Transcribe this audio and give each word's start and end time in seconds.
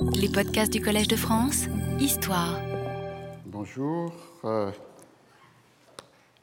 Les 0.00 0.28
podcasts 0.28 0.72
du 0.72 0.80
Collège 0.80 1.08
de 1.08 1.16
France, 1.16 1.66
Histoire. 2.00 2.58
Bonjour. 3.46 4.12
euh, 4.44 4.70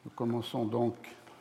nous 0.03 0.11
commençons 0.15 0.65
donc 0.65 0.95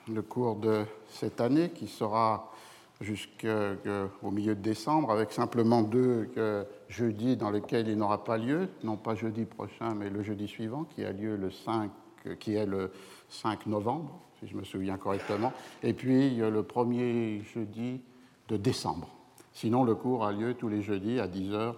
le 0.09 0.23
cours 0.23 0.57
de 0.57 0.85
cette 1.09 1.41
année 1.41 1.71
qui 1.71 1.87
sera 1.87 2.53
jusqu'au 3.01 4.31
milieu 4.31 4.55
de 4.55 4.61
décembre 4.61 5.11
avec 5.11 5.33
simplement 5.33 5.83
deux 5.83 6.31
euh, 6.37 6.65
jeudis 6.89 7.37
dans 7.37 7.51
lesquels 7.51 7.89
il 7.89 7.97
n'aura 7.97 8.25
pas 8.25 8.39
lieu, 8.39 8.69
non 8.83 8.97
pas 8.97 9.15
jeudi 9.15 9.45
prochain 9.45 9.95
mais 9.95 10.11
le 10.11 10.23
jeudi 10.23 10.49
suivant 10.49 10.85
qui 10.85 11.05
a 11.05 11.13
lieu 11.13 11.37
le 11.37 11.51
5, 11.51 11.91
euh, 12.27 12.35
qui 12.37 12.55
est 12.55 12.67
le 12.67 12.93
5 13.29 13.67
novembre 13.67 14.21
si 14.41 14.49
je 14.49 14.57
me 14.57 14.65
souviens 14.65 14.97
correctement, 14.97 15.53
et 15.83 15.93
puis 15.93 16.41
euh, 16.41 16.51
le 16.51 16.63
premier 16.63 17.43
jeudi 17.55 18.01
de 18.49 18.57
décembre. 18.57 19.09
Sinon, 19.53 19.85
le 19.85 19.95
cours 19.95 20.25
a 20.25 20.33
lieu 20.33 20.55
tous 20.55 20.69
les 20.69 20.83
jeudis 20.83 21.21
à 21.21 21.29
10 21.29 21.53
heures 21.53 21.77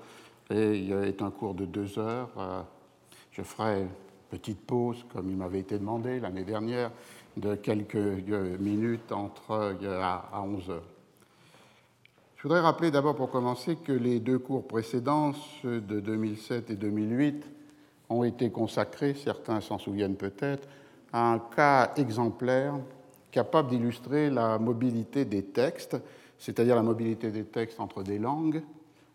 et 0.50 0.78
il 0.78 0.92
est 0.92 1.22
un 1.22 1.30
cours 1.30 1.54
de 1.54 1.64
deux 1.64 1.98
heures. 1.98 2.30
Euh, 2.38 2.62
Je 3.32 3.42
ferai 3.42 3.82
une 3.82 3.88
petite 4.30 4.60
pause, 4.60 5.04
comme 5.12 5.30
il 5.30 5.36
m'avait 5.36 5.60
été 5.60 5.78
demandé 5.78 6.20
l'année 6.20 6.44
dernière, 6.44 6.90
de 7.36 7.54
quelques 7.54 7.96
euh, 7.96 8.56
minutes 8.58 9.12
entre 9.12 9.50
euh, 9.50 10.00
à 10.00 10.28
à 10.32 10.40
11 10.42 10.70
heures. 10.70 10.88
Je 12.36 12.42
voudrais 12.42 12.60
rappeler 12.60 12.90
d'abord 12.90 13.16
pour 13.16 13.30
commencer 13.30 13.76
que 13.76 13.92
les 13.92 14.20
deux 14.20 14.38
cours 14.38 14.66
précédents, 14.66 15.32
ceux 15.62 15.80
de 15.80 16.00
2007 16.00 16.70
et 16.70 16.76
2008, 16.76 17.44
ont 18.08 18.24
été 18.24 18.50
consacrés, 18.50 19.14
certains 19.14 19.60
s'en 19.60 19.78
souviennent 19.78 20.16
peut-être, 20.16 20.68
à 21.12 21.32
un 21.32 21.38
cas 21.38 21.92
exemplaire 21.96 22.74
capable 23.32 23.70
d'illustrer 23.70 24.30
la 24.30 24.58
mobilité 24.58 25.24
des 25.24 25.42
textes, 25.42 25.96
c'est-à-dire 26.38 26.76
la 26.76 26.82
mobilité 26.82 27.30
des 27.30 27.44
textes 27.44 27.80
entre 27.80 28.02
des 28.02 28.18
langues, 28.18 28.62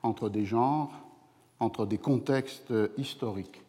entre 0.04 0.30
des 0.30 0.46
genres, 0.46 0.92
entre 1.62 1.86
des 1.86 2.00
contextes 2.00 2.74
historiques. 2.98 3.62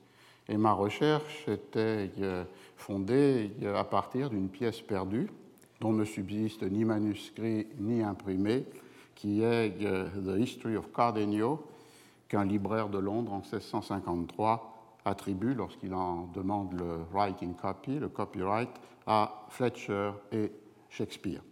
Et 0.49 0.57
ma 0.57 0.73
recherche 0.73 1.47
était 1.47 2.11
euh, 2.21 2.45
fondée 2.77 3.53
euh, 3.63 3.79
à 3.79 3.85
partir 3.85 4.31
d'une 4.31 4.49
pièce 4.49 4.81
perdue, 4.81 5.29
dont 5.81 5.93
ne 5.93 6.05
subsiste 6.05 6.63
ni 6.63 6.85
manuscrit 6.85 7.67
ni 7.79 8.03
imprimé, 8.03 8.65
qui 9.15 9.43
est 9.43 9.75
euh, 9.83 10.09
The 10.09 10.41
History 10.41 10.77
of 10.77 10.91
Cardenio, 10.93 11.65
qu'un 12.29 12.45
libraire 12.45 12.89
de 12.89 12.99
Londres 12.99 13.33
en 13.33 13.41
1653 13.41 15.01
attribue, 15.05 15.55
lorsqu'il 15.55 15.93
en 15.93 16.29
demande 16.35 16.73
le 16.73 17.05
writing 17.13 17.55
copy, 17.55 17.99
le 17.99 18.09
copyright, 18.09 18.71
à 19.07 19.47
Fletcher 19.51 20.13
et 20.33 20.51
Shakespeare. 20.89 21.43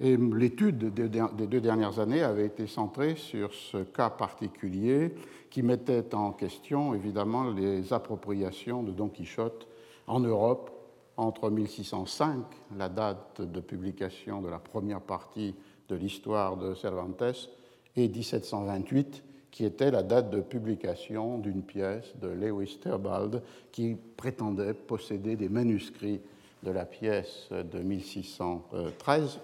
Et 0.00 0.16
l'étude 0.16 0.94
des 0.94 1.08
deux 1.08 1.60
dernières 1.60 1.98
années 1.98 2.22
avait 2.22 2.46
été 2.46 2.68
centrée 2.68 3.16
sur 3.16 3.52
ce 3.52 3.78
cas 3.78 4.10
particulier 4.10 5.12
qui 5.50 5.62
mettait 5.62 6.14
en 6.14 6.32
question 6.32 6.94
évidemment 6.94 7.50
les 7.50 7.92
appropriations 7.92 8.84
de 8.84 8.92
Don 8.92 9.08
Quichotte 9.08 9.66
en 10.06 10.20
Europe 10.20 10.70
entre 11.16 11.50
1605, 11.50 12.44
la 12.76 12.88
date 12.88 13.40
de 13.40 13.60
publication 13.60 14.40
de 14.40 14.48
la 14.48 14.60
première 14.60 15.00
partie 15.00 15.56
de 15.88 15.96
l'histoire 15.96 16.56
de 16.56 16.74
Cervantes, 16.74 17.50
et 17.96 18.08
1728, 18.08 19.24
qui 19.50 19.64
était 19.64 19.90
la 19.90 20.04
date 20.04 20.30
de 20.30 20.40
publication 20.40 21.38
d'une 21.38 21.62
pièce 21.62 22.14
de 22.22 22.28
Lewis 22.28 22.78
Theobald 22.80 23.42
qui 23.72 23.96
prétendait 24.16 24.74
posséder 24.74 25.34
des 25.34 25.48
manuscrits 25.48 26.20
de 26.62 26.70
la 26.70 26.84
pièce 26.84 27.48
de 27.50 27.78
1613 27.80 29.40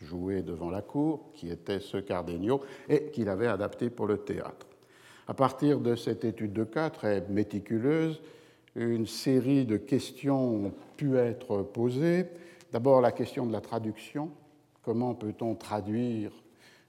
joué 0.00 0.42
devant 0.42 0.70
la 0.70 0.82
cour, 0.82 1.30
qui 1.34 1.50
était 1.50 1.80
ce 1.80 1.96
Cardenio, 1.96 2.60
et 2.88 3.10
qu'il 3.10 3.28
avait 3.28 3.46
adapté 3.46 3.90
pour 3.90 4.06
le 4.06 4.18
théâtre. 4.18 4.66
À 5.26 5.34
partir 5.34 5.80
de 5.80 5.94
cette 5.94 6.24
étude 6.24 6.52
de 6.52 6.64
cas 6.64 6.90
très 6.90 7.20
méticuleuse, 7.28 8.20
une 8.74 9.06
série 9.06 9.64
de 9.66 9.76
questions 9.76 10.66
ont 10.66 10.72
pu 10.96 11.16
être 11.16 11.62
posées. 11.62 12.26
D'abord 12.72 13.00
la 13.00 13.12
question 13.12 13.44
de 13.46 13.52
la 13.52 13.60
traduction. 13.60 14.30
Comment 14.82 15.14
peut-on 15.14 15.54
traduire 15.54 16.30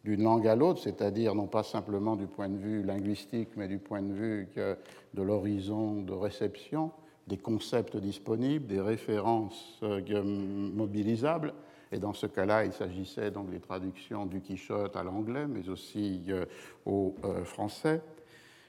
d'une 0.06 0.24
langue 0.24 0.48
à 0.48 0.56
l'autre, 0.56 0.80
c'est-à-dire 0.80 1.36
non 1.36 1.48
pas 1.48 1.64
simplement 1.64 2.16
du 2.16 2.28
point 2.28 2.48
de 2.48 2.58
vue 2.58 2.84
linguistique, 2.84 3.50
mais 3.58 3.68
du 3.68 3.80
point 3.80 4.02
de 4.02 4.14
vue 4.14 4.48
de 4.56 5.22
l'horizon 5.22 6.02
de 6.02 6.14
réception, 6.14 6.92
des 7.28 7.38
concepts 7.38 7.98
disponibles, 7.98 8.66
des 8.66 8.80
références 8.80 9.80
euh, 9.84 10.24
mobilisables 10.24 11.54
et 11.92 12.00
dans 12.00 12.14
ce 12.14 12.28
cas-là, 12.28 12.66
il 12.66 12.74
s'agissait 12.74 13.32
donc 13.32 13.50
des 13.50 13.60
traductions 13.60 14.26
du 14.26 14.42
Quichotte 14.42 14.96
à 14.96 15.04
l'anglais, 15.04 15.48
mais 15.48 15.70
aussi 15.70 16.24
euh, 16.30 16.46
au 16.86 17.16
euh, 17.24 17.44
français. 17.44 18.02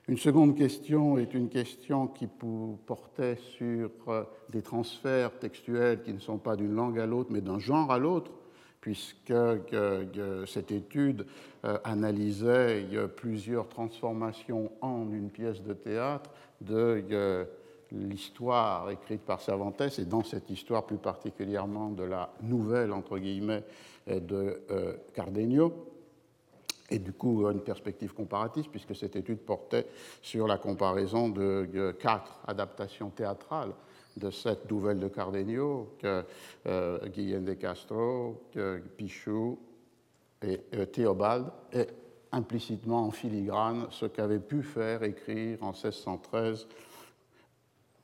Une 0.08 0.16
seconde 0.16 0.56
question 0.56 1.18
est 1.18 1.34
une 1.34 1.50
question 1.50 2.06
qui 2.06 2.26
portait 2.86 3.36
sur 3.36 3.90
euh, 4.08 4.24
des 4.48 4.62
transferts 4.62 5.38
textuels 5.38 6.02
qui 6.02 6.14
ne 6.14 6.18
sont 6.18 6.38
pas 6.38 6.56
d'une 6.56 6.74
langue 6.74 6.98
à 6.98 7.06
l'autre, 7.06 7.30
mais 7.30 7.42
d'un 7.42 7.58
genre 7.58 7.92
à 7.92 7.98
l'autre, 7.98 8.32
puisque 8.80 9.34
cette 10.46 10.72
étude 10.72 11.26
analysait 11.84 12.86
plusieurs 13.14 13.68
transformations 13.68 14.72
en 14.80 15.12
une 15.12 15.28
pièce 15.28 15.62
de 15.62 15.74
théâtre 15.74 16.30
de 16.62 17.46
l'histoire 17.92 18.90
écrite 18.90 19.22
par 19.22 19.40
Cervantes, 19.40 19.98
et 19.98 20.04
dans 20.04 20.22
cette 20.22 20.50
histoire 20.50 20.86
plus 20.86 20.98
particulièrement 20.98 21.90
de 21.90 22.04
la 22.04 22.32
nouvelle, 22.42 22.92
entre 22.92 23.18
guillemets, 23.18 23.64
de 24.06 24.62
euh, 24.70 24.94
Cardenio, 25.14 25.86
et 26.90 26.98
du 26.98 27.12
coup 27.12 27.48
une 27.48 27.60
perspective 27.60 28.12
comparative, 28.12 28.68
puisque 28.70 28.96
cette 28.96 29.16
étude 29.16 29.38
portait 29.38 29.86
sur 30.22 30.46
la 30.46 30.58
comparaison 30.58 31.28
de, 31.28 31.68
de 31.72 31.92
quatre 31.92 32.40
adaptations 32.46 33.10
théâtrales 33.10 33.72
de 34.16 34.30
cette 34.30 34.70
nouvelle 34.70 34.98
de 34.98 35.08
Cardenio, 35.08 35.94
que 35.98 36.24
euh, 36.66 36.98
Guillaume 37.08 37.44
de 37.44 37.54
Castro, 37.54 38.42
que 38.52 38.82
Pichou 38.96 39.58
et 40.42 40.60
euh, 40.74 40.86
Théobald, 40.86 41.46
et 41.72 41.86
implicitement 42.32 43.04
en 43.06 43.10
filigrane 43.10 43.86
ce 43.90 44.06
qu'avait 44.06 44.38
pu 44.38 44.62
faire 44.62 45.02
écrire 45.02 45.62
en 45.62 45.72
1613 45.72 46.66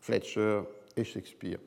Fletcher 0.06 0.60
et 0.96 1.02
Shakespeare. 1.02 1.58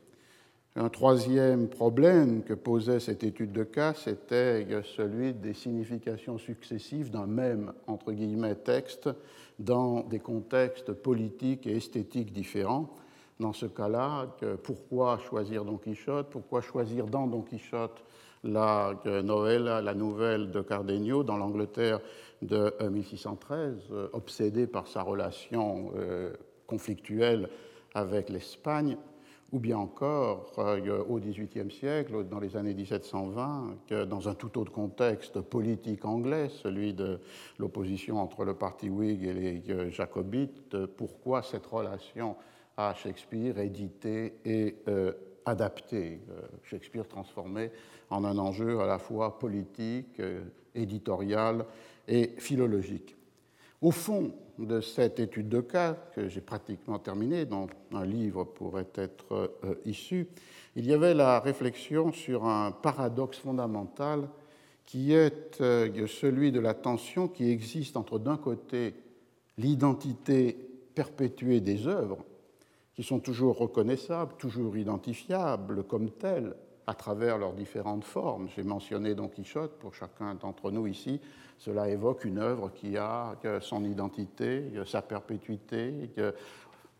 Un 0.77 0.87
troisième 0.87 1.67
problème 1.67 2.41
que 2.43 2.53
posait 2.53 3.01
cette 3.01 3.25
étude 3.25 3.51
de 3.51 3.65
cas, 3.65 3.93
c'était 3.93 4.65
celui 4.95 5.33
des 5.33 5.53
significations 5.53 6.37
successives 6.37 7.11
d'un 7.11 7.25
même, 7.25 7.73
entre 7.85 8.13
texte 8.63 9.09
dans 9.57 10.03
des 10.03 10.19
contextes 10.19 10.93
politiques 10.93 11.67
et 11.67 11.75
esthétiques 11.75 12.31
différents. 12.31 12.95
Dans 13.41 13.51
ce 13.51 13.65
cas-là, 13.65 14.27
pourquoi 14.63 15.19
choisir 15.19 15.65
Don 15.65 15.77
Quichotte? 15.77 16.29
Pourquoi 16.29 16.61
choisir 16.61 17.07
dans 17.07 17.27
Don 17.27 17.41
Quichotte 17.41 18.05
la 18.45 18.93
novella, 19.21 19.81
la 19.81 19.93
nouvelle 19.93 20.49
de 20.51 20.61
Cardenio 20.61 21.23
dans 21.23 21.35
l'Angleterre 21.35 21.99
de 22.41 22.73
1613, 22.89 23.75
euh, 23.91 24.07
obsédé 24.13 24.65
par 24.65 24.87
sa 24.87 25.01
relation 25.01 25.91
euh, 25.97 26.31
conflictuelle 26.65 27.49
avec 27.93 28.29
l'Espagne, 28.29 28.97
ou 29.51 29.59
bien 29.59 29.77
encore 29.77 30.51
euh, 30.59 31.03
au 31.07 31.19
XVIIIe 31.19 31.71
siècle, 31.71 32.25
dans 32.25 32.39
les 32.39 32.55
années 32.55 32.73
1720, 32.73 33.77
que 33.87 34.05
dans 34.05 34.29
un 34.29 34.35
tout 34.35 34.59
autre 34.59 34.71
contexte 34.71 35.41
politique 35.41 36.05
anglais, 36.05 36.49
celui 36.49 36.93
de 36.93 37.19
l'opposition 37.57 38.19
entre 38.19 38.45
le 38.45 38.53
parti 38.53 38.89
Whig 38.89 39.23
et 39.23 39.33
les 39.33 39.63
euh, 39.69 39.89
jacobites, 39.89 40.85
pourquoi 40.97 41.41
cette 41.41 41.65
relation 41.65 42.35
à 42.77 42.93
Shakespeare 42.93 43.57
éditée 43.59 44.35
et 44.45 44.75
euh, 44.87 45.13
adaptée, 45.45 46.21
Shakespeare 46.63 47.07
transformé 47.07 47.71
en 48.09 48.23
un 48.23 48.37
enjeu 48.37 48.79
à 48.81 48.85
la 48.85 48.99
fois 48.99 49.39
politique, 49.39 50.21
éditorial 50.75 51.65
et 52.07 52.35
philologique. 52.37 53.18
Au 53.81 53.91
fond 53.91 54.33
de 54.57 54.81
cette 54.81 55.19
étude 55.19 55.47
de 55.47 55.61
cas, 55.61 55.93
que 56.13 56.27
j'ai 56.27 56.41
pratiquement 56.41 56.99
terminée, 56.99 57.45
dont 57.45 57.67
un 57.93 58.05
livre 58.05 58.43
pourrait 58.43 58.89
être 58.95 59.33
euh, 59.63 59.75
issu, 59.85 60.27
il 60.75 60.85
y 60.85 60.93
avait 60.93 61.13
la 61.13 61.39
réflexion 61.39 62.11
sur 62.11 62.45
un 62.45 62.71
paradoxe 62.71 63.37
fondamental 63.37 64.27
qui 64.85 65.13
est 65.13 65.61
euh, 65.61 66.07
celui 66.07 66.51
de 66.51 66.59
la 66.59 66.73
tension 66.73 67.27
qui 67.27 67.49
existe 67.49 67.95
entre, 67.95 68.19
d'un 68.19 68.37
côté, 68.37 68.95
l'identité 69.57 70.57
perpétuée 70.93 71.61
des 71.61 71.87
œuvres, 71.87 72.25
qui 72.95 73.03
sont 73.03 73.19
toujours 73.19 73.57
reconnaissables, 73.57 74.33
toujours 74.37 74.75
identifiables 74.75 75.83
comme 75.83 76.09
telles, 76.11 76.53
à 76.85 76.95
travers 76.95 77.37
leurs 77.37 77.53
différentes 77.53 78.03
formes. 78.03 78.49
J'ai 78.55 78.63
mentionné 78.63 79.13
Don 79.13 79.27
Quichotte, 79.27 79.77
pour 79.77 79.93
chacun 79.93 80.33
d'entre 80.33 80.71
nous 80.71 80.87
ici, 80.87 81.21
cela 81.59 81.89
évoque 81.89 82.23
une 82.23 82.39
œuvre 82.39 82.71
qui 82.73 82.97
a 82.97 83.35
son 83.59 83.83
identité, 83.83 84.71
sa 84.85 85.01
perpétuité, 85.01 86.09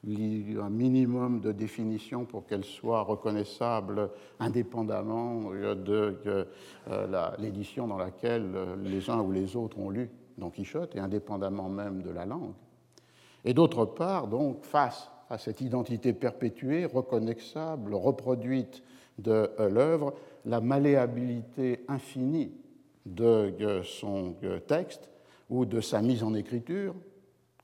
un 0.05 0.69
minimum 0.69 1.39
de 1.39 1.51
définition 1.51 2.25
pour 2.25 2.45
qu'elle 2.45 2.65
soit 2.65 3.01
reconnaissable 3.01 4.09
indépendamment 4.39 5.51
de 5.51 6.17
euh, 6.27 7.35
l'édition 7.37 7.87
dans 7.87 7.97
laquelle 7.97 8.51
les 8.83 9.09
uns 9.09 9.21
ou 9.21 9.31
les 9.31 9.55
autres 9.55 9.79
ont 9.79 9.89
lu 9.89 10.09
Don 10.37 10.49
Quichotte 10.49 10.95
et 10.95 10.99
indépendamment 10.99 11.69
même 11.69 12.01
de 12.01 12.11
la 12.11 12.25
langue. 12.25 12.53
Et 13.45 13.53
d'autre 13.53 13.85
part, 13.85 14.27
donc, 14.27 14.63
face 14.63 15.09
à 15.29 15.37
cette 15.37 15.61
identité 15.61 16.13
perpétuée, 16.13 16.85
reconnaissable, 16.85 17.93
reproduite 17.93 18.83
de 19.17 19.49
l'œuvre, 19.59 20.13
la 20.45 20.59
malléabilité 20.61 21.83
infinie 21.87 22.51
de 23.05 23.81
son 23.83 24.35
texte 24.67 25.09
ou 25.49 25.65
de 25.65 25.81
sa 25.81 26.01
mise 26.01 26.23
en 26.23 26.33
écriture, 26.33 26.95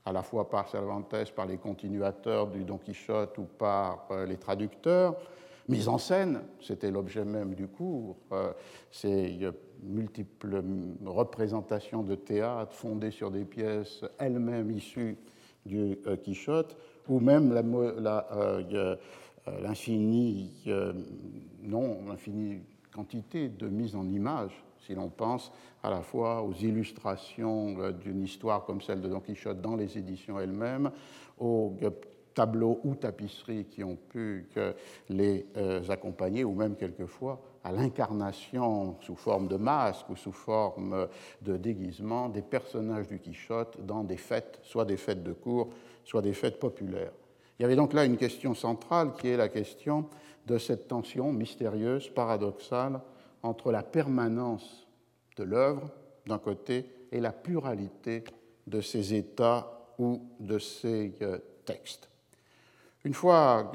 à 0.04 0.12
la 0.12 0.22
fois 0.22 0.48
par 0.48 0.68
Cervantes, 0.68 1.14
par 1.34 1.46
les 1.46 1.58
continuateurs 1.58 2.46
du 2.46 2.64
Don 2.64 2.78
Quichotte 2.78 3.38
ou 3.38 3.42
par 3.44 4.06
euh, 4.10 4.24
les 4.24 4.36
traducteurs. 4.36 5.16
Mise 5.68 5.88
en 5.88 5.98
scène, 5.98 6.42
c'était 6.60 6.92
l'objet 6.92 7.24
même 7.24 7.54
du 7.54 7.66
cours, 7.66 8.16
euh, 8.30 8.52
ces 8.92 9.36
multiples 9.82 10.62
représentations 11.04 12.04
de 12.04 12.14
théâtre 12.14 12.72
fondées 12.72 13.10
sur 13.10 13.32
des 13.32 13.44
pièces 13.44 14.04
elles-mêmes 14.18 14.70
issues 14.70 15.18
du 15.64 15.98
euh, 16.06 16.16
Quichotte, 16.16 16.76
ou 17.08 17.18
même 17.18 17.52
l'infini, 19.62 20.64
non, 21.62 21.98
l'infinie 22.08 22.62
quantité 22.92 23.48
de 23.48 23.68
mise 23.68 23.94
en 23.94 24.08
image 24.08 24.64
si 24.86 24.94
l'on 24.94 25.08
pense 25.08 25.52
à 25.82 25.90
la 25.90 26.00
fois 26.00 26.42
aux 26.42 26.52
illustrations 26.52 27.76
euh, 27.78 27.92
d'une 27.92 28.22
histoire 28.22 28.64
comme 28.64 28.80
celle 28.80 29.00
de 29.00 29.08
Don 29.08 29.20
Quichotte 29.20 29.60
dans 29.60 29.76
les 29.76 29.98
éditions 29.98 30.38
elles-mêmes, 30.38 30.90
aux 31.38 31.76
tableaux 32.34 32.80
ou 32.84 32.94
tapisseries 32.94 33.64
qui 33.64 33.82
ont 33.82 33.96
pu 33.96 34.48
les 35.08 35.46
euh, 35.56 35.82
accompagner, 35.88 36.44
ou 36.44 36.52
même 36.52 36.76
quelquefois 36.76 37.40
à 37.64 37.72
l'incarnation 37.72 38.96
sous 39.00 39.16
forme 39.16 39.48
de 39.48 39.56
masque 39.56 40.08
ou 40.10 40.16
sous 40.16 40.32
forme 40.32 41.08
de 41.42 41.56
déguisement 41.56 42.28
des 42.28 42.42
personnages 42.42 43.08
du 43.08 43.18
Quichotte 43.18 43.84
dans 43.84 44.04
des 44.04 44.16
fêtes, 44.16 44.60
soit 44.62 44.84
des 44.84 44.96
fêtes 44.96 45.24
de 45.24 45.32
cour, 45.32 45.70
soit 46.04 46.22
des 46.22 46.32
fêtes 46.32 46.60
populaires. 46.60 47.12
Il 47.58 47.62
y 47.62 47.64
avait 47.64 47.76
donc 47.76 47.92
là 47.92 48.04
une 48.04 48.16
question 48.16 48.54
centrale 48.54 49.14
qui 49.18 49.28
est 49.28 49.36
la 49.36 49.48
question 49.48 50.06
de 50.46 50.58
cette 50.58 50.88
tension 50.88 51.32
mystérieuse, 51.32 52.08
paradoxale, 52.10 53.00
entre 53.46 53.72
la 53.72 53.82
permanence 53.82 54.86
de 55.36 55.44
l'œuvre 55.44 55.90
d'un 56.26 56.38
côté 56.38 56.86
et 57.12 57.20
la 57.20 57.32
pluralité 57.32 58.24
de 58.66 58.80
ses 58.80 59.14
états 59.14 59.94
ou 59.98 60.20
de 60.40 60.58
ses 60.58 61.14
euh, 61.22 61.38
textes. 61.64 62.08
Une 63.04 63.14
fois 63.14 63.72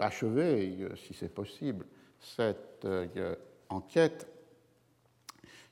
achevée, 0.00 0.76
euh, 0.80 0.96
si 0.96 1.12
c'est 1.12 1.32
possible, 1.32 1.84
cette 2.18 2.84
euh, 2.86 3.34
enquête, 3.68 4.26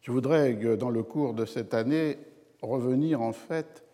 je 0.03 0.13
voudrais, 0.13 0.55
dans 0.77 0.91
le 0.91 1.03
cours 1.03 1.35
de 1.35 1.47
cette 1.47 1.75
année, 1.75 2.19
revenir 2.63 3.23
en 3.23 3.33
fait 3.33 3.85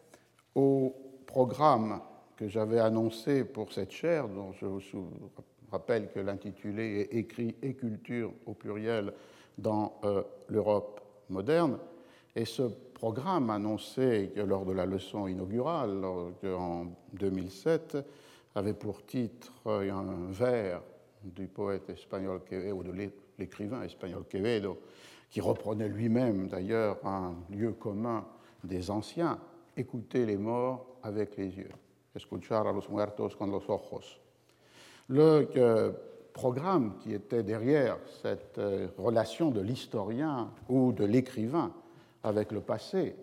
au 0.54 0.94
programme 1.26 2.00
que 2.37 2.49
j'avais 2.49 2.78
annoncé 2.78 3.44
pour 3.44 3.72
cette 3.72 3.92
chaire, 3.92 4.28
dont 4.28 4.52
je 4.52 4.66
vous 4.66 5.31
rappelle 5.70 6.10
que 6.10 6.20
l'intitulé 6.20 7.00
est 7.00 7.16
Écrit 7.16 7.54
et 7.62 7.75
culture 7.75 8.32
au 8.46 8.54
pluriel 8.54 9.12
dans 9.58 9.98
euh, 10.04 10.22
l'Europe 10.48 11.00
moderne. 11.28 11.78
Et 12.34 12.44
ce 12.44 12.62
programme 12.62 13.50
annoncé 13.50 14.32
lors 14.36 14.64
de 14.64 14.72
la 14.72 14.86
leçon 14.86 15.26
inaugurale 15.26 16.04
en 16.04 16.86
2007 17.12 17.98
avait 18.54 18.74
pour 18.74 19.04
titre 19.04 19.52
euh, 19.66 19.90
un 19.90 20.30
vers 20.30 20.82
du 21.22 21.46
poète 21.46 21.90
espagnol 21.90 22.40
Quevedo, 22.44 22.76
ou 22.76 22.82
de 22.82 22.92
l'écrivain 23.38 23.82
espagnol 23.82 24.24
Quevedo, 24.28 24.78
qui 25.30 25.40
reprenait 25.40 25.88
lui-même 25.88 26.48
d'ailleurs 26.48 26.98
un 27.04 27.34
lieu 27.50 27.72
commun 27.72 28.26
des 28.64 28.90
anciens, 28.90 29.38
écouter 29.76 30.24
les 30.24 30.36
morts 30.36 30.98
avec 31.02 31.36
les 31.36 31.50
yeux, 31.56 31.70
escuchar 32.14 32.66
a 32.66 32.72
los 32.72 32.88
muertos 32.88 33.36
con 33.36 33.50
los 33.50 33.68
ojos. 33.68 34.20
Le 35.08 35.48
programme 36.36 36.92
qui 37.00 37.14
était 37.14 37.42
derrière 37.42 37.96
cette 38.20 38.58
euh, 38.58 38.88
relation 38.98 39.50
de 39.50 39.62
l'historien 39.62 40.50
ou 40.68 40.92
de 40.92 41.06
l'écrivain 41.06 41.72
avec 42.22 42.52
le 42.52 42.60
passé, 42.60 43.16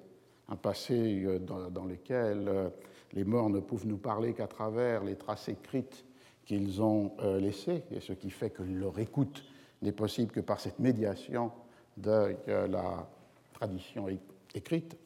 un 0.50 0.56
passé 0.56 1.24
euh, 1.24 1.38
dans, 1.38 1.86
lequel 1.86 2.48
euh, 2.48 2.70
les 3.14 3.24
morts 3.24 3.52
ne 3.52 3.60
peuvent 3.60 3.86
nous 3.86 4.00
parler 4.00 4.34
qu'à 4.34 4.48
travers 4.48 5.04
les 5.04 5.16
traces 5.16 5.48
écrites 5.48 6.06
qu'ils 6.44 6.82
ont 6.82 7.14
laissées, 7.40 7.84
et 7.92 8.02
ce 8.02 8.12
qui 8.12 8.30
fait 8.30 8.50
que 8.50 8.64
leur 8.64 9.00
écoute 9.00 9.46
n'est 9.82 9.94
possible 9.94 10.32
que 10.32 10.42
par 10.42 10.60
cette 10.60 10.80
médiation 10.80 11.54
de 11.96 12.36
la 12.48 13.08
tradition 13.54 14.08
écrite. 14.54 14.98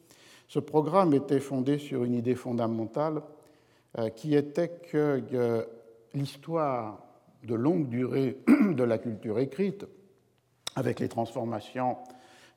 Ce 0.48 0.58
programme 0.58 1.14
était 1.14 1.38
fondé 1.38 1.78
sur 1.78 2.02
une 2.02 2.14
idée 2.14 2.34
fondamentale 2.34 3.22
qui 4.16 4.34
était 4.34 4.80
que 4.90 5.64
l'histoire 6.12 7.07
de 7.44 7.54
longue 7.54 7.88
durée 7.88 8.38
de 8.46 8.84
la 8.84 8.98
culture 8.98 9.38
écrite, 9.38 9.86
avec 10.76 11.00
les 11.00 11.08
transformations 11.08 11.96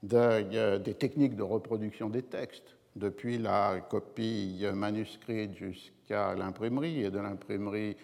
des 0.04 0.96
techniques 0.98 1.36
de 1.36 1.44
reproduction 1.44 2.10
des 2.10 2.24
textes, 2.24 2.76
depuis 2.96 3.38
la 3.38 3.80
copie 3.90 4.66
manuscrite 4.74 5.56
jusqu'à 5.56 6.36
l'imprimerie, 6.36 7.04
et 7.06 7.10
de 7.10 7.20
l'imprimerie 7.20 7.96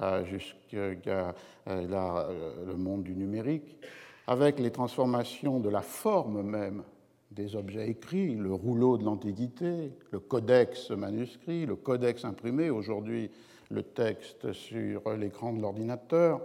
euh, 0.00 0.24
jusqu'à 0.24 0.76
euh, 0.76 1.32
euh, 1.68 2.66
le 2.66 2.76
monde 2.76 3.04
du 3.04 3.14
numérique, 3.14 3.76
avec 4.26 4.58
les 4.58 4.70
transformations 4.70 5.60
de 5.60 5.68
la 5.68 5.82
forme 5.82 6.42
même 6.42 6.82
des 7.30 7.56
objets 7.56 7.88
écrits, 7.88 8.34
le 8.34 8.52
rouleau 8.52 8.98
de 8.98 9.04
l'Antiquité, 9.04 9.92
le 10.10 10.18
codex 10.20 10.90
manuscrit, 10.90 11.66
le 11.66 11.76
codex 11.76 12.24
imprimé, 12.24 12.70
aujourd'hui 12.70 13.30
le 13.74 13.82
texte 13.82 14.52
sur 14.52 15.02
l'écran 15.16 15.52
de 15.52 15.60
l'ordinateur, 15.60 16.40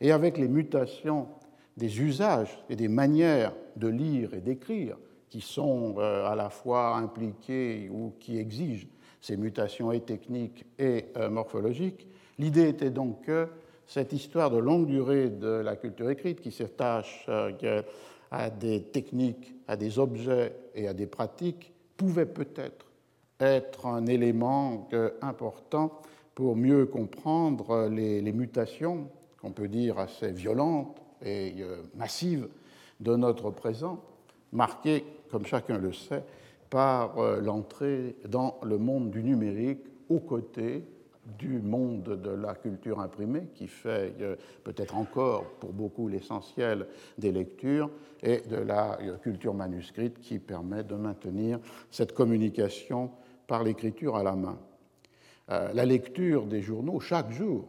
et 0.00 0.12
avec 0.12 0.38
les 0.38 0.48
mutations 0.48 1.28
des 1.76 2.00
usages 2.00 2.58
et 2.68 2.76
des 2.76 2.88
manières 2.88 3.52
de 3.76 3.88
lire 3.88 4.34
et 4.34 4.40
d'écrire 4.40 4.96
qui 5.28 5.40
sont 5.40 5.96
euh, 5.98 6.26
à 6.26 6.34
la 6.34 6.50
fois 6.50 6.96
impliquées 6.96 7.90
ou 7.90 8.14
qui 8.20 8.38
exigent 8.38 8.86
ces 9.20 9.36
mutations 9.36 9.92
et 9.92 10.00
techniques 10.00 10.64
et 10.78 11.06
euh, 11.16 11.28
morphologiques, 11.28 12.06
l'idée 12.38 12.68
était 12.68 12.90
donc 12.90 13.22
que 13.24 13.48
cette 13.86 14.12
histoire 14.12 14.50
de 14.50 14.58
longue 14.58 14.86
durée 14.86 15.30
de 15.30 15.48
la 15.48 15.76
culture 15.76 16.10
écrite 16.10 16.40
qui 16.40 16.52
s'attache 16.52 17.26
euh, 17.28 17.82
à 18.30 18.50
des 18.50 18.82
techniques, 18.82 19.54
à 19.68 19.76
des 19.76 19.98
objets 19.98 20.52
et 20.74 20.88
à 20.88 20.94
des 20.94 21.06
pratiques 21.06 21.72
pouvait 21.96 22.26
peut-être 22.26 22.86
être 23.40 23.86
un 23.86 24.06
élément 24.06 24.88
important 25.20 26.00
pour 26.36 26.54
mieux 26.54 26.84
comprendre 26.84 27.88
les, 27.88 28.32
mutations, 28.32 29.08
qu'on 29.40 29.52
peut 29.52 29.68
dire 29.68 29.98
assez 29.98 30.30
violentes 30.30 31.00
et 31.24 31.54
euh, 31.60 31.78
massives, 31.96 32.46
de 33.00 33.16
notre 33.16 33.50
présent, 33.50 34.04
marquées, 34.52 35.04
comme 35.30 35.46
chacun 35.46 35.78
le 35.78 35.94
sait, 35.94 36.22
par 36.68 37.18
euh, 37.18 37.40
l'entrée 37.40 38.16
dans 38.28 38.58
le 38.62 38.76
monde 38.76 39.10
du 39.10 39.22
numérique 39.22 39.80
aux 40.10 40.20
côtés 40.20 40.84
du 41.38 41.58
monde 41.58 42.20
de 42.22 42.30
la 42.30 42.54
culture 42.54 43.00
imprimée, 43.00 43.48
qui 43.54 43.66
fait 43.66 44.14
euh, 44.20 44.36
peut-être 44.62 44.94
encore 44.94 45.44
pour 45.58 45.72
beaucoup 45.72 46.06
l'essentiel 46.06 46.86
des 47.16 47.32
lectures, 47.32 47.90
et 48.22 48.42
de 48.42 48.56
la 48.56 48.98
culture 49.22 49.54
manuscrite 49.54 50.20
qui 50.20 50.38
permet 50.38 50.84
de 50.84 50.96
maintenir 50.96 51.60
cette 51.90 52.12
communication 52.12 53.10
par 53.46 53.64
l'écriture 53.64 54.16
à 54.16 54.22
la 54.22 54.36
main. 54.36 54.58
Euh, 55.50 55.72
la 55.74 55.84
lecture 55.84 56.44
des 56.46 56.60
journaux 56.60 56.98
chaque 56.98 57.30
jour, 57.30 57.68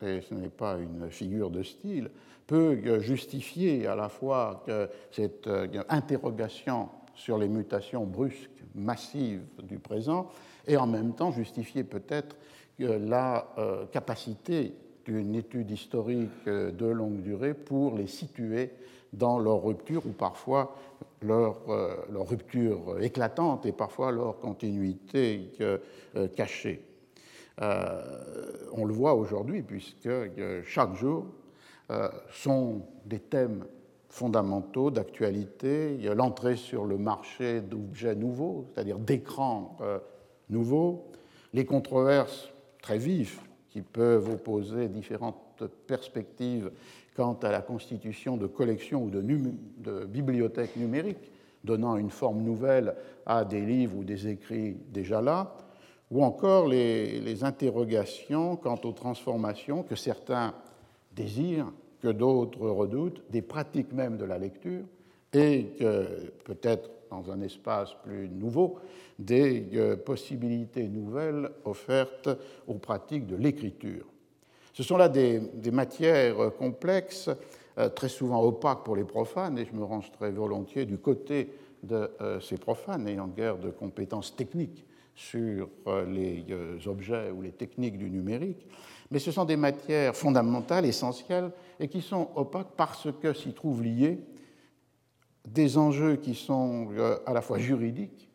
et 0.00 0.20
ce 0.20 0.34
n'est 0.34 0.48
pas 0.48 0.78
une 0.78 1.10
figure 1.10 1.50
de 1.50 1.62
style, 1.62 2.10
peut 2.46 2.78
euh, 2.86 3.00
justifier 3.00 3.86
à 3.86 3.96
la 3.96 4.08
fois 4.08 4.64
cette 5.10 5.46
euh, 5.48 5.82
interrogation 5.88 6.88
sur 7.14 7.36
les 7.36 7.48
mutations 7.48 8.04
brusques, 8.04 8.50
massives 8.76 9.42
du 9.64 9.78
présent, 9.78 10.30
et 10.68 10.76
en 10.76 10.86
même 10.86 11.14
temps 11.14 11.32
justifier 11.32 11.84
peut-être 11.84 12.36
la 12.78 13.46
capacité 13.92 14.72
d'une 15.04 15.34
étude 15.34 15.70
historique 15.70 16.46
de 16.46 16.86
longue 16.86 17.20
durée 17.20 17.52
pour 17.52 17.94
les 17.94 18.06
situer 18.06 18.70
dans 19.12 19.38
leur 19.38 19.62
rupture 19.62 20.06
ou 20.06 20.12
parfois 20.12 20.74
leur, 21.20 21.58
leur 22.10 22.26
rupture 22.26 22.98
éclatante 23.02 23.66
et 23.66 23.72
parfois 23.72 24.12
leur 24.12 24.38
continuité 24.38 25.50
cachée. 26.36 26.89
Euh, 27.60 28.02
on 28.72 28.84
le 28.84 28.92
voit 28.92 29.14
aujourd'hui, 29.14 29.62
puisque 29.62 30.06
euh, 30.06 30.62
chaque 30.64 30.94
jour 30.94 31.26
euh, 31.90 32.08
sont 32.32 32.82
des 33.04 33.18
thèmes 33.18 33.64
fondamentaux 34.08 34.90
d'actualité. 34.90 35.98
L'entrée 36.14 36.56
sur 36.56 36.84
le 36.84 36.98
marché 36.98 37.60
d'objets 37.60 38.14
nouveaux, 38.14 38.66
c'est-à-dire 38.72 38.98
d'écrans 38.98 39.78
nouveaux, 40.48 41.06
les 41.52 41.64
controverses 41.64 42.50
très 42.82 42.98
vives 42.98 43.38
qui 43.68 43.82
peuvent 43.82 44.28
opposer 44.30 44.88
différentes 44.88 45.62
perspectives 45.86 46.72
quant 47.14 47.38
à 47.42 47.52
la 47.52 47.60
constitution 47.60 48.36
de 48.36 48.48
collections 48.48 49.04
ou 49.04 49.10
de, 49.10 50.04
bibliothèques 50.06 50.76
numériques, 50.76 51.30
donnant 51.62 51.96
une 51.96 52.10
forme 52.10 52.42
nouvelle 52.42 52.96
à 53.26 53.44
des 53.44 53.60
livres 53.60 53.98
ou 53.98 54.02
des 54.02 54.26
écrits 54.26 54.76
déjà 54.90 55.20
là, 55.20 55.56
ou 56.10 56.24
encore 56.24 56.66
les, 56.66 57.44
interrogations 57.44 58.56
quant 58.56 58.78
aux 58.84 58.92
transformations 58.92 59.82
que 59.82 59.94
certains 59.94 60.54
désirent, 61.12 61.72
que 62.00 62.08
d'autres 62.08 62.68
redoutent, 62.68 63.22
des 63.30 63.42
pratiques 63.42 63.92
même 63.92 64.16
de 64.16 64.24
la 64.24 64.38
lecture, 64.38 64.84
et 65.32 65.66
que 65.78 66.32
peut-être 66.44 66.90
dans 67.10 67.30
un 67.30 67.40
espace 67.42 67.94
plus 68.04 68.28
nouveau, 68.28 68.78
des 69.18 69.66
euh, 69.74 69.96
possibilités 69.96 70.88
nouvelles 70.88 71.50
offertes 71.64 72.30
aux 72.66 72.74
pratiques 72.74 73.26
de 73.26 73.36
l'écriture. 73.36 74.06
Ce 74.72 74.82
sont 74.82 74.96
là 74.96 75.08
des, 75.08 75.40
matières 75.72 76.54
complexes, 76.56 77.30
euh, 77.78 77.88
très 77.88 78.08
souvent 78.08 78.42
opaques 78.42 78.84
pour 78.84 78.96
les 78.96 79.04
profanes, 79.04 79.58
et 79.58 79.66
je 79.66 79.72
me 79.72 79.84
range 79.84 80.10
très 80.12 80.30
volontiers 80.30 80.86
du 80.86 80.98
côté 80.98 81.52
de 81.82 82.10
euh, 82.20 82.40
ces 82.40 82.56
profanes 82.56 83.04
n'ayant 83.04 83.26
guère 83.26 83.58
de 83.58 83.70
compétences 83.70 84.34
techniques 84.34 84.84
sur 85.14 85.68
les 86.08 86.44
objets 86.86 87.30
ou 87.30 87.42
les 87.42 87.52
techniques 87.52 87.98
du 87.98 88.10
numérique, 88.10 88.66
mais 89.10 89.18
ce 89.18 89.32
sont 89.32 89.44
des 89.44 89.56
matières 89.56 90.14
fondamentales, 90.14 90.86
essentielles, 90.86 91.50
et 91.78 91.88
qui 91.88 92.00
sont 92.00 92.30
opaques 92.36 92.74
parce 92.76 93.08
que 93.20 93.32
s'y 93.32 93.52
trouvent 93.52 93.82
liés 93.82 94.20
des 95.46 95.78
enjeux 95.78 96.16
qui 96.16 96.34
sont 96.34 96.88
euh, 96.92 97.18
à 97.26 97.32
la 97.32 97.40
fois 97.40 97.58
juridiques, 97.58 98.28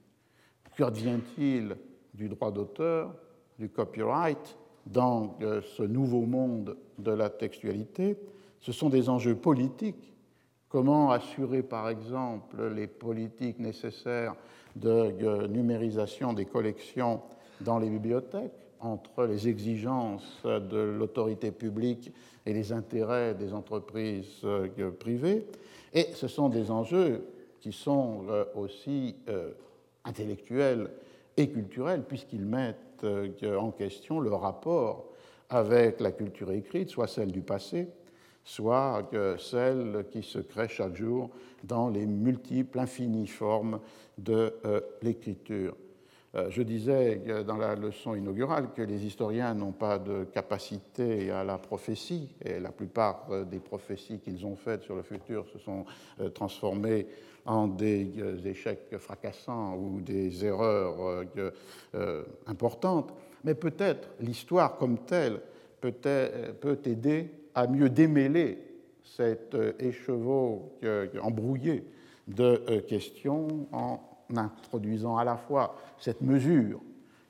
qu'advient-il 0.76 1.78
du 2.14 2.30
droit 2.30 2.52
d'auteur, 2.52 3.14
du 3.60 3.70
copyright 3.70 4.58
dans 4.86 5.38
euh, 5.42 5.62
ce 5.78 5.84
nouveau 5.84 6.22
monde 6.22 6.78
de 6.98 7.12
la 7.12 7.30
textualité 7.30 8.18
Ce 8.60 8.72
sont 8.72 8.90
des 8.90 9.10
enjeux 9.10 9.36
politiques. 9.36 10.15
Comment 10.70 11.12
assurer, 11.12 11.64
par 11.64 11.90
exemple, 11.90 12.68
les 12.74 12.88
politiques 12.88 13.60
nécessaires 13.60 14.36
de 14.76 14.90
euh, 14.90 15.48
numérisation 15.48 16.34
des 16.34 16.46
collections 16.46 17.22
dans 17.62 17.80
les 17.80 17.90
bibliothèques 17.90 18.52
entre 18.82 19.26
les 19.26 19.48
exigences 19.48 20.44
de 20.44 20.78
l'autorité 20.78 21.52
publique 21.52 22.12
et 22.46 22.54
les 22.54 22.74
intérêts 22.74 23.34
des 23.34 23.54
entreprises 23.54 24.46
privées? 25.00 25.48
Et 25.96 26.10
ce 26.14 26.28
sont 26.28 26.50
des 26.50 26.72
enjeux 26.72 27.26
qui 27.66 27.72
sont 27.72 28.26
euh, 28.30 28.46
aussi 28.54 29.16
euh, 29.28 29.52
intellectuels 30.04 30.92
et 31.36 31.50
culturels, 31.50 32.04
puisqu'ils 32.04 32.46
mettent 32.46 33.04
euh, 33.04 33.58
en 33.58 33.72
question 33.72 34.20
le 34.20 34.32
rapport 34.34 35.06
avec 35.50 36.00
la 36.00 36.12
culture 36.12 36.52
écrite, 36.52 36.90
soit 36.90 37.08
celle 37.08 37.32
du 37.32 37.42
passé, 37.42 37.88
soit 38.46 39.10
celle 39.38 40.06
qui 40.12 40.24
se 40.24 40.40
crée 40.40 40.70
chaque 40.70 40.96
jour 40.96 41.32
dans 41.64 41.90
les 41.90 42.06
multiples, 42.06 42.80
infinies 42.80 43.28
formes 43.28 43.80
de 44.18 44.54
l'écriture. 45.02 45.76
Euh, 46.36 46.48
je 46.50 46.62
disais 46.62 47.22
dans 47.48 47.56
la 47.56 47.76
leçon 47.76 48.14
inaugurale 48.14 48.74
que 48.76 48.82
les 48.82 49.06
historiens 49.06 49.54
n'ont 49.54 49.72
pas 49.72 50.00
de 50.00 50.26
capacité 50.26 51.32
à 51.32 51.46
la 51.46 51.58
prophétie, 51.58 52.36
et 52.44 52.60
la 52.60 52.72
plupart 52.72 53.28
euh, 53.30 53.46
des 53.46 53.60
prophéties 53.60 54.20
qu'ils 54.20 54.46
ont 54.46 54.58
faites 54.58 54.84
sur 54.84 54.96
le 54.96 55.04
futur 55.04 55.46
se 55.48 55.60
sont 55.60 55.86
euh, 56.20 56.30
transformées 56.30 57.08
en 57.46 57.68
des 57.68 58.12
échecs 58.44 58.98
fracassants 58.98 59.76
ou 59.76 60.02
des 60.02 60.44
erreurs 60.44 61.24
importantes. 62.48 63.14
Mais 63.44 63.54
peut-être 63.54 64.10
l'histoire 64.20 64.78
comme 64.78 64.98
telle 65.06 65.40
peut 65.80 66.80
aider 66.86 67.30
à 67.56 67.68
mieux 67.68 67.90
démêler 67.90 68.60
cet 69.04 69.56
écheveau 69.80 70.78
embrouillé 71.22 71.86
de 72.28 72.80
questions 72.88 73.68
en 73.72 74.00
introduisant 74.36 75.18
à 75.18 75.24
la 75.24 75.38
fois 75.38 75.76
cette 75.98 76.22
mesure 76.22 76.82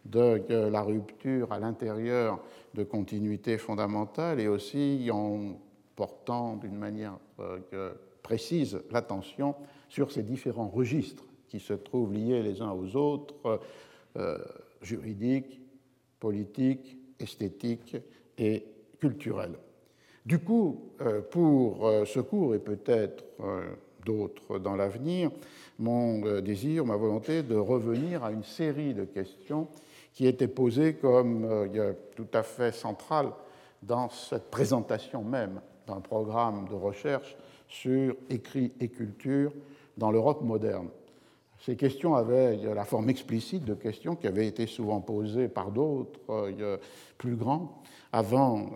de 0.06 0.70
la 0.70 0.82
rupture 0.82 1.52
à 1.52 1.60
l'intérieur 1.60 2.40
de 2.74 2.84
continuité 2.84 3.58
fondamentale 3.58 4.40
et 4.40 4.48
aussi 4.48 5.10
en 5.12 5.60
portant 5.96 6.58
d'une 6.58 6.78
manière 6.78 7.18
euh, 7.40 7.94
précise 8.22 8.80
l'attention 8.92 9.56
sur 9.90 10.12
ces 10.12 10.24
différents 10.24 10.68
registres 10.68 11.26
qui 11.48 11.60
se 11.60 11.74
trouvent 11.74 12.14
liés 12.14 12.44
les 12.44 12.62
uns 12.62 12.72
aux 12.72 12.96
autres, 12.96 13.62
euh, 14.18 14.38
juridiques, 14.82 15.62
politiques, 16.20 16.98
esthétiques 17.20 17.98
et 18.38 18.66
culturels. 19.00 19.58
Du 20.26 20.40
coup, 20.40 20.92
euh, 21.02 21.22
pour 21.22 21.90
ce 22.06 22.20
cours 22.20 22.56
et 22.56 22.60
peut-être 22.60 23.24
d'autres 24.06 24.60
dans 24.60 24.76
l'avenir, 24.76 25.32
mon 25.80 26.26
euh, 26.26 26.42
désir, 26.42 26.86
ma 26.86 26.96
volonté 26.96 27.44
de 27.44 27.56
revenir 27.56 28.24
à 28.24 28.32
une 28.32 28.44
série 28.44 28.94
de 28.94 29.04
questions 29.04 29.68
qui 30.14 30.28
étaient 30.28 30.48
posées 30.48 30.94
comme 30.94 31.44
euh, 31.44 31.94
tout 32.16 32.28
à 32.34 32.44
fait 32.44 32.72
centrales 32.72 33.32
dans 33.84 34.10
cette 34.10 34.50
présentation 34.50 35.24
même 35.24 35.60
d'un 35.88 36.00
programme 36.00 36.68
de 36.70 36.76
recherche 36.76 37.36
sur 37.68 38.16
écrit 38.30 38.72
et 38.80 38.88
culture 38.88 39.52
dans 39.98 40.12
l'Europe 40.12 40.42
moderne. 40.42 40.88
Ces 41.60 41.76
questions 41.76 42.16
avaient 42.16 42.58
la 42.58 42.86
forme 42.86 43.10
explicite 43.10 43.66
de 43.66 43.74
questions 43.74 44.16
qui 44.16 44.28
avaient 44.28 44.48
été 44.48 44.68
souvent 44.68 45.02
posées 45.02 45.48
par 45.48 45.72
d'autres 45.72 46.20
euh, 46.30 46.78
plus 47.18 47.36
grands 47.36 47.82
avant 48.12 48.70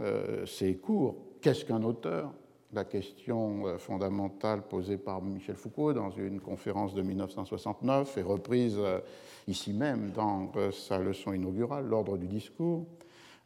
ces 0.46 0.76
cours. 0.76 1.16
Qu'est-ce 1.42 1.64
qu'un 1.64 1.84
auteur? 1.84 2.34
La 2.74 2.84
question 2.84 3.66
euh, 3.66 3.78
fondamentale 3.78 4.62
posée 4.62 4.98
par 4.98 5.22
Michel 5.22 5.56
Foucault 5.56 5.94
dans 5.94 6.12
une 6.12 6.42
conférence 6.42 6.94
de 6.94 7.02
1969 7.02 8.18
et 8.18 8.22
reprise 8.22 8.76
euh, 8.78 9.00
ici 9.48 9.72
même 9.72 10.12
dans 10.12 10.52
euh, 10.58 10.70
sa 10.72 11.00
leçon 11.00 11.32
inaugurale, 11.32 11.86
l'ordre 11.86 12.18
du 12.18 12.28
discours. 12.28 12.86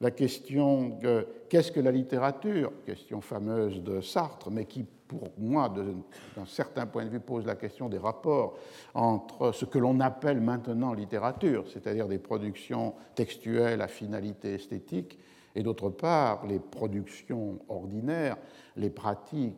La 0.01 0.09
question 0.09 0.99
qu'est-ce 1.47 1.71
que 1.71 1.79
la 1.79 1.91
littérature? 1.91 2.73
Question 2.85 3.21
fameuse 3.21 3.81
de 3.81 4.01
Sartre, 4.01 4.49
mais 4.49 4.65
qui, 4.65 4.83
pour 5.07 5.29
moi, 5.37 5.69
d'un 5.69 6.45
certain 6.45 6.87
point 6.87 7.05
de 7.05 7.09
vue, 7.09 7.21
pose 7.21 7.45
la 7.45 7.55
question 7.55 7.87
des 7.87 7.99
rapports 7.99 8.57
entre 8.95 9.53
ce 9.53 9.63
que 9.63 9.77
l'on 9.77 10.01
appelle 10.01 10.41
maintenant 10.41 10.93
littérature, 10.93 11.65
c'est-à-dire 11.71 12.09
des 12.09 12.17
productions 12.17 12.95
textuelles 13.15 13.81
à 13.81 13.87
finalité 13.87 14.55
esthétique, 14.55 15.19
et 15.55 15.63
d'autre 15.63 15.89
part 15.89 16.45
les 16.45 16.59
productions 16.59 17.59
ordinaires, 17.69 18.37
les 18.75 18.89
pratiques 18.89 19.55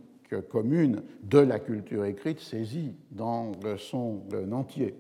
communes 0.50 1.04
de 1.24 1.40
la 1.40 1.60
culture 1.60 2.06
écrite 2.06 2.40
saisies 2.40 2.96
dans 3.12 3.52
son 3.78 4.22
entier. 4.52 4.96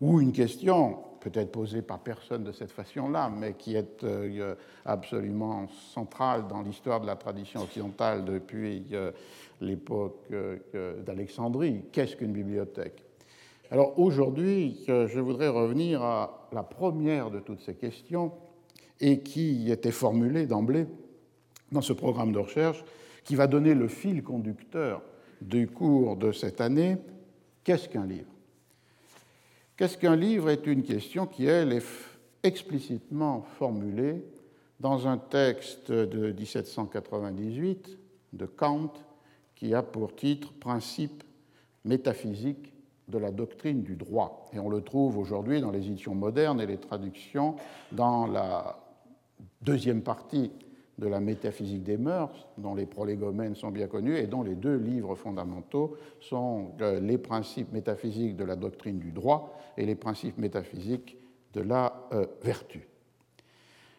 Ou 0.00 0.20
une 0.20 0.32
question, 0.32 0.98
peut-être 1.24 1.50
posée 1.50 1.80
par 1.80 2.00
personne 2.00 2.44
de 2.44 2.52
cette 2.52 2.70
façon-là, 2.70 3.30
mais 3.34 3.54
qui 3.54 3.74
est 3.74 4.04
euh, 4.04 4.54
absolument 4.84 5.66
centrale 5.68 6.46
dans 6.46 6.60
l'histoire 6.60 7.00
de 7.00 7.06
la 7.06 7.16
tradition 7.16 7.62
occidentale 7.62 8.24
depuis 8.24 8.84
euh, 8.92 9.10
l'époque 9.60 10.26
euh, 10.32 11.02
d'Alexandrie. 11.02 11.84
Qu'est-ce 11.90 12.16
qu'une 12.16 12.32
bibliothèque? 12.32 13.02
Alors 13.70 13.98
aujourd'hui, 13.98 14.84
je 14.86 15.18
voudrais 15.18 15.48
revenir 15.48 16.02
à 16.02 16.48
la 16.52 16.62
première 16.62 17.30
de 17.30 17.40
toutes 17.40 17.62
ces 17.62 17.74
questions, 17.74 18.30
et 19.00 19.20
qui 19.20 19.70
était 19.70 19.90
formulé 19.90 20.46
d'emblée 20.46 20.86
dans 21.72 21.82
ce 21.82 21.92
programme 21.92 22.32
de 22.32 22.38
recherche 22.38 22.84
qui 23.24 23.34
va 23.34 23.46
donner 23.46 23.74
le 23.74 23.88
fil 23.88 24.22
conducteur 24.22 25.02
du 25.40 25.66
cours 25.66 26.16
de 26.16 26.32
cette 26.32 26.60
année. 26.60 26.96
Qu'est-ce 27.64 27.88
qu'un 27.88 28.06
livre? 28.06 28.30
Qu'est-ce 29.76 29.98
qu'un 29.98 30.16
livre 30.16 30.50
est 30.50 30.66
une 30.66 30.82
question 30.82 31.26
qui, 31.26 31.46
elle, 31.46 31.72
est 31.72 31.84
explicitement 32.42 33.42
formulée 33.58 34.24
dans 34.78 35.08
un 35.08 35.18
texte 35.18 35.90
de 35.90 36.32
1798 36.32 37.98
de 38.34 38.46
Kant 38.46 38.92
qui 39.54 39.74
a 39.74 39.82
pour 39.82 40.14
titre 40.14 40.52
Principe 40.52 41.24
métaphysique 41.84 42.72
de 43.08 43.18
la 43.18 43.30
doctrine 43.30 43.82
du 43.82 43.96
droit. 43.96 44.48
Et 44.52 44.58
on 44.58 44.68
le 44.68 44.80
trouve 44.82 45.18
aujourd'hui 45.18 45.60
dans 45.60 45.70
les 45.70 45.86
éditions 45.86 46.14
modernes 46.14 46.60
et 46.60 46.66
les 46.66 46.78
traductions 46.78 47.56
dans 47.92 48.26
la 48.26 48.83
deuxième 49.64 50.02
partie 50.02 50.50
de 50.98 51.08
la 51.08 51.20
métaphysique 51.20 51.82
des 51.82 51.96
mœurs, 51.96 52.46
dont 52.56 52.74
les 52.74 52.86
prolégomènes 52.86 53.56
sont 53.56 53.70
bien 53.70 53.88
connus 53.88 54.16
et 54.16 54.26
dont 54.26 54.42
les 54.42 54.54
deux 54.54 54.76
livres 54.76 55.14
fondamentaux 55.16 55.96
sont 56.20 56.72
euh, 56.80 57.00
les 57.00 57.18
principes 57.18 57.72
métaphysiques 57.72 58.36
de 58.36 58.44
la 58.44 58.56
doctrine 58.56 58.98
du 58.98 59.10
droit 59.10 59.58
et 59.76 59.86
les 59.86 59.96
principes 59.96 60.38
métaphysiques 60.38 61.16
de 61.52 61.62
la 61.62 62.08
euh, 62.12 62.26
vertu. 62.42 62.86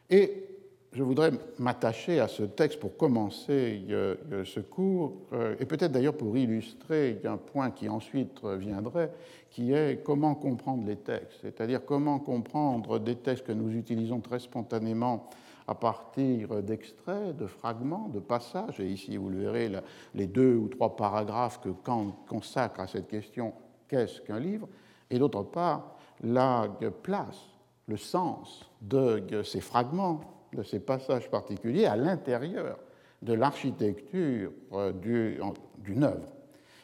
Et 0.09 0.45
je 0.93 1.03
voudrais 1.03 1.31
m'attacher 1.59 2.21
à 2.21 2.29
ce 2.29 2.43
texte 2.43 2.79
pour 2.79 2.95
commencer 2.95 3.81
euh, 3.89 4.45
ce 4.45 4.61
cours, 4.61 5.17
et 5.59 5.65
peut-être 5.65 5.91
d'ailleurs 5.91 6.15
pour 6.15 6.37
illustrer 6.37 7.19
un 7.25 7.35
point 7.35 7.71
qui 7.71 7.89
ensuite 7.89 8.45
viendrait, 8.45 9.11
qui 9.49 9.73
est 9.73 10.01
comment 10.05 10.35
comprendre 10.35 10.87
les 10.87 10.95
textes, 10.95 11.39
c'est-à-dire 11.41 11.83
comment 11.83 12.19
comprendre 12.19 12.97
des 12.99 13.15
textes 13.15 13.45
que 13.45 13.51
nous 13.51 13.75
utilisons 13.75 14.21
très 14.21 14.39
spontanément 14.39 15.27
à 15.67 15.75
partir 15.75 16.61
d'extraits, 16.61 17.35
de 17.35 17.47
fragments, 17.47 18.09
de 18.09 18.19
passages. 18.19 18.79
Et 18.79 18.87
ici, 18.87 19.17
vous 19.17 19.29
le 19.29 19.39
verrez, 19.39 19.71
les 20.13 20.27
deux 20.27 20.55
ou 20.55 20.67
trois 20.67 20.95
paragraphes 20.95 21.59
que 21.61 21.69
Kant 21.69 22.15
consacre 22.27 22.79
à 22.79 22.87
cette 22.87 23.07
question 23.07 23.53
qu'est-ce 23.87 24.21
qu'un 24.21 24.39
livre? 24.39 24.67
Et 25.09 25.19
d'autre 25.19 25.43
part, 25.43 25.95
la 26.21 26.67
place 27.03 27.39
le 27.87 27.97
sens 27.97 28.69
de 28.81 29.43
ces 29.43 29.61
fragments, 29.61 30.21
de 30.53 30.63
ces 30.63 30.79
passages 30.79 31.29
particuliers 31.29 31.85
à 31.85 31.95
l'intérieur 31.95 32.79
de 33.21 33.33
l'architecture 33.33 34.51
euh, 34.73 34.91
d'une 34.91 36.03
œuvre. 36.03 36.33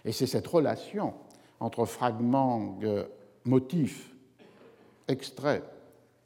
Et 0.05 0.11
c'est 0.11 0.27
cette 0.27 0.47
relation 0.47 1.13
entre 1.59 1.85
fragments, 1.85 2.79
motifs, 3.45 4.15
extraits, 5.07 5.63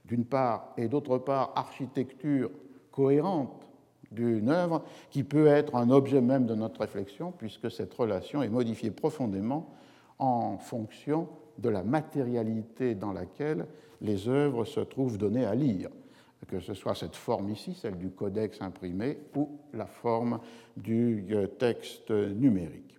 d'une 0.07 0.25
part, 0.25 0.73
et 0.77 0.87
d'autre 0.87 1.17
part, 1.17 1.53
architecture 1.55 2.51
cohérente 2.91 3.67
d'une 4.11 4.49
œuvre, 4.49 4.83
qui 5.09 5.23
peut 5.23 5.47
être 5.47 5.75
un 5.75 5.89
objet 5.89 6.21
même 6.21 6.45
de 6.45 6.55
notre 6.55 6.81
réflexion, 6.81 7.31
puisque 7.31 7.69
cette 7.69 7.93
relation 7.93 8.41
est 8.43 8.49
modifiée 8.49 8.91
profondément 8.91 9.73
en 10.19 10.57
fonction 10.57 11.27
de 11.57 11.69
la 11.69 11.83
matérialité 11.83 12.95
dans 12.95 13.11
laquelle 13.11 13.65
les 14.01 14.27
œuvres 14.27 14.65
se 14.65 14.79
trouvent 14.79 15.17
données 15.17 15.45
à 15.45 15.55
lire 15.55 15.89
que 16.45 16.59
ce 16.59 16.73
soit 16.73 16.95
cette 16.95 17.15
forme 17.15 17.49
ici, 17.49 17.73
celle 17.73 17.97
du 17.97 18.11
codex 18.11 18.61
imprimé, 18.61 19.17
ou 19.35 19.49
la 19.73 19.85
forme 19.85 20.39
du 20.77 21.25
euh, 21.31 21.47
texte 21.47 22.11
numérique. 22.11 22.94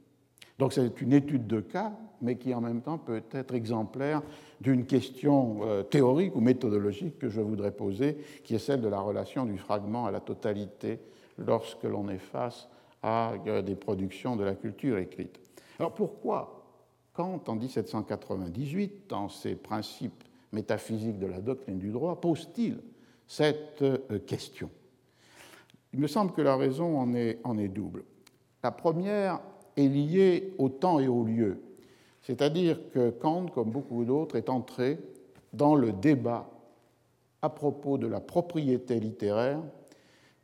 Donc 0.58 0.72
c'est 0.72 1.00
une 1.00 1.12
étude 1.12 1.46
de 1.46 1.60
cas, 1.60 1.92
mais 2.22 2.36
qui 2.36 2.54
en 2.54 2.60
même 2.60 2.80
temps 2.80 2.98
peut 2.98 3.22
être 3.32 3.54
exemplaire 3.54 4.22
d'une 4.60 4.86
question 4.86 5.58
euh, 5.62 5.82
théorique 5.82 6.34
ou 6.34 6.40
méthodologique 6.40 7.18
que 7.18 7.28
je 7.28 7.40
voudrais 7.40 7.72
poser, 7.72 8.16
qui 8.42 8.54
est 8.54 8.58
celle 8.58 8.80
de 8.80 8.88
la 8.88 9.00
relation 9.00 9.44
du 9.44 9.58
fragment 9.58 10.06
à 10.06 10.10
la 10.10 10.20
totalité 10.20 10.98
lorsque 11.38 11.84
l'on 11.84 12.08
est 12.08 12.18
face 12.18 12.68
à 13.02 13.34
euh, 13.46 13.60
des 13.60 13.74
productions 13.74 14.36
de 14.36 14.44
la 14.44 14.54
culture 14.54 14.96
écrite. 14.96 15.38
Alors 15.78 15.94
pourquoi 15.94 16.64
Kant, 17.12 17.40
en 17.46 17.54
1798, 17.54 19.08
dans 19.08 19.28
ses 19.28 19.54
principes 19.54 20.24
métaphysiques 20.52 21.18
de 21.18 21.26
la 21.26 21.40
doctrine 21.40 21.78
du 21.78 21.90
droit, 21.90 22.20
pose-t-il 22.20 22.78
cette 23.26 23.82
euh, 23.82 24.18
question? 24.26 24.70
Il 25.92 26.00
me 26.00 26.06
semble 26.06 26.32
que 26.32 26.42
la 26.42 26.56
raison 26.56 26.98
en 26.98 27.14
est, 27.14 27.40
en 27.44 27.58
est 27.58 27.68
double. 27.68 28.04
La 28.62 28.70
première 28.70 29.40
est 29.76 29.88
liée 29.88 30.52
au 30.58 30.68
temps 30.68 31.00
et 31.00 31.08
au 31.08 31.24
lieu, 31.24 31.58
c'est-à-dire 32.22 32.78
que 32.90 33.10
Kant, 33.10 33.46
comme 33.46 33.70
beaucoup 33.70 34.04
d'autres, 34.04 34.36
est 34.36 34.48
entré 34.48 34.98
dans 35.52 35.76
le 35.76 35.92
débat 35.92 36.50
à 37.40 37.48
propos 37.48 37.98
de 37.98 38.08
la 38.08 38.20
propriété 38.20 38.98
littéraire 38.98 39.60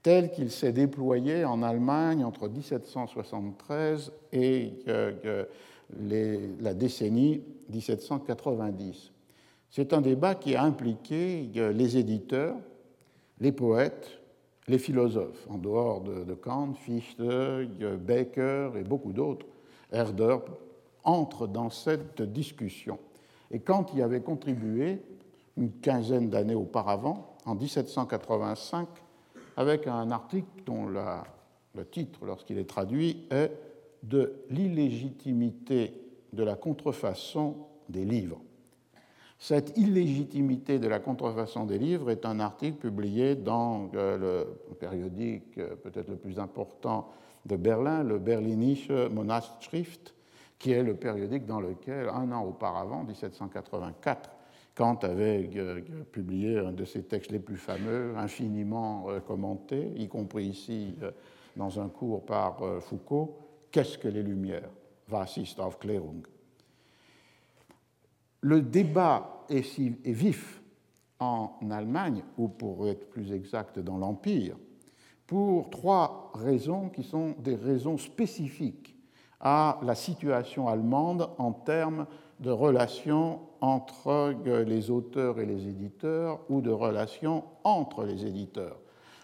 tel 0.02 0.30
qu'il 0.30 0.50
s'est 0.50 0.72
déployé 0.72 1.44
en 1.44 1.62
Allemagne 1.62 2.24
entre 2.24 2.48
1773 2.48 4.12
et 4.32 4.72
euh, 4.88 5.12
euh, 5.24 6.48
la 6.60 6.74
décennie 6.74 7.42
1790. 7.70 9.12
C'est 9.70 9.92
un 9.92 10.00
débat 10.00 10.34
qui 10.34 10.54
a 10.54 10.62
impliqué 10.62 11.48
les 11.54 11.96
éditeurs, 11.96 12.56
les 13.40 13.52
poètes, 13.52 14.21
les 14.68 14.78
philosophes, 14.78 15.46
en 15.48 15.58
dehors 15.58 16.00
de, 16.02 16.34
Kant, 16.34 16.74
Fichte, 16.74 17.20
Baker 17.20 18.70
et 18.76 18.84
beaucoup 18.84 19.12
d'autres, 19.12 19.46
Herder, 19.90 20.38
entrent 21.04 21.48
dans 21.48 21.70
cette 21.70 22.22
discussion. 22.22 22.98
Et 23.50 23.58
Kant 23.60 23.86
y 23.94 24.02
avait 24.02 24.22
contribué 24.22 25.02
une 25.56 25.72
quinzaine 25.72 26.30
d'années 26.30 26.54
auparavant, 26.54 27.36
en 27.44 27.54
1785, 27.54 28.88
avec 29.56 29.86
un 29.86 30.10
article 30.10 30.46
dont 30.64 30.86
le 30.86 31.84
titre, 31.90 32.24
lorsqu'il 32.24 32.58
est 32.58 32.68
traduit, 32.68 33.26
est 33.30 33.50
De 34.02 34.44
l'illégitimité 34.50 35.94
de 36.32 36.42
la 36.42 36.56
contrefaçon 36.56 37.56
des 37.88 38.04
livres. 38.04 38.40
Cette 39.42 39.76
illégitimité 39.76 40.78
de 40.78 40.86
la 40.86 41.00
contrefaçon 41.00 41.66
des 41.66 41.76
livres 41.76 42.10
est 42.12 42.24
un 42.26 42.38
article 42.38 42.76
publié 42.76 43.34
dans 43.34 43.90
euh, 43.96 44.46
le 44.68 44.74
périodique 44.76 45.58
euh, 45.58 45.74
peut-être 45.74 46.10
le 46.10 46.16
plus 46.16 46.38
important 46.38 47.08
de 47.44 47.56
Berlin, 47.56 48.04
le 48.04 48.20
Berlinische 48.20 48.92
Monatschrift, 49.10 50.14
qui 50.60 50.70
est 50.70 50.84
le 50.84 50.94
périodique 50.94 51.44
dans 51.44 51.60
lequel, 51.60 52.08
un 52.10 52.30
an 52.30 52.44
auparavant, 52.44 53.02
1784, 53.02 54.30
Kant 54.76 55.00
avait 55.02 55.50
euh, 55.56 55.80
publié 56.12 56.58
un 56.60 56.70
de 56.70 56.84
ses 56.84 57.02
textes 57.02 57.32
les 57.32 57.40
plus 57.40 57.56
fameux, 57.56 58.14
infiniment 58.16 59.08
commenté, 59.26 59.90
y 59.96 60.06
compris 60.06 60.44
ici 60.44 60.94
dans 61.56 61.80
un 61.80 61.88
cours 61.88 62.24
par 62.24 62.60
Foucault, 62.80 63.36
Qu'est-ce 63.72 63.98
que 63.98 64.06
les 64.06 64.22
Lumières 64.22 64.70
Was 65.10 65.36
Aufklärung 65.58 66.22
le 68.42 68.60
débat 68.60 69.44
est, 69.48 69.78
vif 70.04 70.62
en 71.18 71.52
Allemagne, 71.70 72.22
ou 72.36 72.48
pour 72.48 72.88
être 72.88 73.08
plus 73.08 73.32
exact 73.32 73.78
dans 73.78 73.96
l'Empire, 73.96 74.56
pour 75.26 75.70
trois 75.70 76.32
raisons 76.34 76.88
qui 76.88 77.04
sont 77.04 77.36
des 77.38 77.54
raisons 77.54 77.96
spécifiques 77.96 78.96
à 79.40 79.78
la 79.82 79.94
situation 79.94 80.68
allemande 80.68 81.30
en 81.38 81.52
termes 81.52 82.06
de 82.40 82.50
relations 82.50 83.40
entre 83.60 84.34
les 84.44 84.90
auteurs 84.90 85.38
et 85.38 85.46
les 85.46 85.68
éditeurs 85.68 86.40
ou 86.48 86.60
de 86.60 86.70
relations 86.70 87.44
entre 87.62 88.04
les 88.04 88.26
éditeurs. 88.26 88.78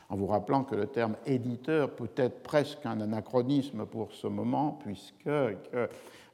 En 0.08 0.16
vous 0.16 0.26
rappelant 0.26 0.64
que 0.64 0.74
le 0.74 0.86
terme 0.86 1.16
éditeur 1.26 1.90
peut 1.90 2.10
être 2.16 2.42
presque 2.42 2.86
un 2.86 3.00
anachronisme 3.00 3.84
pour 3.84 4.12
ce 4.12 4.26
moment, 4.26 4.78
puisque 4.82 5.28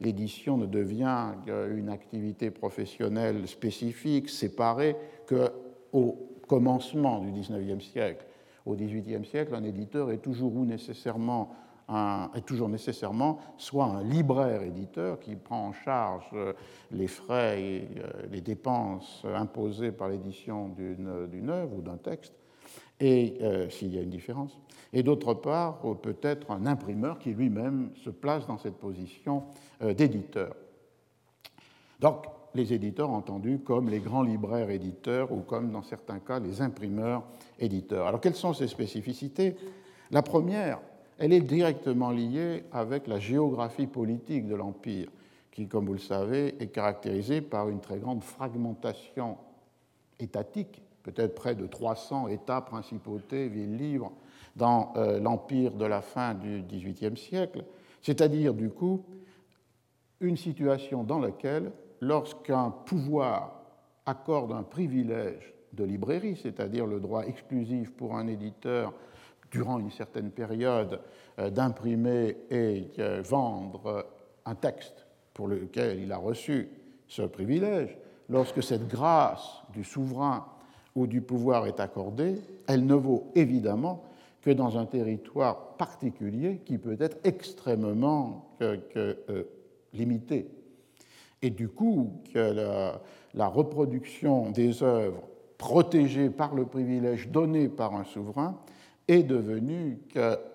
l'édition 0.01 0.57
ne 0.57 0.67
devient 0.67 1.33
une 1.47 1.89
activité 1.89 2.51
professionnelle 2.51 3.47
spécifique, 3.47 4.29
séparée, 4.29 4.97
qu'au 5.27 6.31
commencement 6.47 7.21
du 7.21 7.31
XIXe 7.33 7.85
siècle. 7.85 8.27
Au 8.67 8.75
XVIIIe 8.75 9.25
siècle, 9.25 9.55
un 9.55 9.65
éditeur 9.65 10.11
est 10.11 10.19
toujours 10.19 10.55
ou 10.57 10.65
nécessairement 10.65 11.55
est 12.35 12.47
toujours 12.47 12.69
nécessairement 12.69 13.39
soit 13.59 13.85
un 13.85 14.03
libraire-éditeur 14.03 15.21
qui 15.21 15.37
prend 15.37 15.69
en 15.69 15.73
charge 15.73 16.31
euh, 16.33 16.53
les 16.91 17.09
frais 17.09 17.63
et 17.63 17.89
euh, 17.99 18.11
les 18.31 18.41
dépenses 18.41 19.25
imposées 19.35 19.93
par 19.93 20.09
l'édition 20.09 20.69
d'une 20.69 21.51
œuvre 21.51 21.77
ou 21.77 21.83
d'un 21.83 21.99
texte, 21.99 22.33
et 23.05 23.37
euh, 23.43 23.69
s'il 23.69 23.95
y 23.95 23.99
a 23.99 24.01
une 24.01 24.09
différence, 24.09 24.59
et 24.95 25.03
d'autre 25.03 25.35
part 25.35 25.81
peut-être 26.03 26.51
un 26.51 26.65
imprimeur 26.65 27.19
qui 27.19 27.35
lui-même 27.35 27.91
se 28.03 28.09
place 28.09 28.47
dans 28.47 28.57
cette 28.57 28.77
position 28.77 29.43
euh, 29.83 29.93
d'éditeur. 29.93 30.57
Donc 32.01 32.25
les 32.55 32.73
éditeurs 32.73 33.11
entendus 33.11 33.59
comme 33.59 33.91
les 33.91 34.01
grands 34.01 34.23
libraires 34.23 34.71
éditeurs 34.71 35.33
ou 35.33 35.41
comme 35.41 35.71
dans 35.71 35.83
certains 35.83 36.19
cas 36.19 36.39
les 36.39 36.63
imprimeurs 36.63 37.25
éditeurs. 37.59 38.07
Alors 38.07 38.23
quelles 38.23 38.37
sont 38.37 38.55
ces 38.55 38.69
spécificités? 38.69 39.55
La 40.11 40.23
première, 40.23 40.81
elle 41.19 41.35
est 41.35 41.43
directement 41.43 42.11
liée 42.11 42.65
avec 42.73 43.07
la 43.07 43.19
géographie 43.19 43.87
politique 43.87 44.47
de 44.47 44.55
l'Empire, 44.55 45.11
qui, 45.53 45.69
comme 45.69 45.85
vous 45.85 45.93
le 45.93 45.99
savez, 45.99 46.55
est 46.59 46.69
caractérisée 46.69 47.43
par 47.43 47.69
une 47.69 47.81
très 47.81 47.99
grande 47.99 48.23
fragmentation 48.23 49.37
étatique 50.19 50.81
peut-être 51.05 51.35
près 51.35 51.55
de 51.55 51.67
300 51.67 52.29
États, 52.29 52.61
principautés, 52.63 53.47
villes 53.49 53.77
libres 53.77 54.13
dans 54.57 54.93
euh, 54.97 55.21
l'empire 55.21 55.73
de 55.73 55.85
la 55.85 56.01
fin 56.01 56.35
du 56.35 56.63
XVIIIe 56.63 57.17
siècle, 57.17 57.65
c'est-à-dire 58.03 58.55
du 58.55 58.71
coup 58.71 59.05
une 60.21 60.37
situation 60.37 61.05
dans 61.05 61.19
laquelle, 61.19 61.71
lorsqu'un 62.01 62.71
pouvoir 62.71 63.63
accorde 64.07 64.53
un 64.53 64.63
privilège 64.63 65.55
de 65.73 65.85
librairie, 65.85 66.39
c'est-à-dire 66.41 66.87
le 66.87 67.01
droit 67.01 67.25
exclusif 67.25 67.93
pour 67.93 68.17
un 68.17 68.27
éditeur 68.27 68.93
durant 69.51 69.79
une 69.79 69.91
certaine 69.91 70.31
période 70.31 71.01
euh, 71.39 71.51
d'imprimer 71.51 72.37
et 72.51 72.91
euh, 72.99 73.23
vendre 73.25 74.07
un 74.47 74.55
texte 74.55 75.07
pour 75.35 75.49
lequel 75.49 76.01
il 76.01 76.13
a 76.13 76.17
reçu 76.17 76.71
ce 77.09 77.23
privilège, 77.23 77.99
lorsque 78.29 78.63
cette 78.63 78.89
grâce 78.89 79.63
du 79.73 79.85
souverain 79.85 80.47
ou 80.95 81.07
du 81.07 81.21
pouvoir 81.21 81.67
est 81.67 81.81
accordée, 81.81 82.41
elle 82.67 82.87
ne 82.87 82.95
vaut 82.95 83.31
évidemment 83.35 84.05
que 84.43 84.51
dans 84.51 84.79
un 84.79 84.85
territoire 84.85 85.77
particulier 85.77 86.61
qui 86.65 86.79
peut 86.79 86.97
être 87.01 87.17
extrêmement 87.25 88.57
euh, 88.61 88.77
limité. 89.93 90.47
Et 91.43 91.51
du 91.51 91.69
coup, 91.69 92.11
la, 92.35 93.01
reproduction 93.49 94.51
des 94.51 94.83
œuvres 94.83 95.23
protégées 95.59 96.31
par 96.31 96.55
le 96.55 96.67
privilège 96.67 97.29
donné 97.29 97.69
par 97.69 97.95
un 97.95 98.05
souverain 98.05 98.59
est 99.09 99.23
devenue 99.23 99.99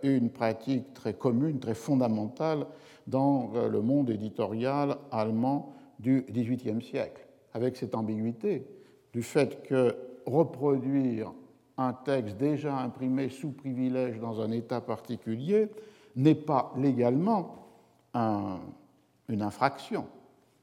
une 0.01 0.29
pratique 0.29 0.93
très 0.93 1.13
commune, 1.13 1.59
très 1.59 1.75
fondamentale 1.75 2.65
dans 3.05 3.51
le 3.71 3.81
monde 3.81 4.09
éditorial 4.09 4.97
allemand 5.11 5.73
du 5.99 6.25
XVIIIe 6.31 6.81
siècle, 6.81 7.27
avec 7.53 7.75
cette 7.75 7.93
ambiguïté 7.93 8.65
du 9.13 9.21
fait 9.21 9.61
que 9.63 9.95
reproduire 10.29 11.33
un 11.77 11.93
texte 11.93 12.37
déjà 12.37 12.77
imprimé 12.77 13.29
sous 13.29 13.51
privilège 13.51 14.19
dans 14.19 14.41
un 14.41 14.51
État 14.51 14.81
particulier 14.81 15.69
n'est 16.15 16.35
pas 16.35 16.73
légalement 16.77 17.55
une 18.13 19.41
infraction, 19.41 20.05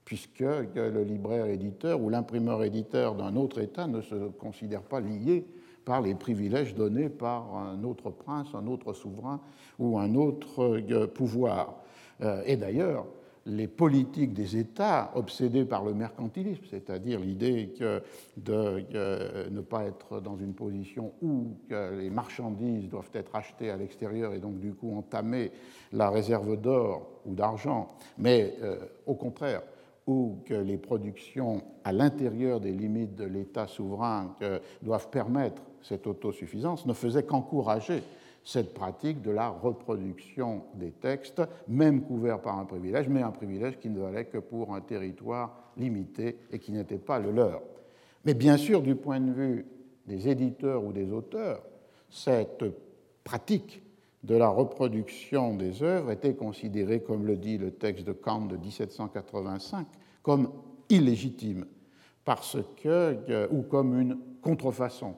puisque 0.05 0.41
le 0.41 1.03
libraire-éditeur 1.03 2.01
ou 2.01 2.11
l'imprimeur-éditeur 2.11 3.15
d'un 3.15 3.37
autre 3.37 3.61
État 3.61 3.87
ne 3.87 4.01
se 4.01 4.29
considère 4.31 4.83
pas 4.83 5.01
lié 5.01 5.47
par 5.85 6.03
les 6.03 6.15
privilèges 6.15 6.75
donnés 6.75 7.09
par 7.09 7.57
un 7.57 7.83
autre 7.85 8.11
prince, 8.11 8.49
un 8.55 8.67
autre 8.67 8.93
souverain 8.93 9.41
ou 9.79 9.99
un 9.99 10.15
autre 10.17 10.81
pouvoir. 11.07 11.77
Et 12.45 12.57
d'ailleurs, 12.57 13.07
les 13.47 13.69
politiques 13.69 14.35
des 14.35 14.57
États 14.57 15.13
obsédés 15.15 15.65
par 15.65 15.85
le 15.85 15.95
mercantilisme, 15.95 16.65
c'est-à-dire 16.69 17.21
l'idée 17.21 17.73
de 18.37 19.49
ne 19.51 19.61
pas 19.61 19.85
être 19.85 20.21
dans 20.21 20.37
une 20.37 20.53
position 20.53 21.13
où 21.23 21.57
les 21.71 22.11
marchandises 22.11 22.89
doivent 22.89 23.11
être 23.15 23.35
achetées 23.37 23.71
à 23.71 23.77
l'extérieur 23.77 24.35
et 24.35 24.41
donc 24.41 24.59
du 24.59 24.75
coup 24.75 24.97
entamer 24.97 25.53
la 25.93 26.11
réserve 26.11 26.61
d'or 26.61 27.09
ou 27.25 27.35
d'argent, 27.35 27.91
mais 28.19 28.55
euh, 28.63 28.77
au 29.07 29.15
contraire, 29.15 29.63
où 30.07 30.39
que 30.45 30.55
les 30.55 30.77
productions 30.77 31.63
à 31.85 31.93
l'intérieur 31.93 32.61
des 32.61 32.73
limites 32.73 33.17
de 33.17 33.25
l'État 33.25 33.67
souverain 33.67 34.37
doivent 34.83 35.11
permettre 35.11 35.63
cette 35.83 36.07
autosuffisance, 36.07 36.87
ne 36.87 36.93
faisait 36.93 37.25
qu'encourager 37.25 38.03
cette 38.47 38.75
pratique 38.75 39.23
de 39.23 39.33
la 39.33 39.49
reproduction 39.49 40.63
des 40.75 40.93
textes, 40.93 41.43
même 41.67 42.03
couverts 42.03 42.41
par 42.41 42.57
un 42.61 42.65
privilège, 42.65 43.09
mais 43.09 43.21
un 43.21 43.33
privilège 43.33 43.77
qui 43.81 43.91
ne 43.91 43.99
valait 43.99 44.27
que 44.27 44.39
pour 44.39 44.73
un 44.73 44.81
territoire 44.81 45.73
limité 45.77 46.39
et 46.53 46.61
qui 46.61 46.71
n'était 46.71 46.97
pas 46.97 47.19
le 47.19 47.33
leur. 47.33 47.61
Mais 48.25 48.35
bien 48.35 48.57
sûr, 48.57 48.83
du 48.83 48.95
point 48.95 49.19
de 49.19 49.33
vue 49.33 49.67
des 50.07 50.29
éditeurs 50.29 50.85
ou 50.85 50.93
des 50.93 51.11
auteurs, 51.11 51.61
cette 52.09 52.65
pratique 53.25 53.83
de 54.23 54.37
la 54.37 54.49
reproduction 54.49 55.57
des 55.57 55.83
œuvres 55.83 56.13
était 56.13 56.35
considérée, 56.35 57.01
comme 57.01 57.27
le 57.27 57.37
dit 57.37 57.59
le 57.59 57.73
texte 57.73 58.07
de 58.07 58.13
Kant 58.13 58.43
de 58.43 58.57
1785, 58.57 59.89
comme 60.23 60.53
illégitime, 60.89 61.67
parce 62.25 62.59
que, 62.77 63.19
euh, 63.29 63.49
ou 63.51 63.63
comme 63.63 64.01
une 64.01 64.19
contrefaçon 64.41 65.17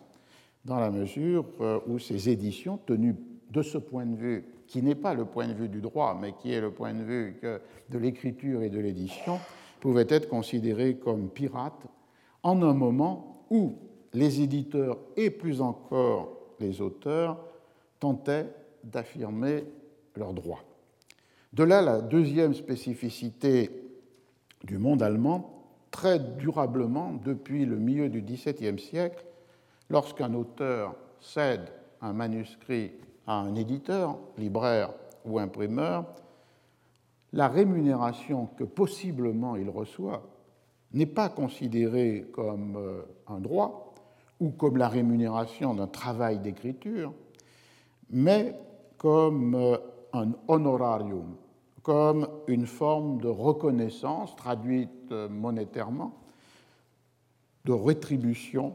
dans 0.68 0.78
la 0.78 0.90
mesure 0.90 1.46
euh, 1.60 1.80
où 1.86 1.98
ces 1.98 2.28
éditions, 2.28 2.78
tenues 2.86 3.16
de 3.50 3.62
ce 3.62 3.78
point 3.78 4.06
de 4.06 4.14
vue, 4.14 4.44
qui 4.66 4.82
n'est 4.82 4.94
pas 4.94 5.14
le 5.14 5.24
point 5.24 5.48
de 5.48 5.54
vue 5.54 5.68
du 5.68 5.80
droit, 5.80 6.16
mais 6.20 6.34
qui 6.34 6.52
est 6.52 6.60
le 6.60 6.70
point 6.70 6.92
de 6.92 7.02
vue 7.02 7.40
de 7.42 7.98
l'écriture 7.98 8.62
et 8.62 8.68
de 8.68 8.78
l'édition, 8.78 9.38
pouvaient 9.80 10.06
être 10.10 10.28
considérées 10.28 10.96
comme 10.96 11.30
pirates 11.30 11.86
en 12.42 12.60
un 12.62 12.74
moment 12.74 13.46
où 13.50 13.76
les 14.12 14.42
éditeurs 14.42 14.98
et 15.16 15.30
plus 15.30 15.62
encore 15.62 16.36
les 16.60 16.82
auteurs 16.82 17.38
tentaient 17.98 18.46
d'affirmer 18.84 19.64
leurs 20.16 20.34
droits. 20.34 20.64
De 21.54 21.62
là 21.62 21.80
la 21.80 22.02
deuxième 22.02 22.52
spécificité 22.52 23.70
du 24.64 24.76
monde 24.76 25.02
allemand, 25.02 25.64
très 25.90 26.18
durablement 26.18 27.14
depuis 27.24 27.64
le 27.64 27.76
milieu 27.76 28.10
du 28.10 28.20
XVIIe 28.20 28.78
siècle, 28.78 29.24
Lorsqu'un 29.90 30.34
auteur 30.34 30.94
cède 31.20 31.72
un 32.00 32.12
manuscrit 32.12 32.92
à 33.26 33.34
un 33.34 33.54
éditeur, 33.54 34.18
libraire 34.36 34.92
ou 35.24 35.38
imprimeur, 35.38 36.06
la 37.32 37.48
rémunération 37.48 38.46
que 38.56 38.64
possiblement 38.64 39.56
il 39.56 39.68
reçoit 39.68 40.22
n'est 40.92 41.06
pas 41.06 41.28
considérée 41.28 42.26
comme 42.32 42.76
euh, 42.76 43.02
un 43.26 43.40
droit 43.40 43.94
ou 44.40 44.50
comme 44.50 44.76
la 44.76 44.88
rémunération 44.88 45.74
d'un 45.74 45.86
travail 45.86 46.38
d'écriture, 46.38 47.12
mais 48.10 48.58
comme 48.96 49.54
euh, 49.54 49.76
un 50.14 50.32
honorarium, 50.46 51.36
comme 51.82 52.28
une 52.46 52.66
forme 52.66 53.20
de 53.20 53.28
reconnaissance 53.28 54.34
traduite 54.36 55.12
euh, 55.12 55.28
monétairement, 55.28 56.14
de 57.66 57.72
rétribution 57.72 58.74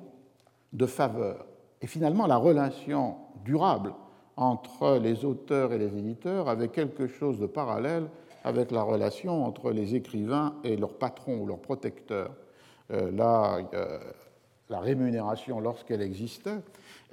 de 0.73 0.85
faveur. 0.85 1.45
Et 1.81 1.87
finalement, 1.87 2.27
la 2.27 2.37
relation 2.37 3.15
durable 3.45 3.93
entre 4.35 4.97
les 4.97 5.25
auteurs 5.25 5.73
et 5.73 5.77
les 5.77 5.97
éditeurs 5.97 6.49
avait 6.49 6.69
quelque 6.69 7.07
chose 7.07 7.39
de 7.39 7.45
parallèle 7.45 8.07
avec 8.43 8.71
la 8.71 8.83
relation 8.83 9.45
entre 9.45 9.71
les 9.71 9.95
écrivains 9.95 10.55
et 10.63 10.75
leurs 10.75 10.97
patrons 10.97 11.37
ou 11.39 11.45
leurs 11.45 11.59
protecteurs. 11.59 12.31
Euh, 12.91 13.11
là, 13.11 13.59
euh, 13.73 13.99
la 14.69 14.79
rémunération, 14.79 15.59
lorsqu'elle 15.59 16.01
existait, 16.01 16.59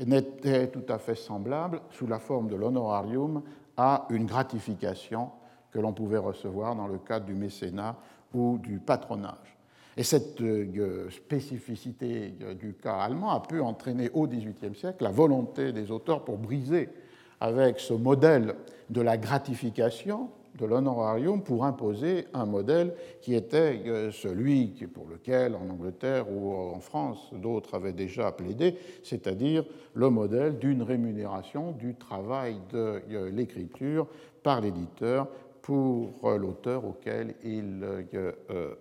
n'était 0.05 0.68
tout 0.68 0.85
à 0.88 0.99
fait 0.99 1.14
semblable, 1.14 1.81
sous 1.90 2.07
la 2.07 2.18
forme 2.18 2.49
de 2.49 2.57
l'honorarium, 2.57 3.42
à 3.77 4.07
une 4.11 4.27
gratification 4.27 5.31
que 5.70 5.79
l'on 5.79 5.92
pouvait 5.92 6.18
recevoir 6.18 6.75
dans 6.75 6.88
le 6.88 6.99
cadre 6.99 7.27
du 7.27 7.35
mécénat 7.35 7.96
ou 8.35 8.59
du 8.59 8.79
patronage. 8.79 9.60
Et 9.96 10.03
cette 10.03 10.40
euh, 10.40 11.11
spécificité 11.11 12.35
euh, 12.42 12.55
du 12.55 12.74
cas 12.74 12.98
allemand 12.98 13.31
a 13.31 13.40
pu 13.40 13.61
entraîner 13.61 14.11
au 14.14 14.26
XVIIIe 14.26 14.74
siècle 14.74 15.03
la 15.03 15.11
volonté 15.11 15.72
des 15.72 15.90
auteurs 15.90 16.24
pour 16.24 16.38
briser 16.38 16.88
avec 17.40 17.81
ce 17.81 17.94
modèle 17.94 18.55
de 18.90 19.00
la 19.00 19.16
gratification, 19.16 20.31
de 20.59 20.66
l'honorarium, 20.66 21.42
pour 21.42 21.64
imposer 21.64 22.26
un 22.35 22.44
modèle 22.44 22.94
qui 23.20 23.35
était 23.35 23.83
euh, 23.87 24.12
celui 24.12 24.68
pour 24.94 25.09
lequel 25.09 25.57
en 25.57 25.68
Angleterre 25.68 26.31
ou 26.31 26.53
en 26.53 26.81
France 26.81 27.31
d'autres 27.33 27.74
avaient 27.74 27.92
déjà 27.92 28.31
plaidé, 28.31 28.76
c'est-à-dire 29.03 29.64
le 29.94 30.09
modèle 30.09 30.59
d'une 30.59 30.83
rémunération 30.83 31.72
du 31.72 31.94
travail 31.94 32.57
de 32.72 33.03
l'écriture 33.33 34.07
par 34.42 34.61
l'éditeur 34.61 35.29
pour 35.62 36.11
l'auteur 36.38 36.85
auquel 36.85 37.35
il 37.44 37.85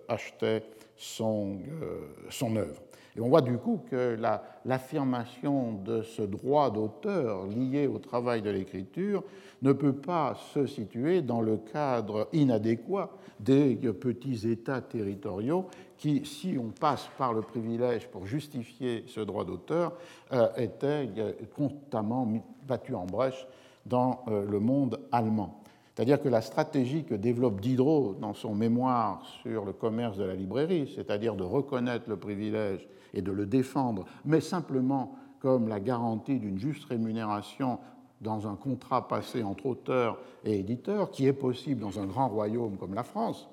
achetait 0.08 0.62
son, 1.00 1.56
euh, 1.82 2.00
son 2.28 2.56
œuvre. 2.56 2.82
Et 3.16 3.20
on 3.20 3.28
voit 3.28 3.40
du 3.40 3.56
coup 3.56 3.80
que 3.90 4.18
l'affirmation 4.64 5.72
de 5.72 6.02
ce 6.02 6.20
droit 6.22 6.70
d'auteur 6.70 7.46
lié 7.46 7.86
au 7.86 7.98
travail 7.98 8.42
de 8.42 8.50
l'écriture 8.50 9.24
ne 9.62 9.72
peut 9.72 9.94
pas 9.94 10.34
se 10.52 10.66
situer 10.66 11.22
dans 11.22 11.40
le 11.40 11.56
cadre 11.56 12.28
inadéquat 12.32 13.10
des 13.40 13.76
petits 13.76 14.48
États 14.48 14.82
territoriaux 14.82 15.66
qui, 15.96 16.24
si 16.24 16.56
on 16.58 16.68
passe 16.68 17.08
par 17.16 17.32
le 17.32 17.40
privilège 17.40 18.06
pour 18.06 18.26
justifier 18.26 19.04
ce 19.06 19.20
droit 19.20 19.44
d'auteur, 19.44 19.94
euh, 20.32 20.48
étaient 20.56 21.08
euh, 21.16 21.32
constamment 21.56 22.28
battus 22.68 22.94
en 22.94 23.06
brèche 23.06 23.46
dans 23.86 24.24
le 24.28 24.60
monde 24.60 25.00
allemand. 25.10 25.59
C'est-à-dire 26.00 26.22
que 26.22 26.30
la 26.30 26.40
stratégie 26.40 27.04
que 27.04 27.14
développe 27.14 27.60
Diderot 27.60 28.16
dans 28.18 28.32
son 28.32 28.54
mémoire 28.54 29.22
sur 29.42 29.66
le 29.66 29.74
commerce 29.74 30.16
de 30.16 30.24
la 30.24 30.34
librairie, 30.34 30.90
c'est-à-dire 30.96 31.34
de 31.36 31.42
reconnaître 31.42 32.08
le 32.08 32.16
privilège 32.16 32.88
et 33.12 33.20
de 33.20 33.30
le 33.30 33.44
défendre, 33.44 34.06
mais 34.24 34.40
simplement 34.40 35.14
comme 35.40 35.68
la 35.68 35.78
garantie 35.78 36.38
d'une 36.38 36.58
juste 36.58 36.86
rémunération 36.86 37.80
dans 38.22 38.48
un 38.48 38.54
contrat 38.54 39.08
passé 39.08 39.42
entre 39.42 39.66
auteur 39.66 40.18
et 40.42 40.60
éditeur, 40.60 41.10
qui 41.10 41.26
est 41.26 41.34
possible 41.34 41.82
dans 41.82 42.00
un 42.00 42.06
grand 42.06 42.28
royaume 42.28 42.78
comme 42.78 42.94
la 42.94 43.04
France, 43.04 43.50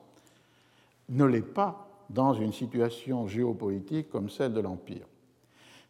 ne 1.10 1.26
l'est 1.26 1.42
pas 1.42 1.90
dans 2.10 2.34
une 2.34 2.54
situation 2.54 3.28
géopolitique 3.28 4.10
comme 4.10 4.30
celle 4.30 4.54
de 4.54 4.62
l'Empire. 4.62 5.06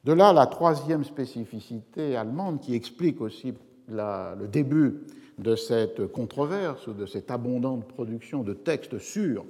De 0.05 0.11
là 0.11 0.33
la 0.33 0.47
troisième 0.47 1.03
spécificité 1.03 2.15
allemande 2.15 2.61
qui 2.61 2.73
explique 2.73 3.21
aussi 3.21 3.53
le 3.89 4.47
début 4.47 5.03
de 5.37 5.55
cette 5.55 6.07
controverse 6.07 6.87
ou 6.87 6.93
de 6.93 7.05
cette 7.05 7.29
abondante 7.31 7.87
production 7.87 8.43
de 8.43 8.53
textes 8.53 8.97
sur 8.97 9.45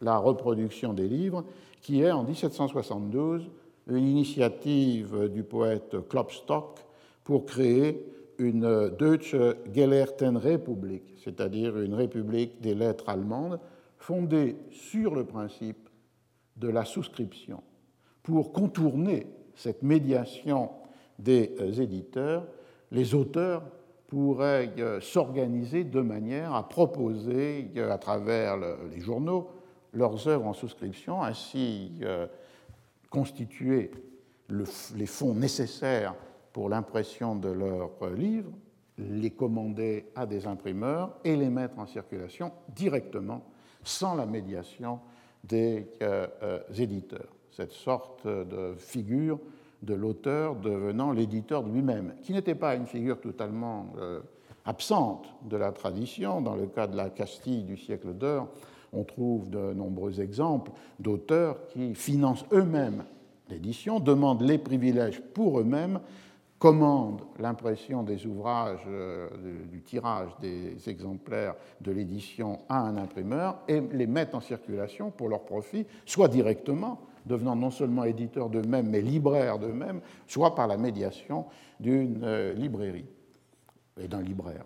la 0.00 0.18
reproduction 0.18 0.92
des 0.92 1.08
livres, 1.08 1.44
qui 1.80 2.02
est 2.02 2.10
en 2.10 2.24
1772 2.24 3.50
une 3.88 4.06
initiative 4.06 5.28
du 5.28 5.42
poète 5.42 5.96
Klopstock 6.08 6.78
pour 7.24 7.46
créer 7.46 8.06
une 8.38 8.88
Deutsche 8.90 9.36
Gelehrtenrepublik, 9.74 11.02
c'est-à-dire 11.22 11.78
une 11.78 11.94
république 11.94 12.60
des 12.60 12.74
lettres 12.74 13.08
allemandes, 13.08 13.58
fondée 13.98 14.56
sur 14.70 15.14
le 15.14 15.24
principe 15.24 15.88
de 16.56 16.68
la 16.68 16.84
souscription, 16.84 17.62
pour 18.22 18.52
contourner 18.52 19.26
cette 19.54 19.82
médiation 19.82 20.70
des 21.18 21.54
éditeurs, 21.80 22.44
les 22.90 23.14
auteurs 23.14 23.62
pourraient 24.12 24.70
euh, 24.78 25.00
s'organiser 25.00 25.84
de 25.84 26.02
manière 26.02 26.54
à 26.54 26.68
proposer 26.68 27.70
euh, 27.78 27.90
à 27.90 27.96
travers 27.96 28.58
les 28.58 29.00
journaux 29.00 29.48
leurs 29.94 30.28
œuvres 30.28 30.44
en 30.44 30.52
souscription, 30.52 31.22
ainsi 31.22 31.92
euh, 32.02 32.26
constituer 33.08 33.90
les 34.50 35.06
fonds 35.06 35.32
nécessaires 35.32 36.14
pour 36.52 36.68
l'impression 36.68 37.36
de 37.36 37.48
leurs 37.48 38.10
livres, 38.14 38.52
les 38.98 39.30
commander 39.30 40.04
à 40.14 40.26
des 40.26 40.46
imprimeurs 40.46 41.16
et 41.24 41.34
les 41.34 41.48
mettre 41.48 41.78
en 41.78 41.86
circulation 41.86 42.52
directement, 42.68 43.42
sans 43.82 44.14
la 44.14 44.26
médiation 44.26 45.00
des 45.42 45.86
éditeurs. 46.76 47.32
Cette 47.50 47.72
sorte 47.72 48.26
de 48.26 48.74
figure 48.76 49.38
de 49.82 49.94
l'auteur 49.94 50.56
devenant 50.56 51.12
l'éditeur 51.12 51.62
lui-même, 51.62 52.14
qui 52.22 52.32
n'était 52.32 52.54
pas 52.54 52.74
une 52.74 52.86
figure 52.86 53.20
totalement 53.20 53.86
euh, 53.98 54.20
absente 54.64 55.26
de 55.44 55.56
la 55.56 55.72
tradition. 55.72 56.40
Dans 56.40 56.54
le 56.54 56.66
cas 56.66 56.86
de 56.86 56.96
la 56.96 57.10
Castille 57.10 57.64
du 57.64 57.76
siècle 57.76 58.14
d'or, 58.14 58.48
on 58.92 59.04
trouve 59.04 59.50
de 59.50 59.72
nombreux 59.72 60.20
exemples 60.20 60.70
d'auteurs 61.00 61.66
qui 61.68 61.94
financent 61.94 62.44
eux-mêmes 62.52 63.04
l'édition, 63.52 64.00
demandent 64.00 64.42
les 64.42 64.58
privilèges 64.58 65.20
pour 65.20 65.60
eux-mêmes, 65.60 66.00
commandent 66.58 67.22
l'impression 67.38 68.02
des 68.02 68.26
ouvrages, 68.26 68.84
euh, 68.88 69.28
du 69.70 69.82
tirage 69.82 70.30
des 70.40 70.88
exemplaires 70.88 71.54
de 71.80 71.90
l'édition 71.90 72.60
à 72.68 72.78
un 72.80 72.96
imprimeur 72.96 73.58
et 73.68 73.80
les 73.92 74.06
mettent 74.06 74.34
en 74.34 74.40
circulation 74.40 75.10
pour 75.10 75.28
leur 75.28 75.44
profit, 75.44 75.86
soit 76.06 76.28
directement, 76.28 77.00
devenant 77.26 77.56
non 77.56 77.70
seulement 77.70 78.04
éditeurs 78.04 78.48
d'eux-mêmes, 78.48 78.88
mais 78.88 79.00
libraires 79.00 79.58
d'eux-mêmes, 79.58 80.00
soit 80.26 80.54
par 80.54 80.66
la 80.66 80.76
médiation 80.76 81.46
d'une 81.80 82.20
euh, 82.22 82.52
librairie 82.54 83.06
et 84.00 84.08
d'un 84.08 84.22
libraire. 84.22 84.64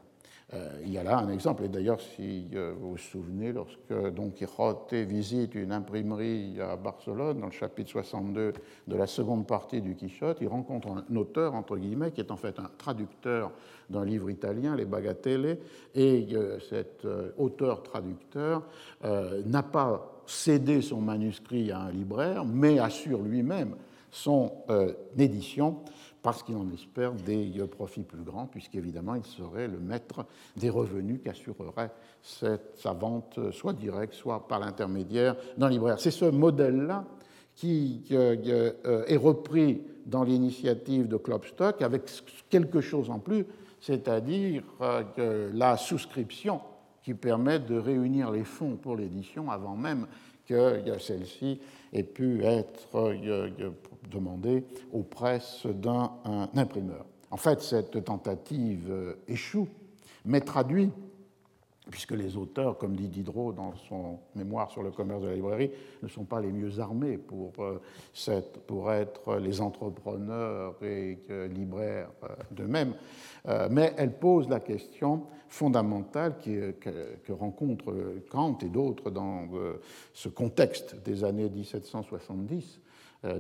Euh, 0.55 0.81
il 0.85 0.93
y 0.93 0.99
a 0.99 1.03
là 1.03 1.19
un 1.19 1.29
exemple, 1.29 1.65
et 1.65 1.69
d'ailleurs, 1.69 2.01
si 2.01 2.49
euh, 2.55 2.73
vous 2.79 2.91
vous 2.91 2.99
souvenez, 2.99 3.53
lorsque 3.53 3.93
Don 4.15 4.31
Quixote 4.31 4.95
visite 4.95 5.57
une 5.57 5.73
imprimerie 5.73 6.61
à 6.61 6.77
Barcelone, 6.77 7.41
dans 7.41 7.47
le 7.47 7.53
chapitre 7.53 7.91
62 7.91 8.53
de 8.87 8.97
la 8.97 9.09
seconde 9.09 9.49
partie 9.49 9.83
du 9.83 9.97
Quichotte, 9.97 10.39
il 10.41 10.47
rencontre 10.47 10.89
un 10.89 11.17
auteur, 11.17 11.55
entre 11.55 11.77
guillemets, 11.77 12.13
qui 12.13 12.21
est 12.21 12.31
en 12.31 12.37
fait 12.37 12.61
un 12.61 12.71
traducteur 12.79 13.51
d'un 13.91 14.05
livre 14.05 14.31
italien, 14.31 14.77
Les 14.77 14.85
Bagatelle, 14.85 15.59
et 15.97 16.29
cet 16.69 17.07
auteur-traducteur 17.39 18.63
n'a 19.03 19.63
pas 19.63 20.16
cédé 20.27 20.83
son 20.83 21.01
manuscrit 21.01 21.71
à 21.71 21.81
un 21.81 21.91
libraire, 21.91 22.45
mais 22.45 22.79
assure 22.79 23.23
lui-même 23.23 23.77
son 24.11 24.53
édition 25.19 25.79
parce 26.23 26.43
qu'il 26.43 26.57
en 26.57 26.69
espère 26.73 27.13
des 27.13 27.53
profits 27.71 28.03
plus 28.03 28.23
grands, 28.23 28.47
puisqu'évidemment, 28.47 29.15
il 29.15 29.25
serait 29.25 29.69
le 29.69 29.79
maître 29.79 30.27
des 30.57 30.71
revenus 30.71 31.21
qu'assurerait 31.23 31.91
sa 32.23 32.93
vente, 32.93 33.39
soit 33.53 33.75
directe, 33.75 34.15
soit 34.15 34.49
par 34.49 34.59
l'intermédiaire 34.59 35.37
d'un 35.57 35.69
libraire. 35.69 36.01
C'est 36.01 36.11
ce 36.11 36.25
modèle-là 36.25 37.05
qui 37.57 38.03
euh, 38.13 38.37
euh, 38.85 39.05
est 39.07 39.17
repris 39.17 39.83
dans 40.05 40.23
l'initiative 40.23 41.09
de 41.09 41.17
Klopstock 41.17 41.81
avec 41.81 42.03
quelque 42.51 42.81
chose 42.81 43.11
en 43.11 43.19
plus, 43.19 43.47
c'est-à-dire 43.81 44.63
euh, 44.81 45.51
la 45.55 45.77
souscription 45.77 46.61
qui 47.07 47.15
permet 47.15 47.61
de 47.61 47.79
réunir 47.79 48.33
les 48.33 48.43
fonds 48.43 48.75
pour 48.75 48.97
l'édition 48.97 49.49
avant 49.49 49.77
même 49.77 50.09
que 50.45 50.83
celle-ci 50.99 51.61
ait 51.93 52.03
pu 52.03 52.43
être 52.43 53.15
demandée 54.11 54.65
aux 54.93 55.05
presses 55.05 55.67
d'un 55.67 56.11
imprimeur. 56.57 57.07
En 57.31 57.37
fait, 57.37 57.61
cette 57.61 58.03
tentative 58.03 58.89
euh, 58.91 59.15
échoue, 59.29 59.69
mais 60.25 60.41
traduit 60.41 60.91
puisque 61.91 62.13
les 62.13 62.37
auteurs, 62.37 62.79
comme 62.79 62.97
dit 62.97 63.09
Diderot 63.09 63.53
dans 63.53 63.75
son 63.89 64.19
mémoire 64.35 64.71
sur 64.71 64.83
le 64.83 64.91
commerce 64.91 65.23
de 65.23 65.29
la 65.29 65.35
librairie, 65.35 65.71
ne 66.03 66.09
sont 66.09 66.25
pas 66.25 66.41
les 66.41 66.51
mieux 66.51 66.81
armés 66.81 67.17
pour, 67.17 67.53
euh, 67.61 67.81
être 68.93 69.37
les 69.37 69.61
entrepreneurs 69.61 70.75
et 70.83 71.19
libraires 71.49 72.11
euh, 72.25 72.29
d'eux-mêmes, 72.51 72.95
euh, 73.49 73.69
mais 73.71 73.95
elle 73.97 74.13
pose 74.19 74.49
la 74.49 74.61
question 74.61 75.25
fondamentale 75.49 76.39
que, 76.45 76.73
que, 76.73 77.33
rencontre 77.33 77.95
Kant 78.31 78.59
et 78.63 78.69
d'autres 78.69 79.11
dans 79.11 79.49
ce 80.13 80.29
contexte 80.29 80.97
des 81.05 81.23
années 81.25 81.49
1770. 81.49 82.81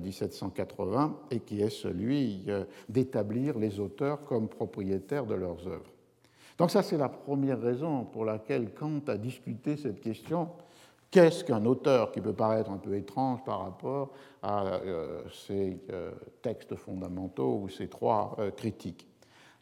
1780 0.02 1.16
et 1.30 1.38
qui 1.38 1.60
est 1.60 1.70
celui 1.70 2.44
d'établir 2.88 3.56
les 3.56 3.78
auteurs 3.78 4.24
comme 4.24 4.48
propriétaires 4.48 5.26
de 5.26 5.34
leurs 5.34 5.64
œuvres. 5.68 5.95
Donc 6.58 6.70
ça, 6.70 6.82
c'est 6.82 6.96
la 6.96 7.08
première 7.08 7.60
raison 7.60 8.04
pour 8.04 8.24
laquelle 8.24 8.72
Kant 8.72 9.02
a 9.08 9.16
discuté 9.16 9.76
cette 9.76 10.00
question. 10.00 10.48
Qu'est-ce 11.10 11.44
qu'un 11.44 11.64
auteur 11.66 12.12
qui 12.12 12.20
peut 12.20 12.32
paraître 12.32 12.70
un 12.70 12.78
peu 12.78 12.94
étrange 12.96 13.44
par 13.44 13.60
rapport 13.60 14.10
à 14.42 14.66
euh, 14.66 15.22
ces 15.46 15.78
euh, 15.90 16.12
textes 16.42 16.74
fondamentaux 16.74 17.60
ou 17.62 17.68
ces 17.68 17.88
trois 17.88 18.36
euh, 18.38 18.50
critiques? 18.50 19.06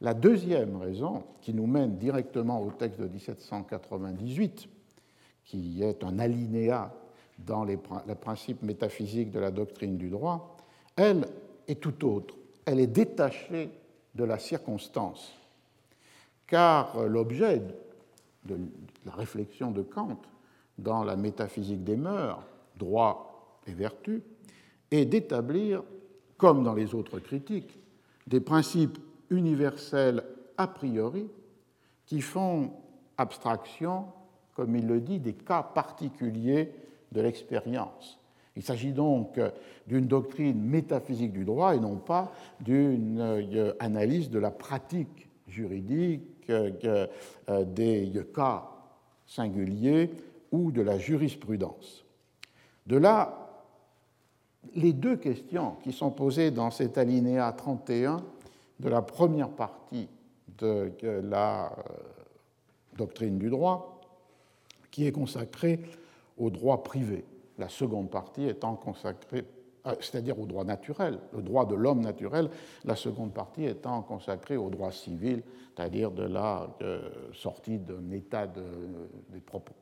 La 0.01 0.15
deuxième 0.15 0.77
raison, 0.77 1.25
qui 1.41 1.53
nous 1.53 1.67
mène 1.67 1.97
directement 1.97 2.63
au 2.63 2.71
texte 2.71 3.01
de 3.01 3.09
1798, 3.09 4.69
qui 5.45 5.83
est 5.83 6.03
un 6.05 6.19
alinéa 6.19 6.93
dans 7.39 7.65
les, 7.65 7.79
les 8.07 8.15
principes 8.15 8.63
métaphysiques 8.63 9.31
de 9.31 9.41
la 9.41 9.51
doctrine 9.51 9.97
du 9.97 10.11
droit, 10.11 10.57
elle 10.97 11.27
est 11.67 11.81
tout 11.81 12.07
autre. 12.07 12.35
Elle 12.65 12.81
est 12.81 12.87
détachée 12.87 13.71
de 14.15 14.25
la 14.25 14.39
circonstance 14.39 15.33
car 16.55 17.09
l'objet 17.09 17.61
de 18.45 18.57
la 19.05 19.13
réflexion 19.13 19.73
de 19.73 19.83
Kant 19.83 20.23
dans 20.79 21.03
la 21.03 21.17
métaphysique 21.17 21.83
des 21.83 21.97
mœurs, 21.97 22.47
droit 22.77 23.59
et 23.67 23.73
vertu, 23.73 24.23
est 24.93 25.05
d'établir, 25.05 25.83
comme 26.37 26.63
dans 26.63 26.75
les 26.75 26.95
autres 26.95 27.19
critiques, 27.19 27.77
des 28.29 28.39
principes 28.39 28.99
universels 29.31 30.23
a 30.57 30.69
priori 30.69 31.27
qui 32.07 32.21
font 32.21 32.71
abstraction, 33.19 34.05
comme 34.55 34.77
il 34.77 34.87
le 34.87 35.01
dit, 35.01 35.19
des 35.19 35.35
cas 35.35 35.65
particuliers 35.65 36.71
de 37.11 37.21
l'expérience. 37.21 38.21
Il 38.55 38.63
s'agit 38.63 38.93
donc 38.93 39.41
d'une 39.89 40.07
doctrine 40.07 40.63
métaphysique 40.63 41.33
du 41.33 41.45
droit 41.45 41.75
et 41.75 41.81
non 41.81 41.97
pas 41.97 42.31
d'une 42.61 43.19
euh, 43.19 43.73
analyse 43.81 44.31
de 44.31 44.39
la 44.39 44.53
pratique 44.53 45.29
juridique 45.49 46.23
des 46.49 48.27
cas 48.35 48.71
singuliers 49.27 50.11
ou 50.53 50.71
de 50.71 50.83
la 50.83 50.99
jurisprudence. 50.99 52.05
De 52.87 52.97
là, 52.97 53.45
les 54.75 54.93
deux 54.93 55.17
questions 55.17 55.77
qui 55.83 55.93
sont 55.93 56.11
posées 56.11 56.51
dans 56.51 56.71
cet 56.71 56.99
alinéa 56.99 57.53
31 57.53 58.19
de 58.81 58.89
la 58.89 59.03
première 59.03 59.51
partie 59.51 60.09
de 60.59 60.93
la 61.03 61.67
euh, 61.67 61.93
doctrine 62.97 63.39
du 63.39 63.51
droit, 63.51 64.01
qui 64.91 65.07
est 65.07 65.13
consacrée 65.13 65.81
au 66.39 66.51
droit 66.51 66.83
privé, 66.83 67.25
la 67.59 67.69
seconde 67.69 68.11
partie 68.11 68.47
étant 68.47 68.75
consacrée 68.77 69.45
euh, 69.45 69.54
c'est-à-dire 70.01 70.39
au 70.39 70.47
droit 70.47 70.65
naturel, 70.65 71.19
le 71.35 71.43
droit 71.43 71.67
de 71.67 71.75
l'homme 71.75 72.01
naturel, 72.01 72.49
la 72.85 72.97
seconde 72.97 73.33
partie 73.33 73.65
étant 73.65 74.03
consacrée 74.03 74.57
au 74.57 74.71
droit 74.71 74.91
civil, 74.91 75.43
c'est-à-dire 75.75 76.11
de 76.11 76.25
la 76.25 76.69
euh, 76.83 77.11
sortie 77.33 77.79
d'un 77.79 78.11
état 78.11 78.47
de, 78.47 78.63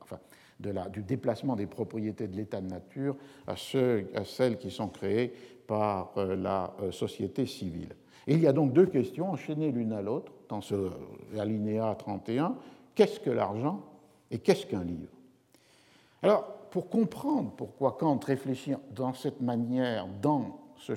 enfin, 0.01 0.19
de 0.59 0.71
la, 0.71 0.89
du 0.89 1.03
déplacement 1.03 1.55
des 1.55 1.67
propriétés 1.67 2.27
de 2.27 2.35
l'état 2.35 2.61
de 2.61 2.67
nature 2.67 3.15
à, 3.47 3.55
ceux, 3.55 4.09
à, 4.15 4.25
celles 4.25 4.57
qui 4.57 4.71
sont 4.71 4.89
créées 4.89 5.33
par 5.67 6.11
euh, 6.17 6.35
la 6.35 6.73
société 6.91 7.45
civile. 7.45 7.95
Il 8.27 8.39
y 8.39 8.47
a 8.47 8.53
donc 8.53 8.73
deux 8.73 8.85
questions 8.85 9.31
enchaînées 9.31 9.71
l'une 9.71 9.93
à 9.93 10.01
l'autre 10.01 10.31
dans 10.49 10.61
ce 10.61 10.91
alinéa 11.37 11.95
31. 11.97 12.55
Qu'est-ce 12.95 13.19
que 13.19 13.29
l'argent 13.29 13.81
et 14.31 14.39
qu'est-ce 14.39 14.65
qu'un 14.65 14.83
livre? 14.83 15.11
Alors, 16.21 16.45
pour 16.73 16.89
comprendre 16.89 17.51
pourquoi 17.55 17.97
Kant 17.99 18.19
réfléchit 18.25 18.73
dans 18.95 19.13
cette 19.13 19.41
manière 19.41 20.07
dans 20.23 20.59
ce 20.75 20.93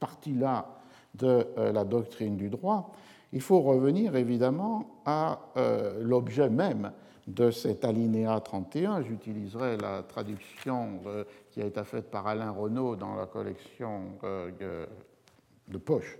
partie-là 0.00 0.80
de 1.14 1.46
euh, 1.58 1.70
la 1.70 1.84
doctrine 1.84 2.38
du 2.38 2.48
droit, 2.48 2.94
il 3.34 3.42
faut 3.42 3.60
revenir 3.60 4.16
évidemment 4.16 5.02
à 5.04 5.38
euh, 5.58 6.02
l'objet 6.02 6.48
même 6.48 6.92
de 7.26 7.50
cet 7.50 7.84
alinéa 7.84 8.40
31. 8.40 9.02
J'utiliserai 9.02 9.76
la 9.76 10.02
traduction 10.02 11.00
euh, 11.04 11.24
qui 11.50 11.60
a 11.60 11.66
été 11.66 11.84
faite 11.84 12.10
par 12.10 12.26
Alain 12.26 12.50
Renaud 12.50 12.96
dans 12.96 13.14
la 13.14 13.26
collection 13.26 14.12
de 14.22 15.78
poche 15.78 16.18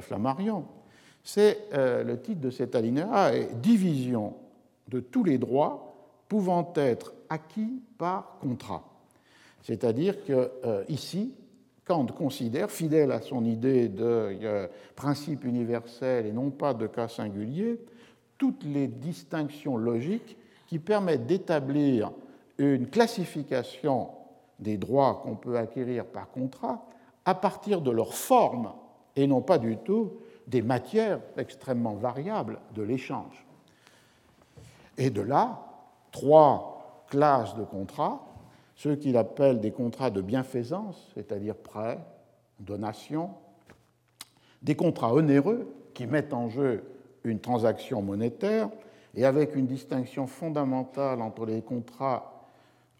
Flammarion. 0.00 0.64
C'est 1.22 1.68
le 1.74 2.16
titre 2.22 2.40
de 2.40 2.48
cet 2.48 2.74
alinéa 2.74 3.34
est 3.34 3.54
Division 3.60 4.34
de 4.88 5.00
tous 5.00 5.24
les 5.24 5.36
droits 5.36 5.87
pouvant 6.28 6.72
être 6.76 7.14
acquis 7.28 7.82
par 7.96 8.38
contrat. 8.40 8.84
C'est-à-dire 9.62 10.24
que 10.24 10.50
euh, 10.64 10.84
ici, 10.88 11.34
Kant 11.84 12.06
considère, 12.06 12.70
fidèle 12.70 13.12
à 13.12 13.20
son 13.20 13.44
idée 13.44 13.88
de 13.88 14.04
euh, 14.04 14.66
principe 14.94 15.44
universel 15.44 16.26
et 16.26 16.32
non 16.32 16.50
pas 16.50 16.74
de 16.74 16.86
cas 16.86 17.08
singulier, 17.08 17.80
toutes 18.36 18.62
les 18.64 18.86
distinctions 18.86 19.76
logiques 19.76 20.36
qui 20.66 20.78
permettent 20.78 21.26
d'établir 21.26 22.12
une 22.58 22.88
classification 22.88 24.10
des 24.58 24.76
droits 24.76 25.22
qu'on 25.22 25.36
peut 25.36 25.56
acquérir 25.56 26.04
par 26.04 26.30
contrat 26.30 26.86
à 27.24 27.34
partir 27.34 27.80
de 27.80 27.90
leur 27.90 28.14
forme 28.14 28.72
et 29.16 29.26
non 29.26 29.40
pas 29.40 29.58
du 29.58 29.76
tout 29.78 30.12
des 30.46 30.62
matières 30.62 31.20
extrêmement 31.36 31.94
variables 31.94 32.58
de 32.74 32.82
l'échange. 32.82 33.44
Et 34.96 35.10
de 35.10 35.20
là, 35.20 35.67
trois 36.12 37.04
classes 37.08 37.54
de 37.56 37.64
contrats, 37.64 38.24
ceux 38.74 38.96
qu'il 38.96 39.16
appelle 39.16 39.60
des 39.60 39.72
contrats 39.72 40.10
de 40.10 40.20
bienfaisance, 40.20 41.10
c'est-à-dire 41.14 41.56
prêts, 41.56 41.98
donations, 42.60 43.30
des 44.62 44.76
contrats 44.76 45.14
onéreux 45.14 45.72
qui 45.94 46.06
mettent 46.06 46.34
en 46.34 46.48
jeu 46.48 46.84
une 47.24 47.40
transaction 47.40 48.02
monétaire, 48.02 48.70
et 49.14 49.24
avec 49.24 49.56
une 49.56 49.66
distinction 49.66 50.26
fondamentale 50.26 51.22
entre 51.22 51.46
les 51.46 51.62
contrats 51.62 52.44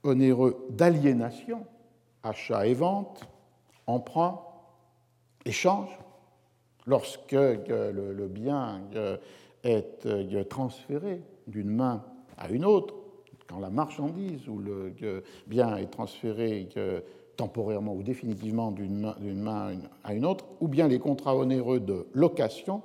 onéreux 0.02 0.66
d'aliénation, 0.70 1.64
achat 2.22 2.66
et 2.66 2.74
vente, 2.74 3.28
emprunt, 3.86 4.40
échange, 5.44 5.96
lorsque 6.86 7.32
le, 7.32 8.26
bien 8.28 8.80
est 9.62 10.48
transféré 10.48 11.22
d'une 11.46 11.70
main 11.70 12.02
à 12.38 12.48
une 12.50 12.64
autre, 12.64 12.94
quand 13.48 13.58
la 13.58 13.70
marchandise 13.70 14.48
ou 14.48 14.58
le 14.58 14.94
bien 15.46 15.76
est 15.76 15.90
transféré 15.90 16.68
temporairement 17.36 17.94
ou 17.94 18.02
définitivement 18.02 18.72
d'une 18.72 19.42
main 19.42 19.72
à 20.04 20.14
une 20.14 20.24
autre, 20.24 20.44
ou 20.60 20.68
bien 20.68 20.88
les 20.88 20.98
contrats 20.98 21.36
onéreux 21.36 21.80
de 21.80 22.06
location, 22.12 22.82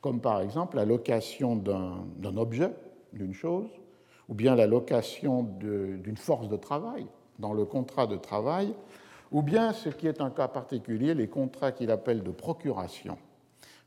comme 0.00 0.20
par 0.20 0.40
exemple 0.40 0.76
la 0.76 0.84
location 0.84 1.56
d'un 1.56 2.36
objet, 2.36 2.72
d'une 3.12 3.34
chose, 3.34 3.68
ou 4.28 4.34
bien 4.34 4.54
la 4.54 4.66
location 4.66 5.42
d'une 5.42 6.16
force 6.16 6.48
de 6.48 6.56
travail 6.56 7.06
dans 7.38 7.52
le 7.52 7.64
contrat 7.64 8.06
de 8.06 8.16
travail, 8.16 8.74
ou 9.32 9.42
bien, 9.42 9.72
ce 9.72 9.88
qui 9.88 10.06
est 10.06 10.20
un 10.20 10.30
cas 10.30 10.48
particulier, 10.48 11.14
les 11.14 11.28
contrats 11.28 11.72
qu'il 11.72 11.90
appelle 11.90 12.22
de 12.22 12.30
procuration, 12.30 13.16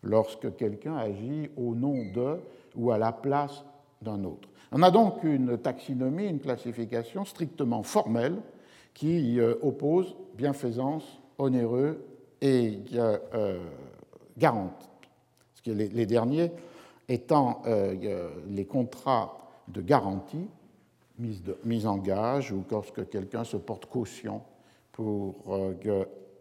lorsque 0.02 0.56
quelqu'un 0.56 0.96
agit 0.96 1.50
au 1.58 1.76
nom 1.76 2.06
de 2.14 2.40
ou 2.76 2.92
à 2.92 2.98
la 2.98 3.12
place 3.12 3.66
d'un 4.02 4.24
autre. 4.24 4.50
On 4.76 4.82
a 4.82 4.90
donc 4.90 5.24
une 5.24 5.60
taxinomie, 5.60 6.26
une 6.26 6.40
classification 6.40 7.26
strictement 7.26 7.84
formelle 7.84 8.42
qui 8.96 9.40
euh, 9.40 9.54
oppose 9.62 10.16
bienfaisance, 10.36 11.04
onéreux 11.38 12.04
et 12.42 12.80
euh, 12.96 13.60
garante. 14.36 14.90
les, 15.68 16.06
derniers 16.08 16.52
étant 17.08 17.62
euh, 17.68 18.30
les 18.50 18.66
contrats 18.66 19.38
de 19.68 19.80
garantie, 19.80 20.48
mise 21.20 21.86
en 21.86 21.98
gage, 21.98 22.52
ou 22.52 22.64
lorsque 22.72 23.08
quelqu'un 23.10 23.44
se 23.44 23.58
porte 23.58 23.86
caution 23.86 24.42
pour 24.92 25.36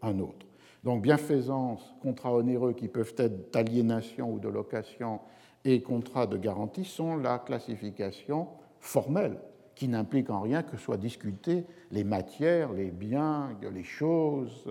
un 0.01 0.19
autre. 0.19 0.45
Donc 0.83 1.03
bienfaisance, 1.03 1.93
contrats 2.01 2.33
onéreux 2.33 2.73
qui 2.73 2.87
peuvent 2.87 3.13
être 3.17 3.51
d'aliénation 3.51 4.31
ou 4.31 4.39
de 4.39 4.49
location 4.49 5.19
et 5.65 5.81
contrats 5.81 6.27
de 6.27 6.37
garantie 6.37 6.85
sont 6.85 7.17
la 7.17 7.39
classification 7.39 8.47
formelle 8.79 9.37
qui 9.75 9.87
n'implique 9.87 10.29
en 10.29 10.41
rien 10.41 10.61
que 10.61 10.77
soient 10.77 10.97
discutées 10.97 11.65
les 11.91 12.03
matières, 12.03 12.73
les 12.73 12.91
biens, 12.91 13.57
les 13.73 13.83
choses 13.83 14.67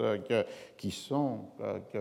qui 0.76 0.90
sont 0.90 1.40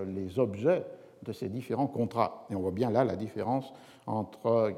les 0.06 0.38
objets 0.38 0.86
de 1.24 1.32
ces 1.32 1.50
différents 1.50 1.88
contrats. 1.88 2.46
Et 2.52 2.56
on 2.56 2.60
voit 2.60 2.72
bien 2.72 2.92
là 2.92 3.04
la 3.04 3.16
différence 3.16 3.74
entre 4.06 4.76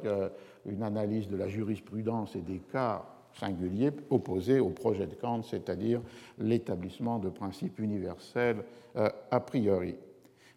une 0.66 0.84
analyse 0.84 1.28
de 1.28 1.36
la 1.36 1.50
jurisprudence 1.50 2.36
et 2.36 2.42
des 2.42 2.60
cas 2.60 3.04
singuliers 3.34 3.92
opposés 4.10 4.60
au 4.60 4.70
projet 4.70 5.08
de 5.08 5.16
Kant, 5.16 5.44
c'est-à-dire 5.44 6.02
l'établissement 6.38 7.20
de 7.20 7.30
principes 7.30 7.80
universels 7.80 8.64
euh, 8.96 9.10
a 9.32 9.40
priori. 9.40 9.96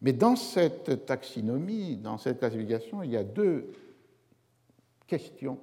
Mais 0.02 0.12
dans 0.12 0.36
cette 0.36 1.06
taxinomie, 1.06 1.96
dans 1.96 2.18
cette 2.18 2.38
classification, 2.38 3.02
il 3.02 3.10
y 3.10 3.16
a 3.16 3.24
deux 3.24 3.72
questions 5.06 5.58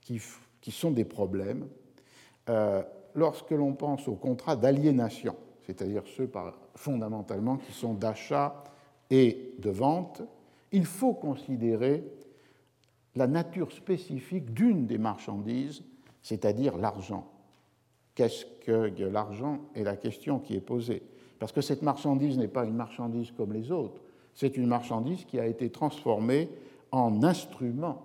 qui, 0.00 0.20
sont 0.70 0.90
des 0.90 1.04
problèmes. 1.04 1.66
Euh, 2.48 2.82
lorsque 3.14 3.50
l'on 3.50 3.72
pense 3.72 4.08
aux 4.08 4.14
contrats 4.14 4.56
d'aliénation, 4.56 5.36
c'est-à-dire 5.64 6.02
ceux 6.16 6.30
fondamentalement 6.74 7.56
qui 7.56 7.72
sont 7.72 7.94
d'achat 7.94 8.62
et 9.10 9.54
de 9.58 9.70
vente, 9.70 10.22
il 10.72 10.84
faut 10.84 11.14
considérer 11.14 12.04
la 13.14 13.26
nature 13.26 13.72
spécifique 13.72 14.52
d'une 14.52 14.86
des 14.86 14.98
marchandises, 14.98 15.82
c'est-à-dire 16.22 16.76
l'argent. 16.76 17.30
Qu'est-ce 18.14 18.44
que 18.64 18.92
l'argent 19.04 19.60
est 19.74 19.84
la 19.84 19.96
question 19.96 20.38
qui 20.38 20.54
est 20.54 20.60
posée 20.60 21.02
parce 21.38 21.52
que 21.52 21.60
cette 21.60 21.82
marchandise 21.82 22.38
n'est 22.38 22.48
pas 22.48 22.64
une 22.64 22.76
marchandise 22.76 23.32
comme 23.36 23.52
les 23.52 23.70
autres, 23.70 24.00
c'est 24.34 24.56
une 24.56 24.66
marchandise 24.66 25.24
qui 25.24 25.38
a 25.38 25.46
été 25.46 25.70
transformée 25.70 26.50
en 26.92 27.22
instrument 27.22 28.02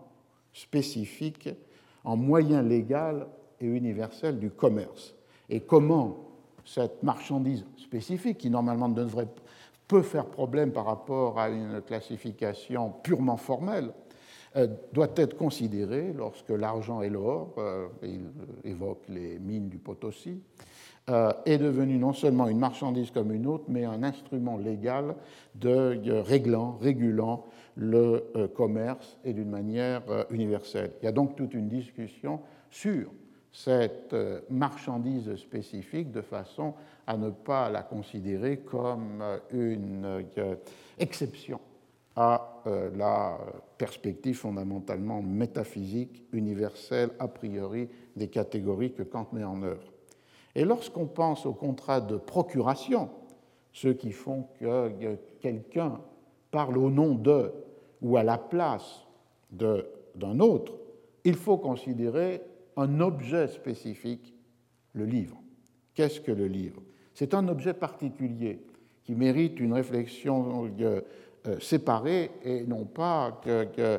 spécifique, 0.54 1.50
en 2.04 2.15
moyen 2.15 2.62
légal 2.62 3.28
et 3.60 3.65
universel 3.65 4.39
du 4.39 4.50
commerce. 4.50 5.13
Et 5.50 5.62
comment 5.62 6.17
cette 6.65 7.04
marchandise 7.04 7.65
spécifique, 7.78 8.38
qui 8.38 8.50
normalement 8.50 8.89
devrait, 8.89 9.28
peut 9.88 10.02
faire 10.02 10.26
problème 10.26 10.72
par 10.72 10.86
rapport 10.86 11.39
à 11.39 11.50
une 11.50 11.82
classification 11.82 12.94
purement 13.04 13.38
formelle, 13.38 13.91
euh, 14.58 14.67
doit 14.91 15.12
être 15.15 15.38
considérée 15.38 16.13
lorsque 16.13 16.50
l'argent 16.50 17.02
et 17.02 17.10
l'or, 17.10 17.54
euh, 17.58 17.88
il 18.04 18.26
évoque 18.63 19.04
les 19.08 19.39
mines 19.39 19.70
du 19.70 19.78
Potosi, 19.78 20.41
est 21.45 21.58
devenu 21.58 21.97
non 21.97 22.13
seulement 22.13 22.47
une 22.47 22.60
marchandise 22.60 23.12
comme 23.12 23.32
une 23.32 23.47
autre, 23.47 23.65
mais 23.67 23.86
un 23.86 24.04
instrument 24.04 24.58
légal 24.58 25.15
de, 25.56 26.00
réglant, 26.21 26.78
régulant 26.82 27.45
le 27.76 28.26
euh, 28.36 28.47
commerce 28.47 29.17
et 29.24 29.34
d'une 29.34 29.50
manière 29.50 30.02
euh, 30.10 30.24
universelle. 30.30 30.91
Il 31.02 31.06
y 31.06 31.08
a 31.08 31.12
donc 31.12 31.36
toute 31.36 31.54
une 31.54 31.67
discussion 31.67 32.41
sur 32.69 33.12
cette 33.54 34.15
marchandise 34.50 35.36
spécifique 35.36 36.12
de 36.12 36.21
façon 36.21 36.74
à 37.06 37.17
ne 37.17 37.30
pas 37.30 37.69
la 37.69 37.84
considérer 37.84 38.58
comme 38.60 39.21
une 39.52 40.24
exception 40.97 41.60
à 42.15 42.63
la 42.95 43.38
perspective 43.78 44.38
fondamentalement 44.38 45.21
métaphysique, 45.21 46.24
universelle, 46.32 47.10
a 47.19 47.28
priori, 47.28 47.89
des 48.15 48.30
catégories 48.30 48.93
que 48.93 49.04
Kant 49.04 49.28
met 49.34 49.43
en 49.43 49.62
œuvre. 49.63 49.90
Et 50.56 50.66
lorsqu'on 50.66 51.06
pense 51.06 51.46
aux 51.46 51.54
contrats 51.54 52.02
de 52.02 52.18
procuration, 52.18 53.10
ceux 53.72 53.94
qui 53.94 54.12
font 54.12 54.48
que 54.60 55.16
quelqu'un 55.40 56.02
parle 56.52 56.78
au 56.78 56.90
nom 56.90 57.16
de 57.16 57.54
ou 58.02 58.18
à 58.18 58.24
la 58.24 58.38
place 58.38 59.06
d'un 59.52 60.40
autre, 60.40 60.74
il 61.24 61.36
faut 61.36 61.58
considérer 61.58 62.42
un 62.78 63.00
objet 63.00 63.48
spécifique, 63.48 64.34
le 64.94 65.06
livre. 65.06 65.42
Qu'est-ce 65.94 66.20
que 66.20 66.32
le 66.32 66.48
livre? 66.48 66.82
C'est 67.14 67.34
un 67.34 67.48
objet 67.48 67.74
particulier 67.74 68.60
qui 69.04 69.16
mérite 69.16 69.60
une 69.60 69.74
réflexion 69.74 70.72
euh, 70.80 71.02
séparés 71.60 72.32
et 72.43 72.63
non 72.63 72.86
pas 72.86 73.41
euh, 73.47 73.97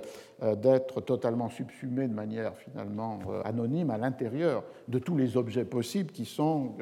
d'être 0.57 1.00
totalement 1.00 1.48
subsumés 1.48 2.07
de 2.07 2.14
manière 2.14 2.57
finalement 2.57 3.18
euh, 3.28 3.42
anonyme 3.44 3.90
à 3.90 3.98
l'intérieur 3.98 4.64
de 4.88 4.98
tous 4.98 5.16
les 5.16 5.37
objets 5.37 5.64
possibles 5.64 6.12
qui 6.12 6.24
sont 6.24 6.74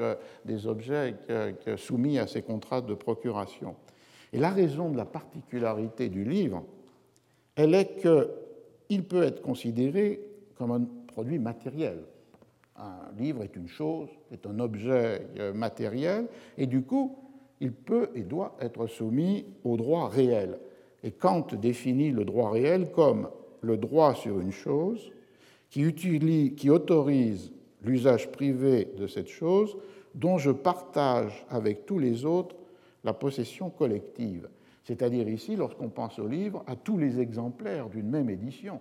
des 0.45 0.67
objets 0.67 1.15
soumis 1.77 2.19
à 2.19 2.27
ces 2.27 2.41
contrats 2.41 2.81
de 2.81 2.93
procuration. 2.93 3.75
Et 4.33 4.39
la 4.39 4.49
raison 4.49 4.89
de 4.89 4.97
la 4.97 5.05
particularité 5.05 6.09
du 6.09 6.23
livre, 6.23 6.63
elle 7.55 7.75
est 7.75 7.97
qu'il 7.97 9.03
peut 9.03 9.23
être 9.23 9.41
considéré 9.41 10.21
comme 10.55 10.71
un 10.71 10.81
produit 11.07 11.39
matériel. 11.39 11.99
Un 12.77 13.11
livre 13.17 13.43
est 13.43 13.55
une 13.55 13.67
chose, 13.67 14.09
est 14.31 14.45
un 14.47 14.59
objet 14.59 15.27
matériel, 15.53 16.27
et 16.57 16.65
du 16.65 16.81
coup, 16.81 17.20
il 17.61 17.71
peut 17.71 18.09
et 18.15 18.23
doit 18.23 18.57
être 18.59 18.87
soumis 18.87 19.45
au 19.63 19.77
droit 19.77 20.09
réel. 20.09 20.59
Et 21.03 21.11
Kant 21.11 21.47
définit 21.53 22.11
le 22.11 22.25
droit 22.25 22.51
réel 22.51 22.91
comme 22.91 23.29
le 23.61 23.77
droit 23.77 24.15
sur 24.15 24.39
une 24.39 24.51
chose 24.51 25.11
qui, 25.69 26.69
autorise 26.69 27.51
l'usage 27.83 28.31
privé 28.31 28.89
de 28.97 29.07
cette 29.07 29.29
chose 29.29 29.77
dont 30.13 30.37
je 30.37 30.51
partage 30.51 31.45
avec 31.49 31.85
tous 31.85 31.99
les 31.99 32.25
autres 32.25 32.55
la 33.03 33.13
possession 33.13 33.69
collective. 33.69 34.49
C'est-à-dire 34.83 35.29
ici, 35.29 35.55
lorsqu'on 35.55 35.89
pense 35.89 36.19
au 36.19 36.27
livre, 36.27 36.63
à 36.67 36.75
tous 36.75 36.97
les 36.97 37.19
exemplaires 37.19 37.89
d'une 37.89 38.09
même 38.09 38.29
édition 38.29 38.79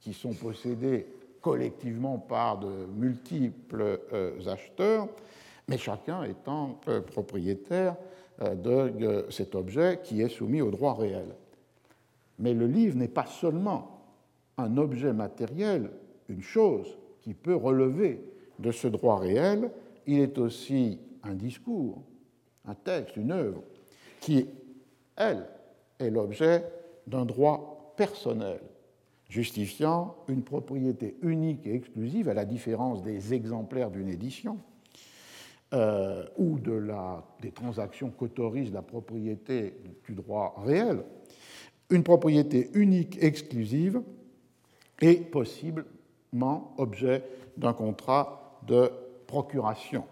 qui 0.00 0.12
sont 0.12 0.32
possédés 0.32 1.06
collectivement 1.40 2.18
par 2.18 2.58
de 2.58 2.86
multiples 2.96 4.00
euh, 4.12 4.46
acheteurs, 4.46 5.08
mais 5.68 5.78
chacun 5.78 6.24
étant 6.24 6.80
euh, 6.88 7.00
propriétaire 7.00 7.96
de 8.40 8.70
euh, 8.70 9.30
cet 9.30 9.54
objet 9.54 10.00
qui 10.02 10.22
est 10.22 10.28
soumis 10.28 10.62
au 10.62 10.70
droit 10.70 10.94
réel. 10.94 11.26
Mais 12.38 12.54
le 12.54 12.66
livre 12.66 12.96
n'est 12.96 13.08
pas 13.08 13.26
seulement 13.26 14.00
un 14.56 14.76
objet 14.76 15.12
matériel, 15.12 15.90
une 16.28 16.42
chose 16.42 16.98
qui 17.20 17.34
peut 17.34 17.54
relever 17.54 18.24
de 18.58 18.72
ce 18.72 18.88
droit 18.88 19.18
réel, 19.18 19.70
il 20.06 20.20
est 20.20 20.38
aussi 20.38 20.98
un 21.22 21.34
discours, 21.34 22.02
un 22.66 22.74
texte, 22.74 23.16
une 23.16 23.32
œuvre, 23.32 23.62
qui, 24.20 24.46
elle, 25.16 25.46
est 25.98 26.10
l'objet 26.10 26.64
d'un 27.06 27.24
droit 27.24 27.94
personnel, 27.96 28.60
justifiant 29.28 30.16
une 30.28 30.42
propriété 30.42 31.16
unique 31.22 31.66
et 31.66 31.74
exclusive, 31.74 32.28
à 32.28 32.34
la 32.34 32.44
différence 32.44 33.02
des 33.02 33.34
exemplaires 33.34 33.90
d'une 33.90 34.08
édition, 34.08 34.58
euh, 35.72 36.24
ou 36.36 36.58
de 36.58 36.72
la, 36.72 37.24
des 37.40 37.52
transactions 37.52 38.10
qu'autorise 38.10 38.72
la 38.72 38.82
propriété 38.82 39.74
du 40.04 40.14
droit 40.14 40.54
réel, 40.64 41.04
une 41.90 42.02
propriété 42.02 42.70
unique, 42.74 43.22
exclusive, 43.22 44.00
et 45.00 45.16
possiblement 45.16 46.74
objet 46.76 47.24
d'un 47.56 47.72
contrat 47.72 48.60
de 48.66 48.90
procuration, 49.26 50.04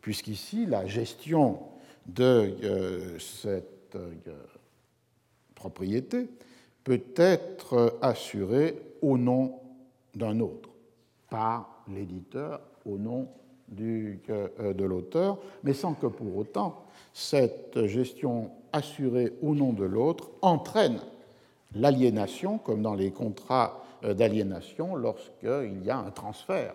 puisqu'ici, 0.00 0.66
la 0.66 0.86
gestion 0.86 1.60
de 2.06 3.16
cette 3.18 3.96
propriété 5.54 6.28
peut 6.84 7.02
être 7.16 7.98
assurée 8.00 8.80
au 9.02 9.18
nom 9.18 9.60
d'un 10.14 10.40
autre, 10.40 10.70
par 11.28 11.84
l'éditeur 11.88 12.60
au 12.84 12.96
nom 12.96 13.28
euh, 13.78 14.74
de 14.74 14.84
l'auteur, 14.84 15.38
mais 15.62 15.74
sans 15.74 15.94
que 15.94 16.08
pour 16.08 16.36
autant 16.36 16.82
cette 17.12 17.86
gestion 17.86 18.50
assurée 18.72 19.32
au 19.42 19.54
nom 19.54 19.72
de 19.72 19.84
l'autre 19.84 20.30
entraîne 20.42 20.98
l'aliénation, 21.76 22.58
comme 22.58 22.82
dans 22.82 22.94
les 22.94 23.12
contrats 23.12 23.84
euh, 24.02 24.12
d'aliénation, 24.12 24.96
lorsqu'il 24.96 25.84
y 25.84 25.90
a 25.90 25.98
un 25.98 26.10
transfert 26.10 26.74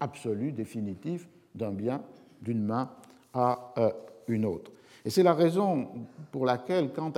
absolu, 0.00 0.50
définitif 0.50 1.28
d'un 1.54 1.70
bien 1.70 2.02
d'une 2.40 2.64
main 2.64 2.90
à 3.34 3.72
euh, 3.78 3.90
une 4.26 4.44
autre. 4.44 4.72
Et 5.04 5.10
c'est 5.10 5.22
la 5.22 5.34
raison 5.34 5.88
pour 6.32 6.44
laquelle, 6.44 6.90
quant 6.92 7.12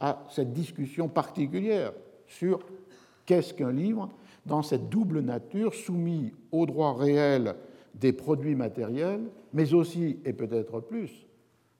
à 0.00 0.24
cette 0.30 0.54
discussion 0.54 1.08
particulière 1.08 1.92
sur 2.26 2.60
qu'est-ce 3.26 3.52
qu'un 3.52 3.72
livre, 3.72 4.08
dans 4.46 4.62
cette 4.62 4.88
double 4.88 5.20
nature 5.20 5.74
soumis 5.74 6.32
au 6.50 6.64
droit 6.64 6.94
réel 6.94 7.54
des 7.94 8.12
produits 8.12 8.54
matériels, 8.54 9.22
mais 9.52 9.72
aussi, 9.72 10.18
et 10.24 10.32
peut-être 10.32 10.80
plus, 10.80 11.26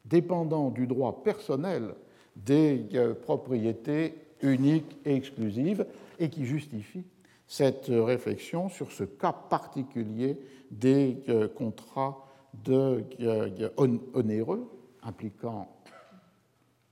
dépendant 0.04 0.70
du 0.70 0.86
droit 0.86 1.22
personnel 1.22 1.94
des 2.36 2.86
euh, 2.94 3.14
propriétés 3.14 4.14
uniques 4.42 4.96
et 5.04 5.14
exclusives, 5.14 5.86
et 6.18 6.28
qui 6.28 6.44
justifie 6.44 7.04
cette 7.46 7.86
réflexion 7.88 8.68
sur 8.68 8.92
ce 8.92 9.04
cas 9.04 9.32
particulier 9.32 10.38
des 10.70 11.22
euh, 11.28 11.48
contrats 11.48 12.26
euh, 12.68 13.00
onéreux 14.14 14.70
impliquant 15.02 15.68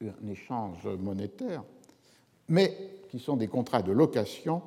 un 0.03 0.29
échange 0.29 0.87
monétaire, 0.99 1.63
mais 2.49 2.77
qui 3.09 3.19
sont 3.19 3.37
des 3.37 3.47
contrats 3.47 3.83
de 3.83 3.93
location 3.93 4.63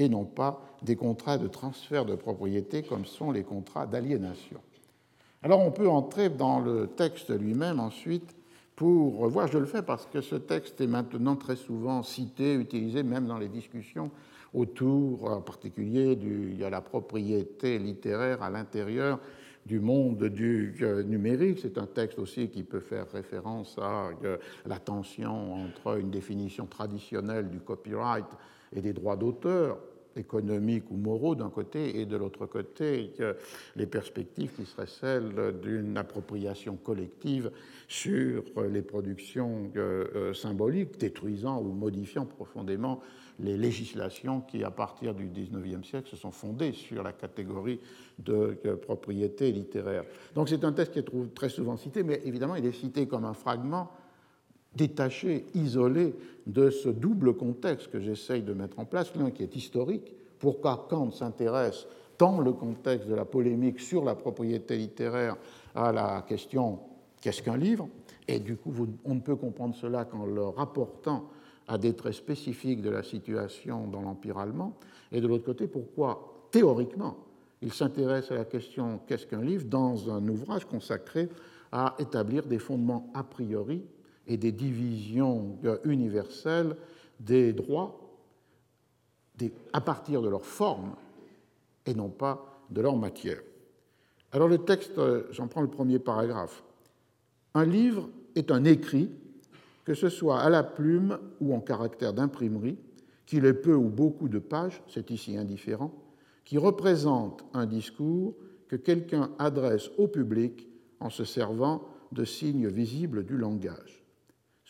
et 0.00 0.08
non 0.08 0.24
pas 0.24 0.62
des 0.82 0.96
contrats 0.96 1.36
de 1.36 1.46
transfert 1.46 2.06
de 2.06 2.14
propriété 2.14 2.82
comme 2.82 3.04
sont 3.04 3.30
les 3.30 3.44
contrats 3.44 3.86
d'aliénation. 3.86 4.58
Alors 5.42 5.60
on 5.60 5.70
peut 5.70 5.88
entrer 5.88 6.30
dans 6.30 6.58
le 6.58 6.86
texte 6.86 7.30
lui-même 7.30 7.78
ensuite 7.78 8.34
pour 8.76 9.28
voir, 9.28 9.46
je 9.46 9.58
le 9.58 9.66
fais 9.66 9.82
parce 9.82 10.06
que 10.06 10.22
ce 10.22 10.36
texte 10.36 10.80
est 10.80 10.86
maintenant 10.86 11.36
très 11.36 11.56
souvent 11.56 12.02
cité, 12.02 12.54
utilisé 12.54 13.02
même 13.02 13.26
dans 13.26 13.36
les 13.36 13.48
discussions 13.48 14.10
autour 14.54 15.30
en 15.30 15.42
particulier 15.42 16.16
de 16.16 16.64
la 16.64 16.80
propriété 16.80 17.78
littéraire 17.78 18.42
à 18.42 18.48
l'intérieur 18.48 19.20
du 19.66 19.80
monde 19.80 20.24
du 20.24 20.78
euh, 20.80 21.02
numérique. 21.02 21.58
C'est 21.60 21.76
un 21.76 21.86
texte 21.86 22.18
aussi 22.18 22.48
qui 22.48 22.62
peut 22.62 22.80
faire 22.80 23.06
référence 23.12 23.76
à 23.78 24.08
euh, 24.24 24.38
la 24.64 24.78
tension 24.78 25.54
entre 25.54 25.98
une 25.98 26.10
définition 26.10 26.64
traditionnelle 26.64 27.50
du 27.50 27.60
copyright 27.60 28.24
et 28.74 28.80
des 28.80 28.94
droits 28.94 29.16
d'auteur 29.16 29.78
économiques 30.16 30.90
ou 30.90 30.96
moraux 30.96 31.34
d'un 31.34 31.50
côté 31.50 32.00
et 32.00 32.06
de 32.06 32.16
l'autre 32.16 32.46
côté 32.46 33.12
les 33.76 33.86
perspectives 33.86 34.52
qui 34.52 34.64
seraient 34.64 34.86
celles 34.86 35.60
d'une 35.62 35.96
appropriation 35.96 36.76
collective 36.76 37.50
sur 37.88 38.42
les 38.70 38.82
productions 38.82 39.70
euh, 39.76 40.06
euh, 40.14 40.34
symboliques, 40.34 40.98
détruisant 40.98 41.60
ou 41.60 41.72
modifiant 41.72 42.24
profondément 42.24 43.00
les 43.40 43.56
législations 43.56 44.42
qui, 44.42 44.62
à 44.64 44.70
partir 44.70 45.14
du 45.14 45.26
XIXe 45.26 45.86
siècle, 45.86 46.08
se 46.08 46.16
sont 46.16 46.30
fondées 46.30 46.72
sur 46.72 47.02
la 47.02 47.12
catégorie 47.12 47.80
de 48.18 48.58
euh, 48.66 48.76
propriété 48.76 49.50
littéraire. 49.50 50.04
Donc 50.34 50.48
c'est 50.48 50.64
un 50.64 50.72
texte 50.72 50.92
qui 50.92 50.98
est 51.00 51.34
très 51.34 51.48
souvent 51.48 51.76
cité, 51.76 52.02
mais 52.02 52.20
évidemment 52.24 52.56
il 52.56 52.66
est 52.66 52.72
cité 52.72 53.06
comme 53.06 53.24
un 53.24 53.34
fragment 53.34 53.90
détaché, 54.74 55.46
isolé 55.54 56.14
de 56.46 56.70
ce 56.70 56.88
double 56.88 57.34
contexte 57.34 57.90
que 57.90 58.00
j'essaye 58.00 58.42
de 58.42 58.52
mettre 58.52 58.78
en 58.78 58.84
place, 58.84 59.14
l'un 59.16 59.30
qui 59.30 59.42
est 59.42 59.56
historique, 59.56 60.14
pourquoi 60.38 60.86
Kant 60.88 61.10
s'intéresse 61.10 61.86
dans 62.18 62.40
le 62.40 62.52
contexte 62.52 63.08
de 63.08 63.14
la 63.14 63.24
polémique 63.24 63.80
sur 63.80 64.04
la 64.04 64.14
propriété 64.14 64.76
littéraire 64.76 65.36
à 65.74 65.92
la 65.92 66.24
question 66.26 66.80
qu'est-ce 67.20 67.42
qu'un 67.42 67.56
livre? 67.56 67.88
Et 68.28 68.38
du 68.38 68.56
coup, 68.56 68.72
on 69.04 69.14
ne 69.14 69.20
peut 69.20 69.36
comprendre 69.36 69.74
cela 69.74 70.04
qu'en 70.04 70.24
le 70.24 70.44
rapportant 70.44 71.28
à 71.66 71.78
des 71.78 71.94
traits 71.94 72.14
spécifiques 72.14 72.82
de 72.82 72.90
la 72.90 73.02
situation 73.02 73.86
dans 73.86 74.02
l'Empire 74.02 74.38
allemand. 74.38 74.76
Et 75.12 75.20
de 75.20 75.28
l'autre 75.28 75.44
côté, 75.44 75.66
pourquoi 75.66 76.46
théoriquement 76.50 77.16
il 77.62 77.72
s'intéresse 77.72 78.30
à 78.30 78.34
la 78.34 78.44
question 78.44 79.00
qu'est-ce 79.06 79.26
qu'un 79.26 79.42
livre 79.42 79.66
dans 79.66 80.10
un 80.10 80.26
ouvrage 80.28 80.64
consacré 80.64 81.28
à 81.72 81.94
établir 81.98 82.44
des 82.46 82.58
fondements 82.58 83.10
a 83.14 83.22
priori 83.22 83.82
et 84.30 84.36
des 84.36 84.52
divisions 84.52 85.58
universelles 85.84 86.76
des 87.18 87.52
droits 87.52 88.00
à 89.72 89.80
partir 89.80 90.22
de 90.22 90.28
leur 90.28 90.46
forme 90.46 90.94
et 91.84 91.94
non 91.94 92.10
pas 92.10 92.62
de 92.70 92.80
leur 92.80 92.96
matière. 92.96 93.40
Alors 94.32 94.46
le 94.46 94.58
texte, 94.58 94.98
euh, 94.98 95.24
j'en 95.32 95.48
prends 95.48 95.62
le 95.62 95.68
premier 95.68 95.98
paragraphe. 95.98 96.62
Un 97.54 97.64
livre 97.64 98.08
est 98.36 98.52
un 98.52 98.64
écrit, 98.64 99.10
que 99.84 99.94
ce 99.94 100.08
soit 100.08 100.38
à 100.38 100.48
la 100.48 100.62
plume 100.62 101.18
ou 101.40 101.52
en 101.52 101.60
caractère 101.60 102.12
d'imprimerie, 102.12 102.78
qu'il 103.26 103.44
ait 103.46 103.54
peu 103.54 103.74
ou 103.74 103.88
beaucoup 103.88 104.28
de 104.28 104.38
pages, 104.38 104.80
c'est 104.86 105.10
ici 105.10 105.36
indifférent, 105.36 105.92
qui 106.44 106.56
représente 106.56 107.44
un 107.52 107.66
discours 107.66 108.36
que 108.68 108.76
quelqu'un 108.76 109.30
adresse 109.40 109.90
au 109.98 110.06
public 110.06 110.68
en 111.00 111.10
se 111.10 111.24
servant 111.24 111.82
de 112.12 112.24
signes 112.24 112.68
visibles 112.68 113.24
du 113.24 113.36
langage. 113.36 113.99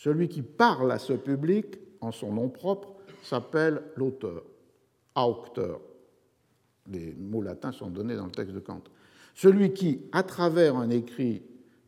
Celui 0.01 0.29
qui 0.29 0.41
parle 0.41 0.93
à 0.93 0.99
ce 0.99 1.13
public 1.13 1.79
en 2.01 2.11
son 2.11 2.33
nom 2.33 2.49
propre 2.49 2.95
s'appelle 3.23 3.83
l'auteur, 3.97 4.43
aucteur. 5.15 5.79
Les 6.87 7.13
mots 7.13 7.43
latins 7.43 7.71
sont 7.71 7.91
donnés 7.91 8.17
dans 8.17 8.25
le 8.25 8.31
texte 8.31 8.55
de 8.55 8.61
Kant. 8.61 8.83
Celui 9.35 9.75
qui, 9.75 10.01
à 10.13 10.23
travers 10.23 10.77
un 10.77 10.89
écrit, 10.89 11.43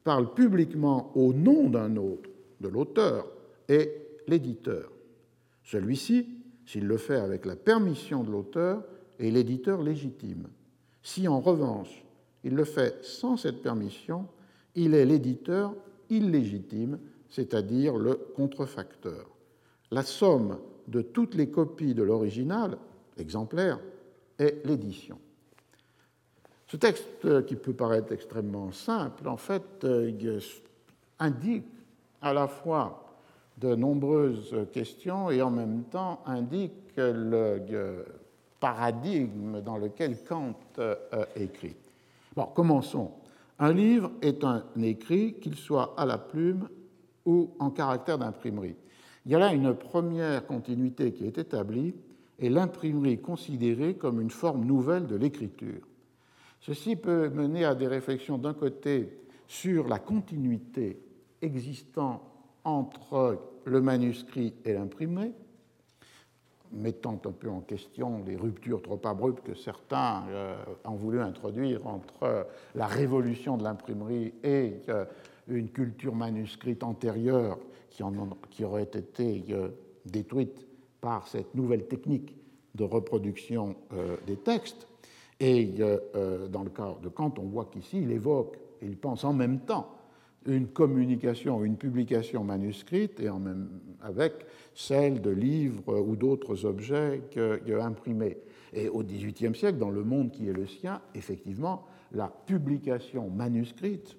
parle 0.04 0.34
publiquement 0.34 1.10
au 1.16 1.32
nom 1.32 1.70
d'un 1.70 1.96
autre, 1.96 2.28
de 2.60 2.68
l'auteur, 2.68 3.26
est 3.66 4.20
l'éditeur. 4.28 4.92
Celui-ci, 5.64 6.28
s'il 6.66 6.86
le 6.86 6.98
fait 6.98 7.16
avec 7.16 7.46
la 7.46 7.56
permission 7.56 8.24
de 8.24 8.30
l'auteur, 8.30 8.84
est 9.18 9.30
l'éditeur 9.30 9.82
légitime. 9.82 10.48
Si 11.02 11.26
en 11.28 11.40
revanche 11.40 12.04
il 12.44 12.56
le 12.56 12.64
fait 12.64 13.02
sans 13.02 13.38
cette 13.38 13.62
permission, 13.62 14.26
il 14.74 14.92
est 14.92 15.06
l'éditeur 15.06 15.74
illégitime 16.10 16.98
c'est-à-dire 17.32 17.96
le 17.96 18.14
contrefacteur. 18.36 19.26
La 19.90 20.02
somme 20.02 20.58
de 20.86 21.00
toutes 21.00 21.34
les 21.34 21.48
copies 21.50 21.94
de 21.94 22.02
l'original, 22.02 22.76
exemplaire, 23.16 23.80
est 24.38 24.64
l'édition. 24.66 25.18
Ce 26.66 26.76
texte, 26.76 27.24
euh, 27.24 27.42
qui 27.42 27.56
peut 27.56 27.72
paraître 27.72 28.12
extrêmement 28.12 28.70
simple, 28.70 29.28
en 29.28 29.38
fait, 29.38 29.84
euh, 29.84 30.40
indique 31.18 31.64
à 32.20 32.34
la 32.34 32.48
fois 32.48 33.16
de 33.58 33.74
nombreuses 33.74 34.54
questions 34.72 35.30
et 35.30 35.40
en 35.40 35.50
même 35.50 35.84
temps 35.84 36.22
indique 36.26 36.96
le 36.96 37.62
euh, 37.70 38.02
paradigme 38.60 39.60
dans 39.62 39.78
lequel 39.78 40.22
Kant 40.22 40.54
écrit. 41.36 41.76
Bon, 42.36 42.46
commençons. 42.54 43.10
Un 43.58 43.72
livre 43.72 44.10
est 44.20 44.44
un 44.44 44.64
écrit, 44.82 45.34
qu'il 45.34 45.56
soit 45.56 45.94
à 45.96 46.06
la 46.06 46.18
plume, 46.18 46.68
ou 47.24 47.50
en 47.58 47.70
caractère 47.70 48.18
d'imprimerie. 48.18 48.76
Il 49.24 49.32
y 49.32 49.34
a 49.34 49.38
là 49.38 49.52
une 49.52 49.74
première 49.74 50.46
continuité 50.46 51.12
qui 51.12 51.26
est 51.26 51.38
établie 51.38 51.94
et 52.38 52.48
l'imprimerie 52.48 53.20
considérée 53.20 53.94
comme 53.94 54.20
une 54.20 54.30
forme 54.30 54.64
nouvelle 54.64 55.06
de 55.06 55.16
l'écriture. 55.16 55.86
Ceci 56.60 56.96
peut 56.96 57.28
mener 57.28 57.64
à 57.64 57.74
des 57.74 57.86
réflexions 57.86 58.38
d'un 58.38 58.54
côté 58.54 59.18
sur 59.46 59.86
la 59.86 59.98
continuité 59.98 61.00
existant 61.40 62.22
entre 62.64 63.38
le 63.64 63.80
manuscrit 63.80 64.54
et 64.64 64.72
l'imprimé, 64.72 65.32
mettant 66.72 67.20
un 67.26 67.32
peu 67.32 67.50
en 67.50 67.60
question 67.60 68.22
les 68.24 68.36
ruptures 68.36 68.80
trop 68.80 69.00
abruptes 69.04 69.44
que 69.44 69.54
certains 69.54 70.24
euh, 70.30 70.56
ont 70.84 70.94
voulu 70.94 71.20
introduire 71.20 71.86
entre 71.86 72.46
la 72.74 72.86
révolution 72.86 73.56
de 73.56 73.64
l'imprimerie 73.64 74.32
et 74.42 74.80
euh, 74.88 75.04
une 75.48 75.68
culture 75.68 76.14
manuscrite 76.14 76.82
antérieure 76.82 77.58
qui, 77.90 78.64
aurait 78.64 78.82
été 78.82 79.44
euh, 79.50 79.68
détruite 80.06 80.66
par 81.00 81.28
cette 81.28 81.54
nouvelle 81.54 81.86
technique 81.86 82.36
de 82.74 82.84
reproduction 82.84 83.76
euh, 83.92 84.16
des 84.26 84.36
textes. 84.36 84.88
Et 85.40 85.74
euh, 85.80 86.48
dans 86.48 86.62
le 86.62 86.70
cas 86.70 86.96
de 87.02 87.08
Kant, 87.08 87.34
on 87.38 87.48
voit 87.48 87.68
qu'ici, 87.70 88.00
il 88.02 88.12
évoque 88.12 88.58
il 88.84 88.96
pense 88.96 89.24
en 89.24 89.32
même 89.32 89.60
temps 89.60 89.90
une 90.44 90.66
communication, 90.66 91.62
une 91.62 91.76
publication 91.76 92.42
manuscrite 92.42 93.20
et 93.20 93.28
en 93.28 93.38
même 93.38 93.68
avec 94.00 94.32
celle 94.74 95.20
de 95.20 95.30
livres 95.30 96.00
ou 96.00 96.16
d'autres 96.16 96.66
objets 96.66 97.22
imprimés. 97.80 98.38
Et 98.72 98.88
au 98.88 99.04
XVIIIe 99.04 99.54
siècle, 99.54 99.78
dans 99.78 99.90
le 99.90 100.02
monde 100.02 100.32
qui 100.32 100.48
est 100.48 100.52
le 100.52 100.66
sien, 100.66 101.00
effectivement, 101.14 101.84
la 102.10 102.26
publication 102.28 103.30
manuscrite 103.30 104.16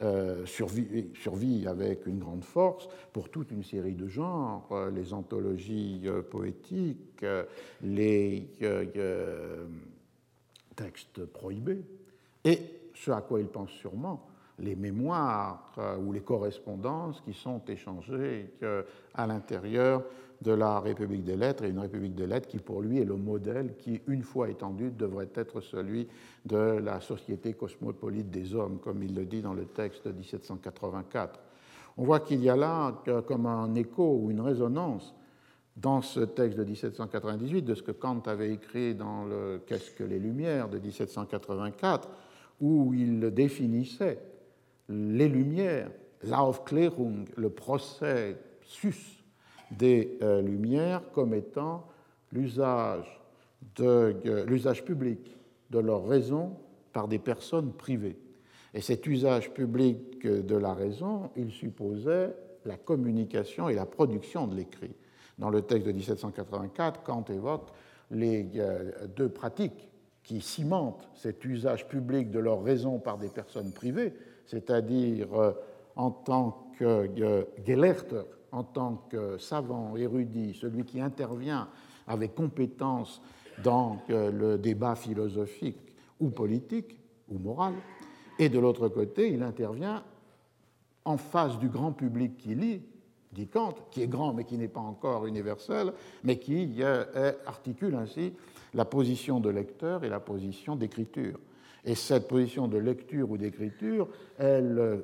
euh, 0.00 0.46
survit, 0.46 1.66
avec 1.68 2.06
une 2.06 2.18
grande 2.18 2.44
force 2.44 2.88
pour 3.12 3.28
toute 3.28 3.50
une 3.52 3.62
série 3.62 3.94
de 3.94 4.08
genres, 4.08 4.66
euh, 4.72 4.90
les 4.90 5.12
anthologies 5.12 6.02
euh, 6.06 6.22
poétiques, 6.22 7.24
les 7.82 8.48
textes 10.74 11.24
prohibés, 11.26 11.84
et 12.42 12.58
ce 12.94 13.10
à 13.12 13.20
quoi 13.20 13.40
il 13.40 13.46
pense 13.46 13.70
sûrement, 13.70 14.26
les 14.58 14.74
mémoires 14.74 15.74
ou 16.00 16.12
les 16.12 16.20
correspondances 16.20 17.20
qui 17.20 17.32
sont 17.32 17.62
échangées 17.68 18.54
à 19.14 19.26
l'intérieur 19.26 20.02
de 20.42 20.52
la 20.52 20.80
République 20.80 21.24
des 21.24 21.36
lettres, 21.36 21.64
et 21.64 21.70
une 21.70 21.78
République 21.78 22.14
des 22.14 22.26
lettres 22.26 22.48
qui 22.48 22.58
pour 22.58 22.82
lui 22.82 22.98
est 22.98 23.04
le 23.04 23.16
modèle 23.16 23.76
qui, 23.76 24.00
une 24.08 24.22
fois 24.22 24.50
étendu, 24.50 24.90
devrait 24.90 25.30
être 25.34 25.60
celui 25.60 26.08
de 26.44 26.56
la 26.56 27.00
société 27.00 27.52
cosmopolite 27.54 28.30
des 28.30 28.54
hommes, 28.54 28.78
comme 28.78 29.02
il 29.02 29.14
le 29.14 29.24
dit 29.24 29.40
dans 29.40 29.54
le 29.54 29.66
texte 29.66 30.08
de 30.08 30.12
1784. 30.12 31.38
On 31.96 32.04
voit 32.04 32.20
qu'il 32.20 32.42
y 32.42 32.50
a 32.50 32.56
là 32.56 33.02
comme 33.26 33.46
un 33.46 33.74
écho 33.74 34.18
ou 34.20 34.30
une 34.30 34.40
résonance 34.40 35.14
dans 35.76 36.02
ce 36.02 36.20
texte 36.20 36.58
de 36.58 36.64
1798 36.64 37.62
de 37.62 37.74
ce 37.74 37.82
que 37.82 37.92
Kant 37.92 38.22
avait 38.26 38.52
écrit 38.52 38.94
dans 38.94 39.24
le 39.24 39.62
Qu'est-ce 39.66 39.92
que 39.92 40.04
les 40.04 40.18
Lumières 40.18 40.68
de 40.68 40.78
1784, 40.78 42.08
où 42.60 42.92
il 42.94 43.30
définissait 43.30 44.18
les 44.88 45.28
Lumières, 45.28 45.90
l'Aufklärung, 46.24 47.26
le 47.36 47.50
procès 47.50 48.36
sus 48.62 49.21
des 49.78 50.18
euh, 50.22 50.40
Lumières 50.42 51.02
comme 51.12 51.34
étant 51.34 51.86
l'usage 52.32 53.22
euh, 53.80 54.44
l'usage 54.46 54.84
public 54.84 55.36
de 55.70 55.78
leur 55.78 56.06
raison 56.06 56.56
par 56.92 57.08
des 57.08 57.18
personnes 57.18 57.72
privées. 57.72 58.18
Et 58.74 58.80
cet 58.80 59.06
usage 59.06 59.52
public 59.52 60.26
de 60.26 60.56
la 60.56 60.74
raison, 60.74 61.30
il 61.36 61.50
supposait 61.50 62.34
la 62.64 62.76
communication 62.76 63.68
et 63.68 63.74
la 63.74 63.86
production 63.86 64.46
de 64.46 64.56
l'écrit. 64.56 64.94
Dans 65.38 65.50
le 65.50 65.62
texte 65.62 65.86
de 65.86 65.92
1784, 65.92 67.02
Kant 67.02 67.24
évoque 67.30 67.68
les 68.10 68.48
euh, 68.56 69.06
deux 69.16 69.28
pratiques 69.28 69.88
qui 70.22 70.40
cimentent 70.40 71.08
cet 71.14 71.44
usage 71.44 71.88
public 71.88 72.30
de 72.30 72.38
leur 72.38 72.62
raison 72.62 72.98
par 72.98 73.18
des 73.18 73.28
personnes 73.28 73.72
privées, 73.72 74.12
c'est-à-dire 74.46 75.28
en 75.96 76.10
tant 76.10 76.68
que 76.78 77.08
Gelehrter, 77.66 78.22
en 78.52 78.62
tant 78.62 79.06
que 79.10 79.38
savant, 79.38 79.96
érudit, 79.96 80.54
celui 80.54 80.84
qui 80.84 81.00
intervient 81.00 81.68
avec 82.06 82.34
compétence 82.34 83.20
dans 83.64 83.98
le 84.08 84.56
débat 84.56 84.94
philosophique 84.94 85.94
ou 86.20 86.30
politique 86.30 86.98
ou 87.28 87.38
moral, 87.38 87.74
et 88.38 88.48
de 88.48 88.58
l'autre 88.58 88.88
côté, 88.88 89.32
il 89.32 89.42
intervient 89.42 90.02
en 91.04 91.16
face 91.16 91.58
du 91.58 91.68
grand 91.68 91.92
public 91.92 92.36
qui 92.38 92.54
lit, 92.54 92.82
dit 93.32 93.48
Kant, 93.48 93.74
qui 93.90 94.02
est 94.02 94.08
grand 94.08 94.32
mais 94.32 94.44
qui 94.44 94.56
n'est 94.56 94.68
pas 94.68 94.80
encore 94.80 95.26
universel, 95.26 95.92
mais 96.24 96.38
qui 96.38 96.76
euh, 96.80 97.32
articule 97.46 97.94
ainsi 97.94 98.32
la 98.74 98.84
position 98.84 99.40
de 99.40 99.50
lecteur 99.50 100.04
et 100.04 100.08
la 100.08 100.20
position 100.20 100.76
d'écriture. 100.76 101.38
Et 101.84 101.94
cette 101.94 102.28
position 102.28 102.68
de 102.68 102.78
lecture 102.78 103.30
ou 103.30 103.36
d'écriture, 103.36 104.08
elle 104.38 104.78
euh, 104.78 104.96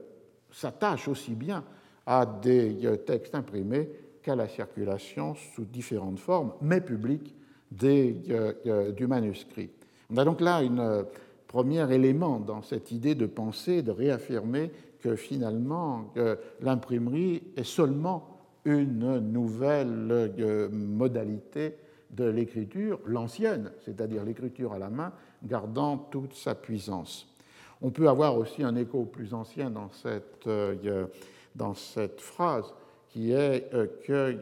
s'attache 0.50 1.08
aussi 1.08 1.34
bien 1.34 1.64
à 2.08 2.24
des 2.24 2.86
euh, 2.86 2.96
textes 2.96 3.34
imprimés 3.34 3.90
qu'à 4.22 4.34
la 4.34 4.48
circulation 4.48 5.34
sous 5.34 5.66
différentes 5.66 6.18
formes, 6.18 6.52
mais 6.62 6.80
publiques, 6.80 7.36
euh, 7.84 8.52
euh, 8.66 8.92
du 8.92 9.06
manuscrit. 9.06 9.68
On 10.10 10.16
a 10.16 10.24
donc 10.24 10.40
là 10.40 10.56
un 10.56 11.04
premier 11.46 11.92
élément 11.94 12.40
dans 12.40 12.62
cette 12.62 12.92
idée 12.92 13.14
de 13.14 13.26
penser, 13.26 13.82
de 13.82 13.90
réaffirmer 13.90 14.70
que 15.00 15.16
finalement 15.16 16.12
l'imprimerie 16.60 17.42
est 17.56 17.64
seulement 17.64 18.26
une 18.64 19.18
nouvelle 19.18 20.32
modalité 20.72 21.76
de 22.10 22.24
l'écriture, 22.24 22.98
l'ancienne, 23.06 23.70
c'est-à-dire 23.84 24.24
l'écriture 24.24 24.72
à 24.72 24.78
la 24.78 24.88
main, 24.88 25.12
gardant 25.44 25.98
toute 25.98 26.34
sa 26.34 26.54
puissance. 26.54 27.32
On 27.80 27.90
peut 27.90 28.08
avoir 28.08 28.36
aussi 28.36 28.64
un 28.64 28.74
écho 28.76 29.04
plus 29.04 29.34
ancien 29.34 29.70
dans 29.70 29.90
cette 29.90 30.48
dans 31.58 31.74
cette 31.74 32.20
phrase, 32.20 32.72
qui 33.08 33.32
est 33.32 33.72
euh, 33.74 33.86
que 34.06 34.38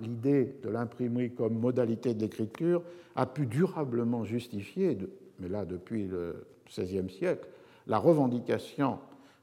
l'idée 0.00 0.56
de 0.62 0.68
l'imprimerie 0.68 1.30
comme 1.32 1.58
modalité 1.58 2.14
d'écriture 2.14 2.82
a 3.14 3.26
pu 3.26 3.46
durablement 3.46 4.24
justifier, 4.24 4.98
mais 5.38 5.48
là 5.48 5.64
depuis 5.64 6.06
le 6.06 6.46
XVIe 6.66 7.10
siècle, 7.10 7.48
la 7.86 7.98
revendication 7.98 8.98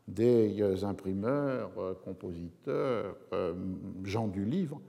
des 0.08 0.62
euh, 0.62 0.84
imprimeurs, 0.84 1.72
euh, 1.78 1.94
compositeurs, 2.04 3.16
gens 4.04 4.28
du 4.28 4.46
livre, 4.46 4.82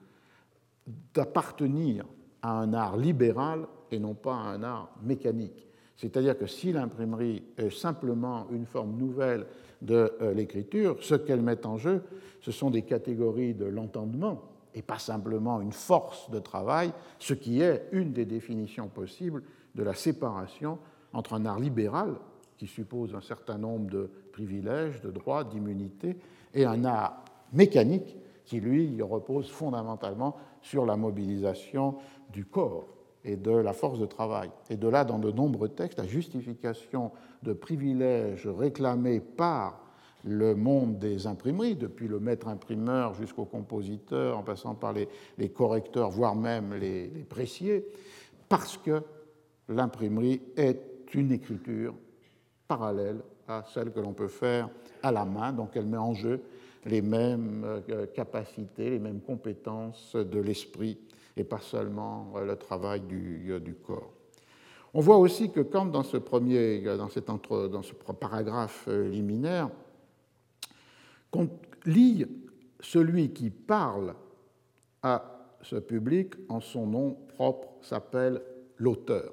d'appartenir 1.14 2.04
à 2.42 2.60
un 2.60 2.72
art 2.72 2.96
libéral 2.96 3.66
et 3.90 3.98
non 3.98 4.14
pas 4.14 4.34
à 4.34 4.48
un 4.50 4.62
art 4.62 4.90
mécanique. 5.02 5.66
C'est-à-dire 5.96 6.38
que 6.38 6.46
si 6.46 6.72
l'imprimerie 6.72 7.42
est 7.56 7.70
simplement 7.70 8.46
une 8.50 8.66
forme 8.66 8.96
nouvelle 8.96 9.46
de 9.82 10.12
euh, 10.20 10.32
l'écriture, 10.32 10.96
ce 11.00 11.14
qu'elle 11.14 11.42
met 11.42 11.66
en 11.66 11.76
jeu, 11.76 12.02
ce 12.40 12.52
sont 12.52 12.70
des 12.70 12.82
catégories 12.82 13.54
de 13.54 13.66
l'entendement 13.66 14.42
et 14.74 14.82
pas 14.82 14.98
simplement 14.98 15.60
une 15.60 15.72
force 15.72 16.30
de 16.30 16.38
travail, 16.38 16.92
ce 17.18 17.34
qui 17.34 17.62
est 17.62 17.88
une 17.92 18.12
des 18.12 18.26
définitions 18.26 18.88
possibles 18.88 19.42
de 19.74 19.82
la 19.82 19.94
séparation 19.94 20.78
entre 21.12 21.34
un 21.34 21.46
art 21.46 21.58
libéral, 21.58 22.16
qui 22.58 22.66
suppose 22.66 23.14
un 23.14 23.20
certain 23.20 23.58
nombre 23.58 23.90
de 23.90 24.10
privilèges, 24.32 25.00
de 25.00 25.10
droits, 25.10 25.44
d'immunités, 25.44 26.16
et 26.54 26.64
un 26.64 26.84
art 26.84 27.24
mécanique, 27.52 28.16
qui 28.44 28.60
lui 28.60 29.00
repose 29.02 29.50
fondamentalement 29.50 30.36
sur 30.62 30.86
la 30.86 30.96
mobilisation 30.96 31.96
du 32.32 32.44
corps 32.44 32.95
et 33.26 33.36
de 33.36 33.50
la 33.50 33.72
force 33.72 33.98
de 33.98 34.06
travail. 34.06 34.50
Et 34.70 34.76
de 34.76 34.88
là, 34.88 35.04
dans 35.04 35.18
de 35.18 35.30
nombreux 35.30 35.68
textes, 35.68 35.98
la 35.98 36.06
justification 36.06 37.10
de 37.42 37.52
privilèges 37.52 38.46
réclamés 38.46 39.20
par 39.20 39.82
le 40.24 40.54
monde 40.54 40.98
des 40.98 41.26
imprimeries, 41.26 41.74
depuis 41.74 42.08
le 42.08 42.20
maître 42.20 42.48
imprimeur 42.48 43.14
jusqu'au 43.14 43.44
compositeur, 43.44 44.38
en 44.38 44.42
passant 44.42 44.74
par 44.74 44.92
les, 44.92 45.48
correcteurs, 45.50 46.10
voire 46.10 46.34
même 46.34 46.74
les, 46.74 47.08
les 47.08 47.24
pressiers, 47.24 47.86
parce 48.48 48.76
que 48.76 49.02
l'imprimerie 49.68 50.40
est 50.56 50.80
une 51.14 51.32
écriture 51.32 51.94
parallèle 52.68 53.20
à 53.48 53.64
celle 53.72 53.92
que 53.92 54.00
l'on 54.00 54.12
peut 54.12 54.28
faire 54.28 54.68
à 55.02 55.12
la 55.12 55.24
main, 55.24 55.52
donc 55.52 55.70
elle 55.74 55.86
met 55.86 55.96
en 55.96 56.14
jeu 56.14 56.40
les 56.84 57.02
mêmes 57.02 57.64
euh, 57.64 58.06
capacités, 58.06 58.90
les 58.90 58.98
mêmes 58.98 59.20
compétences 59.20 60.14
de 60.14 60.38
l'esprit 60.38 60.98
et 61.36 61.44
pas 61.44 61.60
seulement 61.60 62.32
euh, 62.36 62.44
le 62.44 62.56
travail 62.56 63.00
du, 63.00 63.46
euh, 63.50 63.60
du, 63.60 63.74
corps. 63.74 64.12
On 64.94 65.00
voit 65.00 65.18
aussi 65.18 65.50
que 65.50 65.60
quand 65.60 65.86
dans 65.86 66.02
ce 66.02 66.16
premier, 66.16 66.84
euh, 66.86 66.96
dans, 66.96 67.08
cet 67.08 67.28
entre, 67.28 67.68
dans 67.68 67.82
ce 67.82 67.92
paragraphe 67.94 68.88
liminaire, 68.88 69.70
lit 71.84 72.24
celui 72.80 73.30
qui 73.30 73.50
parle 73.50 74.14
à 75.02 75.52
ce 75.60 75.76
public 75.76 76.34
en 76.48 76.60
son 76.60 76.86
nom 76.86 77.16
propre 77.34 77.68
s'appelle 77.82 78.40
l'auteur. 78.78 79.32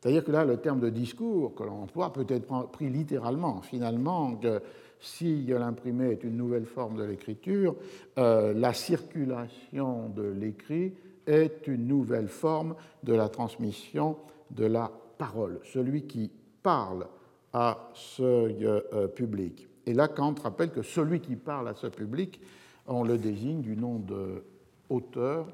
C'est-à-dire 0.00 0.24
que 0.24 0.30
là, 0.30 0.44
le 0.44 0.58
terme 0.58 0.78
de 0.78 0.88
discours 0.88 1.54
que 1.54 1.64
l'on 1.64 1.82
emploie 1.82 2.12
peut 2.12 2.26
être 2.28 2.70
pris 2.70 2.88
littéralement. 2.88 3.60
Finalement, 3.62 4.36
que 4.36 4.62
si 5.00 5.42
l'imprimé 5.46 6.12
est 6.12 6.24
une 6.24 6.36
nouvelle 6.36 6.64
forme 6.64 6.96
de 6.96 7.04
l'écriture, 7.04 7.74
la 8.16 8.72
circulation 8.72 10.08
de 10.08 10.22
l'écrit 10.22 10.94
est 11.26 11.66
une 11.66 11.86
nouvelle 11.86 12.28
forme 12.28 12.74
de 13.02 13.14
la 13.14 13.28
transmission 13.28 14.16
de 14.50 14.66
la 14.66 14.90
parole, 15.18 15.60
celui 15.64 16.06
qui 16.06 16.30
parle 16.62 17.06
à 17.52 17.90
ce 17.94 18.22
euh, 18.22 19.08
public. 19.08 19.68
Et 19.86 19.94
là, 19.94 20.08
Kant 20.08 20.34
rappelle 20.42 20.70
que 20.70 20.82
celui 20.82 21.20
qui 21.20 21.36
parle 21.36 21.68
à 21.68 21.74
ce 21.74 21.86
public, 21.86 22.40
on 22.86 23.04
le 23.04 23.18
désigne 23.18 23.60
du 23.60 23.76
nom 23.76 23.98
de 23.98 24.44
auteur, 24.88 25.46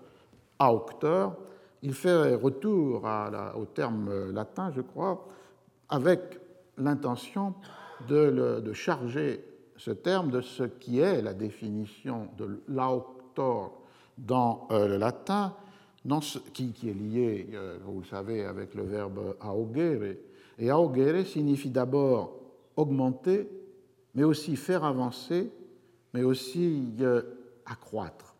aucteur. 0.60 1.36
Il 1.82 1.92
fait 1.92 2.34
retour 2.34 3.06
au 3.56 3.64
terme 3.66 4.30
latin, 4.32 4.72
je 4.74 4.80
crois, 4.80 5.28
avec 5.88 6.40
l'intention 6.78 7.54
de, 8.08 8.60
de, 8.60 8.72
charger 8.72 9.44
ce 9.76 9.90
terme 9.90 10.30
de 10.30 10.40
ce 10.40 10.64
qui 10.64 11.00
est 11.00 11.22
la 11.22 11.34
définition 11.34 12.28
de 12.38 12.62
l'auctor 12.68 13.85
dans 14.18 14.66
euh, 14.70 14.88
le 14.88 14.96
latin, 14.96 15.54
qui, 16.52 16.72
est 16.88 16.94
lié, 16.94 17.48
euh, 17.54 17.78
vous 17.84 18.00
le 18.00 18.06
savez, 18.06 18.44
avec 18.44 18.74
le 18.74 18.84
verbe 18.84 19.36
augere. 19.44 20.16
Et 20.58 20.70
augere 20.72 21.26
signifie 21.26 21.70
d'abord 21.70 22.38
augmenter, 22.76 23.48
mais 24.14 24.24
aussi 24.24 24.56
faire 24.56 24.84
avancer, 24.84 25.50
mais 26.14 26.22
aussi 26.22 26.88
euh, 27.00 27.22
accroître. 27.66 28.34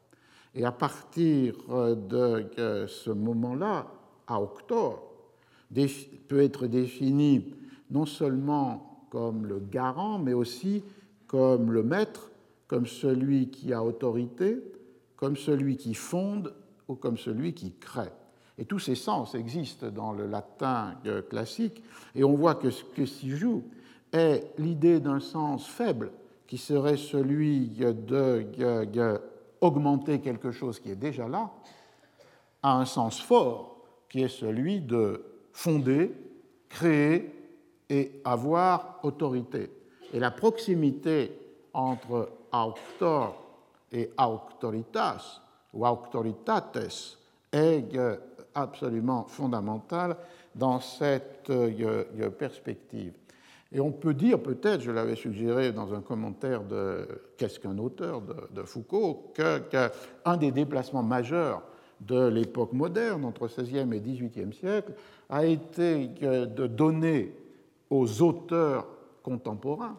Et 0.55 0.64
à 0.64 0.72
partir 0.72 1.55
de 1.68 2.87
ce 2.87 3.11
moment-là, 3.11 3.87
auctor 4.31 5.12
peut 6.29 6.41
être 6.41 6.66
défini 6.66 7.55
non 7.91 8.07
seulement 8.07 9.07
comme 9.11 9.45
le 9.45 9.59
garant, 9.59 10.18
mais 10.18 10.33
aussi 10.33 10.83
comme 11.27 11.72
le 11.72 11.83
maître, 11.83 12.31
comme 12.68 12.87
celui 12.87 13.51
qui 13.51 13.74
a 13.74 13.85
autorité, 13.85 14.62
comme 15.16 15.36
celui 15.36 15.76
qui 15.76 15.94
fonde 15.94 16.54
ou 16.88 16.94
comme 16.94 17.16
celui 17.16 17.54
qui 17.54 17.72
crée. 17.72 18.12
Et 18.58 18.64
tous 18.64 18.78
ces 18.78 18.94
sens 18.94 19.34
existent 19.34 19.90
dans 19.90 20.12
le 20.12 20.26
latin 20.26 20.94
classique, 21.28 21.82
et 22.14 22.24
on 22.24 22.34
voit 22.34 22.54
que 22.54 22.70
ce 22.70 22.84
que 22.84 23.04
s'y 23.04 23.30
joue 23.30 23.64
est 24.12 24.52
l'idée 24.58 25.00
d'un 25.00 25.20
sens 25.20 25.66
faible, 25.66 26.12
qui 26.46 26.58
serait 26.58 26.96
celui 26.96 27.68
de, 27.68 29.20
augmenter 29.60 30.20
quelque 30.20 30.52
chose 30.52 30.80
qui 30.80 30.90
est 30.90 30.96
déjà 30.96 31.28
là, 31.28 31.50
à 32.62 32.78
un 32.78 32.84
sens 32.84 33.20
fort, 33.20 33.82
qui 34.08 34.22
est 34.22 34.28
celui 34.28 34.80
de 34.80 35.24
fonder, 35.52 36.12
créer 36.68 37.32
et 37.90 38.20
avoir 38.24 39.00
autorité. 39.02 39.70
Et 40.12 40.20
la 40.20 40.30
proximité 40.30 41.32
entre 41.72 42.30
auctor 42.52 43.45
et 43.93 44.11
auctoritas, 44.18 45.41
ou 45.72 45.87
auctoritates, 45.87 46.78
est 47.53 47.84
absolument 48.55 49.24
fondamentale 49.24 50.16
dans 50.55 50.80
cette 50.80 51.51
euh, 51.51 52.30
perspective. 52.30 53.12
Et 53.72 53.80
on 53.80 53.93
peut 53.93 54.14
dire 54.14 54.41
peut-être, 54.41 54.80
je 54.80 54.91
l'avais 54.91 55.16
suggéré 55.16 55.72
dans 55.72 55.93
un 55.93 56.01
commentaire 56.01 56.62
de 56.64 57.07
Qu'est-ce 57.37 57.61
qu'un 57.61 57.76
auteur 57.78 58.22
de, 58.22 58.62
Foucault, 58.62 59.32
qu'un 59.34 60.37
des 60.37 60.53
déplacements 60.53 61.03
majeurs 61.03 61.62
de 62.01 62.28
l'époque 62.28 62.72
moderne, 62.72 63.24
entre 63.24 63.49
XVIe 63.49 63.93
et 63.93 64.01
XVIIIe 64.01 64.53
siècle, 64.55 64.93
a 65.28 65.45
été 65.45 66.09
de 66.09 66.66
donner 66.66 67.34
aux 67.91 68.22
auteurs 68.22 68.87
contemporains 69.22 69.99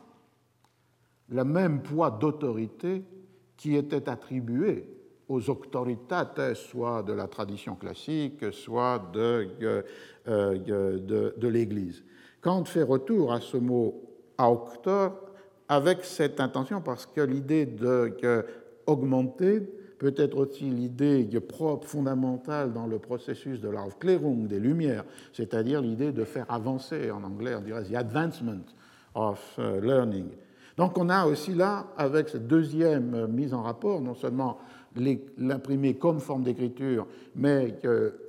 le 1.29 1.43
même 1.43 1.81
poids 1.81 2.09
d'autorité 2.09 3.03
qui 3.57 3.75
était 3.75 4.07
attribué 4.07 4.85
aux 5.27 5.49
auctoritates, 5.49 6.53
soit 6.53 7.03
de 7.03 7.11
la 7.11 7.27
tradition 7.27 7.75
classique, 7.75 8.45
soit 8.53 9.11
de, 9.11 9.49
euh, 10.27 10.57
de, 10.57 11.33
de 11.35 11.47
l'Église. 11.47 12.03
Kant 12.39 12.63
fait 12.63 12.83
retour 12.83 13.33
à 13.33 13.41
ce 13.41 13.57
mot 13.57 14.01
auctor 14.37 15.19
avec 15.67 16.05
cette 16.05 16.39
intention 16.39 16.81
parce 16.81 17.05
que 17.05 17.21
l'idée 17.21 17.65
de 17.65 18.15
augmenter 18.85 19.61
peut 19.99 20.13
être 20.17 20.37
aussi 20.37 20.63
l'idée 20.63 21.27
propre, 21.39 21.87
fondamentale 21.87 22.71
dans 22.71 22.87
le 22.87 22.99
processus 22.99 23.59
de 23.59 23.69
l'Aufklärung, 23.69 24.47
des 24.47 24.59
Lumières, 24.59 25.03
c'est-à-dire 25.33 25.81
l'idée 25.81 26.11
de 26.11 26.23
faire 26.23 26.45
avancer, 26.49 27.11
en 27.11 27.23
anglais 27.23 27.55
on 27.55 27.61
dirait 27.61 27.83
the 27.83 27.95
advancement 27.95 28.63
of 29.15 29.39
uh, 29.57 29.81
learning. 29.81 30.29
Donc 30.77 30.97
on 30.97 31.09
a 31.09 31.25
aussi 31.25 31.53
là, 31.53 31.87
avec 31.97 32.29
cette 32.29 32.47
deuxième 32.47 33.27
mise 33.27 33.53
en 33.53 33.63
rapport, 33.63 33.99
non 33.99 34.15
seulement 34.15 34.59
l'imprimer 35.37 35.95
comme 35.95 36.19
forme 36.19 36.43
d'écriture, 36.43 37.07
mais 37.35 37.79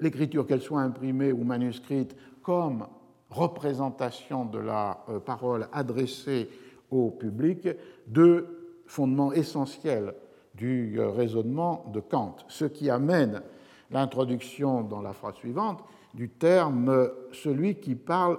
l'écriture, 0.01 0.47
qu'elle 0.47 0.61
soit 0.61 0.81
imprimée 0.81 1.33
ou 1.33 1.45
manuscrite, 1.45 2.17
comme 2.43 2.87
représentation 3.31 4.45
de 4.45 4.59
la 4.59 5.05
euh, 5.09 5.19
parole 5.19 5.69
adressée 5.73 6.49
au 6.91 7.11
public, 7.11 7.69
deux 8.07 8.81
fondements 8.87 9.33
essentiels 9.33 10.15
du 10.55 10.99
euh, 10.99 11.11
raisonnement 11.11 11.85
de 11.93 12.01
Kant, 12.01 12.37
ce 12.49 12.65
qui 12.65 12.89
amène 12.91 13.43
l'introduction 13.91 14.83
dans 14.83 15.03
la 15.03 15.13
phrase 15.13 15.35
suivante 15.35 15.85
du 16.15 16.31
terme 16.31 16.89
euh, 16.89 17.09
celui 17.33 17.77
qui 17.77 17.95
parle 17.95 18.39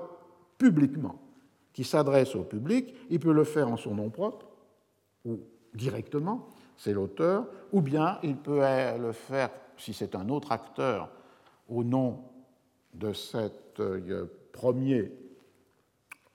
publiquement, 0.58 1.16
qui 1.80 1.86
s'adresse 1.86 2.36
au 2.36 2.44
public, 2.44 2.94
il 3.10 3.22
peut 3.22 3.32
le 3.32 3.46
faire 3.46 3.70
en 3.70 3.78
son 3.78 3.96
nom 3.96 4.10
propre 4.10 4.46
ou 5.24 5.40
directement, 5.74 6.50
c'est 6.76 6.92
l'auteur, 6.92 7.46
ou 7.72 7.80
bien 7.80 8.20
il 8.22 8.36
peut 8.36 8.60
le 9.00 9.14
faire, 9.14 9.50
si 9.78 9.94
c'est 9.94 10.14
un 10.14 10.28
autre 10.28 10.52
acteur, 10.52 11.10
au 11.70 11.86
nom 11.86 12.20
de 12.94 13.14
cette 13.14 13.82
premier 14.52 15.10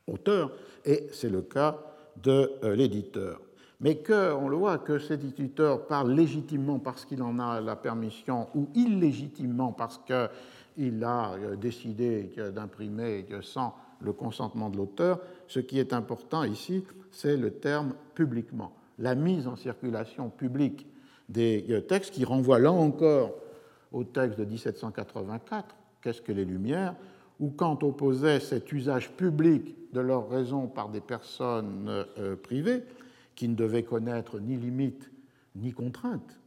auteur, 0.06 0.50
et 0.82 1.08
c'est 1.12 1.28
le 1.28 1.42
cas 1.42 1.78
de 2.22 2.52
euh, 2.62 2.74
l'éditeur. 2.74 3.38
Mais 3.80 3.96
que, 3.96 4.32
on 4.32 4.48
le 4.48 4.56
voit, 4.56 4.78
que 4.78 4.98
cet 4.98 5.24
éditeur 5.24 5.86
parle 5.86 6.12
légitimement 6.12 6.78
parce 6.78 7.04
qu'il 7.04 7.22
en 7.22 7.38
a 7.38 7.60
la 7.60 7.76
permission 7.76 8.48
ou 8.54 8.70
illégitimement 8.74 9.72
parce 9.72 9.98
qu'il 9.98 11.04
a 11.04 11.34
euh, 11.34 11.56
décidé 11.56 12.32
d'imprimer 12.54 13.26
sans 13.42 13.74
le 14.04 14.12
consentement 14.12 14.70
de 14.70 14.76
l'auteur, 14.76 15.20
ce 15.48 15.60
qui 15.60 15.78
est 15.78 15.92
important 15.92 16.44
ici, 16.44 16.84
c'est 17.10 17.36
le 17.36 17.50
terme 17.50 17.94
publiquement. 18.14 18.72
La 18.98 19.14
mise 19.14 19.46
en 19.46 19.56
circulation 19.56 20.30
publique 20.30 20.86
des 21.28 21.64
euh, 21.70 21.80
textes 21.80 22.12
qui 22.12 22.24
renvoie 22.24 22.58
là 22.58 22.70
encore 22.70 23.34
au 23.92 24.04
texte 24.04 24.38
de 24.38 24.44
1784, 24.44 25.74
Qu'est-ce 26.02 26.20
que 26.20 26.32
les 26.32 26.44
Lumières? 26.44 26.94
ou 27.40 27.50
quand 27.50 27.82
opposait 27.82 28.40
cet 28.40 28.70
usage 28.72 29.10
public 29.10 29.74
de 29.92 30.00
leur 30.00 30.28
raison 30.28 30.66
par 30.66 30.88
des 30.88 31.00
personnes 31.00 31.86
euh, 31.88 32.36
privées, 32.36 32.84
qui 33.34 33.48
ne 33.48 33.54
devaient 33.54 33.82
connaître 33.82 34.38
ni 34.38 34.56
limites 34.56 35.10
ni 35.56 35.72
contraintes. 35.72 36.38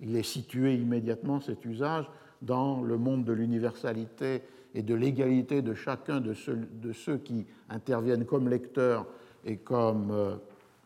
Il 0.00 0.16
est 0.16 0.22
situé 0.22 0.74
immédiatement, 0.74 1.40
cet 1.40 1.64
usage, 1.64 2.06
dans 2.42 2.82
le 2.82 2.98
monde 2.98 3.24
de 3.24 3.32
l'universalité 3.32 4.42
et 4.74 4.82
de 4.82 4.94
l'égalité 4.94 5.62
de 5.62 5.74
chacun 5.74 6.20
de 6.20 6.34
ceux, 6.34 7.18
qui 7.18 7.46
interviennent 7.70 8.24
comme 8.24 8.48
lecteurs 8.48 9.06
et 9.44 9.56
comme 9.56 10.10
euh, 10.10 10.36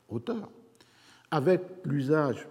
auteurs, 0.09 0.51
avec 1.30 1.62
l'usage 1.84 2.47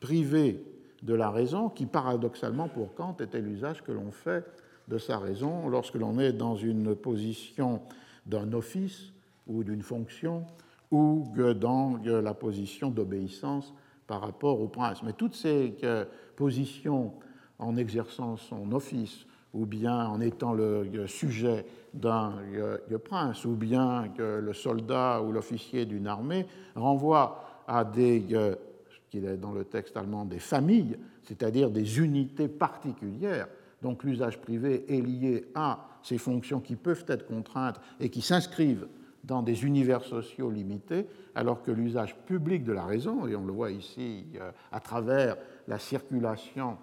privé 0.00 0.64
de 1.02 1.14
la 1.14 1.30
raison 1.30 1.68
qui, 1.68 1.86
paradoxalement, 1.86 2.68
pour 2.68 2.94
Kant, 2.94 3.16
était 3.20 3.40
l'usage 3.40 3.82
que 3.82 3.92
l'on 3.92 4.10
fait 4.10 4.44
de 4.88 4.98
sa 4.98 5.18
raison 5.18 5.68
lorsque 5.68 5.94
l'on 5.94 6.18
est 6.18 6.32
dans 6.32 6.56
une 6.56 6.94
position 6.94 7.80
d'un 8.26 8.52
office 8.52 9.12
ou 9.46 9.64
d'une 9.64 9.82
fonction 9.82 10.46
ou 10.90 11.26
dans 11.58 11.98
la 12.04 12.34
position 12.34 12.90
d'obéissance 12.90 13.72
par 14.06 14.20
rapport 14.20 14.60
au 14.60 14.68
prince. 14.68 15.02
Mais 15.02 15.12
toutes 15.12 15.34
ces 15.34 15.74
euh, 15.84 16.04
positions 16.36 17.14
en 17.58 17.76
exerçant 17.76 18.36
son 18.36 18.72
office 18.72 19.26
ou 19.54 19.66
bien 19.66 20.06
en 20.06 20.20
étant 20.20 20.52
le 20.52 21.06
sujet 21.06 21.64
d'un 21.94 22.34
euh, 22.54 22.78
prince, 23.04 23.44
ou 23.44 23.54
bien 23.54 24.08
le 24.18 24.52
soldat 24.52 25.20
ou 25.22 25.32
l'officier 25.32 25.84
d'une 25.84 26.06
armée 26.06 26.46
renvoient 26.74 27.44
à 27.66 27.84
euh, 27.96 28.54
ce 28.90 29.10
qu'il 29.10 29.24
est 29.24 29.36
dans 29.36 29.52
le 29.52 29.64
texte 29.64 29.96
allemand, 29.96 30.24
des 30.24 30.38
familles, 30.38 30.96
c'est-à-dire 31.22 31.70
des 31.70 31.98
unités 31.98 32.48
particulières. 32.48 33.48
Donc 33.82 34.04
l'usage 34.04 34.40
privé 34.40 34.84
est 34.88 35.00
lié 35.00 35.46
à 35.54 35.86
ces 36.02 36.18
fonctions 36.18 36.60
qui 36.60 36.76
peuvent 36.76 37.04
être 37.08 37.26
contraintes 37.26 37.80
et 38.00 38.08
qui 38.08 38.22
s'inscrivent 38.22 38.86
dans 39.24 39.42
des 39.42 39.64
univers 39.64 40.02
sociaux 40.02 40.50
limités, 40.50 41.06
alors 41.34 41.62
que 41.62 41.70
l'usage 41.70 42.16
public 42.26 42.64
de 42.64 42.72
la 42.72 42.84
raison, 42.84 43.26
et 43.26 43.36
on 43.36 43.44
le 43.44 43.52
voit 43.52 43.70
ici 43.70 44.26
euh, 44.36 44.50
à 44.72 44.80
travers 44.80 45.36
la 45.68 45.78
circulation 45.78 46.76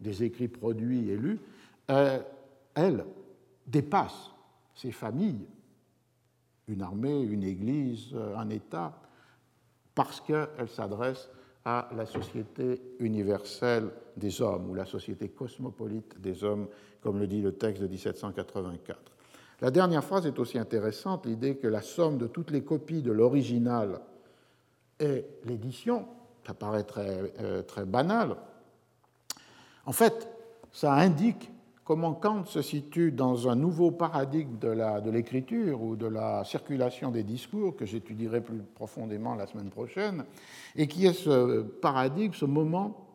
des 0.00 0.24
écrits 0.24 0.48
produits 0.48 1.08
et 1.08 1.16
lus, 1.16 1.40
euh, 1.90 2.20
elle 2.74 3.04
dépasse 3.66 4.30
ces 4.74 4.92
familles, 4.92 5.46
une 6.68 6.82
armée, 6.82 7.22
une 7.22 7.44
église, 7.44 8.10
euh, 8.14 8.36
un 8.36 8.50
État, 8.50 9.00
parce 9.94 10.20
qu'elle 10.20 10.68
s'adresse 10.68 11.30
à 11.64 11.88
la 11.96 12.06
société 12.06 12.80
universelle 13.00 13.90
des 14.16 14.40
hommes, 14.40 14.70
ou 14.70 14.74
la 14.74 14.86
société 14.86 15.28
cosmopolite 15.28 16.20
des 16.20 16.44
hommes, 16.44 16.68
comme 17.00 17.18
le 17.18 17.26
dit 17.26 17.40
le 17.40 17.52
texte 17.52 17.82
de 17.82 17.88
1784. 17.88 19.00
La 19.62 19.70
dernière 19.70 20.04
phrase 20.04 20.26
est 20.26 20.38
aussi 20.38 20.58
intéressante, 20.58 21.26
l'idée 21.26 21.56
que 21.56 21.66
la 21.66 21.82
somme 21.82 22.18
de 22.18 22.26
toutes 22.26 22.50
les 22.50 22.62
copies 22.62 23.02
de 23.02 23.10
l'original 23.10 24.00
est 24.98 25.26
l'édition, 25.44 26.06
ça 26.46 26.54
paraît 26.54 26.84
très, 26.84 27.32
euh, 27.40 27.62
très 27.62 27.84
banal. 27.84 28.36
En 29.86 29.92
fait, 29.92 30.28
ça 30.72 30.92
indique 30.92 31.50
comment 31.86 32.14
Kant 32.14 32.44
se 32.44 32.60
situe 32.62 33.12
dans 33.12 33.48
un 33.48 33.54
nouveau 33.54 33.92
paradigme 33.92 34.58
de 34.58 35.10
l'écriture 35.10 35.80
ou 35.82 35.94
de 35.94 36.06
la 36.06 36.42
circulation 36.44 37.12
des 37.12 37.22
discours, 37.22 37.76
que 37.76 37.86
j'étudierai 37.86 38.40
plus 38.40 38.60
profondément 38.74 39.36
la 39.36 39.46
semaine 39.46 39.70
prochaine, 39.70 40.24
et 40.74 40.88
qui 40.88 41.06
est 41.06 41.12
ce 41.12 41.62
paradigme, 41.62 42.34
ce 42.34 42.44
moment 42.44 43.06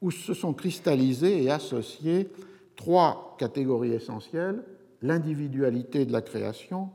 où 0.00 0.10
se 0.10 0.32
sont 0.32 0.54
cristallisées 0.54 1.44
et 1.44 1.50
associées 1.50 2.30
trois 2.76 3.36
catégories 3.38 3.92
essentielles, 3.92 4.64
l'individualité 5.02 6.06
de 6.06 6.12
la 6.12 6.22
création, 6.22 6.88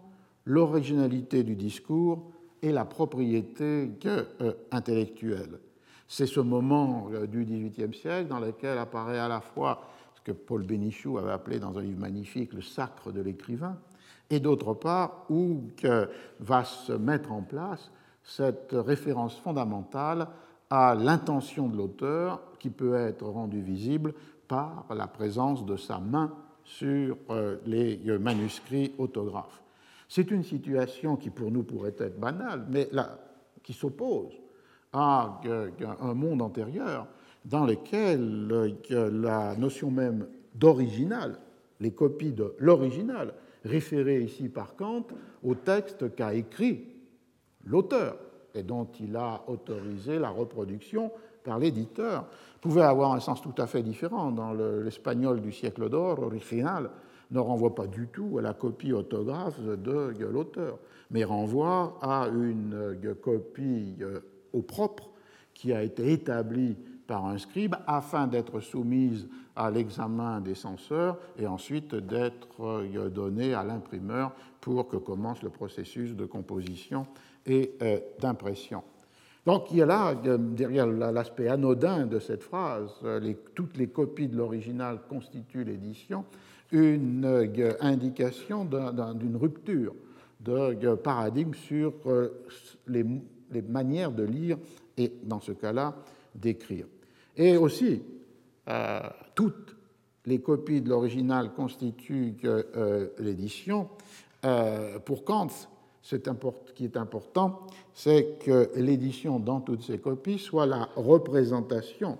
l'originalité 0.45 1.43
du 1.43 1.55
discours 1.55 2.31
et 2.63 2.71
la 2.71 2.85
propriété 2.85 3.91
euh, 4.05 4.53
intellectuelle. 4.71 5.59
C'est 6.07 6.25
ce 6.25 6.39
moment 6.39 7.09
euh, 7.13 7.27
du 7.27 7.43
XVIIIe 7.43 7.93
siècle 7.93 8.27
dans 8.29 8.39
lequel 8.39 8.77
apparaît 8.77 9.19
à 9.19 9.27
la 9.27 9.41
fois 9.41 9.81
que 10.23 10.31
Paul 10.31 10.63
Bénichou 10.63 11.17
avait 11.17 11.31
appelé 11.31 11.59
dans 11.59 11.77
un 11.77 11.81
livre 11.81 11.99
magnifique 11.99 12.53
le 12.53 12.61
sacre 12.61 13.11
de 13.11 13.21
l'écrivain, 13.21 13.77
et 14.29 14.39
d'autre 14.39 14.73
part 14.73 15.25
où 15.29 15.63
va 16.39 16.63
se 16.63 16.93
mettre 16.93 17.31
en 17.31 17.41
place 17.41 17.91
cette 18.23 18.71
référence 18.73 19.37
fondamentale 19.37 20.27
à 20.69 20.95
l'intention 20.95 21.67
de 21.67 21.77
l'auteur 21.77 22.41
qui 22.57 22.69
peut 22.69 22.95
être 22.95 23.27
rendue 23.27 23.61
visible 23.61 24.13
par 24.47 24.85
la 24.95 25.07
présence 25.07 25.65
de 25.65 25.75
sa 25.75 25.99
main 25.99 26.33
sur 26.63 27.17
euh, 27.29 27.57
les 27.65 27.97
manuscrits 28.17 28.93
autographes. 28.97 29.61
C'est 30.07 30.31
une 30.31 30.43
situation 30.43 31.17
qui 31.17 31.29
pour 31.29 31.51
nous 31.51 31.63
pourrait 31.63 31.95
être 31.99 32.19
banale, 32.19 32.65
mais 32.69 32.89
qui 33.61 33.73
s'oppose 33.73 34.31
à 34.93 35.41
un 36.01 36.13
monde 36.13 36.41
antérieur 36.41 37.07
dans 37.45 37.65
lequel 37.65 38.47
euh, 38.51 39.09
la 39.11 39.55
notion 39.55 39.91
même 39.91 40.27
d'original, 40.55 41.39
les 41.79 41.91
copies 41.91 42.31
de 42.31 42.53
l'original, 42.59 43.33
référées 43.65 44.21
ici 44.21 44.49
par 44.49 44.75
Kant 44.75 45.05
au 45.43 45.55
texte 45.55 46.15
qu'a 46.15 46.33
écrit 46.33 46.85
l'auteur 47.65 48.17
et 48.53 48.63
dont 48.63 48.87
il 48.99 49.15
a 49.15 49.43
autorisé 49.47 50.19
la 50.19 50.29
reproduction 50.29 51.11
par 51.43 51.59
l'éditeur, 51.59 52.27
pouvait 52.61 52.83
avoir 52.83 53.13
un 53.13 53.19
sens 53.19 53.41
tout 53.41 53.55
à 53.57 53.67
fait 53.67 53.83
différent. 53.83 54.31
Dans 54.31 54.53
l'espagnol 54.53 55.41
du 55.41 55.51
siècle 55.51 55.89
d'or, 55.89 56.19
original 56.19 56.89
ne 57.31 57.39
renvoie 57.39 57.75
pas 57.75 57.87
du 57.87 58.07
tout 58.07 58.37
à 58.37 58.41
la 58.41 58.53
copie 58.53 58.93
autographe 58.93 59.59
de 59.59 60.25
l'auteur, 60.25 60.77
mais 61.11 61.23
renvoie 61.23 61.97
à 62.01 62.27
une 62.27 62.95
copie 63.21 63.95
euh, 64.01 64.19
au 64.53 64.61
propre 64.61 65.09
qui 65.53 65.73
a 65.73 65.83
été 65.83 66.11
établie 66.11 66.77
par 67.07 67.25
un 67.25 67.37
scribe 67.37 67.75
afin 67.87 68.27
d'être 68.27 68.59
soumise 68.59 69.27
à 69.55 69.69
l'examen 69.69 70.41
des 70.41 70.55
censeurs 70.55 71.17
et 71.37 71.45
ensuite 71.45 71.95
d'être 71.95 72.61
euh, 72.61 73.09
donnée 73.09 73.53
à 73.53 73.63
l'imprimeur 73.63 74.31
pour 74.61 74.87
que 74.87 74.97
commence 74.97 75.43
le 75.43 75.49
processus 75.49 76.15
de 76.15 76.25
composition 76.25 77.05
et 77.45 77.75
euh, 77.81 77.99
d'impression. 78.19 78.83
Donc 79.45 79.71
il 79.71 79.77
y 79.77 79.81
a 79.81 79.85
là, 79.85 80.15
derrière 80.15 80.87
l'aspect 80.87 81.49
anodin 81.49 82.05
de 82.05 82.19
cette 82.19 82.43
phrase, 82.43 82.91
toutes 83.53 83.75
les 83.75 83.87
copies 83.87 84.29
de 84.29 84.37
l'original 84.37 84.99
constituent 85.09 85.65
l'édition, 85.65 86.23
une 86.71 87.25
euh, 87.25 87.73
indication 87.81 88.65
d'une 88.65 89.35
rupture 89.35 89.93
de 90.39 90.95
paradigme 90.95 91.53
sur 91.53 91.93
euh, 92.05 92.29
les, 92.87 93.05
manières 93.61 94.11
de 94.11 94.23
lire 94.23 94.57
et, 94.97 95.11
dans 95.23 95.39
ce 95.39 95.51
cas-là, 95.51 95.95
d'écrire. 96.35 96.85
Et 97.35 97.57
aussi, 97.57 98.01
euh, 98.67 98.99
toutes 99.35 99.75
les 100.25 100.39
copies 100.39 100.81
de 100.81 100.89
l'original 100.89 101.53
constituent 101.53 102.35
l'édition. 103.19 103.89
pour 105.05 105.25
Kant, 105.25 105.49
ce 106.01 106.15
qui 106.75 106.85
est 106.85 106.97
important, 106.97 107.67
c'est 107.93 108.39
que 108.39 108.71
l'édition 108.75 109.39
dans 109.39 109.61
toutes 109.61 109.83
ces 109.83 109.99
copies 109.99 110.39
soit 110.39 110.65
la 110.65 110.89
représentation 110.95 112.17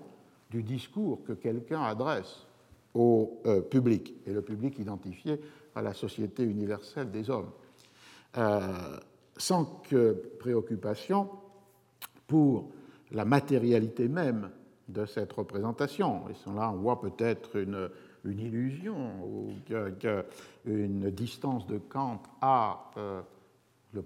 du 0.50 0.62
discours 0.62 1.22
que 1.24 1.32
quelqu'un 1.32 1.82
adresse 1.82 2.46
au 2.94 3.40
euh, 3.46 3.60
public, 3.60 4.14
et 4.26 4.32
le 4.32 4.40
public 4.40 4.78
identifié 4.78 5.40
à 5.74 5.82
la 5.82 5.92
société 5.92 6.44
universelle 6.44 7.10
des 7.10 7.28
hommes, 7.28 7.50
euh, 8.38 8.96
sans 9.36 9.82
préoccupation 10.38 11.28
pour 12.26 12.70
la 13.14 13.24
matérialité 13.24 14.08
même 14.08 14.50
de 14.88 15.06
cette 15.06 15.32
représentation. 15.32 16.24
Et 16.28 16.50
là, 16.54 16.70
on 16.70 16.76
voit 16.76 17.00
peut-être 17.00 17.56
une, 17.56 17.88
illusion 18.26 18.96
ou 19.22 19.50
une 20.66 21.10
distance 21.10 21.66
de 21.66 21.78
Kant 21.78 22.22
à, 22.40 22.90
euh, 22.96 23.20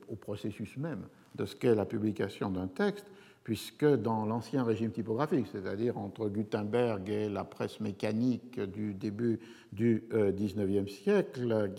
au 0.08 0.16
processus 0.16 0.76
même 0.76 1.06
de 1.34 1.46
ce 1.46 1.54
qu'est 1.54 1.74
la 1.74 1.84
publication 1.84 2.50
d'un 2.50 2.66
texte, 2.66 3.06
puisque 3.44 3.86
dans 3.86 4.26
l'ancien 4.26 4.64
régime 4.64 4.90
typographique, 4.90 5.46
c'est-à-dire 5.50 5.96
entre 5.96 6.28
Gutenberg 6.28 7.08
et 7.08 7.28
la 7.28 7.44
presse 7.44 7.80
mécanique 7.80 8.60
du 8.60 8.92
début 8.92 9.38
du 9.72 10.04
XIXe 10.12 10.56
euh, 10.58 10.86
siècle, 10.86 11.70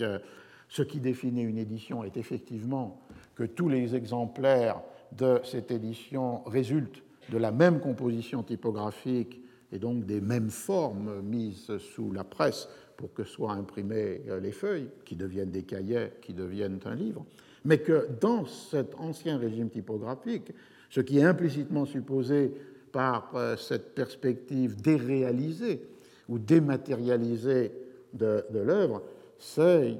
ce 0.69 0.81
qui 0.81 0.99
définit 0.99 1.43
une 1.43 1.57
édition 1.57 2.03
est 2.03 2.15
effectivement 2.15 3.01
que 3.35 3.43
tous 3.43 3.69
les 3.69 3.95
exemplaires 3.95 4.81
de 5.11 5.41
cette 5.43 5.71
édition 5.71 6.43
résultent 6.45 7.03
de 7.31 7.37
la 7.37 7.51
même 7.51 7.79
composition 7.79 8.43
typographique 8.43 9.41
et 9.71 9.79
donc 9.79 10.05
des 10.05 10.21
mêmes 10.21 10.49
formes 10.49 11.21
mises 11.21 11.77
sous 11.77 12.11
la 12.11 12.23
presse 12.23 12.67
pour 12.97 13.13
que 13.13 13.23
soient 13.23 13.53
imprimées 13.53 14.21
euh, 14.27 14.39
les 14.39 14.51
feuilles, 14.51 14.89
qui 15.05 15.15
deviennent 15.15 15.51
des 15.51 15.63
cahiers, 15.63 16.09
qui 16.21 16.33
deviennent 16.33 16.79
un 16.85 16.95
livre, 16.95 17.25
mais 17.63 17.77
que 17.77 18.07
dans 18.19 18.45
cet 18.45 18.95
ancien 18.95 19.37
régime 19.37 19.69
typographique, 19.69 20.51
ce 20.89 21.01
qui 21.01 21.19
est 21.19 21.23
implicitement 21.23 21.85
supposé 21.85 22.51
par 22.91 23.31
euh, 23.35 23.55
cette 23.55 23.93
perspective 23.95 24.81
déréalisée 24.81 25.87
ou 26.27 26.39
dématérialisée 26.39 27.71
de, 28.13 28.43
l'œuvre, 28.53 29.03
c'est 29.37 29.97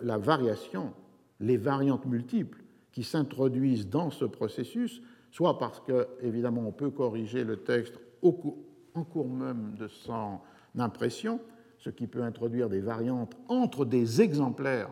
la 0.00 0.16
variation, 0.16 0.92
les 1.40 1.56
variantes 1.56 2.06
multiples 2.06 2.62
qui 2.92 3.02
s'introduisent 3.02 3.88
dans 3.88 4.10
ce 4.10 4.24
processus, 4.24 5.02
soit 5.30 5.58
parce 5.58 5.80
que, 5.80 6.08
évidemment, 6.22 6.64
on 6.66 6.72
peut 6.72 6.90
corriger 6.90 7.44
le 7.44 7.58
texte 7.58 7.94
en 8.22 9.04
cours 9.04 9.28
même 9.28 9.74
de 9.78 9.88
son 9.88 10.38
impression, 10.78 11.40
ce 11.78 11.90
qui 11.90 12.06
peut 12.06 12.22
introduire 12.22 12.68
des 12.68 12.80
variantes 12.80 13.36
entre 13.48 13.84
des 13.84 14.20
exemplaires 14.20 14.90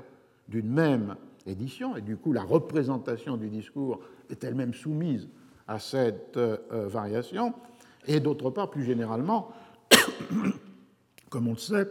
d'une 0.49 0.71
même 0.71 1.17
édition, 1.47 1.97
et 1.97 2.03
du 2.03 2.17
coup 2.17 2.33
la 2.33 2.43
représentation 2.43 3.37
du 3.37 3.49
discours 3.49 4.01
est 4.31 4.43
elle-même 4.45 4.75
soumise 4.75 5.29
à 5.67 5.79
cette 5.79 6.37
euh, 6.37 6.59
variation, 6.71 7.55
et 8.07 8.21
d'autre 8.21 8.51
part, 8.51 8.71
plus 8.71 8.85
généralement, 8.85 9.51
comme 11.29 11.49
on 11.49 11.53
le 11.53 11.59
sait, 11.59 11.89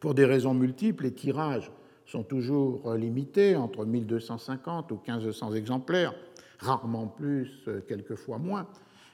pour 0.00 0.14
des 0.14 0.24
raisons 0.24 0.54
multiples, 0.54 1.04
les 1.04 1.12
tirages 1.12 1.70
sont 2.06 2.22
toujours 2.22 2.94
limités 2.94 3.54
entre 3.56 3.84
1250 3.84 4.90
ou 4.92 5.00
1500 5.06 5.52
exemplaires, 5.52 6.14
rarement 6.60 7.06
plus, 7.06 7.50
euh, 7.68 7.80
quelquefois 7.86 8.38
moins, 8.38 8.66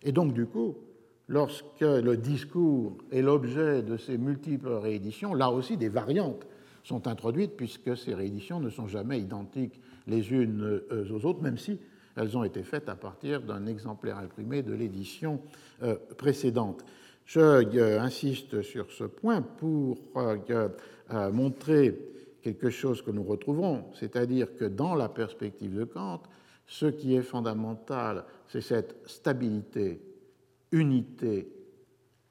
et 0.02 0.12
donc 0.12 0.34
du 0.34 0.46
coup, 0.46 0.76
lorsque 1.28 1.80
le 1.80 2.16
discours 2.16 2.96
est 3.10 3.22
l'objet 3.22 3.82
de 3.82 3.96
ces 3.96 4.18
multiples 4.18 4.72
rééditions, 4.72 5.34
là 5.34 5.50
aussi 5.50 5.76
des 5.76 5.88
variantes 5.88 6.46
sont 6.84 7.08
introduites 7.08 7.56
puisque 7.56 7.96
ces 7.96 8.14
rééditions 8.14 8.60
ne 8.60 8.70
sont 8.70 8.86
jamais 8.86 9.20
identiques 9.20 9.80
les 10.06 10.30
unes 10.32 10.82
euh, 10.92 11.08
aux 11.10 11.24
autres, 11.24 11.42
même 11.42 11.58
si 11.58 11.78
elles 12.16 12.36
ont 12.36 12.44
été 12.44 12.62
faites 12.62 12.88
à 12.88 12.94
partir 12.94 13.42
d'un 13.42 13.66
exemplaire 13.66 14.18
imprimé 14.18 14.62
de 14.62 14.72
l'édition 14.72 15.40
euh, 15.82 15.96
précédente. 16.16 16.84
Je 17.24 17.98
insiste 17.98 18.62
sur 18.62 18.92
ce 18.92 19.02
point 19.02 19.42
pour 19.42 19.98
montrer 21.32 21.98
quelque 22.40 22.70
chose 22.70 23.02
que 23.02 23.10
nous 23.10 23.24
retrouvons, 23.24 23.86
c'est-à-dire 23.94 24.54
que 24.56 24.64
dans 24.64 24.94
la 24.94 25.08
perspective 25.08 25.74
de 25.74 25.82
Kant, 25.82 26.22
ce 26.66 26.86
qui 26.86 27.14
est 27.14 27.22
fondamental, 27.22 28.24
c'est 28.48 28.60
cette 28.60 28.96
stabilité, 29.06 30.00
unité, 30.72 31.52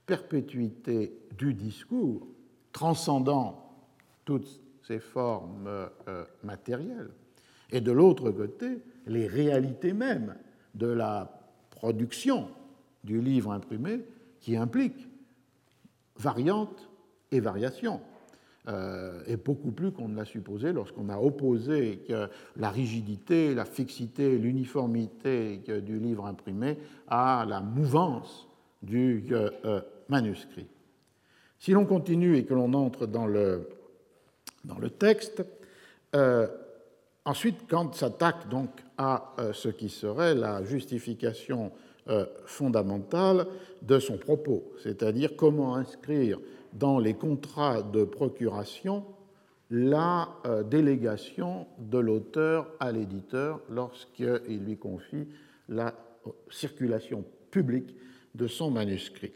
perpétuité 0.05 1.19
du 1.38 1.53
discours, 1.53 2.27
transcendant 2.71 3.73
toutes 4.23 4.47
ces 4.83 4.99
formes 4.99 5.67
euh, 5.67 6.25
matérielles, 6.43 7.11
et 7.71 7.81
de 7.81 7.91
l'autre 7.91 8.31
côté, 8.31 8.81
les 9.07 9.27
réalités 9.27 9.93
mêmes 9.93 10.36
de 10.73 10.88
la 10.88 11.41
production 11.71 12.49
du 13.03 13.21
livre 13.21 13.51
imprimé 13.51 14.05
qui 14.39 14.55
impliquent 14.55 15.07
variantes 16.17 16.89
et 17.31 17.39
variations. 17.39 18.01
Euh, 18.68 19.22
et 19.28 19.38
beaucoup 19.38 19.72
plus 19.72 19.91
qu'on 19.91 20.07
ne 20.07 20.16
l'a 20.16 20.26
supposé 20.26 20.74
lorsqu'on 20.74 21.09
a 21.09 21.20
opposé 21.20 22.01
la 22.55 22.70
rigidité, 22.70 23.53
la 23.53 23.66
fixité, 23.66 24.39
l'uniformité 24.39 25.57
du 25.86 25.99
livre 25.99 26.26
imprimé 26.26 26.78
à 27.07 27.45
la 27.47 27.61
mouvance 27.61 28.47
du 28.82 29.24
euh, 29.32 29.82
manuscrit. 30.09 30.66
Si 31.59 31.72
l'on 31.72 31.86
continue 31.86 32.38
et 32.38 32.45
que 32.45 32.55
l'on 32.55 32.74
entre 32.74 33.05
dans 33.05 33.28
le 33.28 33.68
dans 34.66 34.80
le 34.80 34.89
texte. 34.89 35.43
Euh, 36.16 36.47
ensuite, 37.24 37.68
Kant 37.68 37.91
s'attaque 37.93 38.49
donc 38.49 38.70
à 38.97 39.34
euh, 39.39 39.53
ce 39.53 39.70
qui 39.70 39.89
serait 39.89 40.36
la 40.36 40.63
justification 40.63 41.72
euh, 42.07 42.26
fondamentale 42.45 43.47
de 43.82 43.99
son 43.99 44.18
propos, 44.18 44.63
c'est-à-dire 44.84 45.36
comment 45.36 45.76
inscrire 45.76 46.39
dans 46.76 46.99
les 46.99 47.13
contrats 47.13 47.82
de 47.82 48.03
procuration 48.03 49.03
la 49.71 50.30
délégation 50.69 51.65
de 51.80 51.97
l'auteur 51.97 52.71
à 52.80 52.91
l'éditeur 52.91 53.61
lorsqu'il 53.69 54.63
lui 54.63 54.78
confie 54.78 55.28
la 55.69 55.95
circulation 56.51 57.26
publique 57.49 57.95
de 58.36 58.47
son 58.47 58.69
manuscrit. 58.69 59.32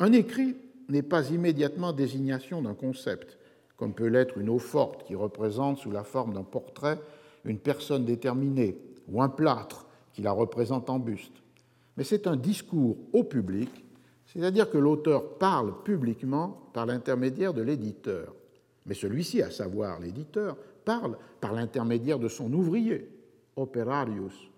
Un 0.00 0.12
écrit 0.12 0.56
n'est 0.88 1.02
pas 1.02 1.30
immédiatement 1.30 1.92
désignation 1.92 2.60
d'un 2.60 2.74
concept, 2.74 3.38
comme 3.76 3.94
peut 3.94 4.08
l'être 4.08 4.38
une 4.38 4.48
eau 4.48 4.58
forte 4.58 5.04
qui 5.04 5.14
représente 5.14 5.78
sous 5.78 5.90
la 5.90 6.04
forme 6.04 6.34
d'un 6.34 6.42
portrait 6.42 6.98
une 7.44 7.58
personne 7.58 8.04
déterminée, 8.04 8.76
ou 9.08 9.22
un 9.22 9.28
plâtre 9.28 9.86
qui 10.12 10.22
la 10.22 10.32
représente 10.32 10.90
en 10.90 10.98
buste. 10.98 11.42
Mais 11.96 12.04
c'est 12.04 12.26
un 12.26 12.36
discours 12.36 12.96
au 13.12 13.22
public, 13.22 13.70
c'est-à-dire 14.36 14.68
que 14.68 14.76
l'auteur 14.76 15.38
parle 15.38 15.82
publiquement 15.82 16.68
par 16.74 16.84
l'intermédiaire 16.84 17.54
de 17.54 17.62
l'éditeur. 17.62 18.34
Mais 18.84 18.92
celui-ci, 18.92 19.40
à 19.40 19.50
savoir 19.50 19.98
l'éditeur, 19.98 20.58
parle 20.84 21.16
par 21.40 21.54
l'intermédiaire 21.54 22.18
de 22.18 22.28
son 22.28 22.52
ouvrier, 22.52 23.08
operarius, 23.56 24.50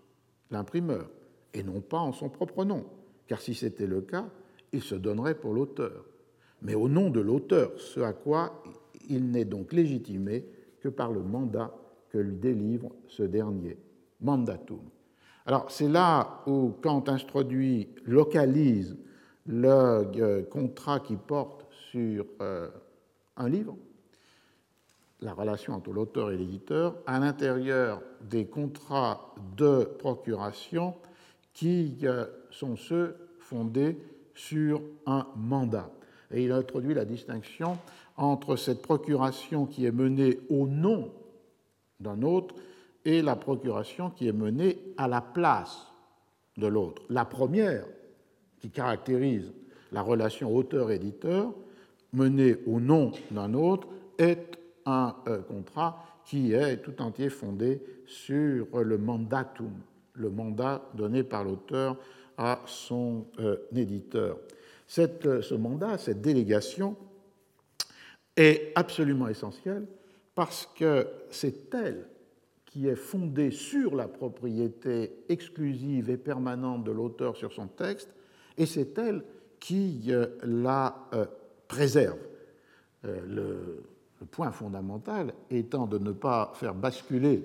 l'imprimeur, 0.51 1.09
et 1.55 1.62
non 1.62 1.81
pas 1.81 2.01
en 2.01 2.12
son 2.12 2.29
propre 2.29 2.64
nom, 2.64 2.87
car 3.29 3.41
si 3.41 3.55
c'était 3.55 3.87
le 3.87 4.01
cas, 4.01 4.29
il 4.72 4.83
se 4.83 4.97
donnerait 4.97 5.37
pour 5.37 5.55
l'auteur. 5.55 6.05
Mais 6.61 6.74
au 6.74 6.89
nom 6.89 7.09
de 7.09 7.20
l'auteur, 7.20 7.70
ce 7.79 8.01
à 8.01 8.12
quoi 8.12 8.64
il 9.09 9.31
n'est 9.31 9.45
donc 9.45 9.72
légitimé 9.72 10.45
que 10.81 10.89
par 10.89 11.12
le 11.12 11.22
mandat 11.22 11.72
que 12.11 12.18
lui 12.18 12.37
délivre 12.37 12.91
ce 13.07 13.22
dernier, 13.22 13.79
mandatum. 14.20 14.81
Alors 15.47 15.70
c'est 15.70 15.89
là 15.89 16.43
où 16.47 16.72
Kant 16.83 17.05
introduit, 17.07 17.89
localise 18.05 18.97
le 19.49 20.07
euh, 20.20 20.42
contrat 20.44 21.01
qui 21.01 21.16
porte 21.16 21.66
sur 21.90 22.26
euh, 22.40 22.68
un 23.36 23.49
livre, 23.49 23.76
la 25.20 25.32
relation 25.32 25.72
entre 25.72 25.90
l'auteur 25.90 26.30
et 26.30 26.36
l'éditeur, 26.36 26.96
à 27.07 27.18
l'intérieur 27.18 28.03
des 28.20 28.46
contrats 28.46 29.34
de 29.57 29.84
procuration 29.99 30.94
qui 31.55 31.99
euh, 32.05 32.26
sont 32.51 32.76
ceux 32.76 33.16
fondés 33.40 33.99
sur 34.34 34.82
un 35.07 35.26
mandat. 35.34 35.90
Et 36.30 36.44
il 36.44 36.53
introduit 36.53 36.94
la 36.94 37.07
distinction 37.07 37.78
entre 38.16 38.57
cette 38.57 38.82
procuration 38.82 39.64
qui 39.64 39.86
est 39.86 39.92
menée 39.92 40.40
au 40.51 40.66
nom 40.66 41.11
d'un 42.01 42.22
autre 42.22 42.55
et 43.05 43.22
la 43.22 43.34
procuration 43.34 44.11
qui 44.11 44.28
est 44.28 44.32
menée 44.32 44.78
à 44.99 45.09
la 45.09 45.22
place 45.22 45.86
de 46.59 46.66
l'autre. 46.66 47.03
La 47.09 47.24
première, 47.24 47.86
qui 48.61 48.70
caractérise 48.70 49.52
la 49.92 50.02
relation 50.02 50.54
auteur-éditeur, 50.54 51.52
menée 52.12 52.56
au 52.66 52.80
nom 52.80 53.12
d'un 53.30 53.54
autre, 53.54 53.88
est 54.18 54.59
un 54.86 55.14
euh, 55.26 55.40
contrat 55.42 56.04
qui 56.24 56.52
est 56.52 56.78
tout 56.78 57.00
entier 57.00 57.30
fondé 57.30 57.82
sur 58.06 58.66
le 58.82 58.98
mandatum, 58.98 59.72
le 60.14 60.30
mandat 60.30 60.82
donné 60.94 61.22
par 61.22 61.44
l'auteur 61.44 61.96
à 62.36 62.61
son 62.66 63.26
euh, 63.40 63.56
éditeur. 63.74 64.38
Cette, 64.86 65.26
euh, 65.26 65.42
ce 65.42 65.54
mandat, 65.54 65.98
cette 65.98 66.20
délégation, 66.20 66.96
est 68.36 68.72
absolument 68.76 69.28
essentielle 69.28 69.86
parce 70.34 70.68
que 70.78 71.06
c'est 71.30 71.74
elle 71.74 72.06
qui 72.64 72.86
est 72.86 72.94
fondée 72.94 73.50
sur 73.50 73.96
la 73.96 74.06
propriété 74.06 75.24
exclusive 75.28 76.11
et 76.11 76.16
permanente 76.16 76.84
de 76.84 76.92
l'auteur 76.92 77.36
sur 77.36 77.52
son 77.52 77.66
texte, 77.66 78.11
et 78.59 78.66
c'est 78.66 78.98
elle 78.98 79.24
qui 79.59 80.04
euh, 80.09 80.26
la 80.44 81.09
préserve. 81.66 82.18
Le, 83.04 83.84
le 84.20 84.26
point 84.26 84.50
fondamental 84.50 85.32
étant 85.50 85.86
de 85.86 85.98
ne 85.98 86.12
pas 86.12 86.52
faire 86.54 86.74
basculer 86.74 87.44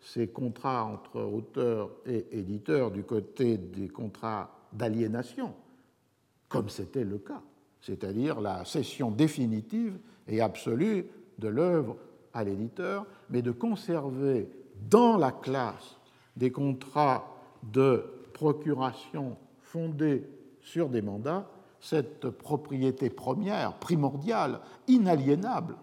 ces 0.00 0.28
contrats 0.28 0.84
entre 0.84 1.20
auteurs 1.20 1.90
et 2.06 2.26
éditeurs 2.32 2.90
du 2.90 3.04
côté 3.04 3.56
des 3.56 3.88
contrats 3.88 4.50
d'aliénation, 4.72 5.54
comme 6.48 6.68
c'était 6.68 7.04
le 7.04 7.18
cas, 7.18 7.42
c'est-à-dire 7.80 8.40
la 8.40 8.64
cession 8.64 9.10
définitive 9.10 9.98
et 10.28 10.40
absolue 10.40 11.06
de 11.38 11.48
l'œuvre 11.48 11.96
à 12.34 12.44
l'éditeur, 12.44 13.06
mais 13.30 13.42
de 13.42 13.52
conserver 13.52 14.48
dans 14.88 15.16
la 15.16 15.32
classe 15.32 15.98
des 16.36 16.50
contrats 16.50 17.28
de 17.62 18.04
procuration 18.32 19.36
fondés 19.60 20.24
sur 20.62 20.88
des 20.88 21.02
mandats 21.02 21.48
cette 21.80 22.30
propriété 22.30 23.10
première, 23.10 23.74
primordiale, 23.74 24.60
inaliénable 24.86 25.74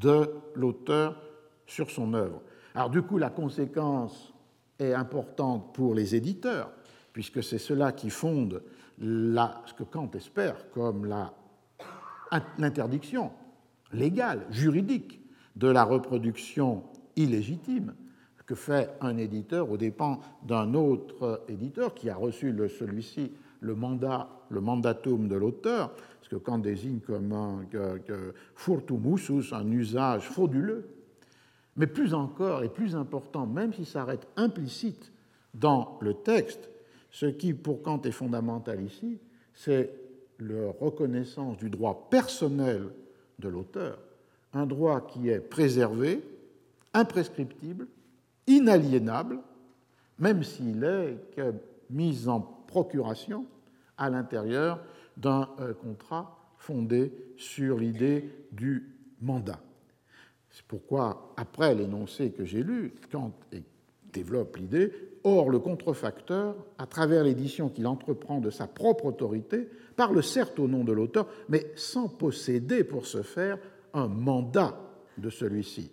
de 0.00 0.28
l'auteur 0.56 1.16
sur 1.66 1.90
son 1.90 2.14
œuvre. 2.14 2.42
Alors 2.74 2.90
du 2.90 3.02
coup, 3.02 3.16
la 3.16 3.30
conséquence 3.30 4.34
est 4.80 4.92
importante 4.92 5.72
pour 5.72 5.94
les 5.94 6.16
éditeurs, 6.16 6.72
puisque 7.12 7.44
c'est 7.44 7.58
cela 7.58 7.92
qui 7.92 8.10
fonde 8.10 8.62
ce 8.98 9.74
que 9.74 9.84
Kant 9.84 10.10
espère 10.14 10.68
comme 10.70 11.06
l'interdiction 12.58 13.30
légale, 13.92 14.46
juridique, 14.50 15.20
de 15.54 15.68
la 15.68 15.84
reproduction 15.84 16.82
illégitime 17.14 17.94
que 18.46 18.54
fait 18.54 18.90
un 19.00 19.16
éditeur 19.16 19.70
aux 19.70 19.76
dépens 19.76 20.20
d'un 20.42 20.74
autre 20.74 21.44
éditeur 21.48 21.94
qui 21.94 22.10
a 22.10 22.16
reçu 22.16 22.54
celui-ci 22.68 23.32
le 23.64 23.74
mandat, 23.74 24.28
le 24.50 24.60
mandatum 24.60 25.26
de 25.26 25.36
l'auteur, 25.36 25.90
ce 26.22 26.28
que 26.28 26.36
Kant 26.36 26.58
désigne 26.58 27.00
comme 27.00 27.32
un 27.32 27.64
furtumusus, 28.54 29.52
un 29.52 29.70
usage 29.70 30.28
frauduleux, 30.28 30.88
mais 31.76 31.86
plus 31.86 32.14
encore 32.14 32.62
et 32.62 32.68
plus 32.68 32.94
important, 32.94 33.46
même 33.46 33.72
si 33.72 33.84
ça 33.84 34.04
reste 34.04 34.28
implicite 34.36 35.12
dans 35.54 35.98
le 36.00 36.14
texte, 36.14 36.68
ce 37.10 37.26
qui 37.26 37.54
pour 37.54 37.82
Kant 37.82 38.02
est 38.02 38.10
fondamental 38.10 38.82
ici, 38.82 39.18
c'est 39.54 39.90
la 40.40 40.72
reconnaissance 40.80 41.56
du 41.56 41.70
droit 41.70 42.08
personnel 42.10 42.88
de 43.38 43.48
l'auteur, 43.48 43.98
un 44.52 44.66
droit 44.66 45.00
qui 45.00 45.30
est 45.30 45.40
préservé, 45.40 46.22
imprescriptible, 46.92 47.86
inaliénable, 48.46 49.38
même 50.18 50.42
s'il 50.42 50.84
est 50.84 51.18
mis 51.90 52.28
en 52.28 52.40
procuration 52.74 53.46
à 53.96 54.10
l'intérieur 54.10 54.80
d'un 55.16 55.48
euh, 55.60 55.74
contrat 55.74 56.36
fondé 56.58 57.12
sur 57.36 57.78
l'idée 57.78 58.28
du 58.50 58.96
mandat. 59.20 59.60
C'est 60.50 60.64
pourquoi, 60.66 61.32
après 61.36 61.72
l'énoncé 61.76 62.32
que 62.32 62.44
j'ai 62.44 62.64
lu, 62.64 62.94
Kant 63.12 63.32
développe 64.12 64.56
l'idée 64.56 64.92
Or, 65.22 65.48
le 65.50 65.58
contrefacteur, 65.58 66.56
à 66.76 66.86
travers 66.86 67.22
l'édition 67.24 67.68
qu'il 67.68 67.86
entreprend 67.86 68.40
de 68.40 68.50
sa 68.50 68.66
propre 68.66 69.06
autorité, 69.06 69.70
parle 69.96 70.22
certes 70.22 70.58
au 70.58 70.68
nom 70.68 70.84
de 70.84 70.92
l'auteur, 70.92 71.28
mais 71.48 71.72
sans 71.76 72.08
posséder 72.08 72.84
pour 72.84 73.06
ce 73.06 73.22
faire 73.22 73.58
un 73.94 74.08
mandat 74.08 74.78
de 75.16 75.30
celui-ci. 75.30 75.90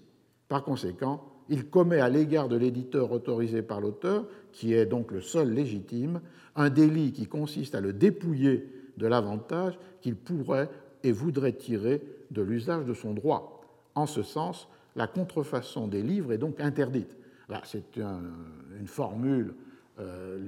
Par 0.50 0.64
conséquent, 0.64 1.31
il 1.52 1.66
commet 1.70 2.00
à 2.00 2.08
l'égard 2.08 2.48
de 2.48 2.56
l'éditeur 2.56 3.12
autorisé 3.12 3.62
par 3.62 3.82
l'auteur, 3.82 4.26
qui 4.54 4.74
est 4.74 4.86
donc 4.86 5.12
le 5.12 5.20
seul 5.20 5.52
légitime, 5.52 6.22
un 6.56 6.70
délit 6.70 7.12
qui 7.12 7.28
consiste 7.28 7.76
à 7.76 7.82
le 7.82 7.92
dépouiller 7.92 8.68
de 8.96 9.06
l'avantage 9.06 9.78
qu'il 10.00 10.16
pourrait 10.16 10.70
et 11.04 11.12
voudrait 11.12 11.52
tirer 11.52 12.02
de 12.32 12.42
l'usage 12.42 12.86
de 12.86 12.94
son 12.94 13.14
droit. 13.14 13.62
En 13.96 14.06
ce 14.06 14.24
sens, 14.24 14.70
la 14.96 15.08
contrefaçon 15.08 15.90
des 15.90 16.02
livres 16.02 16.32
est 16.32 16.38
donc 16.38 16.60
interdite. 16.62 17.18
C'est 17.66 17.98
une 17.98 18.88
formule 18.88 19.54
euh, 20.00 20.48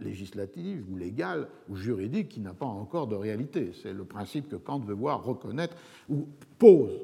législative 0.00 0.86
ou 0.90 0.96
légale 0.96 1.48
ou 1.68 1.76
juridique 1.76 2.30
qui 2.30 2.40
n'a 2.40 2.54
pas 2.54 2.64
encore 2.64 3.08
de 3.08 3.14
réalité. 3.14 3.72
C'est 3.82 3.92
le 3.92 4.04
principe 4.04 4.48
que 4.48 4.56
Kant 4.56 4.78
veut 4.78 4.94
voir 4.94 5.22
reconnaître 5.22 5.76
ou 6.08 6.26
pose 6.58 6.98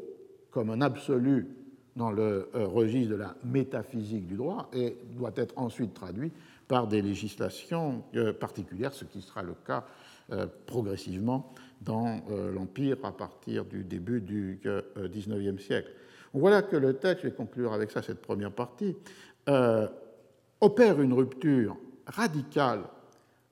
comme 0.50 0.70
un 0.70 0.80
absolu 0.80 1.48
dans 1.96 2.10
le 2.10 2.48
euh, 2.54 2.66
registre 2.66 3.10
de 3.10 3.16
la 3.16 3.34
métaphysique 3.44 4.26
du 4.26 4.36
droit 4.36 4.70
et 4.72 4.96
doit 5.16 5.32
être 5.36 5.56
ensuite 5.56 5.94
traduit 5.94 6.32
par 6.68 6.86
des 6.86 7.02
législations 7.02 8.04
euh, 8.14 8.32
particulières, 8.32 8.92
ce 8.92 9.04
qui 9.04 9.20
sera 9.20 9.42
le 9.42 9.54
cas 9.66 9.84
euh, 10.32 10.46
progressivement 10.66 11.52
dans 11.80 12.20
l'Empire 12.54 12.98
à 13.04 13.12
partir 13.12 13.64
du 13.64 13.84
début 13.84 14.20
du 14.20 14.60
XIXe 14.98 15.62
siècle. 15.62 15.88
Voilà 16.34 16.60
que 16.60 16.76
le 16.76 16.92
texte, 16.92 17.22
je 17.22 17.28
vais 17.28 17.34
conclure 17.34 17.72
avec 17.72 17.90
ça 17.90 18.02
cette 18.02 18.20
première 18.20 18.52
partie, 18.52 18.94
opère 20.60 21.00
une 21.00 21.14
rupture 21.14 21.78
radicale 22.06 22.82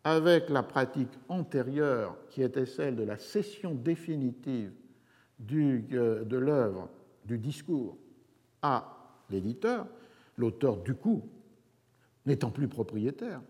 avec 0.05 0.51
la 0.51 0.63
pratique 0.63 1.09
antérieure 1.31 2.19
qui 2.29 2.43
était 2.43 2.67
celle 2.67 2.97
de 2.97 3.03
la 3.03 3.17
cession 3.17 3.73
définitive 3.75 4.73
de 5.39 6.37
l'œuvre, 6.37 6.91
du 7.25 7.39
discours 7.39 7.97
à 8.63 8.97
l'éditeur, 9.31 9.87
l'auteur 10.37 10.79
du 10.79 10.95
coup 10.95 11.23
n'étant 12.27 12.51
plus 12.51 12.69
propriétaire, 12.69 13.41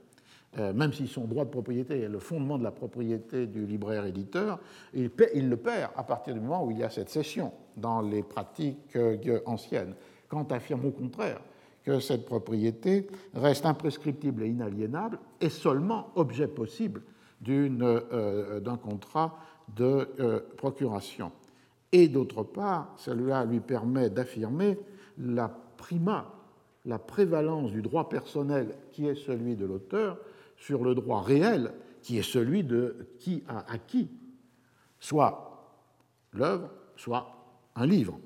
euh, 0.59 0.73
même 0.73 0.93
si 0.93 1.07
son 1.07 1.25
droit 1.25 1.45
de 1.45 1.51
propriété 1.51 2.01
est 2.01 2.09
le 2.09 2.19
fondement 2.19 2.57
de 2.57 2.65
la 2.65 2.71
propriété 2.71 3.47
du 3.47 3.67
libraire-éditeur, 3.67 4.59
il, 4.95 5.11
le 5.49 5.57
perd 5.57 5.93
à 5.95 6.03
partir 6.03 6.33
du 6.33 6.41
moment 6.41 6.65
où 6.65 6.71
il 6.71 6.79
y 6.79 6.83
a 6.83 6.91
cette 6.91 7.11
cession 7.11 7.53
dans 7.77 8.01
les 8.01 8.23
pratiques 8.23 8.97
euh, 8.97 9.41
anciennes. 9.45 9.95
Kant 10.29 10.47
affirme 10.51 10.87
au 10.87 10.91
contraire 10.91 11.41
que 11.85 12.01
cette 12.01 12.25
propriété 12.25 13.07
reste 13.35 13.67
imprescriptible 13.67 14.43
et 14.43 14.49
inaliénable 14.49 15.19
et 15.41 15.51
seulement 15.51 16.13
objet 16.17 16.49
possible 16.49 17.03
euh, 17.49 18.61
d'un 18.61 18.77
contrat 18.77 19.39
de 19.77 20.09
procuration. 20.57 21.31
et 21.93 22.09
d'autre 22.09 22.43
part, 22.43 22.95
cela 22.97 23.45
lui 23.45 23.61
permet 23.61 24.09
d'affirmer 24.09 24.79
la 25.19 25.49
prima, 25.77 26.33
la 26.85 26.99
prévalence 26.99 27.73
du 27.73 27.83
droit 27.83 28.09
personnel 28.09 28.75
qui 28.93 29.07
est 29.07 29.15
celui 29.15 29.57
de 29.57 29.67
l'auteur 29.67 30.19
sur 30.57 30.85
le 30.85 30.95
droit 30.95 31.23
réel 31.23 31.73
qui 32.03 32.19
est 32.19 32.23
celui 32.23 32.65
de 32.65 33.09
qui 33.19 33.43
a 33.49 33.71
acquis 33.73 34.09
soit 35.01 35.49
l'œuvre, 36.33 36.71
soit 36.97 37.35
un 37.75 37.87
livre. 37.87 38.19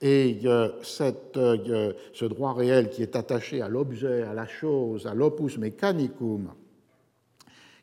Et 0.00 0.40
euh, 0.44 0.70
cette, 0.82 1.36
euh, 1.36 1.92
ce 2.12 2.24
droit 2.24 2.52
réel 2.52 2.90
qui 2.90 3.02
est 3.02 3.16
attaché 3.16 3.62
à 3.62 3.68
l'objet, 3.68 4.22
à 4.22 4.34
la 4.34 4.46
chose, 4.46 5.06
à 5.06 5.14
l'opus 5.14 5.56
mechanicum, 5.58 6.52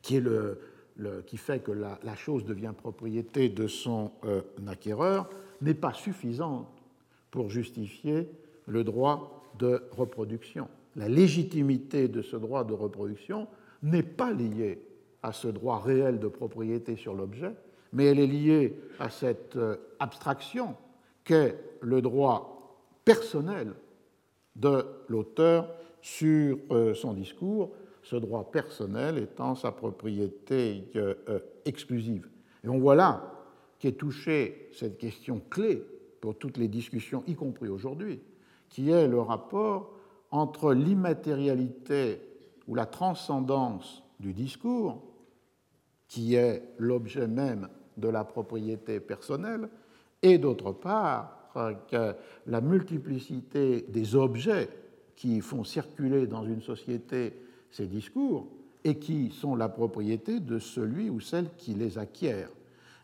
qui, 0.02 0.18
est 0.18 0.20
le, 0.20 0.60
qui 1.26 1.38
fait 1.38 1.60
que 1.60 1.72
la, 1.72 2.16
chose 2.16 2.46
devient 2.46 2.74
propriété 2.78 3.50
de 3.50 3.68
son 3.68 4.12
euh, 4.26 4.42
acquéreur, 4.68 5.30
n'est 5.62 5.74
pas 5.74 5.94
suffisante 5.94 6.68
pour 7.32 7.50
justifier 7.50 8.30
le 8.66 8.84
droit 8.84 9.44
de 9.60 9.84
reproduction. 9.92 10.68
La 10.96 11.08
légitimité 11.08 12.08
de 12.08 12.22
ce 12.22 12.36
droit 12.36 12.64
de 12.64 12.74
reproduction 12.74 13.48
n'est 13.82 14.04
pas 14.04 14.32
liée 14.32 14.86
à 15.22 15.34
ce 15.34 15.48
droit 15.48 15.80
réel 15.80 16.20
de 16.20 16.28
propriété 16.28 16.96
sur 16.96 17.14
l'objet, 17.14 17.54
mais 17.94 18.06
elle 18.06 18.20
est 18.20 18.28
liée 18.28 18.80
à 19.00 19.10
cette 19.10 19.56
euh, 19.56 19.78
abstraction 20.00 20.76
qu'est 21.24 21.58
le 21.82 22.02
droit 22.02 22.78
personnel 23.06 23.74
de 24.56 24.86
l'auteur 25.08 25.70
sur 26.02 26.58
euh, 26.72 26.94
son 26.94 27.14
discours, 27.14 27.72
ce 28.02 28.16
droit 28.16 28.52
personnel 28.52 29.18
étant 29.18 29.56
sa 29.56 29.72
propriété 29.72 30.92
euh, 30.96 31.16
exclusive. 31.66 32.30
Et 32.64 32.70
on 32.70 32.80
voit 32.80 32.96
là 32.96 33.32
qu'est 33.80 33.94
touchée 33.94 34.70
cette 34.74 34.98
question 34.98 35.42
clé 35.50 35.84
pour 36.22 36.38
toutes 36.38 36.58
les 36.58 36.68
discussions, 36.68 37.24
y 37.28 37.36
compris 37.36 37.70
aujourd'hui, 37.70 38.20
qui 38.74 38.90
est 38.90 39.08
le 39.08 39.22
rapport 39.22 39.92
entre 40.32 40.74
l'immatérialité 40.74 42.20
ou 42.68 42.74
la 42.74 42.88
transcendance 42.88 44.02
du 44.20 44.34
discours, 44.34 45.00
qui 46.08 46.34
est 46.34 46.74
l'objet 46.80 47.28
même 47.28 47.70
de 47.98 48.08
la 48.08 48.24
propriété 48.24 49.00
personnelle, 49.00 49.70
et 50.24 50.40
d'autre 50.40 50.72
part 50.72 51.52
la 52.48 52.62
multiplicité 52.62 53.86
des 53.90 54.16
objets 54.16 54.70
qui 55.16 55.40
font 55.42 55.64
circuler 55.64 56.26
dans 56.26 56.44
une 56.44 56.64
société 56.64 57.34
ces 57.70 57.86
discours 57.86 58.48
et 58.84 58.98
qui 58.98 59.30
sont 59.30 59.56
la 59.56 59.70
propriété 59.70 60.40
de 60.40 60.58
celui 60.58 61.12
ou 61.12 61.20
celle 61.20 61.54
qui 61.58 61.76
les 61.76 62.00
acquiert. 62.00 62.50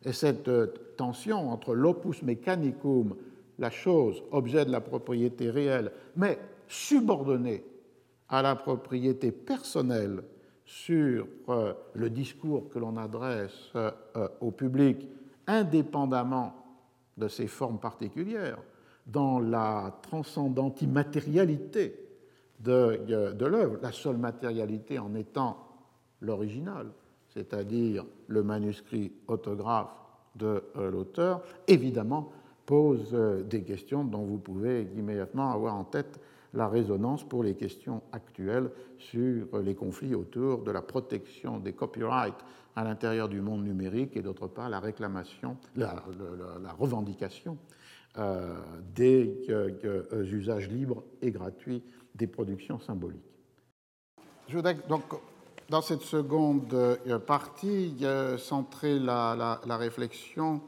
Et 0.03 0.13
cette 0.13 0.49
tension 0.95 1.51
entre 1.51 1.75
l'opus 1.75 2.23
mechanicum, 2.23 3.15
la 3.59 3.69
chose, 3.69 4.23
objet 4.31 4.65
de 4.65 4.71
la 4.71 4.81
propriété 4.81 5.49
réelle, 5.49 5.91
mais 6.15 6.39
subordonnée 6.67 7.63
à 8.29 8.41
la 8.41 8.55
propriété 8.55 9.31
personnelle 9.31 10.23
sur 10.65 11.27
euh, 11.49 11.73
le 11.93 12.09
discours 12.09 12.69
que 12.69 12.79
l'on 12.79 12.95
adresse 12.97 13.71
euh, 13.75 13.91
au 14.39 14.51
public, 14.51 15.07
indépendamment 15.47 16.53
de 17.17 17.27
ses 17.27 17.47
formes 17.47 17.79
particulières, 17.79 18.59
dans 19.05 19.39
la 19.39 19.97
transcendante 20.03 20.81
immatérialité 20.81 22.07
de, 22.59 23.45
l'œuvre, 23.45 23.77
la 23.81 23.91
seule 23.91 24.17
matérialité 24.17 24.99
en 24.99 25.15
étant 25.15 25.57
l'original, 26.21 26.91
c'est-à-dire 27.29 28.05
le 28.27 28.43
manuscrit 28.43 29.11
autographe 29.27 29.89
de 30.35 30.63
euh, 30.75 30.91
l'auteur, 30.91 31.41
évidemment 31.67 32.31
pose 32.69 33.17
des 33.49 33.63
questions 33.63 34.03
dont 34.03 34.21
vous 34.21 34.37
pouvez 34.37 34.83
immédiatement 34.95 35.51
avoir 35.51 35.73
en 35.73 35.85
tête 35.85 36.19
la 36.53 36.67
résonance 36.67 37.27
pour 37.27 37.41
les 37.41 37.55
questions 37.55 38.03
actuelles 38.11 38.69
sur 38.99 39.57
les 39.57 39.73
conflits 39.73 40.13
autour 40.13 40.61
de 40.63 40.69
la 40.69 40.83
protection 40.83 41.57
des 41.57 41.73
copyrights 41.73 42.45
à 42.75 42.83
l'intérieur 42.83 43.27
du 43.27 43.41
monde 43.41 43.63
numérique 43.63 44.15
et 44.15 44.21
d'autre 44.21 44.45
part 44.45 44.69
la 44.69 44.79
réclamation, 44.79 45.57
la, 45.75 45.95
revendication 46.77 47.57
euh, 48.19 48.55
des 48.93 49.47
euh, 49.49 50.23
usages 50.31 50.69
libres 50.69 51.03
et 51.23 51.31
gratuits 51.31 51.81
des 52.13 52.27
productions 52.27 52.79
symboliques. 52.79 53.33
Je 54.47 54.57
voudrais 54.57 54.77
donc, 54.87 55.05
dans 55.69 55.81
cette 55.81 56.01
seconde 56.01 56.71
euh, 56.75 57.17
partie, 57.17 58.05
centrer 58.37 58.99
la 58.99 59.57
réflexion 59.65 60.61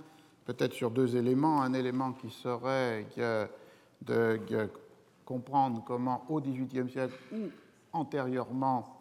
peut-être 0.53 0.73
sur 0.73 0.91
deux 0.91 1.15
éléments. 1.15 1.61
Un 1.61 1.73
élément 1.73 2.11
qui 2.13 2.29
serait 2.29 3.05
de 4.01 4.69
comprendre 5.23 5.83
comment 5.85 6.25
au 6.29 6.41
XVIIIe 6.41 6.89
siècle 6.89 7.13
ou 7.31 7.47
antérieurement 7.93 8.99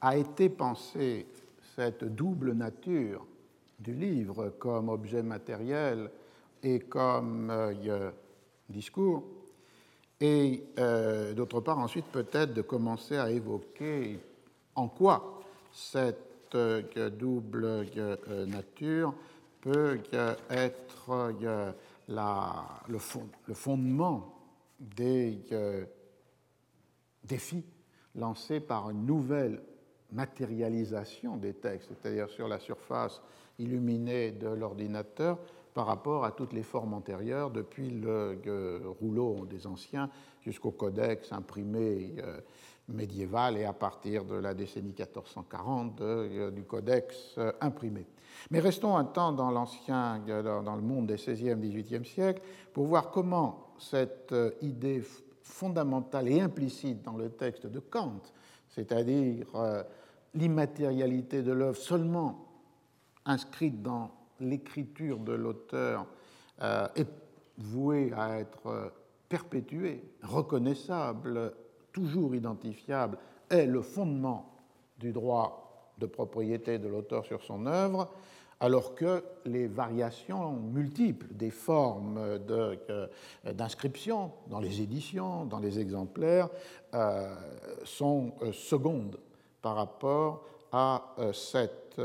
a 0.00 0.16
été 0.16 0.48
pensée 0.48 1.26
cette 1.74 2.04
double 2.04 2.52
nature 2.52 3.26
du 3.80 3.94
livre 3.94 4.50
comme 4.58 4.88
objet 4.90 5.22
matériel 5.22 6.10
et 6.62 6.78
comme 6.80 7.50
euh, 7.50 8.10
discours, 8.68 9.24
et 10.20 10.62
euh, 10.78 11.32
d'autre 11.34 11.60
part 11.60 11.78
ensuite 11.78 12.06
peut-être 12.06 12.54
de 12.54 12.62
commencer 12.62 13.16
à 13.16 13.30
évoquer 13.30 14.20
en 14.76 14.86
quoi 14.86 15.40
cette 15.72 16.54
euh, 16.54 17.10
double 17.10 17.86
nature 18.46 19.14
peut 19.62 20.00
être 20.50 21.32
la, 22.08 22.64
le, 22.88 22.98
le 23.46 23.54
fondement 23.54 24.34
des 24.80 25.40
euh, 25.52 25.84
défis 27.24 27.64
lancés 28.16 28.60
par 28.60 28.90
une 28.90 29.06
nouvelle 29.06 29.62
matérialisation 30.10 31.36
des 31.36 31.54
textes, 31.54 31.88
c'est-à-dire 31.88 32.28
sur 32.28 32.48
la 32.48 32.58
surface 32.58 33.22
illuminée 33.58 34.32
de 34.32 34.48
l'ordinateur 34.48 35.38
par 35.72 35.86
rapport 35.86 36.24
à 36.24 36.32
toutes 36.32 36.52
les 36.52 36.64
formes 36.64 36.92
antérieures, 36.92 37.50
depuis 37.50 37.88
le 37.88 38.38
euh, 38.46 38.80
rouleau 39.00 39.46
des 39.46 39.66
anciens 39.66 40.10
jusqu'au 40.42 40.72
codex 40.72 41.32
imprimé 41.32 42.16
euh, 42.18 42.40
médiéval 42.88 43.56
et 43.56 43.64
à 43.64 43.72
partir 43.72 44.24
de 44.24 44.34
la 44.34 44.52
décennie 44.52 44.92
1440 44.92 46.02
du 46.52 46.64
codex 46.64 47.38
imprimé. 47.60 48.06
Mais 48.50 48.60
restons 48.60 48.96
un 48.96 49.04
temps 49.04 49.32
dans 49.32 49.50
l'ancien, 49.50 50.20
dans 50.26 50.76
le 50.76 50.82
monde 50.82 51.06
des 51.06 51.16
16e, 51.16 51.58
18e 51.58 52.04
siècles, 52.04 52.42
pour 52.72 52.86
voir 52.86 53.10
comment 53.10 53.74
cette 53.78 54.32
euh, 54.32 54.52
idée 54.60 55.02
fondamentale 55.42 56.28
et 56.28 56.40
implicite 56.40 57.02
dans 57.02 57.16
le 57.16 57.30
texte 57.30 57.66
de 57.66 57.80
Kant, 57.80 58.22
c'est-à-dire 58.68 59.46
euh, 59.54 59.82
l'immatérialité 60.34 61.42
de 61.42 61.52
l'œuvre 61.52 61.76
seulement 61.76 62.46
inscrite 63.24 63.82
dans 63.82 64.10
l'écriture 64.40 65.18
de 65.18 65.32
l'auteur, 65.32 66.06
euh, 66.62 66.88
est 66.96 67.08
vouée 67.58 68.12
à 68.16 68.40
être 68.40 68.92
perpétuée, 69.28 70.02
reconnaissable, 70.22 71.54
toujours 71.92 72.34
identifiable, 72.34 73.18
est 73.50 73.66
le 73.66 73.82
fondement 73.82 74.56
du 74.98 75.12
droit 75.12 75.61
de 75.98 76.06
propriété 76.06 76.78
de 76.78 76.88
l'auteur 76.88 77.24
sur 77.24 77.42
son 77.42 77.66
œuvre, 77.66 78.08
alors 78.62 78.94
que 78.94 79.24
les 79.44 79.66
variations 79.66 80.52
multiples 80.52 81.26
des 81.32 81.50
formes 81.50 82.16
euh, 82.18 83.06
d'inscription 83.44 84.30
dans 84.46 84.60
les 84.60 84.80
éditions, 84.80 85.44
dans 85.44 85.58
les 85.58 85.80
exemplaires, 85.80 86.48
euh, 86.94 87.34
sont 87.82 88.34
euh, 88.40 88.52
secondes 88.52 89.18
par 89.60 89.74
rapport 89.74 90.44
à 90.70 91.16
cette 91.34 92.00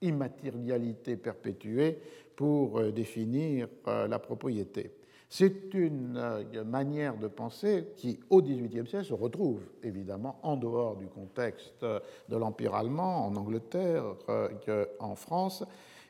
immatérialité 0.00 1.16
perpétuée 1.16 2.00
pour 2.34 2.82
définir 2.90 3.68
la 3.86 4.18
propriété. 4.18 4.97
C'est 5.30 5.74
une 5.74 6.16
euh, 6.16 6.64
manière 6.64 7.18
de 7.18 7.28
penser 7.28 7.88
qui, 7.96 8.18
au 8.30 8.40
XVIIIe 8.40 8.86
siècle, 8.86 9.04
se 9.04 9.12
retrouve 9.12 9.60
évidemment 9.82 10.38
en 10.42 10.56
dehors 10.56 10.96
du 10.96 11.06
contexte 11.06 11.84
de 11.84 12.36
l'Empire 12.36 12.74
allemand, 12.74 13.26
en 13.26 13.36
Angleterre, 13.36 14.04
euh, 14.30 14.86
en 14.98 15.14
France, 15.14 15.64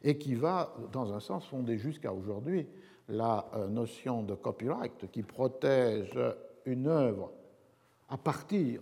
et 0.05 0.19
qui 0.19 0.35
va, 0.35 0.73
dans 0.93 1.13
un 1.13 1.19
sens, 1.19 1.45
fonder 1.47 1.79
jusqu'à 1.79 2.13
aujourd'hui 2.13 2.69
la 3.09 3.49
euh, 3.57 3.67
notion 3.67 4.23
de 4.23 4.35
copyright 4.35 5.11
qui 5.11 5.23
protège 5.23 6.17
une 6.65 6.87
œuvre 6.87 7.33
à 8.09 8.19
partir 8.19 8.81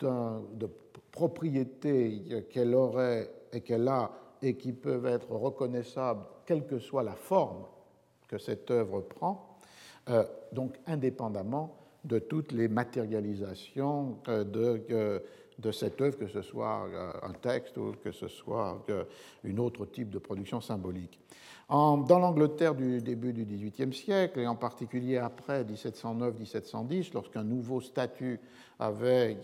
de 0.00 0.70
propriétés 1.10 2.46
qu'elle 2.50 2.74
aurait 2.74 3.28
et 3.52 3.62
qu'elle 3.62 3.88
a 3.88 4.12
et 4.40 4.56
qui 4.56 4.72
peuvent 4.72 5.06
être 5.06 5.32
reconnaissables 5.32 6.24
quelle 6.46 6.66
que 6.66 6.78
soit 6.78 7.02
la 7.02 7.14
forme 7.14 7.64
que 8.30 8.38
cette 8.38 8.70
œuvre 8.70 9.00
prend, 9.00 9.58
euh, 10.08 10.24
donc 10.52 10.78
indépendamment 10.86 11.76
de 12.04 12.20
toutes 12.20 12.52
les 12.52 12.68
matérialisations 12.68 14.18
euh, 14.28 15.20
de, 15.58 15.72
cette 15.72 16.00
œuvre, 16.00 16.16
que 16.16 16.28
ce 16.28 16.40
soit 16.40 16.88
un 17.22 17.32
texte 17.32 17.76
ou 17.76 17.92
que 18.02 18.12
ce 18.12 18.28
soit 18.28 18.82
un 19.44 19.58
autre 19.58 19.84
type 19.84 20.10
de 20.10 20.18
production 20.18 20.60
symbolique. 20.60 21.18
dans 21.68 22.18
l'Angleterre 22.18 22.74
du 22.74 23.02
début 23.02 23.32
du 23.34 23.44
XVIIIe 23.44 23.92
siècle, 23.92 24.38
et 24.38 24.46
en 24.46 24.56
particulier 24.56 25.18
après 25.18 25.64
1709-1710, 25.64 27.12
lorsqu'un 27.12 27.44
nouveau 27.44 27.82
statut 27.82 28.40
avait 28.78 29.36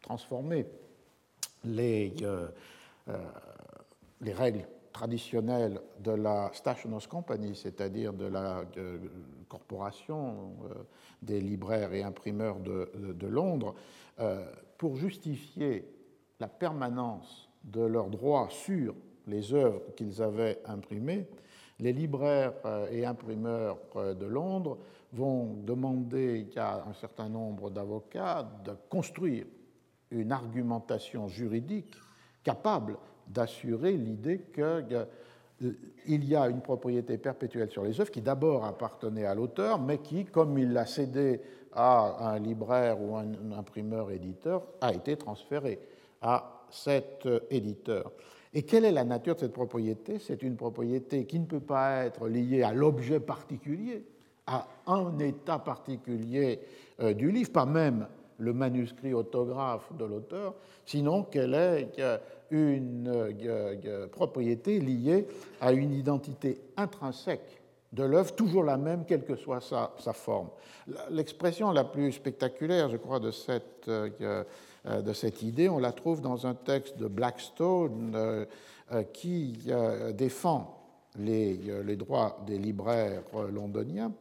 transformé 0.00 0.66
les, 1.64 2.14
les 4.20 4.32
règles 4.32 4.64
traditionnelle 4.92 5.80
de 6.00 6.12
la 6.12 6.50
Stationers 6.52 7.06
Company, 7.08 7.54
c'est-à-dire 7.54 8.12
de 8.12 8.26
la 8.26 8.64
corporation 9.48 10.54
euh, 10.64 10.74
des 11.22 11.40
libraires 11.40 11.92
et 11.92 12.02
imprimeurs 12.02 12.60
de, 12.60 13.26
Londres, 13.26 13.74
euh, 14.20 14.44
pour 14.76 14.96
justifier 14.96 15.84
la 16.38 16.48
permanence 16.48 17.48
de 17.64 17.80
leurs 17.80 18.08
droits 18.08 18.48
sur 18.50 18.94
les 19.26 19.52
œuvres 19.52 19.82
qu'ils 19.96 20.22
avaient 20.22 20.60
imprimées, 20.66 21.26
les 21.80 21.92
libraires 21.92 22.54
euh, 22.64 22.88
et 22.90 23.04
imprimeurs 23.04 23.78
de 23.96 24.26
Londres 24.26 24.78
vont 25.12 25.54
demander 25.64 26.48
à 26.56 26.84
un 26.88 26.92
certain 26.92 27.28
nombre 27.28 27.70
d'avocats 27.70 28.48
de 28.64 28.72
construire 28.88 29.46
une 30.10 30.32
argumentation 30.32 31.28
juridique 31.28 31.94
capable 32.42 32.96
d'assurer 33.28 33.92
l'idée 33.92 34.40
qu'il 34.52 36.24
y 36.24 36.36
a 36.36 36.48
une 36.48 36.60
propriété 36.60 37.18
perpétuelle 37.18 37.70
sur 37.70 37.84
les 37.84 38.00
œuvres 38.00 38.10
qui 38.10 38.22
d'abord 38.22 38.64
appartenait 38.64 39.26
à 39.26 39.34
l'auteur, 39.34 39.80
mais 39.80 39.98
qui, 39.98 40.24
comme 40.24 40.58
il 40.58 40.72
l'a 40.72 40.86
cédé 40.86 41.40
à 41.72 42.30
un 42.30 42.38
libraire 42.38 43.00
ou 43.00 43.16
un 43.16 43.52
imprimeur-éditeur, 43.56 44.62
a 44.80 44.92
été 44.92 45.16
transférée 45.16 45.78
à 46.22 46.64
cet 46.70 47.28
éditeur. 47.50 48.12
Et 48.54 48.62
quelle 48.62 48.84
est 48.84 48.92
la 48.92 49.04
nature 49.04 49.34
de 49.34 49.40
cette 49.40 49.52
propriété? 49.52 50.18
C'est 50.18 50.42
une 50.42 50.56
propriété 50.56 51.26
qui 51.26 51.38
ne 51.38 51.44
peut 51.44 51.60
pas 51.60 52.04
être 52.04 52.28
liée 52.28 52.62
à 52.62 52.72
l'objet 52.72 53.20
particulier, 53.20 54.04
à 54.46 54.66
un 54.86 55.18
état 55.18 55.58
particulier 55.58 56.60
euh, 57.00 57.12
du 57.12 57.30
livre, 57.30 57.52
pas 57.52 57.66
même 57.66 58.06
le 58.38 58.52
manuscrit 58.52 59.12
autographe 59.12 59.92
de 59.98 60.04
l'auteur, 60.04 60.54
sinon 60.86 61.24
qu'elle 61.24 61.54
est 61.54 62.00
une 62.50 63.08
euh, 63.08 63.32
euh, 63.84 64.06
propriété 64.06 64.80
liée 64.80 65.26
à 65.60 65.72
une 65.72 65.92
identité 65.92 66.60
intrinsèque 66.76 67.62
de 67.92 68.04
l'œuvre, 68.04 68.34
toujours 68.34 68.64
la 68.64 68.76
même, 68.76 69.04
quelle 69.06 69.24
que 69.24 69.34
soit 69.34 69.60
sa, 69.62 70.12
forme. 70.12 70.48
L'expression 71.10 71.70
la 71.72 71.84
plus 71.84 72.12
spectaculaire, 72.12 72.90
je 72.90 72.98
crois, 72.98 73.18
de 73.18 73.30
cette, 73.30 73.88
euh, 73.88 74.44
de 74.84 75.12
cette 75.14 75.42
idée, 75.42 75.70
on 75.70 75.78
la 75.78 75.92
trouve 75.92 76.20
dans 76.20 76.46
un 76.46 76.54
texte 76.54 76.98
de 76.98 77.08
Blackstone 77.08 78.46
qui 79.14 79.70
défend 80.14 80.82
les, 81.18 81.56
les, 81.82 81.96
droits 81.96 82.42
des 82.46 82.58
libraires 82.58 83.22
londoniens 83.50 84.12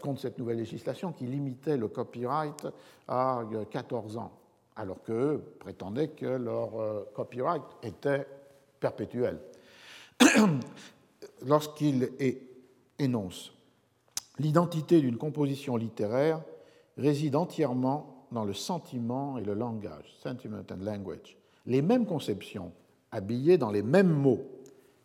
contre 0.00 0.20
cette 0.20 0.38
nouvelle 0.38 0.58
législation 0.58 1.12
qui 1.12 1.26
limitait 1.26 1.76
le 1.76 1.88
copyright 1.88 2.68
à 3.08 3.42
14 3.70 4.16
ans 4.16 4.32
alors 4.76 5.02
qu'eux 5.02 5.42
prétendaient 5.58 6.08
que 6.08 6.26
leur 6.26 6.78
euh, 6.78 7.04
copyright 7.14 7.62
était 7.82 8.26
perpétuel. 8.78 9.40
Lorsqu'il 11.46 12.10
énonce 12.98 13.52
L'identité 14.38 15.00
d'une 15.00 15.16
composition 15.16 15.76
littéraire 15.76 16.42
réside 16.98 17.36
entièrement 17.36 18.26
dans 18.32 18.44
le 18.44 18.52
sentiment 18.52 19.38
et 19.38 19.44
le 19.44 19.54
langage, 19.54 20.14
sentiment 20.22 20.62
and 20.70 20.84
language. 20.84 21.38
Les 21.64 21.80
mêmes 21.80 22.04
conceptions, 22.04 22.72
habillées 23.12 23.56
dans 23.56 23.70
les 23.70 23.82
mêmes 23.82 24.12
mots, 24.12 24.44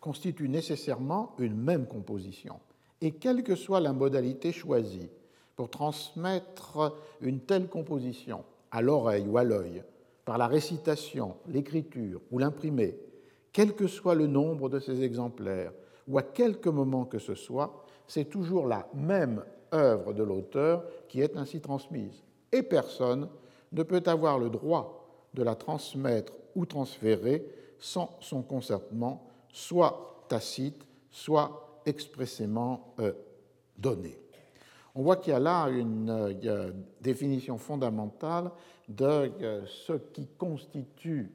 constituent 0.00 0.48
nécessairement 0.48 1.34
une 1.38 1.56
même 1.56 1.86
composition. 1.86 2.60
Et 3.00 3.12
quelle 3.12 3.42
que 3.42 3.54
soit 3.54 3.80
la 3.80 3.92
modalité 3.92 4.52
choisie 4.52 5.08
pour 5.56 5.70
transmettre 5.70 6.94
une 7.20 7.40
telle 7.40 7.68
composition, 7.68 8.44
à 8.72 8.82
l'oreille 8.82 9.26
ou 9.28 9.38
à 9.38 9.44
l'œil, 9.44 9.84
par 10.24 10.38
la 10.38 10.46
récitation, 10.48 11.36
l'écriture 11.46 12.20
ou 12.30 12.38
l'imprimé, 12.38 12.98
quel 13.52 13.74
que 13.74 13.86
soit 13.86 14.14
le 14.14 14.26
nombre 14.26 14.68
de 14.68 14.80
ces 14.80 15.02
exemplaires, 15.02 15.72
ou 16.08 16.18
à 16.18 16.22
quelque 16.22 16.70
moment 16.70 17.04
que 17.04 17.18
ce 17.18 17.34
soit, 17.34 17.84
c'est 18.08 18.24
toujours 18.24 18.66
la 18.66 18.88
même 18.94 19.44
œuvre 19.72 20.12
de 20.12 20.22
l'auteur 20.22 20.84
qui 21.08 21.20
est 21.20 21.36
ainsi 21.36 21.60
transmise. 21.60 22.24
Et 22.50 22.62
personne 22.62 23.28
ne 23.72 23.82
peut 23.82 24.02
avoir 24.06 24.38
le 24.38 24.50
droit 24.50 25.06
de 25.34 25.42
la 25.42 25.54
transmettre 25.54 26.32
ou 26.56 26.66
transférer 26.66 27.46
sans 27.78 28.16
son 28.20 28.42
consentement, 28.42 29.26
soit 29.48 30.24
tacite, 30.28 30.86
soit 31.10 31.80
expressément 31.84 32.94
euh, 33.00 33.12
donné 33.76 34.21
on 34.94 35.02
voit 35.02 35.16
qu'il 35.16 35.32
y 35.32 35.36
a 35.36 35.40
là 35.40 35.68
une 35.68 36.10
euh, 36.10 36.72
définition 37.00 37.58
fondamentale 37.58 38.50
de 38.88 39.04
euh, 39.04 39.62
ce 39.66 39.94
qui 39.94 40.28
constitue 40.38 41.32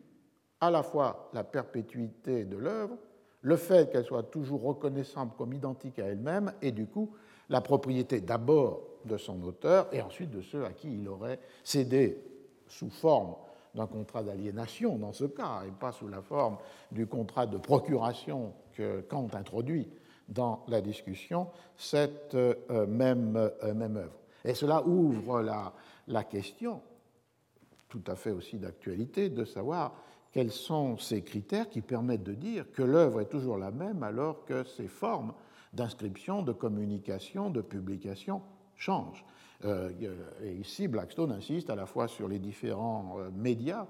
à 0.62 0.72
la 0.72 0.84
fois 0.84 1.30
la 1.34 1.44
perpétuité 1.44 2.46
de 2.46 2.58
l'œuvre, 2.58 2.98
le 3.42 3.56
fait 3.56 3.92
qu'elle 3.92 4.04
soit 4.06 4.24
toujours 4.24 4.64
reconnaissable 4.64 5.32
comme 5.38 5.54
identique 5.54 6.00
à 6.00 6.06
elle-même, 6.06 6.54
et 6.62 6.72
du 6.72 6.88
coup 6.88 7.12
la 7.50 7.62
propriété 7.62 8.22
d'abord 8.22 8.82
de 9.06 9.18
son 9.18 9.42
auteur 9.44 9.88
et 9.94 10.02
ensuite 10.02 10.32
de 10.32 10.42
ceux 10.42 10.66
à 10.66 10.74
qui 10.74 10.94
il 10.94 11.08
aurait 11.08 11.40
cédé 11.64 12.22
sous 12.68 12.90
forme 12.90 13.36
d'un 13.74 13.88
contrat 13.88 14.24
d'aliénation 14.24 14.98
dans 14.98 15.14
ce 15.14 15.26
cas, 15.26 15.64
et 15.68 15.72
pas 15.72 15.92
sous 15.92 16.08
la 16.08 16.22
forme 16.22 16.58
du 16.92 17.06
contrat 17.06 17.46
de 17.46 17.58
procuration 17.58 18.54
que 18.74 19.02
Kant 19.02 19.28
introduit 19.34 19.88
dans 20.28 20.64
la 20.68 20.82
discussion 20.82 21.48
cette 21.76 22.36
euh, 22.36 22.88
même, 22.88 23.36
euh, 23.36 23.74
même 23.74 23.98
œuvre. 23.98 24.20
Et 24.44 24.54
cela 24.54 24.86
ouvre 24.86 25.42
la, 25.42 25.74
la 26.08 26.24
question, 26.24 26.82
tout 27.90 28.04
à 28.08 28.16
fait 28.16 28.32
aussi 28.32 28.58
d'actualité, 28.58 29.30
de 29.30 29.46
savoir 29.46 29.94
quels 30.32 30.52
sont 30.52 30.98
ces 30.98 31.24
critères 31.24 31.70
qui 31.70 31.82
permettent 31.82 32.24
de 32.24 32.34
dire 32.34 32.72
que 32.72 32.84
l'œuvre 32.84 33.22
est 33.22 33.30
toujours 33.30 33.58
la 33.58 33.72
même 33.72 34.04
alors 34.04 34.46
que 34.46 34.64
ses 34.64 34.88
formes 34.88 35.34
d'inscription, 35.74 36.42
de 36.42 36.52
communication, 36.52 37.50
de 37.50 37.62
publication 37.62 38.42
changent. 38.76 39.26
Euh, 39.66 39.90
et 40.44 40.54
ici, 40.54 40.88
Blackstone 40.88 41.32
insiste 41.32 41.70
à 41.70 41.76
la 41.76 41.86
fois 41.86 42.08
sur 42.08 42.28
les 42.28 42.40
différents 42.40 43.18
médias 43.34 43.88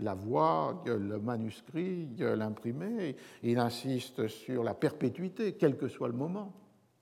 la 0.00 0.14
voix, 0.14 0.82
le 0.86 1.18
manuscrit, 1.18 2.08
l'imprimé. 2.18 3.16
Il 3.42 3.58
insiste 3.58 4.28
sur 4.28 4.64
la 4.64 4.74
perpétuité, 4.74 5.54
quel 5.54 5.76
que 5.76 5.88
soit 5.88 6.08
le 6.08 6.14
moment. 6.14 6.52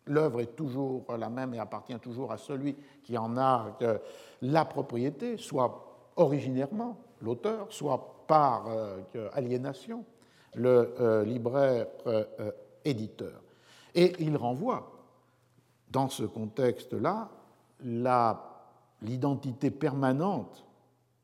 L'œuvre 0.06 0.40
est 0.40 0.56
toujours 0.56 1.04
la 1.16 1.28
même 1.28 1.54
et 1.54 1.58
appartient 1.58 1.98
toujours 1.98 2.32
à 2.32 2.38
celui 2.38 2.76
qui 3.02 3.18
en 3.18 3.36
a 3.36 3.78
la 4.42 4.64
propriété, 4.64 5.36
soit 5.36 6.12
originairement 6.16 6.98
l'auteur, 7.20 7.66
soit 7.70 8.24
par 8.26 8.66
euh, 8.68 9.00
aliénation 9.32 10.04
le 10.54 10.94
euh, 11.00 11.24
libraire 11.24 11.86
euh, 12.06 12.24
éditeur. 12.84 13.42
Et 13.94 14.14
il 14.20 14.36
renvoie, 14.36 14.92
dans 15.90 16.08
ce 16.08 16.24
contexte-là, 16.24 17.30
l'identité 19.02 19.70
permanente 19.70 20.64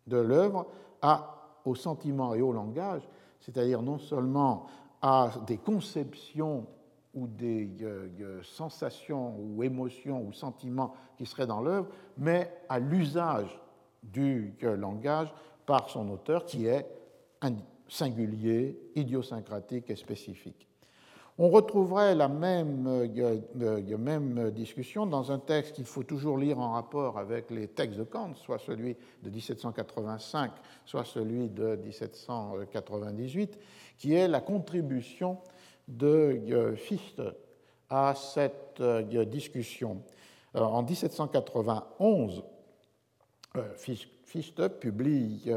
de 0.06 0.16
l'œuvre 0.16 0.66
à 1.02 1.33
au 1.64 1.74
sentiment 1.74 2.34
et 2.34 2.42
au 2.42 2.52
langage, 2.52 3.02
c'est-à-dire 3.40 3.82
non 3.82 3.98
seulement 3.98 4.66
à 5.02 5.30
des 5.46 5.58
conceptions 5.58 6.66
ou 7.14 7.26
des 7.26 7.70
euh, 7.82 8.08
euh, 8.20 8.42
sensations 8.42 9.36
ou 9.38 9.62
émotions 9.62 10.22
ou 10.26 10.32
sentiments 10.32 10.94
qui 11.16 11.26
seraient 11.26 11.46
dans 11.46 11.60
l'œuvre, 11.60 11.88
mais 12.18 12.50
à 12.68 12.78
l'usage 12.78 13.60
du 14.02 14.54
euh, 14.62 14.76
langage 14.76 15.32
par 15.66 15.88
son 15.88 16.08
auteur 16.10 16.44
qui 16.44 16.66
est 16.66 16.86
singulier, 17.88 18.90
idiosyncratique 18.94 19.90
et 19.90 19.96
spécifique. 19.96 20.66
On 21.36 21.48
retrouverait 21.48 22.14
la 22.14 22.28
même, 22.28 22.86
euh, 22.86 23.98
même, 23.98 24.52
discussion 24.52 25.04
dans 25.04 25.32
un 25.32 25.40
texte 25.40 25.74
qu'il 25.74 25.84
faut 25.84 26.04
toujours 26.04 26.38
lire 26.38 26.60
en 26.60 26.72
rapport 26.72 27.18
avec 27.18 27.50
les 27.50 27.66
textes 27.66 27.98
de 27.98 28.04
Kant, 28.04 28.34
soit 28.34 28.60
celui 28.60 28.96
de 29.20 29.30
1785, 29.30 30.52
soit 30.84 31.04
celui 31.04 31.48
de 31.48 31.74
1798, 31.74 33.58
qui 33.98 34.14
est 34.14 34.28
la 34.28 34.40
contribution 34.40 35.38
de 35.88 36.40
euh, 36.52 36.76
Fichte 36.76 37.20
à 37.90 38.14
cette 38.14 38.80
euh, 38.80 39.24
discussion. 39.24 40.02
En 40.54 40.84
1791, 40.84 42.44
Fichte 44.24 44.68
publie 44.78 45.50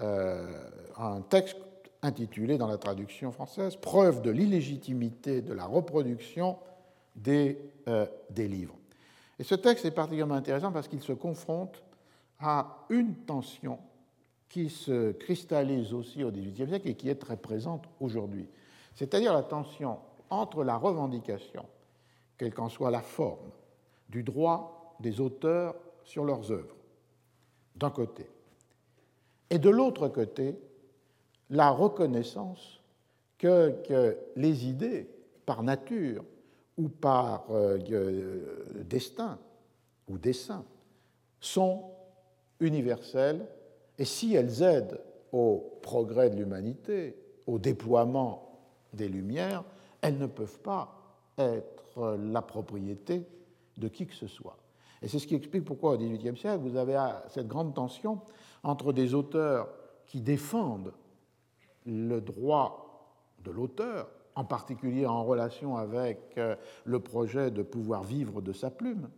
un 0.00 1.20
texte 1.28 1.58
intitulé 2.02 2.58
dans 2.58 2.66
la 2.66 2.78
traduction 2.78 3.30
française 3.30 3.76
Preuve 3.76 4.22
de 4.22 4.30
l'illégitimité 4.30 5.40
de 5.40 5.52
la 5.52 5.64
reproduction 5.64 6.58
des, 7.14 7.58
euh, 7.88 8.06
livres. 8.36 8.76
Et 9.38 9.44
ce 9.44 9.54
texte 9.54 9.84
est 9.84 9.92
particulièrement 9.92 10.34
intéressant 10.34 10.72
parce 10.72 10.88
qu'il 10.88 11.02
se 11.02 11.12
confronte 11.12 11.82
à 12.40 12.84
une 12.90 13.14
tension 13.14 13.78
qui 14.48 14.68
se 14.68 15.12
cristallise 15.12 15.94
aussi 15.94 16.24
au 16.24 16.30
XVIIIe 16.30 16.68
siècle 16.68 16.88
et 16.88 16.94
qui 16.94 17.08
est 17.08 17.14
très 17.14 17.36
présente 17.36 17.84
aujourd'hui. 18.00 18.48
C'est-à-dire 18.94 19.32
la 19.32 19.42
tension 19.42 19.98
entre 20.28 20.64
la 20.64 20.76
revendication, 20.76 21.64
quelle 22.36 22.52
qu'en 22.52 22.68
soit 22.68 22.90
la 22.90 23.00
forme, 23.00 23.50
du 24.08 24.22
droit 24.22 24.96
des 25.00 25.20
auteurs 25.20 25.74
sur 26.04 26.24
leurs 26.24 26.50
œuvres, 26.50 26.76
d'un 27.76 27.90
côté, 27.90 28.28
et 29.48 29.58
de 29.58 29.70
l'autre 29.70 30.08
côté, 30.08 30.58
la 31.52 31.70
reconnaissance 31.70 32.80
que, 33.38 34.16
les 34.36 34.66
idées, 34.66 35.08
par 35.46 35.62
nature 35.62 36.24
ou 36.78 36.88
par 36.88 37.46
euh, 37.50 37.78
euh, 37.90 38.84
destin 38.84 39.38
ou 40.08 40.18
dessein, 40.18 40.64
sont 41.40 41.84
universelles 42.58 43.46
et 43.98 44.04
si 44.04 44.34
elles 44.34 44.62
aident 44.62 45.00
au 45.32 45.78
progrès 45.82 46.30
de 46.30 46.36
l'humanité, 46.36 47.16
au 47.46 47.58
déploiement 47.58 48.60
des 48.92 49.08
Lumières, 49.08 49.64
elles 50.00 50.18
ne 50.18 50.26
peuvent 50.26 50.60
pas 50.60 50.96
être 51.36 52.16
la 52.16 52.42
propriété 52.42 53.26
de 53.76 53.88
qui 53.88 54.06
que 54.06 54.14
ce 54.14 54.26
soit. 54.26 54.56
Et 55.02 55.08
c'est 55.08 55.18
ce 55.18 55.26
qui 55.26 55.34
explique 55.34 55.64
pourquoi 55.64 55.94
au 55.94 55.98
XVIIIe 55.98 56.36
siècle, 56.36 56.60
vous 56.62 56.76
avez 56.76 56.98
cette 57.28 57.48
grande 57.48 57.74
tension 57.74 58.20
entre 58.62 58.92
des 58.92 59.14
auteurs 59.14 59.68
qui 60.06 60.20
défendent 60.20 60.92
le 61.86 62.20
droit 62.20 62.92
de 63.44 63.50
l'auteur, 63.50 64.08
en 64.34 64.44
particulier 64.44 65.06
en 65.06 65.24
relation 65.24 65.76
avec 65.76 66.34
euh, 66.38 66.56
le 66.84 67.00
projet 67.00 67.50
de 67.50 67.62
pouvoir 67.62 68.02
vivre 68.02 68.40
de 68.40 68.52
sa 68.52 68.70
plume, 68.70 69.08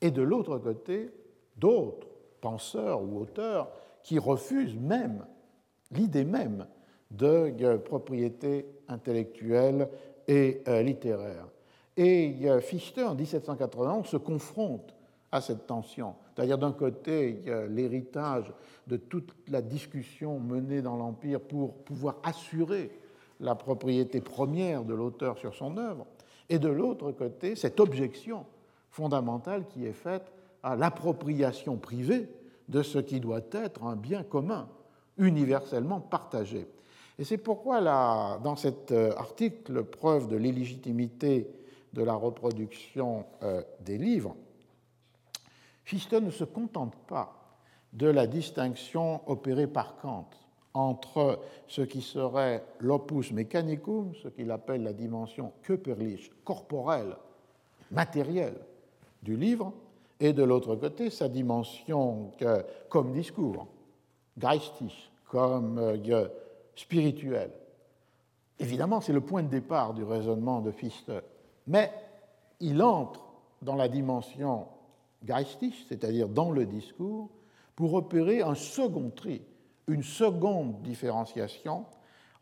et 0.00 0.10
de 0.10 0.22
l'autre 0.22 0.58
côté, 0.58 1.10
d'autres 1.56 2.08
penseurs 2.40 3.02
ou 3.02 3.20
auteurs 3.20 3.70
qui 4.02 4.18
refusent 4.18 4.76
même 4.76 5.26
l'idée 5.90 6.24
même 6.24 6.66
de 7.10 7.52
euh, 7.62 7.78
propriété 7.78 8.66
intellectuelle 8.88 9.88
et 10.26 10.62
euh, 10.68 10.82
littéraire. 10.82 11.46
Et 11.96 12.34
Fichte, 12.62 12.98
en 12.98 13.14
1791, 13.14 14.06
se 14.06 14.16
confronte 14.16 14.94
à 15.30 15.42
cette 15.42 15.66
tension. 15.66 16.14
C'est-à-dire 16.34 16.58
d'un 16.58 16.72
côté, 16.72 17.42
l'héritage 17.68 18.52
de 18.86 18.96
toute 18.96 19.34
la 19.48 19.62
discussion 19.62 20.38
menée 20.38 20.82
dans 20.82 20.96
l'Empire 20.96 21.40
pour 21.40 21.74
pouvoir 21.84 22.16
assurer 22.22 22.90
la 23.40 23.54
propriété 23.54 24.20
première 24.20 24.84
de 24.84 24.94
l'auteur 24.94 25.38
sur 25.38 25.54
son 25.54 25.76
œuvre, 25.76 26.06
et 26.48 26.58
de 26.58 26.68
l'autre 26.68 27.12
côté, 27.12 27.56
cette 27.56 27.80
objection 27.80 28.44
fondamentale 28.90 29.66
qui 29.68 29.86
est 29.86 29.92
faite 29.92 30.32
à 30.62 30.76
l'appropriation 30.76 31.76
privée 31.76 32.28
de 32.68 32.82
ce 32.82 32.98
qui 32.98 33.20
doit 33.20 33.42
être 33.52 33.84
un 33.84 33.96
bien 33.96 34.22
commun, 34.22 34.68
universellement 35.16 36.00
partagé. 36.00 36.66
Et 37.18 37.24
c'est 37.24 37.38
pourquoi, 37.38 37.80
là, 37.80 38.38
dans 38.38 38.56
cet 38.56 38.92
euh, 38.92 39.12
article, 39.16 39.84
preuve 39.84 40.28
de 40.28 40.36
l'illégitimité 40.36 41.50
de 41.92 42.02
la 42.02 42.14
reproduction 42.14 43.26
euh, 43.42 43.62
des 43.80 43.98
livres, 43.98 44.34
Fichte 45.84 46.14
ne 46.14 46.30
se 46.30 46.44
contente 46.44 46.94
pas 47.06 47.36
de 47.92 48.06
la 48.06 48.26
distinction 48.26 49.20
opérée 49.28 49.66
par 49.66 49.96
Kant 49.96 50.28
entre 50.72 51.40
ce 51.66 51.82
qui 51.82 52.00
serait 52.00 52.64
l'opus 52.78 53.32
mechanicum, 53.32 54.12
ce 54.22 54.28
qu'il 54.28 54.50
appelle 54.50 54.84
la 54.84 54.92
dimension 54.92 55.52
körperlich, 55.62 56.30
corporelle, 56.44 57.16
matérielle 57.90 58.58
du 59.22 59.36
livre, 59.36 59.72
et 60.20 60.32
de 60.32 60.42
l'autre 60.42 60.76
côté 60.76 61.10
sa 61.10 61.28
dimension 61.28 62.30
comme 62.88 63.12
discours, 63.12 63.66
geistig, 64.38 64.92
comme 65.24 65.78
euh, 65.78 66.28
spirituel. 66.76 67.50
Évidemment, 68.58 69.00
c'est 69.00 69.14
le 69.14 69.22
point 69.22 69.42
de 69.42 69.48
départ 69.48 69.94
du 69.94 70.04
raisonnement 70.04 70.60
de 70.60 70.70
Fichte, 70.70 71.10
mais 71.66 71.90
il 72.60 72.82
entre 72.82 73.24
dans 73.62 73.74
la 73.74 73.88
dimension 73.88 74.66
geistig, 75.24 75.74
c'est-à-dire 75.88 76.28
dans 76.28 76.50
le 76.50 76.66
discours, 76.66 77.30
pour 77.76 77.94
opérer 77.94 78.42
un 78.42 78.54
second 78.54 79.10
tri, 79.10 79.42
une 79.86 80.02
seconde 80.02 80.82
différenciation 80.82 81.86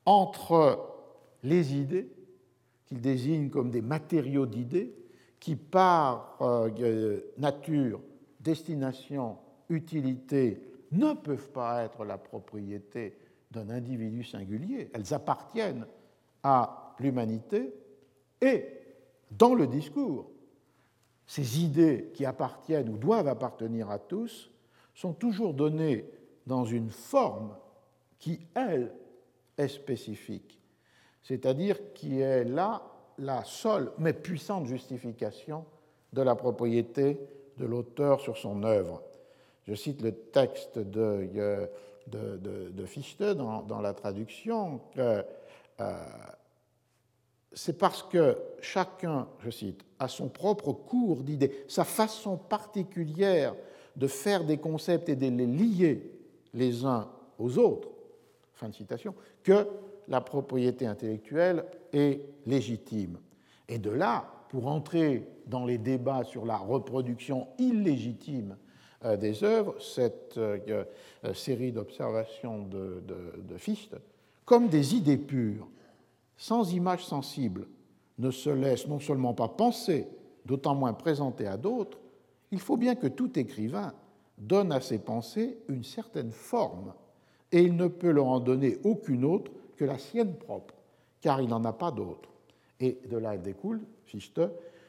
entre 0.05 0.95
les 1.43 1.75
idées, 1.75 2.11
qu'il 2.87 3.01
désigne 3.01 3.51
comme 3.51 3.71
des 3.71 3.83
matériaux 3.83 4.47
d'idées, 4.47 4.95
qui 5.39 5.55
par 5.55 6.37
euh, 6.41 7.21
nature, 7.37 8.01
destination, 8.41 9.37
utilité, 9.69 10.63
ne 10.93 11.13
peuvent 11.13 11.51
pas 11.51 11.85
être 11.85 12.05
la 12.05 12.19
propriété 12.19 13.19
d'un 13.51 13.71
individu 13.71 14.25
singulier, 14.25 14.91
elles 14.93 15.13
appartiennent 15.15 15.87
à 16.43 16.95
l'humanité, 16.99 17.73
et 18.41 18.65
dans 19.31 19.55
le 19.55 19.67
discours, 19.67 20.31
ces 21.29 21.61
idées 21.61 22.11
qui 22.15 22.25
appartiennent 22.25 22.89
ou 22.89 22.97
doivent 22.97 23.29
appartenir 23.29 23.91
à 23.91 23.99
tous 23.99 24.51
sont 24.95 25.13
toujours 25.13 25.53
données 25.53 26.07
dans 26.47 26.65
une 26.65 26.91
forme 26.91 27.55
qui, 28.19 28.41
elle, 28.55 28.93
est 29.59 29.69
spécifique, 29.69 30.59
c'est-à-dire 31.23 31.93
qui 31.93 32.21
est 32.21 32.45
là 32.45 32.83
la 33.19 33.45
seule 33.45 33.93
mais 33.99 34.15
puissante 34.15 34.67
justification 34.67 35.65
de 36.15 36.23
la 36.23 36.35
propriété 36.35 37.21
de 37.59 37.67
l'auteur 37.67 38.21
sur 38.21 38.39
son 38.39 38.63
œuvre. 38.63 39.03
Je 39.67 39.75
cite 39.75 40.01
le 40.01 40.13
texte 40.13 40.79
de, 40.79 41.69
de, 42.07 42.87
Fichte 42.87 43.23
dans, 43.23 43.81
la 43.83 43.93
traduction. 43.93 44.81
Euh, 44.97 45.23
c'est 47.53 47.79
parce 47.79 48.03
que 48.03 48.37
chacun, 48.61 49.27
je 49.41 49.51
cite, 49.51 49.85
a 49.99 50.09
son 50.09 50.29
propre 50.29 50.73
cours 50.73 51.23
d'idées, 51.23 51.65
sa 51.69 51.85
façon 51.85 52.37
particulière 52.37 53.55
de 53.97 54.07
faire 54.07 54.45
des 54.45 54.59
concepts 54.59 55.09
et 55.09 55.17
de 55.17 55.29
les 55.29 55.47
lier 55.47 56.13
les 56.55 56.85
uns 56.85 57.09
aux 57.39 57.59
autres, 57.59 57.89
fin 58.55 58.69
de 58.69 58.75
citation, 58.75 59.15
que 59.43 59.67
la 60.09 60.21
propriété 60.21 60.87
intellectuelle 60.87 61.65
est 61.93 62.21
légitime. 62.47 63.19
Et 63.69 63.79
de 63.79 63.91
là, 63.91 64.31
pour 64.49 64.67
entrer 64.67 65.27
dans 65.47 65.67
les 65.67 65.79
débats 65.79 66.25
sur 66.25 66.47
la 66.47 66.57
reproduction 66.57 67.49
illégitime 67.59 68.57
euh, 69.05 69.17
des 69.17 69.45
œuvres, 69.45 69.81
cette 69.81 70.39
euh, 70.39 70.85
euh, 71.25 71.35
série 71.35 71.73
d'observations 71.73 72.63
de, 72.63 73.03
de 73.07 73.57
Fichte, 73.59 73.97
comme 74.45 74.69
des 74.69 74.95
idées 74.95 75.19
pures, 75.19 75.69
sans 76.39 76.73
image 76.73 77.05
sensible, 77.05 77.67
ne 78.17 78.31
se 78.31 78.49
laisse 78.49 78.87
non 78.87 79.01
seulement 79.01 79.35
pas 79.35 79.49
penser, 79.49 80.09
d'autant 80.47 80.75
moins 80.75 80.95
présenter 80.95 81.47
à 81.47 81.59
d'autres, 81.59 81.99
il 82.51 82.61
faut 82.61 82.79
bien 82.79 82.95
que 82.95 83.07
tout 83.07 83.39
écrivain 83.39 83.93
donne 84.39 84.73
à 84.73 84.81
ses 84.81 84.99
pensées 84.99 85.59
une 85.69 85.85
certaine 85.85 86.31
forme, 86.31 86.95
et 87.53 87.63
il 87.63 87.77
ne 87.77 87.89
peut 87.89 88.11
leur 88.11 88.27
en 88.27 88.41
donner 88.41 88.79
aucune 88.85 89.25
autre 89.25 89.51
que 89.77 89.85
la 89.85 89.99
sienne 89.99 90.35
propre, 90.35 90.75
car 91.21 91.43
il 91.43 91.49
n'en 91.49 91.65
a 91.65 91.73
pas 91.73 91.91
d'autre. 91.91 92.31
Et 92.81 92.99
de 93.11 93.17
là 93.17 93.37
découle, 93.37 93.81
Fichte, 94.05 94.41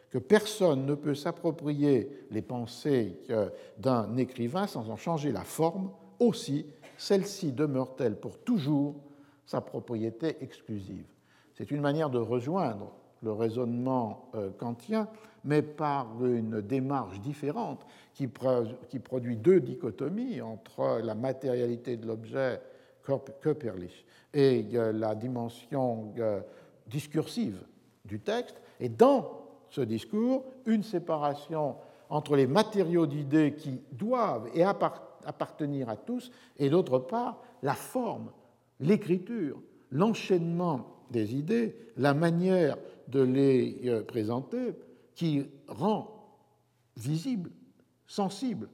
que 0.09 0.17
personne 0.17 0.85
ne 0.85 0.95
peut 0.95 1.15
s'approprier 1.15 2.25
les 2.31 2.41
pensées 2.41 3.19
d'un 3.77 4.17
écrivain 4.17 4.67
sans 4.67 4.89
en 4.89 4.97
changer 4.97 5.31
la 5.31 5.43
forme, 5.43 5.91
aussi 6.19 6.65
celle-ci 6.97 7.51
demeure-t-elle 7.51 8.19
pour 8.19 8.37
toujours 8.39 8.95
sa 9.45 9.61
propriété 9.61 10.37
exclusive. 10.41 11.05
C'est 11.59 11.71
une 11.71 11.81
manière 11.81 12.09
de 12.09 12.19
rejoindre 12.19 12.89
le 13.21 13.33
raisonnement 13.33 14.29
euh, 14.33 14.49
kantien, 14.57 15.09
mais 15.43 15.61
par 15.61 16.07
une 16.23 16.61
démarche 16.61 17.19
différente 17.19 17.85
qui, 18.13 18.27
produit 18.27 19.35
deux 19.35 19.59
dichotomies 19.59 20.39
entre 20.39 21.01
la 21.03 21.15
matérialité 21.15 21.97
de 21.97 22.07
l'objet 22.07 22.61
Köpperlich 23.03 24.05
et 24.33 24.65
euh, 24.73 24.93
la 24.93 25.15
dimension 25.15 26.13
euh, 26.17 26.39
discursive 26.87 27.61
du 28.05 28.21
texte, 28.21 28.61
et 28.79 28.87
dans 28.87 29.41
ce 29.69 29.81
discours, 29.81 30.45
une 30.65 30.83
séparation 30.83 31.75
entre 32.09 32.37
les 32.37 32.47
matériaux 32.47 33.05
d'idées 33.05 33.55
qui 33.55 33.81
doivent 33.91 34.49
et 34.53 34.63
appartenir 34.63 35.89
à 35.89 35.97
tous, 35.97 36.31
et 36.57 36.69
d'autre 36.69 36.99
part, 36.99 37.41
la 37.61 37.73
forme, 37.73 38.31
l'écriture, 38.79 39.61
l'enchaînement 39.91 40.98
des 41.11 41.35
idées, 41.35 41.75
la 41.97 42.13
manière 42.13 42.77
de 43.07 43.21
les 43.21 43.81
euh, 43.85 44.03
présenter, 44.03 44.73
qui 45.15 45.45
rend 45.67 46.07
visible, 46.95 47.51
sensible, 48.07 48.69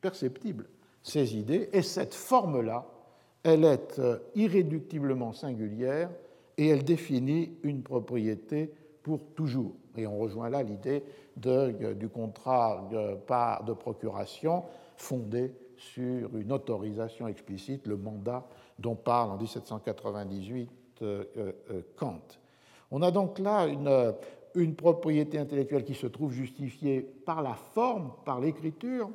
perceptible 0.00 0.68
ces 1.02 1.36
idées. 1.36 1.68
Et 1.72 1.82
cette 1.82 2.14
forme-là, 2.14 2.86
elle 3.42 3.64
est 3.64 3.98
euh, 3.98 4.18
irréductiblement 4.34 5.32
singulière 5.32 6.10
et 6.56 6.68
elle 6.68 6.84
définit 6.84 7.56
une 7.62 7.82
propriété 7.82 8.72
pour 9.02 9.24
toujours. 9.34 9.74
Et 9.96 10.06
on 10.06 10.18
rejoint 10.18 10.50
là 10.50 10.62
l'idée 10.62 11.02
euh, 11.46 11.94
du 11.94 12.08
contrat 12.08 12.88
de, 12.90 13.66
de 13.66 13.72
procuration 13.72 14.64
fondé 14.96 15.52
sur 15.76 16.36
une 16.36 16.52
autorisation 16.52 17.26
explicite, 17.26 17.86
le 17.86 17.96
mandat 17.96 18.46
dont 18.78 18.94
parle 18.94 19.30
en 19.30 19.38
1798 19.38 20.70
Kant. 21.96 22.38
On 22.90 23.02
a 23.02 23.10
donc 23.10 23.38
là 23.38 23.66
une, 24.54 24.74
propriété 24.74 25.38
intellectuelle 25.38 25.84
qui 25.84 25.94
se 25.94 26.06
trouve 26.06 26.32
justifiée 26.32 27.00
par 27.00 27.42
la 27.42 27.54
forme, 27.54 28.12
par 28.24 28.40
l'écriture, 28.40 29.10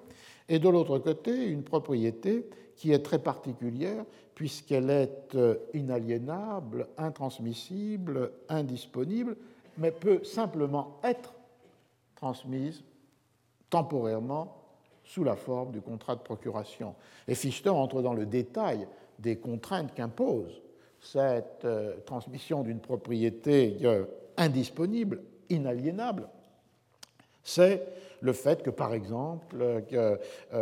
et 0.48 0.60
de 0.60 0.70
l'autre 0.70 0.98
côté, 1.00 1.50
une 1.50 1.64
propriété 1.64 2.48
qui 2.76 2.92
est 2.92 3.00
très 3.00 3.20
particulière 3.20 4.06
puisqu'elle 4.36 4.90
est 4.90 5.34
euh, 5.36 5.56
inaliénable, 5.74 6.90
intransmissible, 6.98 8.32
indisponible, 8.50 9.38
mais 9.78 9.92
peut 9.92 10.24
simplement 10.24 11.00
être 11.04 11.34
transmise 12.16 12.84
temporairement 13.70 14.62
sous 15.06 15.24
la 15.24 15.36
forme 15.36 15.72
du 15.72 15.82
contrat 15.82 16.16
de 16.16 16.22
procuration. 16.22 16.96
Et 17.28 17.36
Fichte 17.36 17.68
entre 17.68 18.02
dans 18.02 18.14
le 18.14 18.26
détail 18.26 18.88
des 19.20 19.38
contraintes 19.38 19.94
qu'impose 19.94 20.62
cette 21.06 21.66
euh, 21.66 21.98
transmission 22.06 22.64
d'une 22.64 22.80
propriété 22.80 23.78
euh, 23.84 24.06
indisponible, 24.38 25.22
inaliénable, 25.50 26.28
c'est 27.44 27.86
le 28.22 28.34
fait 28.34 28.64
que, 28.64 28.72
par 28.72 28.94
exemple, 28.96 29.84
euh, 29.94 30.18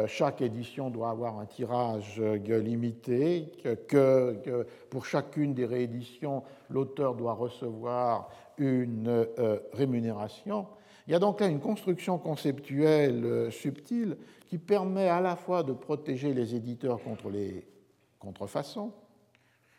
chaque 0.07 0.41
édition 0.41 0.89
doit 0.89 1.11
avoir 1.11 1.39
un 1.39 1.45
tirage 1.45 2.19
limité, 2.19 3.53
que, 3.87 4.65
pour 4.89 5.05
chacune 5.05 5.53
des 5.53 5.65
rééditions, 5.65 6.43
l'auteur 6.69 7.15
doit 7.15 7.33
recevoir 7.33 8.29
une 8.57 9.27
rémunération. 9.71 10.67
Il 11.07 11.13
y 11.13 11.15
a 11.15 11.19
donc 11.19 11.39
là 11.39 11.47
une 11.47 11.61
construction 11.61 12.17
conceptuelle 12.17 13.49
subtile 13.49 14.17
qui 14.49 14.57
permet 14.57 15.07
à 15.07 15.21
la 15.21 15.37
fois 15.37 15.63
de 15.63 15.71
protéger 15.71 16.33
les 16.33 16.55
éditeurs 16.55 17.01
contre 17.01 17.29
les 17.29 17.65
contrefaçons, 18.19 18.91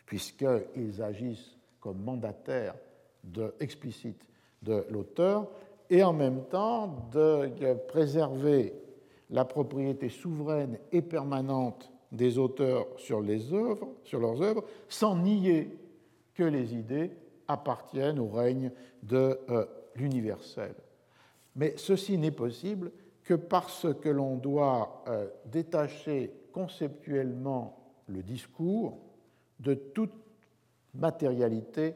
puisqu'ils 0.07 1.03
agissent 1.03 1.57
comme 1.81 2.03
mandataires 2.03 2.75
de, 3.23 3.55
explicites 3.61 4.25
de 4.63 4.85
l'auteur, 4.91 5.49
et 5.91 6.03
en 6.03 6.13
même 6.13 6.45
temps 6.45 7.09
de 7.13 7.75
préserver 7.89 8.75
la 9.31 9.45
propriété 9.45 10.09
souveraine 10.09 10.79
et 10.93 11.03
permanente 11.03 11.91
des 12.13 12.39
auteurs 12.39 12.87
sur, 12.97 13.21
leurs 13.21 14.43
œuvres, 14.43 14.65
sans 14.89 15.17
nier 15.17 15.77
que 16.35 16.45
les 16.45 16.75
idées 16.75 17.11
appartiennent 17.49 18.19
au 18.19 18.29
règne 18.29 18.71
de 19.03 19.39
euh, 19.51 19.67
l'universel. 19.97 20.75
Mais 21.57 21.75
ceci 21.77 22.17
n'est 22.19 22.31
possible 22.31 22.93
que 23.25 23.35
parce 23.35 23.87
que 24.01 24.09
l'on 24.09 24.37
doit 24.37 25.03
euh, 25.09 25.29
détacher 25.47 26.33
conceptuellement 26.53 27.77
le 28.09 28.23
discours 28.23 28.99
de 29.61 29.75
toute 29.75 30.13
matérialité 30.95 31.95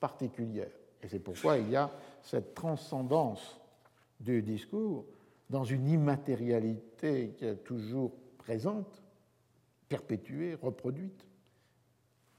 particulière. 0.00 0.70
Et 1.02 1.08
c'est 1.08 1.18
pourquoi 1.18 1.58
il 1.58 1.70
y 1.70 1.76
a 1.76 1.90
cette 2.22 2.54
transcendance 2.54 3.60
du 4.20 4.42
discours 4.42 5.04
dans 5.50 5.64
une 5.64 5.88
immatérialité 5.88 7.34
qui 7.36 7.44
est 7.44 7.56
toujours 7.56 8.12
présente, 8.38 9.02
perpétuée, 9.88 10.54
reproduite, 10.54 11.26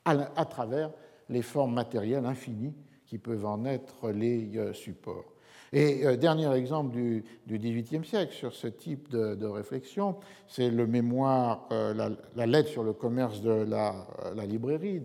à, 0.06 0.45
travers 0.45 0.91
les 1.30 1.41
formes 1.41 1.73
matérielles 1.73 2.26
infinies 2.26 2.76
qui 3.06 3.18
peuvent 3.18 3.45
en 3.45 3.64
être 3.65 4.10
les 4.11 4.57
euh, 4.57 4.73
supports. 4.73 5.32
Et 5.76 6.06
euh, 6.06 6.16
dernier 6.16 6.54
exemple 6.54 6.91
du, 6.91 7.24
XVIIIe 7.48 8.06
siècle 8.06 8.32
sur 8.32 8.54
ce 8.54 8.68
type 8.68 9.10
de, 9.10 9.45
réflexion, 9.48 10.18
c'est 10.48 10.70
le 10.70 10.86
mémoire, 10.86 11.68
euh, 11.72 12.12
la, 12.36 12.45
lettre 12.45 12.70
sur 12.70 12.84
le 12.84 12.94
commerce 12.94 13.41
de 13.41 13.50
la, 13.50 14.06
euh, 14.26 14.45
librairie 14.45 15.02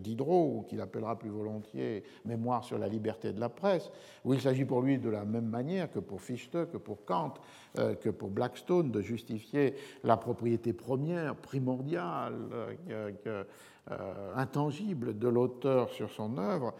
Diderot, 0.00 0.58
ou 0.58 0.62
qu'il 0.62 0.80
appellera 0.80 1.18
plus 1.18 1.30
volontiers 1.30 2.04
Mémoire 2.24 2.62
sur 2.62 2.78
la 2.78 2.86
liberté 2.86 3.32
de 3.32 3.40
la 3.40 3.48
presse, 3.48 3.90
où 4.24 4.32
il 4.32 4.40
s'agit 4.40 4.64
pour 4.64 4.80
lui 4.80 4.98
de 4.98 5.10
la 5.10 5.24
même 5.24 5.48
manière 5.48 5.90
que 5.90 5.98
pour 5.98 6.20
Fichte, 6.22 6.70
que 6.70 6.76
pour 6.76 7.04
Kant, 7.04 7.34
que 7.74 8.10
pour 8.10 8.30
Blackstone, 8.30 8.92
de 8.92 9.00
justifier 9.00 9.74
la 10.04 10.16
propriété 10.16 10.72
première, 10.72 11.34
primordiale, 11.34 12.34
intangible 14.36 15.18
de 15.18 15.28
l'auteur 15.28 15.90
sur 15.90 16.10
son 16.10 16.38
œuvre, 16.38 16.74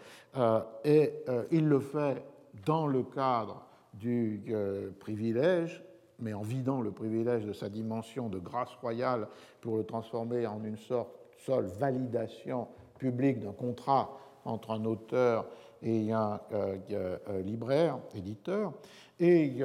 et 0.85 1.13
il 1.51 1.67
le 1.67 1.81
fait 1.81 2.23
dans 2.65 2.87
le 2.87 3.03
cadre 3.03 3.69
du 3.95 4.43
euh, 4.49 4.91
privilège, 4.99 5.83
mais 6.19 6.35
en 6.35 6.43
vidant 6.43 6.81
le 6.81 6.91
privilège 6.91 7.45
de 7.45 7.53
sa 7.53 7.69
dimension 7.69 8.29
de 8.29 8.39
grâce 8.39 8.75
royale 8.81 9.29
pour 9.61 9.77
le 9.77 9.85
transformer 9.85 10.47
en 10.47 10.63
une 10.65 10.77
sorte 10.77 11.11
seule 11.39 11.67
validation 11.67 12.69
publique 12.99 13.41
d'un 13.41 13.53
contrat 13.53 14.19
entre 14.45 14.73
un 14.73 14.85
auteur 14.85 15.47
et 15.83 16.13
un 16.13 16.41
euh, 16.53 16.77
euh, 16.91 17.43
libraire, 17.43 17.99
éditeur, 18.15 18.73
et 19.21 19.61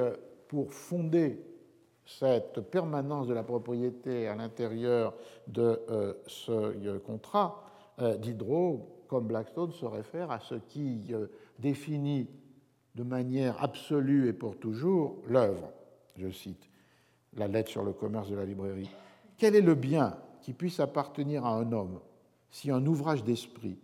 pour 0.48 0.72
fonder 0.72 1.40
cette 2.06 2.60
permanence 2.60 3.26
de 3.26 3.34
la 3.34 3.42
propriété 3.42 4.28
à 4.28 4.34
l'intérieur 4.34 5.14
de 5.46 5.80
ce 6.26 6.98
contrat, 6.98 7.62
Diderot, 8.18 9.04
comme 9.06 9.28
Blackstone, 9.28 9.70
se 9.70 9.86
réfère 9.86 10.32
à 10.32 10.40
ce 10.40 10.56
qui 10.56 11.14
définit 11.60 12.28
de 12.94 13.02
manière 13.02 13.62
absolue 13.62 14.28
et 14.28 14.32
pour 14.32 14.58
toujours 14.58 15.16
l'œuvre. 15.28 15.72
Je 16.16 16.30
cite 16.30 16.68
la 17.36 17.48
lettre 17.48 17.70
sur 17.70 17.82
le 17.82 17.92
commerce 17.92 18.30
de 18.30 18.36
la 18.36 18.44
librairie. 18.44 18.90
Quel 19.36 19.56
est 19.56 19.60
le 19.60 19.74
bien 19.74 20.16
qui 20.40 20.52
puisse 20.52 20.80
appartenir 20.80 21.44
à 21.44 21.54
un 21.54 21.72
homme 21.72 22.00
si 22.50 22.70
un 22.70 22.86
ouvrage 22.86 23.24
d'esprit, 23.24 23.78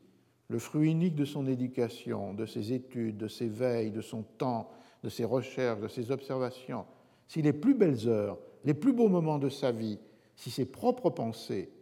le 0.48 0.60
fruit 0.60 0.92
unique 0.92 1.16
de 1.16 1.24
son 1.24 1.48
éducation, 1.48 2.34
de 2.34 2.46
ses 2.46 2.72
études, 2.72 3.16
de 3.16 3.26
ses 3.26 3.48
veilles, 3.48 3.90
de 3.90 4.00
son 4.00 4.22
temps, 4.22 4.70
de 5.02 5.08
ses 5.08 5.24
recherches, 5.24 5.80
de 5.80 5.88
ses 5.88 6.12
observations, 6.12 6.84
si 7.26 7.42
les 7.42 7.52
plus 7.52 7.74
belles 7.74 8.08
heures, 8.08 8.38
les 8.64 8.74
plus 8.74 8.92
beaux 8.92 9.08
moments 9.08 9.38
de 9.38 9.48
sa 9.48 9.72
vie, 9.72 9.98
si 10.36 10.50
ses 10.50 10.66
propres 10.66 11.10
pensées, 11.10 11.72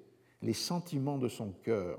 les 0.41 0.55
sentiments 0.55 1.19
de 1.19 1.29
son 1.29 1.53
cœur, 1.63 1.99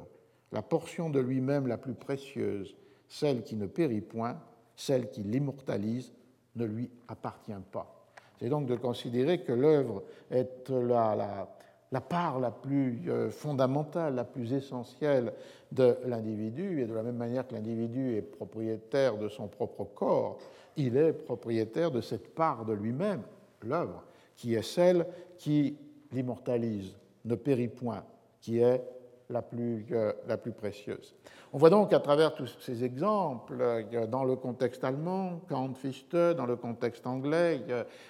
la 0.52 0.62
portion 0.64 1.10
de 1.10 1.20
lui-même 1.20 1.68
la 1.68 1.78
plus 1.78 1.94
précieuse, 1.94 2.76
celle 3.08 3.44
qui 3.44 3.56
ne 3.56 3.68
périt 3.68 4.02
point, 4.02 4.42
celle 4.80 5.10
qui 5.10 5.24
l'immortalise 5.24 6.14
ne 6.56 6.64
lui 6.64 6.90
appartient 7.10 7.52
pas. 7.70 8.08
C'est 8.40 8.48
donc 8.48 8.66
de 8.66 8.76
considérer 8.78 9.42
que 9.42 9.52
l'œuvre 9.52 10.04
est 10.32 10.70
la, 10.70 11.48
la, 11.92 12.02
part 12.02 12.40
la 12.40 12.50
plus 12.50 13.02
euh, 13.10 13.30
fondamentale, 13.30 14.16
la 14.16 14.24
plus 14.24 14.54
essentielle 14.54 15.34
de 15.74 15.98
l'individu, 16.06 16.82
et 16.82 16.86
de 16.86 16.94
la 16.94 17.04
même 17.04 17.18
manière 17.18 17.46
que 17.46 17.56
l'individu 17.56 18.16
est 18.16 18.22
propriétaire 18.22 19.18
de 19.18 19.28
son 19.28 19.50
propre 19.50 19.84
corps, 19.84 20.40
il 20.78 20.96
est 20.96 21.12
propriétaire 21.12 21.92
de 21.92 22.00
cette 22.00 22.34
part 22.34 22.64
de 22.64 22.72
lui-même, 22.72 23.24
l'œuvre, 23.64 24.06
qui 24.38 24.56
est 24.56 24.62
celle 24.62 25.06
qui 25.38 25.76
l'immortalise, 26.14 26.96
ne 27.26 27.36
périt 27.36 27.68
point, 27.68 28.06
qui 28.40 28.60
est 28.60 28.82
la 29.30 29.44
plus, 29.44 29.86
euh, 29.92 30.12
la 30.28 30.38
précieuse. 30.38 31.14
On 31.54 31.60
voit 31.60 31.70
donc 31.70 31.94
à 31.94 32.00
travers 32.00 32.34
tous 32.34 32.58
ces 32.60 32.84
exemples, 32.84 33.58
euh, 33.60 34.08
dans 34.08 34.24
le 34.24 34.36
contexte 34.36 34.84
allemand, 34.84 35.42
Kant 35.48 35.74
Fichte, 35.76 36.16
dans 36.16 36.48
le 36.48 36.56
contexte 36.56 37.06
anglais, 37.06 37.62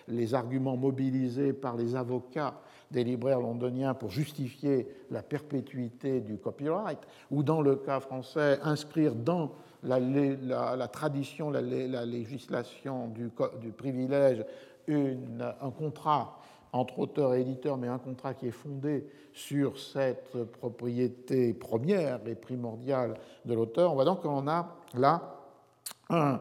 les 0.07 0.33
arguments 0.33 0.77
mobilisés 0.77 1.51
par 1.51 1.75
les 1.75 1.95
avocats 1.95 2.53
des 2.89 3.03
libraires 3.03 3.41
londoniens 3.41 3.93
pour 3.93 4.09
justifier 4.09 4.87
la 5.11 5.21
perpétuité 5.21 6.21
du 6.21 6.37
copyright, 6.37 6.99
ou 7.31 7.43
dans 7.43 7.61
le 7.61 7.75
cas 7.75 7.99
français, 7.99 8.57
inscrire 8.63 9.13
dans 9.13 9.51
la, 9.83 9.99
la, 9.99 10.87
tradition, 10.87 11.51
la, 11.51 11.61
législation 11.61 13.07
du, 13.09 13.29
du 13.61 13.71
privilège 13.71 14.43
un 14.89 15.71
contrat 15.71 16.39
entre 16.71 16.99
auteur 16.99 17.33
et 17.33 17.41
éditeur, 17.41 17.77
mais 17.77 17.87
un 17.87 17.97
contrat 17.97 18.33
qui 18.33 18.47
est 18.47 18.51
fondé 18.51 19.05
sur 19.33 19.79
cette 19.79 20.43
propriété 20.59 21.53
première 21.53 22.19
et 22.27 22.35
primordiale 22.35 23.15
de 23.45 23.53
l'auteur, 23.53 23.91
on 23.91 23.95
voit 23.95 24.05
donc 24.05 24.21
qu'on 24.21 24.47
a 24.47 24.75
là 24.93 25.35
un, 26.09 26.39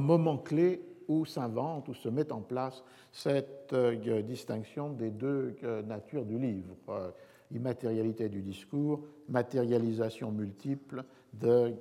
moment 0.00 0.38
clé 0.38 0.82
où 1.08 1.24
s'invente, 1.24 1.88
où 1.88 1.94
se 1.94 2.08
met 2.08 2.30
en 2.32 2.40
place 2.40 2.82
cette 3.12 3.72
euh, 3.72 4.22
distinction 4.22 4.90
des 4.90 5.10
deux 5.10 5.56
euh, 5.64 5.82
natures 5.82 6.24
du 6.24 6.38
livre, 6.38 6.76
euh, 6.88 7.10
immatérialité 7.52 8.28
du 8.28 8.42
discours, 8.42 9.00
matérialisation 9.28 10.30
multiple 10.30 11.04
de 11.32 11.74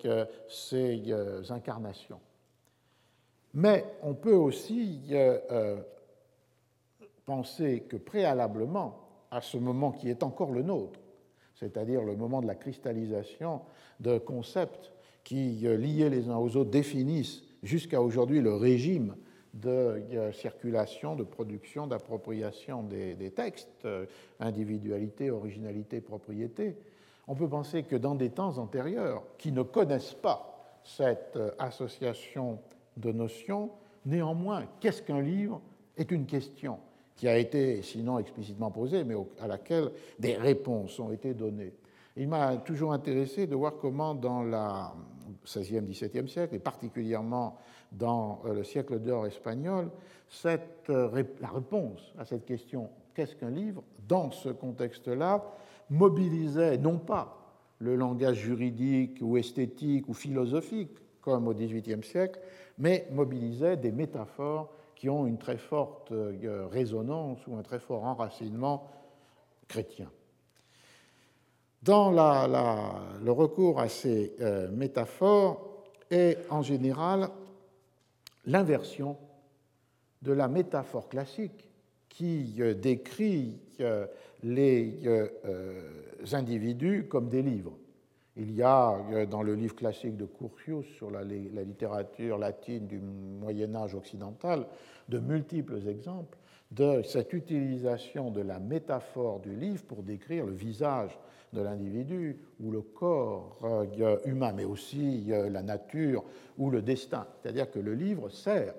ces 0.47 1.01
incarnations. 1.49 2.19
Mais 3.53 3.85
on 4.03 4.13
peut 4.13 4.33
aussi 4.33 5.01
penser 7.29 7.81
que 7.81 7.95
préalablement 7.95 9.07
à 9.29 9.39
ce 9.39 9.55
moment 9.55 9.91
qui 9.91 10.09
est 10.09 10.23
encore 10.23 10.49
le 10.51 10.63
nôtre, 10.63 10.99
c'est-à-dire 11.53 12.01
le 12.01 12.15
moment 12.15 12.41
de 12.41 12.47
la 12.47 12.55
cristallisation 12.55 13.61
de 13.99 14.17
concepts 14.17 14.91
qui, 15.23 15.67
euh, 15.67 15.77
liés 15.77 16.09
les 16.09 16.27
uns 16.27 16.37
aux 16.37 16.57
autres, 16.57 16.71
définissent 16.71 17.43
jusqu'à 17.61 18.01
aujourd'hui 18.01 18.41
le 18.41 18.55
régime 18.55 19.15
de 19.53 20.01
circulation, 20.33 21.15
de 21.15 21.23
production, 21.23 21.85
d'appropriation 21.85 22.81
des, 22.81 23.13
des, 23.13 23.29
textes, 23.29 23.87
individualité, 24.39 25.29
originalité, 25.29 26.01
propriété. 26.01 26.77
On 27.27 27.35
peut 27.35 27.49
penser 27.49 27.83
que 27.83 27.95
dans 27.95 28.15
des 28.15 28.31
temps 28.31 28.57
antérieurs, 28.57 29.23
qui 29.37 29.51
ne 29.51 29.61
connaissent 29.61 30.15
pas 30.15 30.79
cette 30.83 31.37
association 31.59 32.59
de 32.97 33.11
notions, 33.11 33.69
néanmoins, 34.05 34.65
qu'est-ce 34.79 35.03
qu'un 35.03 35.21
livre 35.21 35.61
est 35.97 36.11
une 36.11 36.25
question 36.25 36.79
qui 37.19 37.27
a 37.27 37.37
été, 37.37 37.81
sinon 37.81 38.17
explicitement 38.17 38.71
posée, 38.71 39.03
mais 39.03 39.15
à 39.41 39.47
laquelle 39.47 39.91
des 40.19 40.37
réponses 40.37 40.97
ont 41.01 41.11
été 41.11 41.33
données. 41.33 41.73
Il 42.15 42.29
m'a 42.29 42.55
toujours 42.55 42.93
intéressé 42.93 43.45
de 43.45 43.57
voir 43.57 43.73
comment 43.75 44.15
dans 44.15 44.41
le 44.41 44.55
XVIe, 45.43 45.81
XVIIe 45.81 46.29
siècle, 46.29 46.55
et 46.55 46.59
particulièrement 46.59 47.57
dans 47.91 48.41
euh, 48.45 48.53
le 48.53 48.63
siècle 48.63 48.99
d'or 48.99 49.27
espagnol, 49.27 49.89
euh, 50.45 51.23
la 51.41 51.49
réponse 51.49 52.13
à 52.17 52.23
cette 52.23 52.45
question 52.45 52.89
qu'est-ce 53.13 53.35
qu'un 53.35 53.49
livre, 53.49 53.83
dans 54.07 54.31
ce 54.31 54.47
contexte-là, 54.47 55.43
mobilisait 55.89 56.77
non 56.77 56.99
pas 56.99 57.35
le 57.79 57.97
langage 57.97 58.37
juridique 58.37 59.17
ou 59.19 59.35
esthétique 59.35 60.07
ou 60.07 60.13
philosophique, 60.13 60.91
comme 61.19 61.49
au 61.49 61.53
XVIIIe 61.53 62.03
siècle, 62.03 62.39
mais 62.77 63.09
mobilisait 63.11 63.75
des 63.75 63.91
métaphores 63.91 64.69
qui 64.99 65.09
ont 65.09 65.25
une 65.25 65.37
très 65.37 65.57
forte 65.57 66.11
euh, 66.11 66.67
résonance 66.69 67.39
ou 67.47 67.55
un 67.55 67.63
très 67.63 67.79
fort 67.79 68.03
enracinement 68.03 68.85
chrétien. 69.69 70.11
Dans 71.81 72.11
le 72.11 73.31
recours 73.31 73.79
à 73.79 73.87
ces 73.87 74.35
euh, 74.41 74.69
métaphores 74.69 75.85
est 76.11 76.37
en 76.49 76.61
général 76.61 77.29
l'inversion 78.45 79.15
de 80.21 80.33
la 80.33 80.49
métaphore 80.49 81.07
classique 81.07 81.69
qui 82.09 82.55
euh, 82.59 82.73
décrit 82.73 83.57
les 84.43 84.99
individus 86.33 87.07
comme 87.07 87.29
des 87.29 87.41
livres. 87.41 87.77
Il 88.41 88.55
y 88.55 88.63
a 88.63 88.97
euh, 89.11 89.25
dans 89.25 89.43
le 89.43 89.53
livre 89.53 89.75
classique 89.75 90.15
de 90.15 90.25
Curtius 90.25 90.85
sur 90.95 91.11
la, 91.11 91.23
littérature 91.25 92.37
latine 92.37 92.87
du 92.87 92.97
Moyen 92.97 93.75
Âge 93.75 93.95
occidental 93.95 94.65
de 95.09 95.19
multiples 95.19 95.85
exemples 95.89 96.37
de 96.71 97.01
cette 97.01 97.33
utilisation 97.33 98.31
de 98.31 98.39
la 98.39 98.59
métaphore 98.59 99.41
du 99.41 99.53
livre 99.53 99.83
pour 99.83 100.03
décrire 100.03 100.45
le 100.45 100.53
visage 100.53 101.19
de 101.51 101.61
l'individu 101.61 102.39
ou 102.61 102.71
le 102.71 102.79
corps 102.79 103.57
euh, 103.63 104.17
humain, 104.23 104.53
mais 104.55 104.63
aussi 104.63 105.25
euh, 105.31 105.49
la 105.49 105.61
nature 105.61 106.23
ou 106.57 106.69
le 106.69 106.81
destin. 106.81 107.27
C'est-à-dire 107.41 107.69
que 107.69 107.79
le 107.79 107.93
livre 107.93 108.29
sert 108.29 108.73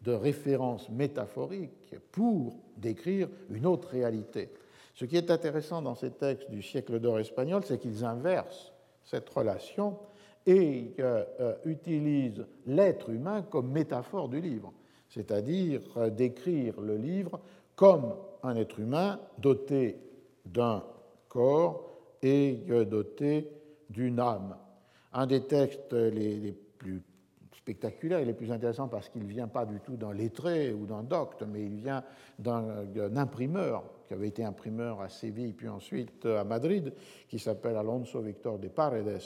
de 0.00 0.12
référence 0.12 0.88
métaphorique 0.88 1.94
pour 2.10 2.56
décrire 2.78 3.28
une 3.50 3.66
autre 3.66 3.88
réalité. 3.88 4.48
Ce 4.94 5.04
qui 5.04 5.18
est 5.18 5.30
intéressant 5.30 5.82
dans 5.82 5.94
ces 5.94 6.12
textes 6.12 6.50
du 6.50 6.62
siècle 6.62 7.00
d'or 7.00 7.18
espagnol, 7.18 7.62
c'est 7.66 7.78
qu'ils 7.78 8.02
inversent 8.02 8.73
cette 9.04 9.28
relation 9.28 9.98
et 10.46 10.94
euh, 11.00 11.24
euh, 11.40 11.54
utilise 11.64 12.44
l'être 12.66 13.10
humain 13.10 13.42
comme 13.42 13.70
métaphore 13.70 14.28
du 14.28 14.40
livre, 14.40 14.72
c'est-à-dire 15.08 15.80
euh, 15.96 16.10
décrire 16.10 16.80
le 16.80 16.96
livre 16.96 17.40
comme 17.76 18.14
un 18.42 18.56
être 18.56 18.78
humain 18.78 19.18
doté 19.38 19.98
d'un 20.44 20.84
corps 21.28 21.90
et 22.22 22.64
doté 22.88 23.50
d'une 23.90 24.20
âme. 24.20 24.56
Un 25.12 25.26
des 25.26 25.42
textes 25.42 25.92
les, 25.92 26.56
plus 26.78 27.02
spectaculaires 27.52 28.20
et 28.20 28.24
les 28.24 28.34
plus 28.34 28.52
intéressants 28.52 28.88
parce 28.88 29.08
qu'il 29.08 29.22
ne 29.22 29.28
vient 29.28 29.48
pas 29.48 29.64
du 29.66 29.80
tout 29.80 29.96
d'un 29.96 30.12
lettré 30.12 30.72
ou 30.72 30.86
d'un 30.86 31.02
docte, 31.02 31.42
mais 31.42 31.62
il 31.62 31.76
vient 31.76 32.04
d'un 32.38 33.16
imprimeur 33.16 33.84
qui 34.06 34.14
avait 34.14 34.28
été 34.28 34.44
imprimeur 34.44 35.00
à 35.00 35.08
Séville 35.08 35.52
puis 35.52 35.68
ensuite 35.68 36.26
à 36.26 36.44
Madrid, 36.44 36.92
qui 37.28 37.38
s'appelle 37.38 37.76
Alonso 37.76 38.20
Victor 38.20 38.58
de 38.58 38.68
Paredes, 38.68 39.20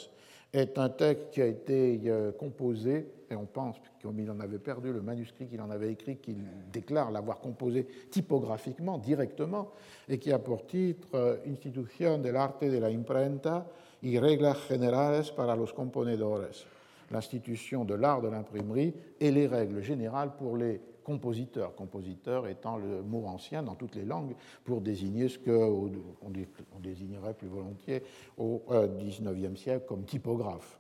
est 0.53 0.79
un 0.79 0.89
texte 0.89 1.31
qui 1.31 1.43
a 1.43 1.47
été 1.47 2.01
euh, 2.07 2.33
composé, 2.33 3.07
et 3.31 3.35
on 3.35 3.45
pense, 3.45 3.77
comme 4.03 4.19
il 4.19 4.31
en 4.31 4.41
avait 4.41 4.59
perdu 4.59 4.93
le 4.93 5.03
manuscrit 5.03 5.47
qu'il 5.47 5.61
en 5.61 5.71
avait 5.71 5.93
écrit, 5.93 6.17
qu'il 6.17 6.43
déclare 6.73 7.11
l'avoir 7.11 7.41
composé 7.41 7.87
typographiquement, 8.11 8.97
directement, 8.97 9.73
et 10.09 10.19
qui 10.19 10.33
a 10.33 10.39
pour 10.39 10.67
titre 10.67 11.07
euh, 11.15 11.37
Institución 11.47 12.23
del 12.23 12.37
arte 12.37 12.65
de 12.65 12.79
la 12.79 12.89
imprenta 12.89 13.67
y 14.03 14.19
reglas 14.19 14.59
generales 14.69 15.33
para 15.33 15.57
los 15.57 15.73
componedores, 15.73 16.67
l'institution 17.11 17.85
de 17.85 17.95
l'art 17.95 18.23
de 18.23 18.29
l'imprimerie 18.29 18.95
et 19.21 19.31
les 19.31 19.47
règles 19.47 19.83
générales 19.83 20.33
pour 20.39 20.57
les 20.57 20.81
compositeur, 21.09 21.75
compositeur 21.75 22.47
étant 22.49 22.77
le 22.77 23.01
mot 23.01 23.25
ancien 23.25 23.63
dans 23.63 23.75
toutes 23.75 23.95
les 23.95 24.05
langues 24.05 24.35
pour 24.63 24.83
désigner 24.83 25.31
ce 25.31 25.39
qu'on 25.39 25.91
on 26.21 26.81
désignerait 26.81 27.33
plus 27.33 27.49
volontiers 27.49 28.03
au 28.37 28.63
XIXe 28.69 29.23
euh, 29.25 29.57
siècle 29.57 29.87
comme 29.89 30.05
typographe. 30.05 30.79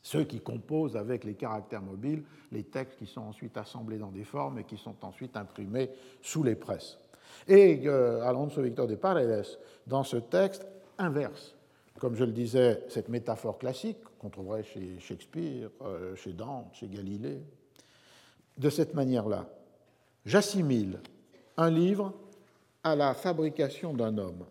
Ceux 0.00 0.24
qui 0.24 0.40
composent 0.40 0.96
avec 0.96 1.24
les 1.24 1.34
caractères 1.34 1.82
mobiles 1.82 2.22
les 2.52 2.62
textes 2.62 2.98
qui 2.98 3.04
sont 3.06 3.20
ensuite 3.20 3.58
assemblés 3.58 3.98
dans 3.98 4.12
des 4.12 4.24
formes 4.24 4.60
et 4.60 4.64
qui 4.64 4.78
sont 4.78 4.96
ensuite 5.02 5.36
imprimés 5.36 5.90
sous 6.22 6.42
les 6.42 6.54
presses. 6.54 6.98
Et 7.46 7.82
euh, 7.84 8.22
Alonso 8.22 8.62
Victor 8.62 8.86
de 8.86 8.94
Paredes, 8.94 9.58
dans 9.86 10.04
ce 10.04 10.16
texte, 10.16 10.66
inverse 10.96 11.54
comme 11.98 12.14
je 12.14 12.24
le 12.24 12.32
disais, 12.32 12.82
cette 12.88 13.08
métaphore 13.08 13.58
classique 13.58 13.98
qu'on 14.18 14.28
trouverait 14.28 14.62
chez 14.64 14.98
Shakespeare, 14.98 15.70
euh, 15.82 16.14
chez 16.14 16.32
Dante, 16.32 16.68
chez 16.74 16.88
Galilée, 16.88 17.40
de 18.58 18.70
cette 18.70 18.94
manière-là. 18.94 19.48
J'assimile 20.24 21.00
un 21.56 21.70
livre 21.70 22.12
à 22.82 22.96
la 22.96 23.14
fabrication 23.14 23.94
d'un 23.94 24.18
homme 24.18 24.44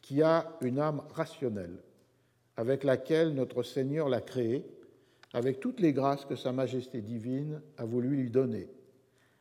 qui 0.00 0.22
a 0.22 0.56
une 0.60 0.78
âme 0.78 1.02
rationnelle, 1.14 1.78
avec 2.56 2.84
laquelle 2.84 3.34
notre 3.34 3.62
Seigneur 3.62 4.08
l'a 4.08 4.20
créé, 4.20 4.64
avec 5.34 5.60
toutes 5.60 5.80
les 5.80 5.92
grâces 5.92 6.24
que 6.24 6.36
Sa 6.36 6.52
Majesté 6.52 7.00
divine 7.00 7.60
a 7.76 7.84
voulu 7.84 8.16
lui 8.16 8.30
donner. 8.30 8.68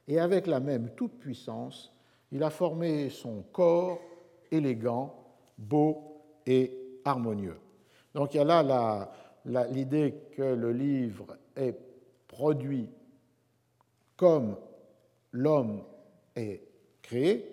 Et 0.07 0.19
avec 0.19 0.47
la 0.47 0.59
même 0.59 0.89
toute-puissance, 0.95 1.93
il 2.31 2.43
a 2.43 2.49
formé 2.49 3.09
son 3.09 3.43
corps 3.53 3.99
élégant, 4.51 5.15
beau 5.57 6.21
et 6.45 6.99
harmonieux. 7.05 7.57
Donc 8.13 8.33
il 8.33 8.37
y 8.37 8.39
a 8.41 8.63
là 8.63 9.11
l'idée 9.71 10.15
que 10.35 10.43
le 10.43 10.71
livre 10.71 11.37
est 11.55 11.77
produit 12.27 12.89
comme 14.17 14.57
l'homme 15.31 15.83
est 16.35 16.61
créé, 17.01 17.45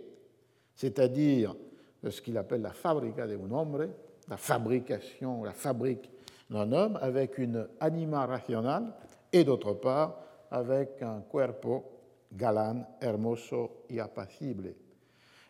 c'est-à-dire 0.75 1.55
ce 2.03 2.21
qu'il 2.21 2.37
appelle 2.37 2.63
la 2.63 2.73
fabrica 2.73 3.27
de 3.27 3.37
un 3.37 3.51
hombre, 3.53 3.89
la 4.29 4.37
fabrication, 4.37 5.45
la 5.45 5.53
fabrique 5.53 6.11
d'un 6.51 6.73
homme, 6.73 6.99
avec 7.01 7.39
une 7.39 7.69
anima 7.81 8.27
racional 8.27 8.93
et 9.33 9.45
d'autre 9.45 9.75
part 9.75 10.21
avec 10.51 11.03
un 11.03 11.21
cuerpo 11.21 11.85
galan, 12.33 12.85
hermoso 13.01 13.85
y 13.91 14.01
apacible. 14.01 14.75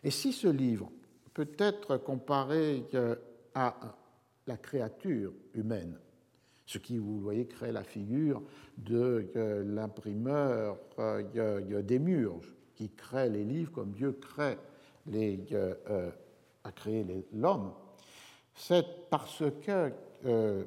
Et 0.03 0.11
si 0.11 0.31
ce 0.31 0.47
livre 0.47 0.91
peut 1.33 1.51
être 1.57 1.97
comparé 1.97 2.85
à 3.53 3.75
la 4.47 4.57
créature 4.57 5.33
humaine, 5.53 5.97
ce 6.65 6.77
qui, 6.77 6.97
vous 6.97 7.19
voyez, 7.19 7.45
crée 7.45 7.71
la 7.71 7.83
figure 7.83 8.41
de 8.77 9.31
l'imprimeur 9.65 10.77
euh, 10.99 11.81
Démurge, 11.81 12.53
qui 12.73 12.89
crée 12.89 13.29
les 13.29 13.43
livres 13.43 13.71
comme 13.71 13.91
Dieu 13.91 14.13
crée 14.13 14.57
euh, 15.13 16.11
a 16.63 16.71
créé 16.71 17.05
l'homme. 17.33 17.71
C'est 18.55 19.09
parce 19.09 19.43
que 19.61 19.91
euh, 20.25 20.63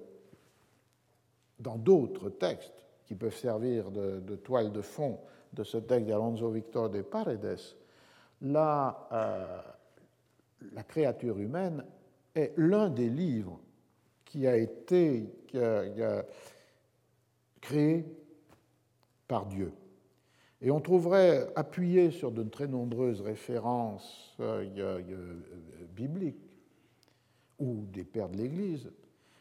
dans 1.58 1.76
d'autres 1.76 2.30
textes 2.30 2.86
qui 3.04 3.16
peuvent 3.16 3.34
servir 3.34 3.90
de, 3.90 4.36
toile 4.36 4.70
de 4.70 4.82
fond 4.82 5.18
de 5.52 5.64
ce 5.64 5.78
texte 5.78 6.06
d'Alonso 6.06 6.50
Victor 6.50 6.90
de 6.90 7.02
Paredes, 7.02 7.58
la 8.42 8.94
créature 10.86 11.38
humaine 11.38 11.84
est 12.34 12.52
l'un 12.56 12.90
des 12.90 13.08
livres 13.08 13.58
qui 14.24 14.46
a 14.46 14.56
été 14.56 15.26
créé 17.60 18.04
par 19.26 19.46
Dieu. 19.46 19.72
Et 20.60 20.70
on 20.70 20.80
trouverait, 20.80 21.48
appuyé 21.54 22.10
sur 22.10 22.32
de 22.32 22.42
très 22.42 22.66
nombreuses 22.66 23.20
références 23.20 24.34
euh, 24.40 24.66
euh, 24.78 25.02
bibliques 25.94 26.58
ou 27.60 27.84
des 27.92 28.04
pères 28.04 28.28
de 28.28 28.38
l'Église, 28.38 28.90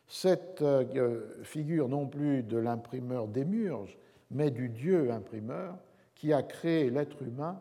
cette 0.08 0.62
euh, 0.62 1.44
figure 1.44 1.90
non 1.90 2.08
plus 2.08 2.44
de 2.44 2.58
l'imprimeur 2.58 3.28
démurge, 3.28 3.98
mais 4.30 4.52
du 4.52 4.70
Dieu 4.70 5.12
imprimeur 5.12 5.78
qui 6.14 6.34
a 6.34 6.44
créé 6.44 6.90
l'être 6.92 7.22
humain 7.24 7.60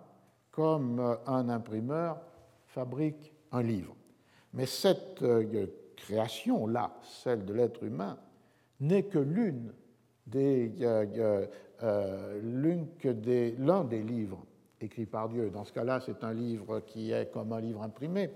comme 0.50 1.18
un 1.26 1.48
imprimeur 1.48 2.18
fabrique 2.66 3.32
un 3.52 3.62
livre. 3.62 3.94
Mais 4.54 4.64
cette 4.64 5.22
création-là, 5.96 6.96
celle 7.02 7.44
de 7.44 7.52
l'être 7.52 7.82
humain, 7.82 8.18
n'est 8.80 9.04
que 9.04 9.18
l'une 9.18 9.72
l'un 13.58 13.84
des 13.84 14.02
livres 14.02 14.44
écrits 14.80 15.06
par 15.06 15.28
Dieu. 15.28 15.50
Dans 15.50 15.64
ce 15.64 15.72
cas-là, 15.72 16.00
c'est 16.00 16.22
un 16.24 16.32
livre 16.32 16.80
qui 16.80 17.12
est 17.12 17.32
comme 17.32 17.52
un 17.52 17.60
livre 17.60 17.82
imprimé. 17.82 18.30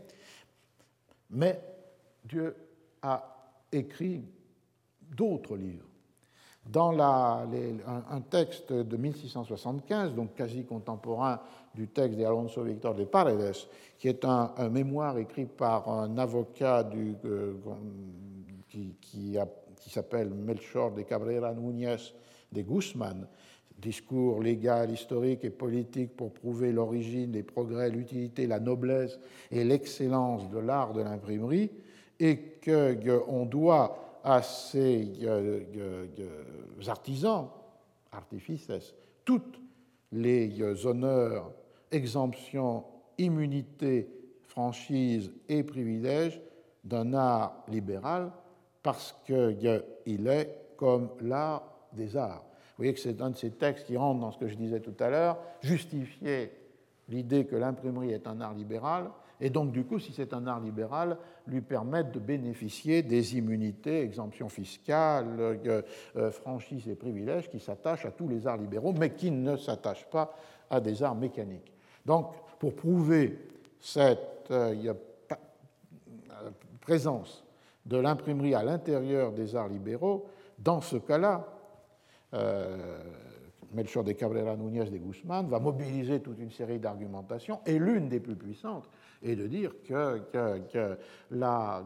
Mais 1.31 1.61
Dieu 2.25 2.55
a 3.03 3.37
écrit 3.73 4.25
d'autres 5.17 5.57
livres. 5.57 5.87
Dans 6.67 6.93
un, 7.01 8.21
texte 8.29 8.73
de 8.73 8.97
1675, 8.97 10.15
donc 10.15 10.35
quasi 10.35 10.65
contemporain 10.65 11.41
du 11.75 11.89
texte 11.89 12.19
d'Alonso 12.19 12.63
Victor 12.63 12.95
de 12.95 13.05
Paredes, 13.05 13.57
qui 13.99 14.09
est 14.09 14.25
un, 14.25 14.53
mémoire 14.69 15.17
écrit 15.19 15.47
par 15.47 15.89
un 15.89 16.19
avocat 16.19 16.85
du, 16.85 17.17
euh, 17.25 17.55
qui, 18.69 18.95
qui, 19.01 19.39
qui 19.81 19.91
s'appelle 19.91 20.31
Melchor 20.31 20.93
de 20.93 21.03
Cabrera 21.03 21.53
Núñez 21.53 22.15
de 22.53 22.63
Guzman, 22.63 23.27
discours 23.79 24.43
légal, 24.43 24.91
historique 24.91 25.45
et 25.45 25.51
politique 25.51 26.15
pour 26.17 26.33
prouver 26.33 26.73
l'origine, 26.73 27.33
les 27.33 27.43
progrès, 27.43 27.91
l'utilité, 27.91 28.47
la 28.47 28.61
noblesse 28.61 29.19
et 29.51 29.65
l'excellence 29.65 30.49
de 30.51 30.59
l'art 30.59 30.93
de 30.93 31.03
l'imprimerie, 31.03 31.71
et 32.19 32.59
qu'on 32.63 33.47
doit 33.47 34.21
à 34.23 34.43
ces 34.43 35.09
artisans, 36.87 37.49
artifices, 38.13 38.95
toutes 39.25 39.61
les 40.13 40.63
honneurs, 40.85 41.51
exemptions, 41.91 42.85
immunités, 43.17 44.09
franchises 44.43 45.33
et 45.49 45.63
privilèges 45.63 46.41
d'un 46.85 47.15
art 47.15 47.65
libéral 47.69 48.33
parce 48.83 49.15
qu'il 49.25 50.29
est 50.29 50.57
comme 50.77 51.11
l'art 51.21 51.63
des 51.93 52.17
arts. 52.17 52.45
Vous 52.45 52.85
voyez 52.85 52.95
que 52.95 53.01
c'est 53.01 53.21
un 53.21 53.31
de 53.31 53.37
ces 53.37 53.51
textes 53.51 53.87
qui 53.87 53.97
rentre 53.97 54.21
dans 54.21 54.33
ce 54.33 54.39
que 54.39 54.49
je 54.49 54.55
disais 54.55 54.81
tout 54.81 54.95
à 55.01 55.11
l'heure, 55.11 55.39
justifier 55.61 56.53
l'idée 57.09 57.45
que 57.45 57.57
l'imprimerie 57.57 58.13
est 58.13 58.27
un 58.27 58.41
art 58.41 58.55
libéral, 58.55 59.11
et 59.41 59.49
donc, 59.49 59.73
du 59.73 59.85
coup, 59.85 59.99
si 59.99 60.13
c'est 60.13 60.35
un 60.35 60.47
art 60.47 60.61
libéral, 60.61 61.17
lui 61.47 61.63
permettre 61.63 62.13
de 62.13 62.19
bénéficier 62.19 63.03
des 63.03 63.39
immunités, 63.39 64.03
exemptions 64.03 64.51
fiscales, 64.51 65.37
euh, 65.39 65.83
euh, 66.17 66.31
franchises 66.31 66.87
et 66.89 66.95
privilèges 66.95 67.49
qui 67.49 67.59
s'attachent 67.59 68.05
à 68.05 68.11
tous 68.11 68.29
les 68.29 68.47
arts 68.47 68.59
libéraux, 68.59 68.93
mais 68.93 69.15
qui 69.15 69.31
ne 69.31 69.57
s'attachent 69.57 70.09
pas 70.11 70.35
à 70.69 70.81
des 70.81 71.03
arts 71.03 71.15
mécaniques. 71.15 71.73
Donc, 72.05 72.33
pour 72.59 72.75
prouver 72.75 73.39
cette 73.81 74.51
euh, 74.51 74.93
présence 76.83 77.43
de 77.91 77.97
l'imprimerie 77.99 78.55
à 78.55 78.63
l'intérieur 78.63 79.33
des 79.33 79.57
arts 79.57 79.69
libéraux, 79.69 80.27
dans 80.59 80.81
ce 80.81 80.97
cas-là, 80.97 81.45
Melchor 83.73 84.05
de 84.05 84.13
Cabrera 84.13 84.57
Núñez 84.57 84.89
de 84.91 84.97
Guzmán 84.99 85.49
va 85.49 85.59
mobiliser 85.59 86.21
toute 86.21 86.39
une 86.39 86.53
série 86.53 86.79
d'argumentations, 86.79 87.61
et 87.67 87.79
l'une 87.79 88.09
des 88.09 88.21
plus 88.21 88.37
puissantes 88.37 88.89
est 89.23 89.35
de 89.35 89.47
dire 89.49 89.73
que, 89.83 90.97
la, 91.33 91.85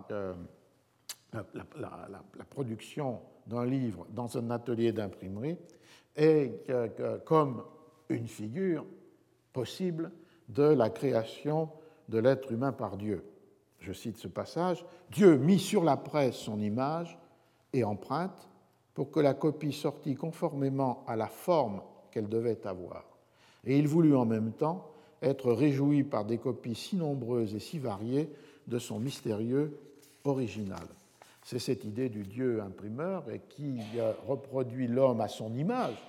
production 2.50 3.20
d'un 3.46 3.64
livre 3.64 4.06
dans 4.10 4.36
un 4.36 4.50
atelier 4.50 4.92
d'imprimerie 4.92 5.56
est 6.14 6.70
comme 7.24 7.62
une 8.10 8.28
figure 8.28 8.84
possible 9.52 10.12
de 10.50 10.64
la 10.64 10.90
création 10.90 11.70
de 12.10 12.18
l'être 12.18 12.52
humain 12.52 12.72
par 12.72 12.98
Dieu. 12.98 13.24
Je 13.84 13.92
cite 13.92 14.16
ce 14.16 14.28
passage, 14.28 14.82
Dieu 15.10 15.36
mit 15.36 15.58
sur 15.58 15.84
la 15.84 15.98
presse 15.98 16.36
son 16.36 16.58
image 16.58 17.18
et 17.74 17.84
empreinte 17.84 18.48
pour 18.94 19.10
que 19.10 19.20
la 19.20 19.34
copie 19.34 19.74
sortît 19.74 20.14
conformément 20.14 21.04
à 21.06 21.16
la 21.16 21.26
forme 21.26 21.82
qu'elle 22.10 22.30
devait 22.30 22.66
avoir. 22.66 23.04
Et 23.66 23.78
il 23.78 23.86
voulut 23.86 24.16
en 24.16 24.24
même 24.24 24.52
temps 24.52 24.90
être 25.20 25.52
réjoui 25.52 26.02
par 26.02 26.24
des 26.24 26.38
copies 26.38 26.74
si 26.74 26.96
nombreuses 26.96 27.54
et 27.54 27.60
si 27.60 27.78
variées 27.78 28.30
de 28.66 28.78
son 28.78 28.98
mystérieux 28.98 29.78
original. 30.24 30.86
C'est 31.42 31.58
cette 31.58 31.84
idée 31.84 32.08
du 32.08 32.22
Dieu 32.22 32.62
imprimeur 32.62 33.28
et 33.30 33.40
qui 33.50 33.80
reproduit 34.26 34.86
l'homme 34.86 35.20
à 35.20 35.28
son 35.28 35.52
image 35.52 36.02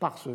parce 0.00 0.28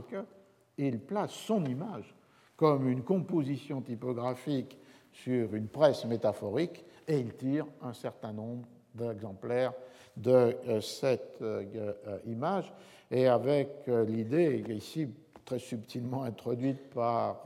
qu'il 0.78 1.00
place 1.00 1.32
son 1.32 1.66
image 1.66 2.16
comme 2.56 2.88
une 2.88 3.04
composition 3.04 3.82
typographique 3.82 4.78
sur 5.12 5.54
une 5.56 5.68
presse 5.68 6.06
métaphorique 6.06 6.84
et 7.08 7.20
il 7.20 7.34
tire 7.36 7.66
un 7.82 7.94
certain 7.94 8.34
nombre 8.34 8.68
d'exemplaires 8.94 9.74
de 10.18 10.56
euh, 10.68 10.82
cette 10.82 11.38
euh, 11.42 11.64
euh, 12.08 12.18
image, 12.26 12.72
et 13.10 13.28
avec 13.28 13.88
l'idée, 14.08 14.64
ici 14.70 15.10
très 15.44 15.60
subtilement 15.60 16.24
introduite 16.24 16.92
par 16.92 17.44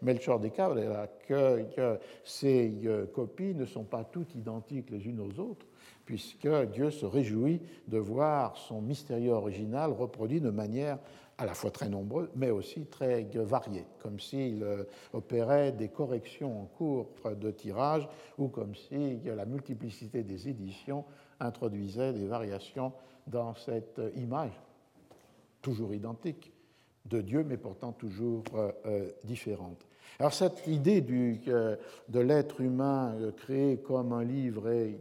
Melchor 0.00 0.40
de 0.40 0.48
Cabrera, 0.48 1.06
que, 1.28 1.62
que 1.72 2.00
ces 2.24 2.74
copies 3.14 3.54
ne 3.54 3.64
sont 3.64 3.84
pas 3.84 4.02
toutes 4.02 4.34
identiques 4.34 4.90
les 4.90 5.06
unes 5.06 5.20
aux 5.20 5.40
autres, 5.40 5.64
puisque 6.04 6.48
Dieu 6.72 6.90
se 6.90 7.06
réjouit 7.06 7.60
de 7.86 7.98
voir 7.98 8.56
son 8.56 8.82
mystérieux 8.82 9.30
original 9.30 9.92
reproduit 9.92 10.40
de 10.40 10.50
manière 10.50 10.98
à 11.42 11.46
la 11.46 11.54
fois 11.54 11.70
très 11.72 11.88
nombreuse, 11.88 12.28
mais 12.36 12.50
aussi 12.50 12.86
très 12.86 13.24
variée, 13.34 13.84
comme 13.98 14.20
s'il 14.20 14.64
opérait 15.12 15.72
des 15.72 15.88
corrections 15.88 16.62
en 16.62 16.64
cours 16.66 17.08
de 17.24 17.50
tirage 17.50 18.08
ou 18.38 18.46
comme 18.46 18.76
si 18.76 19.18
la 19.24 19.44
multiplicité 19.44 20.22
des 20.22 20.48
éditions 20.48 21.04
introduisait 21.40 22.12
des 22.12 22.28
variations 22.28 22.92
dans 23.26 23.56
cette 23.56 24.00
image, 24.14 24.52
toujours 25.60 25.92
identique, 25.92 26.52
de 27.06 27.20
Dieu, 27.20 27.44
mais 27.46 27.56
pourtant 27.56 27.92
toujours 27.92 28.44
euh, 28.54 28.70
euh, 28.86 29.10
différente. 29.24 29.86
Alors 30.18 30.32
cette 30.32 30.66
idée 30.66 31.00
du, 31.00 31.40
de 32.08 32.20
l'être 32.20 32.60
humain 32.60 33.14
euh, 33.18 33.32
créé 33.32 33.78
comme 33.78 34.12
un 34.12 34.22
livre 34.22 34.68
et 34.68 34.98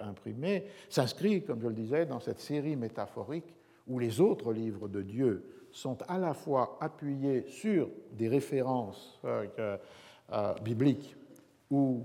imprimé 0.00 0.64
s'inscrit, 0.88 1.44
comme 1.44 1.60
je 1.60 1.68
le 1.68 1.74
disais, 1.74 2.06
dans 2.06 2.20
cette 2.20 2.40
série 2.40 2.76
métaphorique 2.76 3.54
où 3.86 3.98
les 3.98 4.20
autres 4.20 4.52
livres 4.52 4.88
de 4.88 5.02
Dieu 5.02 5.44
sont 5.70 5.98
à 6.08 6.18
la 6.18 6.34
fois 6.34 6.78
appuyés 6.80 7.44
sur 7.48 7.88
des 8.12 8.28
références 8.28 9.20
bibliques 10.62 11.16
ou 11.70 12.04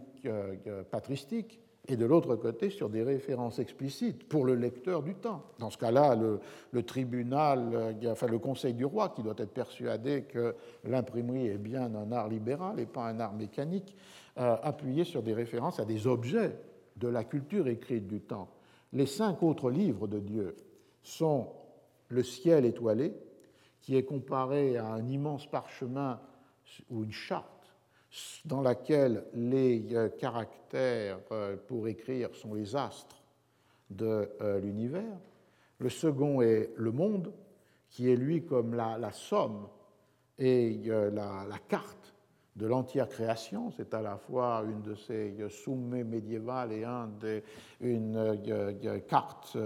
patristiques, 0.89 1.61
et 1.87 1.97
de 1.97 2.05
l'autre 2.05 2.35
côté 2.35 2.69
sur 2.69 2.89
des 2.89 3.03
références 3.03 3.59
explicites 3.59 4.27
pour 4.27 4.45
le 4.45 4.55
lecteur 4.55 5.01
du 5.01 5.15
temps. 5.15 5.43
Dans 5.59 5.69
ce 5.69 5.77
cas-là, 5.77 6.15
le, 6.15 6.83
tribunal, 6.83 7.69
euh, 7.73 8.11
enfin 8.11 8.27
le 8.27 8.39
conseil 8.39 8.73
du 8.73 8.85
roi, 8.85 9.09
qui 9.09 9.23
doit 9.23 9.35
être 9.37 9.53
persuadé 9.53 10.23
que 10.23 10.55
l'imprimerie 10.83 11.47
est 11.47 11.57
bien 11.57 11.93
un 11.95 12.11
art 12.11 12.29
libéral 12.29 12.79
et 12.79 12.85
pas 12.85 13.07
un 13.07 13.19
art 13.19 13.33
mécanique, 13.33 13.95
euh, 14.37 14.55
appuyé 14.61 15.03
sur 15.03 15.23
des 15.23 15.33
références 15.33 15.79
à 15.79 15.85
des 15.85 16.07
objets 16.07 16.55
de 16.97 17.07
la 17.07 17.23
culture 17.23 17.67
écrite 17.67 18.07
du 18.07 18.21
temps. 18.21 18.49
Les 18.93 19.05
cinq 19.05 19.41
autres 19.41 19.71
livres 19.71 20.07
de 20.07 20.19
Dieu 20.19 20.55
sont 21.01 21.47
le 22.11 22.23
ciel 22.23 22.65
étoilé, 22.65 23.13
qui 23.81 23.95
est 23.95 24.03
comparé 24.03 24.77
à 24.77 24.85
un 24.85 25.07
immense 25.07 25.49
parchemin 25.49 26.19
ou 26.89 27.03
une 27.03 27.11
charte 27.11 27.61
dans 28.45 28.61
laquelle 28.61 29.25
les 29.33 29.95
euh, 29.95 30.09
caractères 30.09 31.19
euh, 31.31 31.55
pour 31.67 31.88
écrire 31.88 32.33
sont 32.35 32.53
les 32.53 32.75
astres 32.75 33.23
de 33.89 34.29
euh, 34.41 34.59
l'univers. 34.59 35.17
Le 35.79 35.89
second 35.89 36.41
est 36.41 36.71
le 36.75 36.91
monde, 36.91 37.33
qui 37.89 38.09
est 38.09 38.15
lui 38.15 38.45
comme 38.45 38.75
la, 38.75 39.11
somme 39.11 39.67
et 40.38 40.79
la, 40.85 41.45
carte 41.67 42.13
de 42.55 42.67
l'entière 42.67 43.09
création. 43.09 43.71
C'est 43.71 43.93
à 43.93 44.01
la 44.01 44.17
fois 44.17 44.63
une 44.65 44.81
de 44.81 44.95
ces 44.95 45.35
sommets 45.49 46.03
médiévales 46.03 46.71
et 46.71 46.85
un 46.85 47.07
des, 47.07 47.43
une 47.81 48.39
carte 49.09 49.57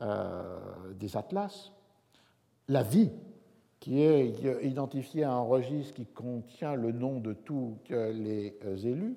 des 0.00 1.16
atlas. 1.16 1.72
La 2.68 2.82
vie, 2.82 3.10
qui 3.84 4.00
est 4.00 4.32
identifié 4.62 5.24
à 5.24 5.32
un 5.32 5.42
registre 5.42 5.92
qui 5.92 6.06
contient 6.06 6.74
le 6.74 6.90
nom 6.90 7.20
de 7.20 7.34
tous 7.34 7.76
les 7.90 8.56
euh, 8.64 8.76
élus. 8.78 9.14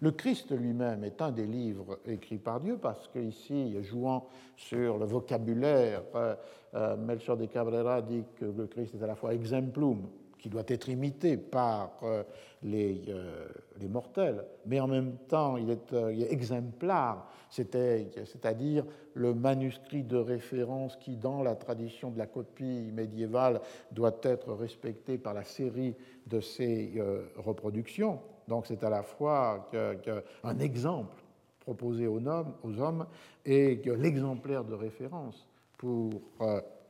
Le 0.00 0.10
Christ 0.10 0.52
lui-même 0.52 1.02
est 1.02 1.22
un 1.22 1.30
des 1.30 1.46
livres 1.46 1.98
écrits 2.04 2.36
par 2.36 2.60
Dieu, 2.60 2.76
parce 2.76 3.08
qu'ici, 3.08 3.82
jouant 3.82 4.26
sur 4.54 4.98
le 4.98 5.06
vocabulaire, 5.06 6.02
euh, 6.14 6.34
euh, 6.74 6.94
Melchor 6.98 7.38
de 7.38 7.46
Cabrera 7.46 8.02
dit 8.02 8.24
que 8.36 8.44
le 8.44 8.66
Christ 8.66 8.94
est 8.96 9.02
à 9.02 9.06
la 9.06 9.14
fois 9.14 9.32
exemplum, 9.32 10.06
qui 10.42 10.48
doit 10.48 10.64
être 10.66 10.88
imité 10.88 11.36
par 11.36 11.92
euh, 12.02 12.24
les, 12.64 13.00
euh, 13.08 13.46
les, 13.80 13.86
mortels, 13.86 14.44
mais 14.66 14.80
en 14.80 14.88
même 14.88 15.16
temps 15.28 15.56
il 15.56 15.70
est, 15.70 15.92
euh, 15.92 16.08
exemplaire, 16.30 17.18
c'est-à-dire 17.48 18.84
le 19.14 19.34
manuscrit 19.34 20.02
de 20.02 20.16
référence 20.16 20.96
qui, 20.96 21.16
dans 21.16 21.44
la 21.44 21.54
tradition 21.54 22.10
de 22.10 22.18
la 22.18 22.26
copie 22.26 22.90
médiévale, 22.92 23.60
doit 23.92 24.18
être 24.22 24.52
respecté 24.52 25.16
par 25.16 25.32
la 25.32 25.44
série 25.44 25.94
de 26.26 26.40
ces 26.40 26.94
reproductions. 27.36 28.20
Donc 28.48 28.66
c'est 28.66 28.82
à 28.82 28.88
la 28.88 29.02
fois 29.02 29.70
un 30.42 30.58
exemple 30.60 31.22
proposé 31.60 32.06
aux 32.06 32.26
hommes 32.26 33.06
et 33.44 33.82
l'exemplaire 33.98 34.64
de 34.64 34.72
référence 34.72 35.46
pour 35.76 36.22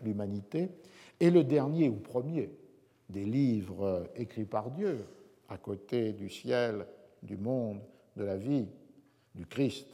l'humanité, 0.04 0.70
et 1.18 1.30
le 1.30 1.42
dernier 1.42 1.88
ou 1.88 1.96
premier 1.96 2.50
des 3.12 3.24
livres 3.24 4.10
écrits 4.16 4.44
par 4.44 4.70
Dieu, 4.70 5.04
à 5.48 5.58
côté 5.58 6.12
du 6.12 6.28
ciel, 6.28 6.86
du 7.22 7.36
monde, 7.36 7.80
de 8.16 8.24
la 8.24 8.36
vie, 8.36 8.66
du 9.34 9.46
Christ 9.46 9.88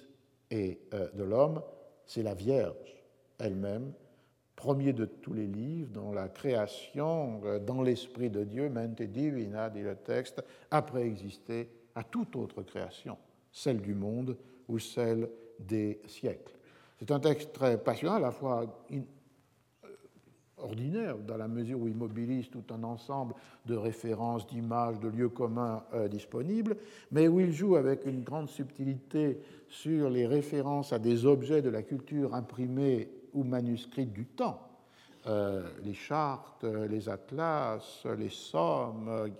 et 0.50 0.80
de 0.92 1.22
l'homme, 1.22 1.62
c'est 2.06 2.22
la 2.22 2.34
Vierge 2.34 2.98
elle-même, 3.38 3.92
premier 4.56 4.92
de 4.92 5.04
tous 5.04 5.32
les 5.32 5.46
livres, 5.46 5.90
dont 5.92 6.12
la 6.12 6.28
création, 6.28 7.40
dans 7.64 7.82
l'Esprit 7.82 8.30
de 8.30 8.44
Dieu, 8.44 8.68
mente 8.68 9.02
divina, 9.02 9.70
dit 9.70 9.82
le 9.82 9.96
texte, 9.96 10.42
a 10.70 10.82
préexisté 10.82 11.70
à 11.94 12.02
toute 12.02 12.34
autre 12.36 12.62
création, 12.62 13.16
celle 13.52 13.80
du 13.80 13.94
monde 13.94 14.36
ou 14.68 14.78
celle 14.78 15.28
des 15.58 16.00
siècles. 16.06 16.54
C'est 16.98 17.10
un 17.12 17.20
texte 17.20 17.52
très 17.52 17.78
passionnant, 17.78 18.16
à 18.16 18.20
la 18.20 18.32
fois 18.32 18.64
euh, 18.92 19.00
ordinaire, 20.62 21.16
dans 21.18 21.36
la 21.36 21.48
mesure 21.48 21.80
où 21.80 21.88
il 21.88 21.94
mobilise 21.94 22.50
tout 22.50 22.64
un 22.70 22.82
ensemble 22.84 23.34
de 23.66 23.74
références, 23.74 24.46
d'images, 24.46 25.00
de 25.00 25.08
lieux 25.08 25.28
communs 25.28 25.84
euh, 25.94 26.08
disponibles, 26.08 26.76
mais 27.10 27.28
où 27.28 27.40
il 27.40 27.52
joue 27.52 27.76
avec 27.76 28.06
une 28.06 28.22
grande 28.22 28.48
subtilité 28.48 29.40
sur 29.68 30.10
les 30.10 30.26
références 30.26 30.92
à 30.92 30.98
des 30.98 31.26
objets 31.26 31.62
de 31.62 31.70
la 31.70 31.82
culture 31.82 32.34
imprimée 32.34 33.08
ou 33.34 33.44
manuscrite 33.44 34.12
du 34.12 34.26
temps. 34.26 34.62
Euh, 35.26 35.68
les 35.84 35.94
chartes, 35.94 36.64
les 36.64 37.08
atlas, 37.08 38.06
les 38.16 38.30
sommes, 38.30 39.30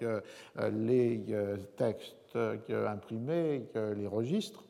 les 0.73 1.25
textes 1.77 2.37
imprimés, 2.71 3.65
les 3.97 4.07
registres, 4.07 4.65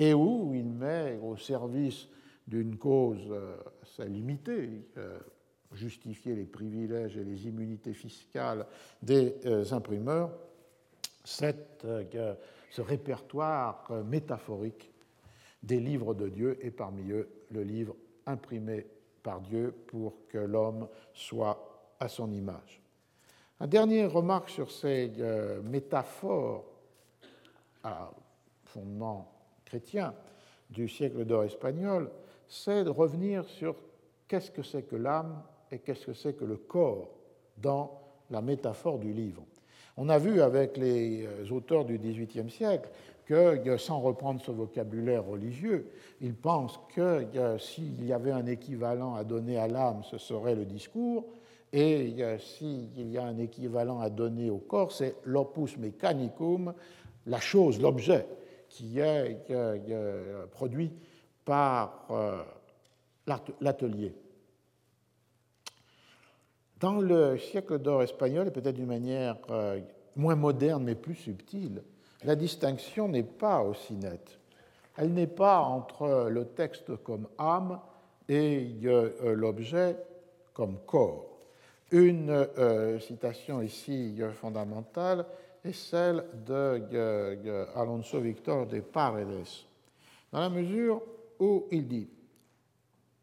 et 0.00 0.14
où 0.14 0.52
il 0.54 0.70
met 0.70 1.18
au 1.22 1.36
service 1.36 2.08
d'une 2.50 2.76
cause 2.76 3.28
euh, 3.30 3.56
assez 3.82 4.08
limitée, 4.08 4.86
euh, 4.96 5.18
justifier 5.72 6.34
les 6.34 6.46
privilèges 6.46 7.16
et 7.16 7.24
les 7.24 7.46
immunités 7.46 7.94
fiscales 7.94 8.66
des 9.02 9.36
euh, 9.46 9.64
imprimeurs, 9.72 10.30
cette, 11.24 11.86
ce 12.70 12.80
répertoire 12.80 13.90
métaphorique 14.06 14.90
des 15.62 15.78
livres 15.78 16.14
de 16.14 16.28
Dieu 16.28 16.58
et 16.62 16.70
parmi 16.70 17.10
eux 17.10 17.28
le 17.50 17.62
livre 17.62 17.94
imprimé 18.26 18.86
par 19.22 19.40
Dieu 19.40 19.74
pour 19.86 20.26
que 20.28 20.38
l'homme 20.38 20.88
soit 21.12 21.94
à 22.00 22.08
son 22.08 22.32
image. 22.32 22.80
Un 23.60 23.66
dernier 23.66 24.06
remarque 24.06 24.48
sur 24.48 24.70
ces 24.70 25.12
métaphores 25.62 26.64
à 27.84 28.10
fondement 28.64 29.30
chrétien 29.64 30.14
du 30.70 30.88
siècle 30.88 31.24
d'or 31.24 31.44
espagnol, 31.44 32.10
c'est 32.48 32.84
de 32.84 32.90
revenir 32.90 33.44
sur 33.44 33.76
qu'est-ce 34.28 34.50
que 34.50 34.62
c'est 34.62 34.82
que 34.82 34.96
l'âme 34.96 35.42
et 35.70 35.78
qu'est-ce 35.78 36.06
que 36.06 36.12
c'est 36.12 36.34
que 36.34 36.44
le 36.44 36.56
corps 36.56 37.10
dans 37.58 38.00
la 38.30 38.40
métaphore 38.40 38.98
du 38.98 39.12
livre. 39.12 39.42
On 39.96 40.08
a 40.08 40.18
vu 40.18 40.40
avec 40.40 40.76
les 40.76 41.26
euh, 41.26 41.50
auteurs 41.50 41.84
du 41.84 41.98
XVIIIe 41.98 42.50
siècle 42.50 42.90
que, 43.26 43.76
sans 43.76 44.00
reprendre 44.00 44.40
ce 44.40 44.50
vocabulaire 44.50 45.24
religieux, 45.24 45.90
ils 46.20 46.34
pensent 46.34 46.80
que 46.94 47.24
s'il 47.58 48.04
y 48.04 48.12
avait 48.12 48.32
un 48.32 48.46
équivalent 48.46 49.14
à 49.14 49.22
donner 49.22 49.56
à 49.56 49.68
l'âme, 49.68 50.02
ce 50.02 50.18
serait 50.18 50.56
le 50.56 50.64
discours, 50.64 51.26
et 51.72 52.12
s'il 52.40 53.08
y 53.08 53.18
a 53.18 53.24
un 53.24 53.38
équivalent 53.38 54.00
à 54.00 54.10
donner 54.10 54.50
au 54.50 54.58
corps, 54.58 54.90
c'est 54.90 55.14
l'opus 55.24 55.78
mechanicum, 55.78 56.74
la 57.26 57.38
chose, 57.38 57.80
l'objet 57.80 58.26
qui 58.68 58.98
est 58.98 59.36
produit 60.50 60.90
par 61.44 62.06
euh, 62.10 62.42
l'atelier. 63.60 64.12
Dans 66.80 66.98
le 66.98 67.36
siècle 67.36 67.78
d'or 67.78 68.02
espagnol, 68.02 68.48
et 68.48 68.50
peut-être 68.50 68.76
d'une 68.76 68.86
manière 68.86 69.36
euh, 69.50 69.80
moins 70.16 70.34
moderne 70.34 70.82
mais 70.82 70.94
plus 70.94 71.14
subtile, 71.14 71.82
la 72.24 72.34
distinction 72.34 73.06
n'est 73.06 73.22
pas 73.22 73.62
aussi 73.62 73.92
nette. 73.92 74.38
Elle 74.96 75.12
n'est 75.12 75.26
pas 75.26 75.60
entre 75.60 76.28
le 76.30 76.46
texte 76.46 76.96
comme 77.04 77.28
âme 77.36 77.78
et 78.30 78.76
euh, 78.84 79.34
l'objet 79.34 79.94
comme 80.54 80.78
corps. 80.86 81.26
Une 81.90 82.46
citation 83.00 83.60
ici 83.60 84.16
fondamentale 84.34 85.26
est 85.64 85.72
celle 85.72 86.24
de 86.46 87.66
Alonso 87.74 88.20
Victor 88.20 88.66
de 88.66 88.78
Paredes, 88.78 89.66
dans 90.30 90.38
la 90.38 90.50
mesure 90.50 91.02
où 91.40 91.66
il 91.72 91.88
dit 91.88 92.08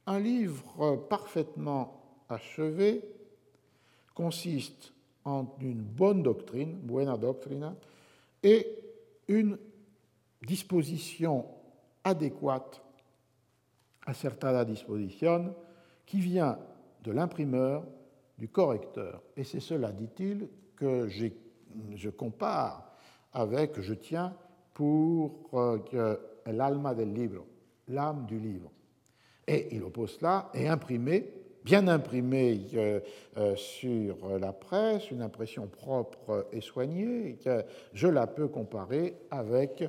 Un 0.06 0.20
livre 0.20 0.98
parfaitement 1.10 2.26
achevé 2.28 3.02
consiste 4.18 4.94
en 5.26 5.46
une 5.62 5.84
bonne 5.84 6.24
doctrine, 6.24 6.74
buena 6.82 7.16
doctrina, 7.18 7.76
et 8.42 8.66
une 9.28 9.60
disposition 10.42 11.46
adéquate, 12.04 12.82
acertada 14.08 14.66
disposition, 14.66 15.54
qui 16.04 16.20
vient 16.20 16.58
de 17.04 17.12
l'imprimeur, 17.12 17.86
du 18.40 18.48
correcteur. 18.48 19.22
Et 19.36 19.44
c'est 19.44 19.60
cela, 19.60 19.92
dit-il, 19.92 20.48
que 20.76 21.08
je 21.08 22.10
compare 22.10 22.92
avec, 23.34 23.80
je 23.80 23.94
tiens 23.94 24.34
pour 24.74 25.50
euh, 25.54 26.18
l'alma 26.48 26.96
del 26.96 27.14
libro, 27.14 27.46
l'âme 27.88 28.26
du 28.26 28.40
livre. 28.40 28.72
Et 29.46 29.76
il 29.76 29.84
oppose 29.84 30.18
cela, 30.18 30.50
et 30.56 30.68
imprimé, 30.68 31.37
bien 31.68 31.90
imprimé 31.90 32.62
euh, 32.76 33.02
euh, 33.36 33.54
sur 33.58 34.40
la 34.40 34.54
presse, 34.54 35.12
une 35.12 35.22
impression 35.22 35.68
propre 35.68 36.48
et 36.54 36.62
soignée, 36.62 37.38
que 37.44 37.66
je 37.92 38.08
la 38.08 38.26
peux 38.26 38.48
comparer 38.48 39.16
avec 39.32 39.84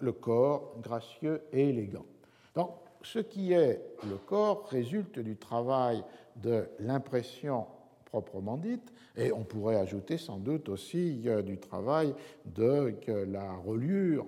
le 0.00 0.12
corps 0.12 0.74
gracieux 0.82 1.42
et 1.52 1.68
élégant. 1.68 2.04
Donc, 2.56 2.70
ce 3.02 3.20
qui 3.20 3.52
est 3.52 3.80
le 4.10 4.16
corps 4.16 4.66
résulte 4.66 5.20
du 5.20 5.36
travail 5.36 6.02
de 6.34 6.64
l'impression 6.80 7.66
proprement 8.06 8.56
dite, 8.56 8.92
et 9.16 9.30
on 9.30 9.44
pourrait 9.44 9.76
ajouter 9.76 10.18
sans 10.18 10.38
doute 10.38 10.68
aussi 10.68 11.22
euh, 11.26 11.42
du 11.42 11.58
travail 11.58 12.12
de 12.44 12.92
la 13.28 13.52
reliure, 13.52 14.26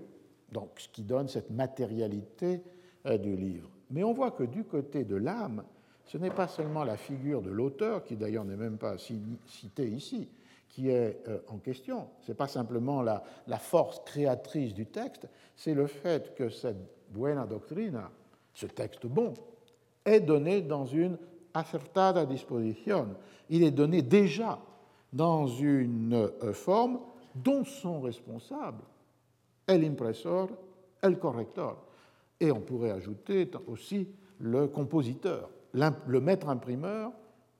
donc 0.52 0.70
ce 0.76 0.88
qui 0.88 1.02
donne 1.02 1.26
cette 1.26 1.50
matérialité 1.50 2.62
du 3.04 3.34
livre. 3.34 3.70
Mais 3.90 4.04
on 4.04 4.12
voit 4.12 4.32
que 4.32 4.44
du 4.44 4.64
côté 4.64 5.04
de 5.04 5.14
l'âme, 5.14 5.64
ce 6.06 6.18
n'est 6.18 6.30
pas 6.30 6.48
seulement 6.48 6.84
la 6.84 6.96
figure 6.96 7.42
de 7.42 7.50
l'auteur, 7.50 8.04
qui 8.04 8.16
d'ailleurs 8.16 8.44
n'est 8.44 8.56
même 8.56 8.78
pas 8.78 8.96
cité 8.98 9.88
ici, 9.88 10.28
qui 10.68 10.88
est 10.88 11.20
euh, 11.28 11.38
en 11.48 11.58
question. 11.58 12.08
Ce 12.22 12.30
n'est 12.30 12.36
pas 12.36 12.48
simplement 12.48 13.02
la, 13.02 13.22
force 13.58 14.00
créatrice 14.04 14.72
du 14.72 14.86
texte, 14.86 15.28
c'est 15.54 15.74
le 15.74 15.86
fait 15.86 16.34
que 16.34 16.48
cette 16.48 16.78
buena 17.10 17.46
doctrina, 17.46 18.10
ce 18.54 18.66
texte 18.66 19.06
bon, 19.06 19.34
est 20.04 20.20
donné 20.20 20.62
dans 20.62 20.86
une 20.86 21.18
acertada 21.54 22.24
disposition. 22.24 23.08
Il 23.50 23.62
est 23.62 23.70
donné 23.70 24.02
déjà 24.02 24.58
dans 25.12 25.46
une 25.46 26.14
euh, 26.14 26.52
forme 26.52 27.00
dont 27.34 27.64
sont 27.64 28.00
responsables 28.00 28.82
l'impresseur 29.74 30.48
et 31.02 31.08
le 31.08 31.16
correcteur. 31.16 31.82
Et 32.38 32.52
on 32.52 32.60
pourrait 32.60 32.90
ajouter 32.90 33.50
aussi 33.66 34.08
le 34.38 34.68
compositeur, 34.68 35.50
le 35.74 36.20
maître 36.20 36.48
imprimeur, 36.48 37.12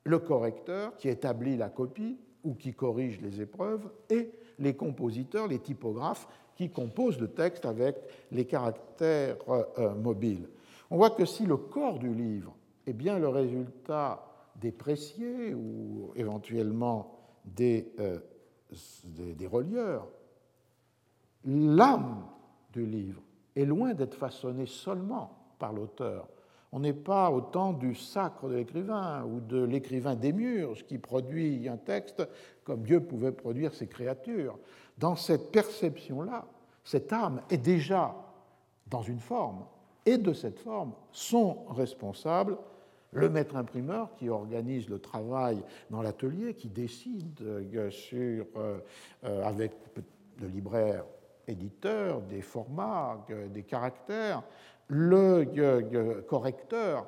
le 0.05 0.19
correcteur 0.19 0.97
qui 0.97 1.09
établit 1.09 1.57
la 1.57 1.69
copie 1.69 2.19
ou 2.45 2.55
qui 2.55 2.73
corrige 2.73 3.21
les 3.21 3.41
épreuves, 3.41 3.91
et 4.09 4.31
les 4.59 4.75
compositeurs, 4.75 5.49
les 5.49 5.59
typographes 5.59 6.29
qui 6.55 6.71
composent 6.71 7.21
le 7.21 7.29
texte 7.29 7.67
avec 7.67 7.97
les 8.31 8.47
caractères 8.47 9.37
euh, 9.49 9.65
euh, 9.79 9.95
mobiles. 9.95 10.49
On 10.91 10.97
voit 10.97 11.11
que 11.11 11.25
si 11.25 11.45
le 11.45 11.57
corps 11.57 11.99
du 11.99 12.15
livre 12.15 12.55
est 12.87 12.93
bien 12.93 13.19
le 13.19 13.29
résultat 13.29 14.25
déprécié 14.55 15.53
ou 15.55 16.13
éventuellement 16.15 17.19
des, 17.45 17.93
euh, 17.99 18.21
des, 19.05 19.35
des 19.35 19.47
relieurs, 19.47 20.09
l'âme 21.45 22.25
du 22.73 22.87
livre 22.87 23.23
est 23.55 23.65
loin 23.65 23.93
d'être 23.95 24.15
façonnée 24.15 24.67
seulement 24.67 25.37
par 25.59 25.73
l'auteur. 25.73 26.29
On 26.77 26.81
n'est 26.81 26.93
pas 26.93 27.31
au 27.31 27.41
temps 27.41 27.73
du 27.73 27.95
sacre 27.95 28.51
de 28.51 28.57
l'écrivain 28.57 29.25
ou 29.25 29.41
de 29.41 29.65
l'écrivain 29.65 30.15
démiurge 30.15 30.85
qui 30.85 30.99
produit 30.99 31.67
un 31.71 31.79
texte 31.79 32.29
comme 32.65 32.83
Dieu 32.83 33.01
pouvait 33.01 33.33
produire 33.33 33.73
ses 33.73 33.87
créatures. 33.87 34.59
Dans 34.99 35.17
cette 35.17 35.51
perception-là, 35.53 36.45
cette 36.85 37.11
âme 37.15 37.41
est 37.49 37.57
déjà 37.57 38.15
dans 38.89 39.01
une 39.01 39.21
forme, 39.21 39.65
et 40.05 40.19
de 40.19 40.35
cette 40.35 40.59
forme 40.59 40.93
sont 41.13 41.65
responsables 41.71 42.59
le 43.11 43.31
maître 43.31 43.57
imprimeur 43.57 44.15
qui 44.15 44.29
organise 44.29 44.91
le 44.91 44.99
travail 44.99 45.63
dans 45.89 46.03
l'atelier, 46.03 46.53
qui 46.53 46.69
décide 46.69 47.41
euh, 47.41 47.91
sur, 47.91 48.45
euh, 48.55 48.81
euh, 49.25 49.43
avec 49.45 49.73
le 50.43 50.49
libraire 50.49 51.07
éditeur 51.49 52.21
des 52.23 52.43
formats, 52.43 53.25
des 53.51 53.63
caractères, 53.63 54.43
le 54.89 56.21
correcteur 56.23 57.07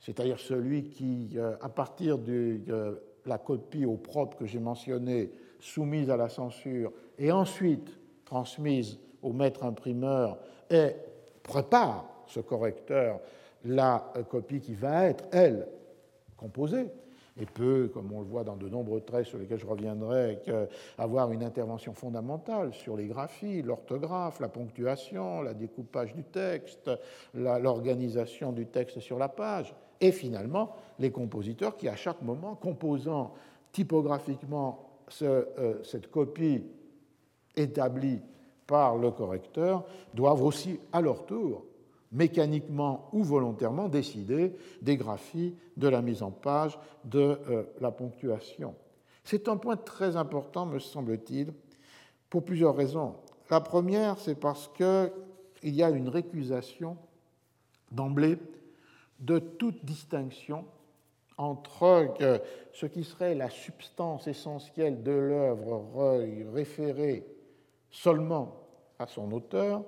c'est-à-dire 0.00 0.38
celui 0.38 0.84
qui, 0.84 1.36
à 1.60 1.68
partir 1.68 2.18
de 2.18 3.00
la 3.26 3.38
copie 3.38 3.84
au 3.84 3.96
propre 3.96 4.38
que 4.38 4.46
j'ai 4.46 4.60
mentionnée, 4.60 5.32
soumise 5.60 6.10
à 6.10 6.16
la 6.16 6.28
censure, 6.28 6.92
et 7.18 7.32
ensuite 7.32 7.98
transmise 8.24 8.98
au 9.22 9.32
maître 9.32 9.64
imprimeur, 9.64 10.38
et 10.70 10.92
prépare 11.42 12.04
ce 12.26 12.40
correcteur 12.40 13.20
la 13.64 14.12
copie 14.30 14.60
qui 14.60 14.74
va 14.74 15.06
être, 15.06 15.24
elle, 15.32 15.66
composée, 16.36 16.86
et 17.40 17.46
peut, 17.46 17.90
comme 17.92 18.12
on 18.12 18.20
le 18.20 18.26
voit 18.26 18.44
dans 18.44 18.56
de 18.56 18.68
nombreux 18.68 19.00
traits 19.00 19.26
sur 19.26 19.38
lesquels 19.38 19.58
je 19.58 19.66
reviendrai, 19.66 20.38
avoir 20.96 21.30
une 21.32 21.42
intervention 21.42 21.92
fondamentale 21.92 22.72
sur 22.72 22.96
les 22.96 23.06
graphies, 23.06 23.62
l'orthographe, 23.62 24.40
la 24.40 24.48
ponctuation, 24.48 25.42
la 25.42 25.54
découpage 25.54 26.14
du 26.14 26.24
texte, 26.24 26.90
l'organisation 27.34 28.52
du 28.52 28.66
texte 28.66 29.00
sur 29.00 29.18
la 29.18 29.28
page, 29.28 29.74
et 30.00 30.12
finalement 30.12 30.74
les 30.98 31.10
compositeurs 31.10 31.76
qui, 31.76 31.88
à 31.88 31.96
chaque 31.96 32.22
moment, 32.22 32.54
composant 32.54 33.34
typographiquement 33.72 34.88
euh, 35.22 35.82
cette 35.84 36.10
copie 36.10 36.64
établie 37.56 38.20
par 38.66 38.96
le 38.96 39.10
correcteur, 39.10 39.84
doivent 40.14 40.42
aussi, 40.42 40.78
à 40.92 41.00
leur 41.00 41.24
tour, 41.24 41.64
mécaniquement 42.12 43.08
ou 43.12 43.22
volontairement 43.22 43.88
décider 43.88 44.54
des 44.82 44.96
graphies, 44.96 45.54
de 45.76 45.88
la 45.88 46.02
mise 46.02 46.22
en 46.22 46.30
page, 46.30 46.78
de 47.04 47.38
euh, 47.50 47.64
la 47.80 47.90
ponctuation. 47.90 48.74
C'est 49.24 49.48
un 49.48 49.56
point 49.56 49.76
très 49.76 50.16
important, 50.16 50.64
me 50.66 50.78
semble-t-il, 50.78 51.52
pour 52.30 52.44
plusieurs 52.44 52.76
raisons. 52.76 53.16
La 53.50 53.60
première, 53.60 54.18
c'est 54.18 54.34
parce 54.34 54.68
qu'il 54.68 55.74
y 55.74 55.82
a 55.82 55.90
une 55.90 56.08
récusation 56.08 56.96
d'emblée 57.90 58.38
de 59.20 59.38
toute 59.38 59.84
distinction 59.84 60.64
entre 61.36 62.14
euh, 62.20 62.38
ce 62.72 62.86
qui 62.86 63.04
serait 63.04 63.34
la 63.34 63.48
substance 63.48 64.26
essentielle 64.26 65.02
de 65.02 65.12
l'œuvre 65.12 66.24
référée 66.52 67.24
seulement 67.90 68.56
à 68.98 69.06
son 69.06 69.30
auteur 69.32 69.84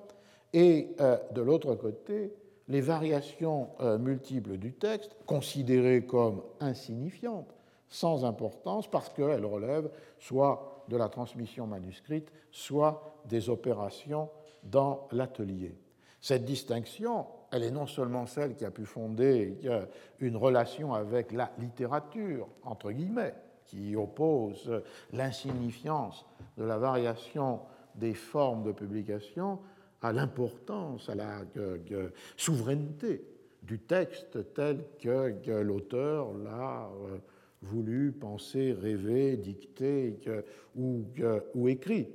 et 0.53 0.95
euh, 1.01 1.17
de 1.33 1.43
l'autre 1.43 1.75
côté, 1.75 2.33
les 2.69 2.81
variations 2.81 3.71
euh, 3.81 3.99
multiples 3.99 4.57
du 4.57 4.73
texte, 4.73 5.17
considérées 5.27 6.03
comme 6.03 6.43
insignifiantes, 6.61 7.55
sans 7.89 8.25
importance, 8.25 8.89
parce 8.89 9.09
qu'elles 9.09 9.45
relèvent 9.45 9.91
soit 10.19 10.85
de 10.89 10.97
la 10.97 11.09
transmission 11.09 11.67
manuscrite, 11.67 12.31
soit 12.51 13.17
des 13.27 13.49
opérations 13.49 14.29
dans 14.63 15.09
l'atelier. 15.13 15.77
Cette 16.21 16.45
distinction, 16.45 17.27
elle 17.51 17.65
est 17.65 17.71
non 17.71 17.87
seulement 17.87 18.27
celle 18.27 18.55
qui 18.55 18.65
a 18.65 18.71
pu 18.71 18.85
fonder 18.85 19.59
une 20.19 20.37
relation 20.37 20.93
avec 20.93 21.33
la 21.33 21.51
littérature, 21.59 22.47
entre 22.63 22.93
guillemets, 22.93 23.35
qui 23.65 23.97
oppose 23.97 24.83
l'insignifiance 25.13 26.27
de 26.59 26.65
la 26.65 26.77
variation 26.77 27.61
des 27.95 28.15
formes 28.15 28.65
de 28.65 28.73
publication 28.73 29.59
à 30.03 30.13
l'importance, 30.13 31.09
à 31.09 31.15
la 31.15 31.43
souveraineté 32.37 33.23
du 33.63 33.79
texte 33.79 34.53
tel 34.55 34.85
que, 35.01 35.61
l'auteur 35.61 36.33
l'a 36.35 36.89
euh, 37.05 37.19
voulu, 37.63 38.13
penser, 38.13 38.73
rêver, 38.73 39.37
dicter 39.37 40.19
ou, 40.77 41.69
écrit. 41.69 42.09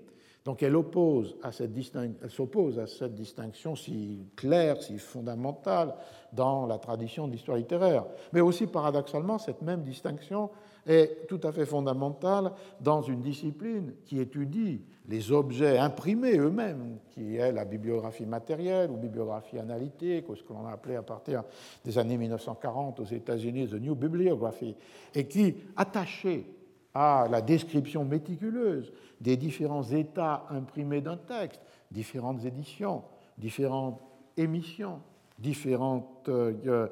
Donc 0.44 0.62
elle, 0.62 0.76
oppose 0.76 1.38
à 1.42 1.52
s'oppose 1.52 2.78
à 2.78 2.88
cette 2.88 3.16
distinction 3.16 3.76
si 3.76 4.28
claire, 4.36 4.82
si 4.82 4.98
fondamentale 5.00 5.96
dans 6.34 6.68
la 6.68 6.78
tradition 6.78 7.28
de 7.28 7.34
l'histoire 7.34 7.58
littéraire. 7.58 8.06
Mais 8.34 8.42
aussi, 8.42 8.68
paradoxalement, 8.68 9.40
cette 9.40 9.62
même 9.62 9.84
distinction 9.84 10.50
est 10.86 11.28
tout 11.28 11.40
à 11.44 11.52
fait 11.52 11.66
fondamentale 11.66 12.52
dans 12.80 13.02
une 13.02 13.22
discipline 13.22 13.94
qui 14.06 14.20
étudie 14.20 14.82
les 15.08 15.32
objets 15.32 15.78
imprimés 15.78 16.38
eux-mêmes, 16.38 16.98
qui 17.12 17.38
est 17.38 17.52
la 17.52 17.66
bibliographie 17.66 18.26
matérielle 18.26 18.92
ou 18.92 18.98
bibliographie 18.98 19.60
analytique, 19.60 20.30
ou 20.30 20.36
ce 20.36 20.44
que 20.44 20.54
l'on 20.54 20.66
a 20.66 20.72
appelé 20.72 20.96
à 20.96 21.04
partir 21.04 21.44
des 21.84 21.98
années 21.98 22.18
1940 22.18 23.00
aux 23.00 23.06
États-Unis 23.06 23.68
The 23.68 23.82
New 23.82 23.96
Bibliography, 23.96 24.76
et 25.14 25.28
qui, 25.28 25.56
attaché 25.76 26.46
à 26.94 27.28
la 27.30 27.42
description 27.42 28.06
méticuleuse 28.06 28.92
des 29.20 29.38
différents 29.38 29.84
états 29.84 30.46
imprimés 30.50 31.02
d'un 31.02 31.18
texte, 31.18 31.62
différentes 31.92 32.44
éditions, 32.46 33.04
différentes 33.38 34.02
émissions, 34.38 35.02
différents 35.38 36.22
euh, 36.30 36.88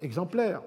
exemplaires, 0.00 0.62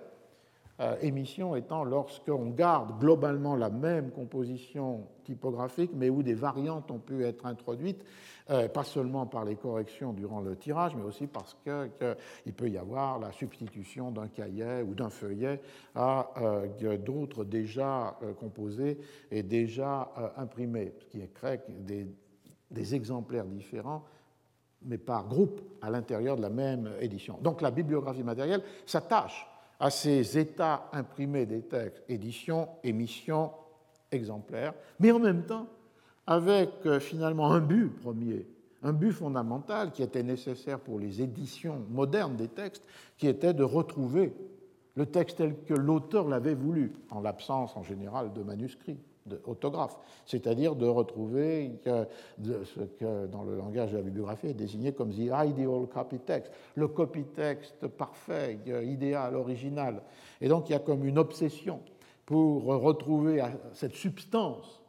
émission 1.01 1.55
étant 1.55 1.83
lorsqu'on 1.83 2.51
garde 2.51 2.99
globalement 2.99 3.55
la 3.55 3.69
même 3.69 4.11
composition 4.11 5.07
typographique, 5.23 5.91
mais 5.95 6.09
où 6.09 6.21
des 6.21 6.35
variantes 6.35 6.91
ont 6.91 6.99
pu 6.99 7.25
être 7.25 7.45
introduites, 7.45 8.03
euh, 8.49 8.67
pas 8.69 8.83
seulement 8.83 9.25
par 9.25 9.43
les 9.43 9.55
corrections 9.55 10.13
durant 10.13 10.39
le 10.39 10.55
tirage, 10.55 10.95
mais 10.95 11.03
aussi 11.03 11.27
parce 11.27 11.57
qu'il 11.63 12.53
peut 12.53 12.69
y 12.69 12.77
avoir 12.77 13.19
la 13.19 13.31
substitution 13.31 14.11
d'un 14.11 14.27
cahier 14.27 14.83
ou 14.87 14.93
d'un 14.93 15.09
feuillet 15.09 15.59
à 15.95 16.29
euh, 16.37 16.97
d'autres 16.97 17.43
déjà 17.43 18.17
composés 18.39 18.99
et 19.31 19.43
déjà 19.43 20.11
imprimés, 20.37 20.93
ce 20.99 21.05
qui 21.07 21.27
crée 21.29 21.59
des, 21.67 22.07
des 22.71 22.95
exemplaires 22.95 23.45
différents 23.45 24.03
mais 24.83 24.99
par 24.99 25.27
groupe 25.27 25.59
à 25.81 25.89
l'intérieur 25.89 26.37
de 26.37 26.41
la 26.41 26.49
même 26.49 26.91
édition. 26.99 27.39
Donc 27.41 27.61
la 27.61 27.71
bibliographie 27.71 28.23
matérielle 28.23 28.61
s'attache 28.85 29.47
à 29.79 29.89
ces 29.89 30.37
états 30.37 30.89
imprimés 30.91 31.45
des 31.45 31.61
textes, 31.61 32.03
édition, 32.09 32.67
émission, 32.83 33.51
exemplaires, 34.11 34.73
mais 34.99 35.11
en 35.11 35.19
même 35.19 35.43
temps 35.45 35.67
avec 36.25 36.69
euh, 36.85 36.99
finalement 36.99 37.51
un 37.51 37.61
but 37.61 37.89
premier, 38.01 38.45
un 38.83 38.93
but 38.93 39.11
fondamental 39.11 39.91
qui 39.91 40.03
était 40.03 40.23
nécessaire 40.23 40.79
pour 40.79 40.99
les 40.99 41.21
éditions 41.21 41.85
modernes 41.89 42.35
des 42.35 42.49
textes, 42.49 42.85
qui 43.17 43.27
était 43.27 43.53
de 43.53 43.63
retrouver 43.63 44.33
le 44.95 45.05
texte 45.05 45.37
tel 45.37 45.55
que 45.63 45.73
l'auteur 45.73 46.27
l'avait 46.27 46.55
voulu, 46.55 46.91
en 47.11 47.21
l'absence 47.21 47.77
en 47.77 47.83
général 47.83 48.33
de 48.33 48.43
manuscrits 48.43 48.97
d'autographe, 49.27 49.97
c'est-à-dire 50.25 50.75
de 50.75 50.85
retrouver 50.85 51.71
ce 52.43 52.81
que 52.99 53.27
dans 53.27 53.43
le 53.43 53.55
langage 53.55 53.91
de 53.91 53.97
la 53.97 54.03
bibliographie 54.03 54.47
est 54.47 54.53
désigné 54.53 54.93
comme 54.93 55.11
the 55.11 55.31
ideal 55.31 55.87
copy 55.93 56.19
text, 56.19 56.51
le 56.75 56.87
copy 56.87 57.23
text 57.25 57.87
parfait, 57.87 58.59
idéal, 58.83 59.35
original. 59.35 60.01
Et 60.41 60.47
donc 60.47 60.69
il 60.69 60.73
y 60.73 60.75
a 60.75 60.79
comme 60.79 61.05
une 61.05 61.17
obsession 61.17 61.81
pour 62.25 62.63
retrouver 62.65 63.43
cette 63.73 63.95
substance, 63.95 64.81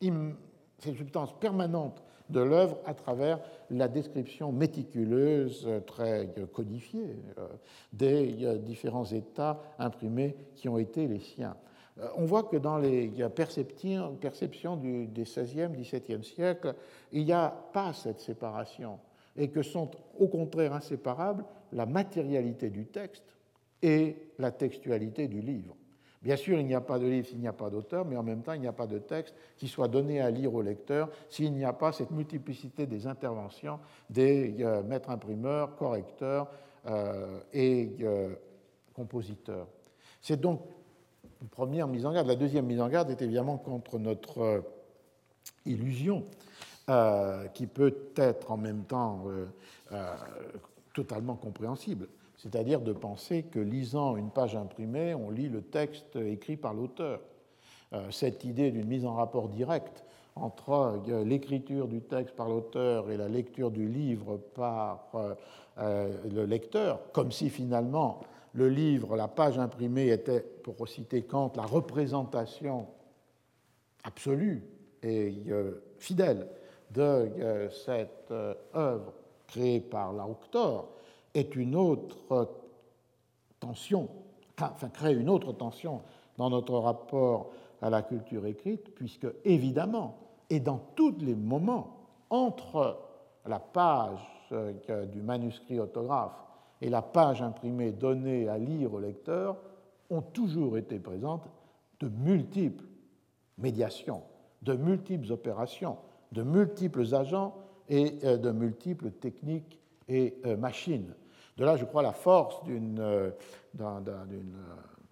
cette 0.00 0.96
substance 0.96 1.32
permanente 1.38 2.02
de 2.30 2.40
l'œuvre 2.40 2.78
à 2.84 2.94
travers 2.94 3.40
la 3.70 3.88
description 3.88 4.52
méticuleuse, 4.52 5.68
très 5.86 6.28
codifiée, 6.52 7.16
euh, 7.38 7.48
des 7.92 8.44
euh, 8.44 8.58
différents 8.58 9.04
états 9.04 9.60
imprimés 9.78 10.36
qui 10.54 10.68
ont 10.68 10.78
été 10.78 11.06
les 11.06 11.20
siens. 11.20 11.56
Euh, 12.00 12.08
on 12.16 12.24
voit 12.24 12.44
que 12.44 12.56
dans 12.56 12.78
les 12.78 13.08
perceptions, 13.34 14.76
du, 14.76 15.06
des 15.06 15.22
XVIe, 15.22 15.68
XVIIe 15.68 16.24
siècle, 16.24 16.74
il 17.12 17.24
n'y 17.24 17.32
a 17.32 17.48
pas 17.72 17.92
cette 17.92 18.20
séparation 18.20 18.98
et 19.36 19.48
que 19.48 19.62
sont 19.62 19.90
au 20.18 20.28
contraire 20.28 20.74
inséparables 20.74 21.44
la 21.72 21.86
matérialité 21.86 22.70
du 22.70 22.86
texte 22.86 23.36
et 23.82 24.16
la 24.38 24.50
textualité 24.50 25.28
du 25.28 25.40
livre. 25.40 25.76
Bien 26.22 26.36
sûr, 26.36 26.58
il 26.58 26.66
n'y 26.66 26.74
a 26.74 26.80
pas 26.80 26.98
de 26.98 27.06
livre 27.06 27.26
s'il 27.26 27.38
n'y 27.38 27.48
a 27.48 27.52
pas 27.52 27.68
d'auteur, 27.68 28.06
mais 28.06 28.16
en 28.16 28.22
même 28.22 28.42
temps, 28.42 28.54
il 28.54 28.60
n'y 28.62 28.66
a 28.66 28.72
pas 28.72 28.86
de 28.86 28.98
texte 28.98 29.34
qui 29.58 29.68
soit 29.68 29.88
donné 29.88 30.22
à 30.22 30.30
lire 30.30 30.54
au 30.54 30.62
lecteur 30.62 31.10
s'il 31.28 31.52
n'y 31.52 31.64
a 31.64 31.72
pas 31.74 31.92
cette 31.92 32.12
multiplicité 32.12 32.86
des 32.86 33.06
interventions 33.06 33.78
des 34.08 34.56
euh, 34.60 34.82
maîtres 34.82 35.10
imprimeurs, 35.10 35.76
correcteurs 35.76 36.48
euh, 36.86 37.40
et 37.52 37.90
compositeurs. 38.94 39.66
C'est 40.22 40.40
donc 40.40 40.62
première 41.48 41.88
mise 41.88 42.06
en 42.06 42.12
garde. 42.12 42.26
La 42.26 42.36
deuxième 42.36 42.66
mise 42.66 42.80
en 42.80 42.88
garde 42.88 43.10
est 43.10 43.22
évidemment 43.22 43.56
contre 43.56 43.98
notre 43.98 44.38
euh, 44.40 44.60
illusion, 45.66 46.24
euh, 46.88 47.46
qui 47.48 47.66
peut 47.66 47.96
être 48.16 48.50
en 48.50 48.56
même 48.56 48.84
temps 48.84 49.24
euh, 49.28 50.14
totalement 50.94 51.34
compréhensible, 51.34 52.08
c'est-à-dire 52.36 52.80
de 52.80 52.92
penser 52.92 53.44
que 53.44 53.58
lisant 53.58 54.16
une 54.16 54.30
page 54.30 54.56
imprimée, 54.56 55.14
on 55.14 55.30
lit 55.30 55.48
le 55.48 55.62
texte 55.62 56.16
écrit 56.16 56.56
par 56.56 56.74
l'auteur. 56.74 57.20
cette 58.10 58.44
idée 58.44 58.70
d'une 58.70 58.86
mise 58.86 59.06
en 59.06 59.14
rapport 59.14 59.48
direct 59.48 60.04
entre 60.36 61.00
l'écriture 61.24 61.86
du 61.86 62.00
texte 62.00 62.34
par 62.34 62.48
l'auteur 62.48 63.10
et 63.10 63.16
la 63.16 63.28
lecture 63.28 63.70
du 63.70 63.88
livre 63.88 64.36
par 64.54 65.12
le 65.78 66.44
lecteur, 66.44 67.00
comme 67.12 67.30
si 67.30 67.50
finalement 67.50 68.20
le 68.54 68.68
livre, 68.68 69.16
la 69.16 69.28
page 69.28 69.58
imprimée 69.58 70.08
était, 70.08 70.40
pour 70.40 70.88
citer 70.88 71.22
Kant, 71.22 71.52
la 71.56 71.64
représentation 71.64 72.86
absolue 74.04 74.62
et 75.02 75.34
euh, 75.48 75.82
fidèle 75.98 76.48
de 76.90 77.00
euh, 77.00 77.70
cette 77.70 78.30
euh, 78.30 78.54
œuvre 78.74 79.12
créée 79.48 79.80
par 79.80 80.12
l'auteur, 80.12 80.88
est 81.34 81.56
une 81.56 81.74
autre 81.74 82.48
tension, 83.58 84.08
enfin 84.58 84.88
crée 84.88 85.14
une 85.14 85.28
autre 85.28 85.52
tension 85.52 86.02
dans 86.38 86.48
notre 86.48 86.78
rapport 86.78 87.50
à 87.82 87.90
la 87.90 88.02
culture 88.02 88.46
écrite, 88.46 88.94
puisque 88.94 89.26
évidemment, 89.44 90.16
et 90.48 90.60
dans 90.60 90.80
tous 90.94 91.16
les 91.20 91.34
moments, 91.34 91.96
entre 92.30 92.98
la 93.46 93.58
page 93.58 94.20
du 95.12 95.20
manuscrit 95.20 95.78
autographe 95.78 96.32
et 96.84 96.90
la 96.90 97.00
page 97.00 97.40
imprimée 97.40 97.92
donnée 97.92 98.46
à 98.46 98.58
lire 98.58 98.92
au 98.92 99.00
lecteur, 99.00 99.56
ont 100.10 100.20
toujours 100.20 100.76
été 100.76 100.98
présentes 100.98 101.48
de 101.98 102.08
multiples 102.08 102.84
médiations, 103.56 104.22
de 104.60 104.74
multiples 104.74 105.32
opérations, 105.32 105.96
de 106.32 106.42
multiples 106.42 107.14
agents 107.14 107.56
et 107.88 108.18
euh, 108.24 108.36
de 108.36 108.50
multiples 108.50 109.12
techniques 109.12 109.80
et 110.08 110.36
euh, 110.44 110.58
machines. 110.58 111.14
De 111.56 111.64
là, 111.64 111.78
je 111.78 111.86
crois, 111.86 112.02
la 112.02 112.12
force 112.12 112.62
d'une 112.64 113.02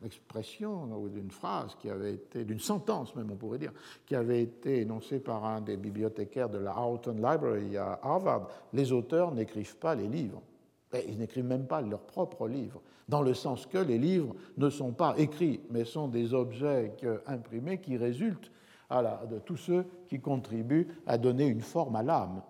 expression 0.05 0.93
ou 0.95 1.09
d'une 1.09 1.31
phrase 1.31 1.75
qui 1.77 1.89
avait 1.89 2.15
été, 2.15 2.45
d'une 2.45 2.59
sentence 2.59 3.17
même 3.17 3.31
on 3.31 3.37
pourrait 3.37 3.59
dire, 3.59 3.73
qui 4.05 4.15
avait 4.15 4.43
été 4.43 4.81
énoncée 4.81 5.21
par 5.21 5.47
un 5.47 5.63
des 5.63 5.79
bibliothécaires 5.79 6.51
de 6.51 6.59
la 6.59 6.79
Houghton 6.79 7.15
Library 7.15 7.79
à 7.79 7.99
Harvard. 8.03 8.49
Les 8.75 8.93
auteurs 8.93 9.33
n'écrivent 9.33 9.77
pas 9.77 9.95
les 9.95 10.09
livres. 10.09 10.43
Ils 11.09 11.19
n'écrivent 11.19 11.45
même 11.45 11.67
pas 11.67 11.81
leurs 11.81 12.03
propres 12.03 12.49
livres, 12.49 12.83
dans 13.09 13.23
le 13.23 13.35
sens 13.35 13.67
que 13.67 13.79
les 13.79 13.99
livres 13.99 14.35
ne 14.57 14.71
sont 14.71 14.93
pas 14.93 15.15
écrits, 15.19 15.61
mais 15.71 15.85
sont 15.85 16.09
des 16.09 16.35
objets 16.35 16.93
imprimés 17.27 17.79
qui 17.79 17.97
résultent 17.97 18.51
de 19.31 19.39
tous 19.39 19.57
ceux 19.57 19.87
qui 20.09 20.21
contribuent 20.21 20.89
à 21.07 21.17
donner 21.17 21.47
une 21.47 21.63
forme 21.63 21.97
à 21.97 22.03
l'âme, 22.03 22.43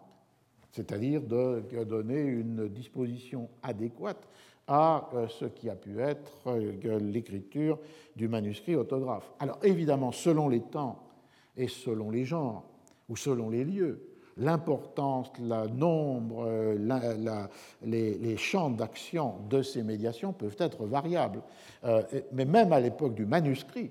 c'est-à-dire 0.72 1.22
de 1.22 1.62
donner 1.84 2.20
une 2.20 2.68
disposition 2.68 3.48
adéquate 3.62 4.28
à 4.66 5.10
euh, 5.14 5.28
ce 5.28 5.44
qui 5.44 5.68
a 5.68 5.74
pu 5.74 6.00
être 6.00 6.46
euh, 6.46 6.98
l'écriture 7.00 7.78
du 8.14 8.28
manuscrit 8.28 8.76
autographe. 8.76 9.30
Alors 9.40 9.58
évidemment, 9.62 10.12
selon 10.12 10.48
les 10.48 10.60
temps 10.60 11.02
et 11.56 11.68
selon 11.68 12.10
les 12.10 12.24
genres 12.24 12.64
ou 13.08 13.16
selon 13.16 13.50
les 13.50 13.64
lieux, 13.64 14.11
l'importance, 14.36 15.30
le 15.40 15.68
nombre, 15.68 16.44
euh, 16.46 17.48
les, 17.84 18.36
champs 18.36 18.70
d'action 18.70 19.34
de 19.48 19.62
ces 19.62 19.82
médiations 19.82 20.32
peuvent 20.32 20.56
être 20.58 20.84
variables. 20.84 21.42
mais 22.32 22.44
même 22.44 22.72
à 22.72 22.80
l'époque 22.80 23.14
du 23.14 23.26
manuscrit, 23.26 23.90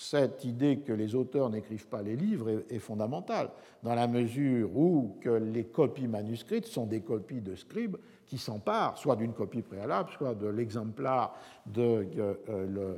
cette 0.00 0.46
idée 0.46 0.78
que 0.78 0.94
les 0.94 1.14
auteurs 1.14 1.50
n'écrivent 1.50 1.88
pas 1.88 2.00
les 2.00 2.16
livres 2.16 2.64
est, 2.70 2.78
fondamentale, 2.78 3.50
dans 3.82 3.94
la 3.94 4.06
mesure 4.06 4.74
où 4.74 5.16
les 5.24 5.64
copies 5.64 6.08
manuscrites 6.08 6.64
sont 6.64 6.86
des 6.86 7.02
copies 7.02 7.42
de 7.42 7.54
scribes 7.54 7.96
qui 8.26 8.38
s'emparent 8.38 8.96
soit 8.96 9.16
d'une 9.16 9.34
copie 9.34 9.60
préalable, 9.60 10.08
soit 10.16 10.34
de 10.34 10.46
l'exemplaire 10.46 11.32
de, 11.66 12.06
euh, 12.48 12.96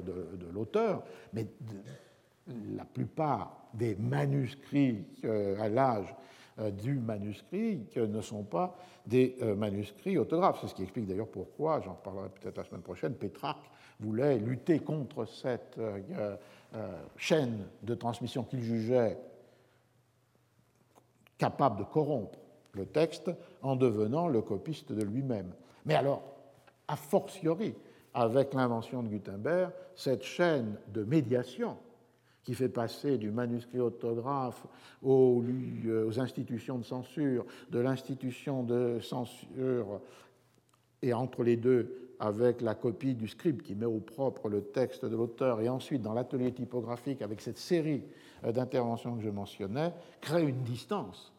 l'auteur, 0.55 1.03
mais 1.33 1.47
la 2.77 2.85
plupart 2.85 3.69
des 3.75 3.97
manuscrits 3.97 5.05
euh, 5.25 5.61
à 5.61 5.69
l'âge 5.69 6.07
euh, 6.09 6.42
du 6.59 6.95
manuscrit 6.95 7.81
ne 7.97 8.21
sont 8.21 8.43
pas 8.43 8.77
des 9.07 9.37
manuscrits 9.57 10.19
autographes. 10.19 10.59
C'est 10.61 10.69
ce 10.69 10.75
qui 10.75 10.83
explique 10.83 11.07
d'ailleurs 11.07 11.29
pourquoi, 11.29 11.81
j'en 11.81 11.95
reparlerai 11.95 12.29
peut-être 12.29 12.57
la 12.59 12.65
semaine 12.65 12.83
prochaine, 12.83 13.15
Pétrarque 13.15 13.71
voulait 14.01 14.39
lutter 14.39 14.81
contre 14.81 15.25
cette 15.25 15.79
chaîne 17.17 17.67
de 17.83 17.95
transmission 17.95 18.45
qu'il 18.45 18.63
jugeait 18.63 19.19
capable 21.39 21.79
de 21.79 21.85
corrompre 21.85 22.39
le 22.75 22.87
texte 22.87 23.31
en 23.63 23.77
devenant 23.77 24.29
le 24.29 24.43
copiste 24.43 24.93
de 24.93 25.03
lui-même. 25.03 25.53
Mais 25.85 25.95
alors, 25.95 26.23
a 26.89 26.97
fortiori, 26.97 27.75
avec 28.15 28.55
l'invention 28.55 29.03
de 29.03 29.09
Gutenberg, 29.09 29.73
cette 29.95 30.23
chaîne 30.23 30.77
de 30.89 31.03
médiation 31.03 31.77
qui 32.43 32.55
fait 32.55 32.69
passer 32.69 33.19
du 33.19 33.31
manuscrit 33.31 33.81
autographe 33.81 34.67
aux, 35.03 35.45
aux 36.07 36.21
institutions 36.21 36.79
de 36.79 36.85
censure, 36.85 37.45
de 37.71 37.79
l'institution 37.79 38.63
de 38.63 38.99
censure 39.01 40.01
et 41.03 41.13
entre 41.13 41.43
les 41.43 41.57
deux 41.57 42.13
avec 42.19 42.61
la 42.61 42.75
copie 42.75 43.15
du 43.15 43.27
scribe 43.27 43.63
qui 43.63 43.75
met 43.75 43.87
au 43.87 43.99
propre 43.99 44.49
le 44.49 44.63
texte 44.63 45.05
de 45.05 45.17
l'auteur 45.17 45.61
et 45.61 45.69
ensuite 45.69 46.03
dans 46.03 46.15
l'atelier 46.15 46.53
typographique 46.53 47.21
avec 47.21 47.41
cette 47.41 47.59
série 47.59 48.05
euh, 48.45 48.53
d'interventions 48.53 49.17
que 49.17 49.23
je 49.23 49.31
mentionnais, 49.31 49.93
crée 50.21 50.45
une 50.45 50.63
distance 50.63 51.33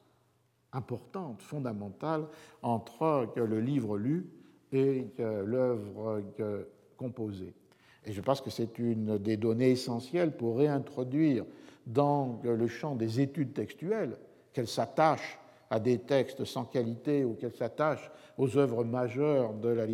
importante, 0.74 1.42
fondamentale, 1.42 2.26
entre 2.62 3.30
le 3.36 3.60
livre 3.60 3.98
lu 3.98 4.28
et 4.72 5.06
l'œuvre 5.20 6.24
composée. 6.98 7.54
Et 8.06 8.12
je 8.12 8.22
pense 8.22 8.42
que 8.42 8.50
c'est 8.50 8.80
une 8.80 9.18
des 9.18 9.38
données 9.38 9.72
essentielles 9.72 10.32
pour 10.32 10.58
réintroduire 10.58 11.46
dans 11.88 12.40
le 12.44 12.68
champ 12.68 12.96
des 12.96 13.22
études 13.22 13.54
textuelles, 13.54 14.18
qu'elles 14.52 14.68
s'attachent 14.68 15.40
à 15.70 15.80
des 15.80 15.98
textes 16.00 16.46
sans 16.46 16.66
qualité 16.66 17.26
ou 17.26 17.34
qu'elles 17.34 17.56
s'attachent 17.56 18.12
aux 18.38 18.58
œuvres 18.58 18.84
majeures 18.84 19.54
de 19.54 19.70
la 19.70 19.86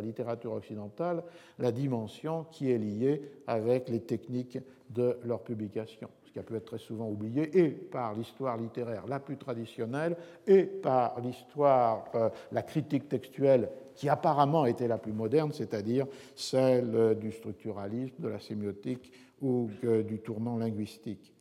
littérature 0.00 0.52
occidentale, 0.52 1.24
la 1.58 1.72
dimension 1.72 2.46
qui 2.50 2.70
est 2.70 2.78
liée 2.78 3.22
avec 3.46 3.88
les 3.88 4.00
techniques 4.00 4.58
de 4.90 5.18
leur 5.24 5.42
publication 5.42 6.08
qui 6.34 6.40
a 6.40 6.42
pu 6.42 6.56
être 6.56 6.64
très 6.64 6.78
souvent 6.78 7.08
oublié, 7.08 7.56
et 7.56 7.70
par 7.70 8.12
l'histoire 8.12 8.56
littéraire 8.56 9.06
la 9.06 9.20
plus 9.20 9.36
traditionnelle, 9.36 10.16
et 10.48 10.64
par 10.64 11.20
l'histoire, 11.20 12.10
euh, 12.16 12.28
la 12.50 12.62
critique 12.62 13.08
textuelle 13.08 13.70
qui 13.94 14.08
apparemment 14.08 14.66
était 14.66 14.88
la 14.88 14.98
plus 14.98 15.12
moderne, 15.12 15.52
c'est-à-dire 15.52 16.08
celle 16.34 17.16
du 17.20 17.30
structuralisme, 17.30 18.16
de 18.18 18.28
la 18.28 18.40
sémiotique 18.40 19.12
ou 19.40 19.70
du 19.82 20.18
tournant 20.18 20.56
linguistique. 20.56 21.32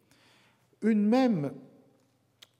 Une 0.84 1.04
même, 1.08 1.54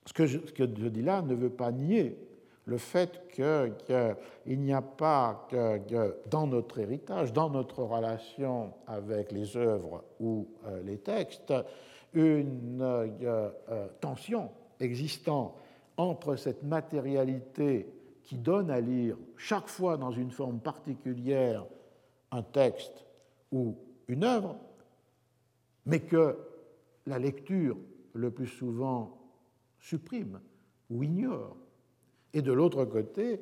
ce 0.08 0.14
que, 0.14 0.26
je, 0.26 0.40
que 0.40 0.64
dis 0.64 1.04
là 1.04 1.22
ne 1.22 1.36
veut 1.36 1.52
pas 1.52 1.72
nier 1.72 2.18
le 2.66 2.78
fait 2.78 3.28
qu'il 3.32 4.60
n'y 4.60 4.74
a 4.74 4.82
pas 4.82 5.48
que, 5.52 6.16
dans 6.32 6.48
notre 6.48 6.80
héritage, 6.80 7.32
dans 7.32 7.52
notre 7.52 7.84
relation 7.84 8.74
avec 8.88 9.32
les 9.32 9.56
œuvres 9.56 10.04
ou 10.20 10.48
euh, 10.66 10.82
les 10.84 10.98
textes, 10.98 11.54
une 12.14 12.82
euh, 12.82 13.50
euh, 13.70 13.88
tension 14.00 14.52
existant 14.80 15.56
entre 15.98 16.36
cette 16.36 16.64
matérialité 16.64 17.88
qui 18.24 18.38
donne 18.38 18.72
à 18.72 18.80
lire 18.80 19.18
chaque 19.38 19.68
fois 19.68 19.98
dans 19.98 20.12
une 20.12 20.32
forme 20.32 20.60
particulière 20.60 21.66
un 22.32 22.42
texte 22.42 23.06
ou 23.52 23.76
une 24.08 24.24
œuvre, 24.24 24.58
mais 25.86 26.00
que 26.00 26.38
la 27.06 27.20
lecture 27.20 27.78
le 28.14 28.32
plus 28.32 28.48
souvent 28.48 29.18
supprime 29.80 30.40
ou 30.90 31.04
ignore. 31.04 31.58
Et 32.34 32.42
de 32.42 32.52
l'autre 32.52 32.86
côté, 32.86 33.42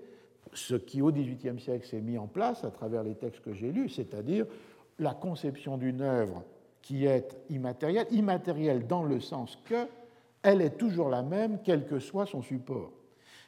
ce 0.53 0.75
qui 0.75 1.01
au 1.01 1.11
XVIIIe 1.11 1.59
siècle 1.59 1.85
s'est 1.85 2.01
mis 2.01 2.17
en 2.17 2.27
place 2.27 2.63
à 2.63 2.71
travers 2.71 3.03
les 3.03 3.15
textes 3.15 3.41
que 3.41 3.53
j'ai 3.53 3.71
lus, 3.71 3.89
c'est-à-dire 3.89 4.45
la 4.99 5.13
conception 5.13 5.77
d'une 5.77 6.01
œuvre 6.01 6.43
qui 6.81 7.05
est 7.05 7.37
immatérielle, 7.49 8.07
immatérielle 8.11 8.87
dans 8.87 9.03
le 9.03 9.19
sens 9.19 9.57
que 9.65 9.87
elle 10.43 10.61
est 10.61 10.77
toujours 10.77 11.09
la 11.09 11.21
même, 11.21 11.59
quel 11.63 11.85
que 11.85 11.99
soit 11.99 12.25
son 12.25 12.41
support. 12.41 12.91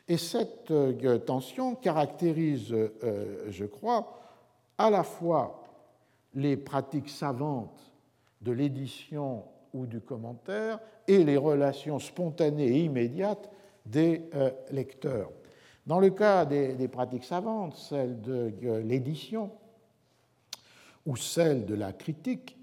Et 0.08 0.18
cette 0.18 0.70
euh, 0.72 1.18
tension 1.20 1.76
caractérise, 1.76 2.72
euh, 2.74 3.46
je 3.50 3.66
crois, 3.66 4.20
à 4.78 4.90
la 4.90 5.04
fois 5.04 5.64
les 6.36 6.58
pratiques 6.58 7.10
savantes 7.10 7.92
de 8.42 8.52
l'édition 8.52 9.44
ou 9.74 9.86
du 9.86 10.02
commentaire 10.02 10.80
et 11.08 11.24
les 11.24 11.38
relations 11.38 12.00
spontanées 12.00 12.68
et 12.68 12.84
immédiates 12.84 13.50
des 13.86 14.30
euh, 14.36 14.52
lecteurs. 14.72 15.32
Dans 15.88 16.00
le 16.00 16.10
cas 16.10 16.46
des, 16.46 16.74
des 16.74 16.88
pratiques 16.88 17.26
savantes, 17.26 17.76
celle 17.76 18.22
de 18.22 18.54
l'édition 18.86 19.52
ou 21.06 21.18
celle 21.18 21.66
de 21.66 21.76
la 21.76 21.92
critique, 21.92 22.58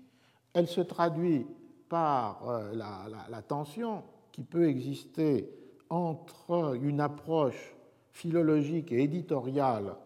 elle 0.54 0.68
se 0.68 0.80
traduit 0.80 1.46
par 1.88 2.48
euh, 2.48 2.72
la, 2.74 3.42
tension 3.42 4.02
qui 4.32 4.42
peut 4.42 4.68
exister 4.68 5.50
entre 5.88 6.76
une 6.80 7.00
approche 7.00 7.74
philologique 8.12 8.92
et 8.92 9.02
éditoriale 9.02 9.96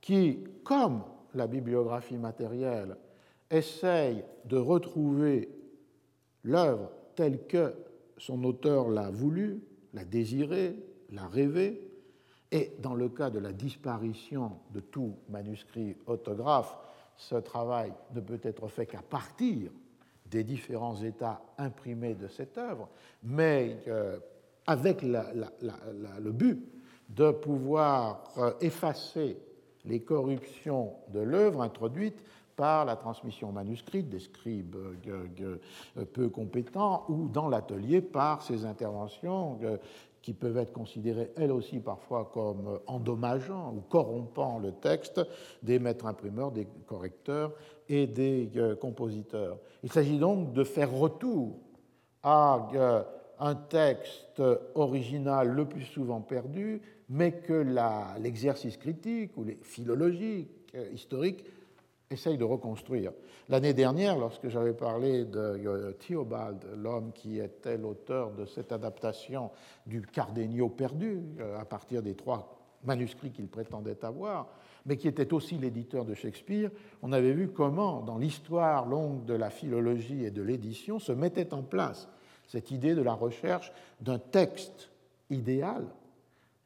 qui, 0.00 0.44
comme 0.64 1.02
la 1.34 1.46
bibliographie 1.46 2.16
matérielle, 2.16 2.96
essaye 3.50 4.24
de 4.44 4.56
retrouver 4.56 5.48
l'œuvre 6.44 6.90
telle 7.14 7.46
que 7.46 7.74
son 8.18 8.42
auteur 8.44 8.88
l'a 8.88 9.10
voulu, 9.10 9.62
l'a 9.94 10.04
désiré, 10.04 10.76
l'a 11.10 11.26
rêvé, 11.26 11.92
et 12.50 12.72
dans 12.80 12.94
le 12.94 13.08
cas 13.08 13.30
de 13.30 13.38
la 13.38 13.52
disparition 13.52 14.52
de 14.72 14.80
tout 14.80 15.16
manuscrit 15.28 15.96
autographe, 16.06 16.76
ce 17.16 17.36
travail 17.36 17.92
ne 18.14 18.20
peut 18.20 18.40
être 18.42 18.68
fait 18.68 18.86
qu'à 18.86 19.02
partir 19.02 19.70
des 20.32 20.42
différents 20.42 20.96
états 21.02 21.42
imprimés 21.58 22.14
de 22.14 22.26
cette 22.26 22.56
œuvre, 22.58 22.88
mais 23.22 23.76
euh, 23.86 24.18
avec 24.66 25.02
le 25.02 26.30
but 26.32 26.66
de 27.10 27.30
pouvoir 27.30 28.24
euh, 28.38 28.52
effacer 28.60 29.36
les 29.84 30.00
corruptions 30.00 30.94
de 31.12 31.20
l'œuvre 31.20 31.60
introduites 31.60 32.24
par 32.56 32.84
la 32.86 32.96
transmission 32.96 33.52
manuscrite 33.52 34.08
des 34.08 34.20
scribes 34.20 34.76
peu 36.12 36.28
compétents 36.28 37.04
ou 37.08 37.28
dans 37.28 37.48
l'atelier 37.48 38.00
par 38.00 38.42
ces 38.42 38.64
interventions 38.64 39.58
qui 40.20 40.32
peuvent 40.34 40.58
être 40.58 40.72
considérées 40.72 41.32
elles 41.36 41.50
aussi 41.50 41.80
parfois 41.80 42.30
comme 42.32 42.78
endommageant 42.86 43.74
ou 43.74 43.80
corrompant 43.80 44.58
le 44.58 44.72
texte 44.72 45.20
des 45.62 45.78
maîtres 45.78 46.06
imprimeurs, 46.06 46.52
des 46.52 46.68
correcteurs 46.86 47.52
et 47.92 48.06
des 48.06 48.50
euh, 48.56 48.74
compositeurs. 48.74 49.58
Il 49.82 49.92
s'agit 49.92 50.18
donc 50.18 50.54
de 50.54 50.64
faire 50.64 50.90
retour 50.90 51.58
à 52.22 52.70
euh, 52.74 53.02
un 53.38 53.54
texte 53.54 54.42
original 54.74 55.48
le 55.48 55.66
plus 55.66 55.84
souvent 55.84 56.22
perdu, 56.22 56.80
mais 57.10 57.32
que 57.32 57.52
l'exercice 58.18 58.78
critique 58.78 59.36
ou 59.36 59.44
les 59.44 59.58
philologiques, 59.62 60.70
euh, 60.74 60.88
historiques, 60.92 61.44
essaye 62.10 62.38
de 62.38 62.44
reconstruire. 62.44 63.12
L'année 63.50 63.74
dernière, 63.74 64.18
lorsque 64.18 64.48
j'avais 64.48 64.74
parlé 64.74 65.24
de 65.24 65.96
Theobald, 65.98 66.64
l'homme 66.76 67.12
qui 67.12 67.38
était 67.40 67.76
l'auteur 67.76 68.32
de 68.32 68.46
cette 68.46 68.70
adaptation 68.70 69.50
du 69.86 70.02
Cardenio 70.02 70.68
perdu, 70.68 71.22
à 71.58 71.64
partir 71.64 72.02
des 72.02 72.14
trois 72.14 72.58
manuscrits 72.84 73.30
qu'il 73.30 73.48
prétendait 73.48 74.04
avoir, 74.04 74.46
mais 74.86 74.96
qui 74.96 75.08
était 75.08 75.32
aussi 75.32 75.58
l'éditeur 75.58 76.04
de 76.04 76.14
Shakespeare, 76.14 76.70
on 77.02 77.12
avait 77.12 77.32
vu 77.32 77.48
comment, 77.48 78.00
dans 78.02 78.18
l'histoire 78.18 78.86
longue 78.86 79.24
de 79.24 79.34
la 79.34 79.50
philologie 79.50 80.24
et 80.24 80.30
de 80.30 80.42
l'édition, 80.42 80.98
se 80.98 81.12
mettait 81.12 81.54
en 81.54 81.62
place 81.62 82.08
cette 82.48 82.70
idée 82.70 82.94
de 82.94 83.02
la 83.02 83.14
recherche 83.14 83.72
d'un 84.00 84.18
texte 84.18 84.90
idéal, 85.30 85.86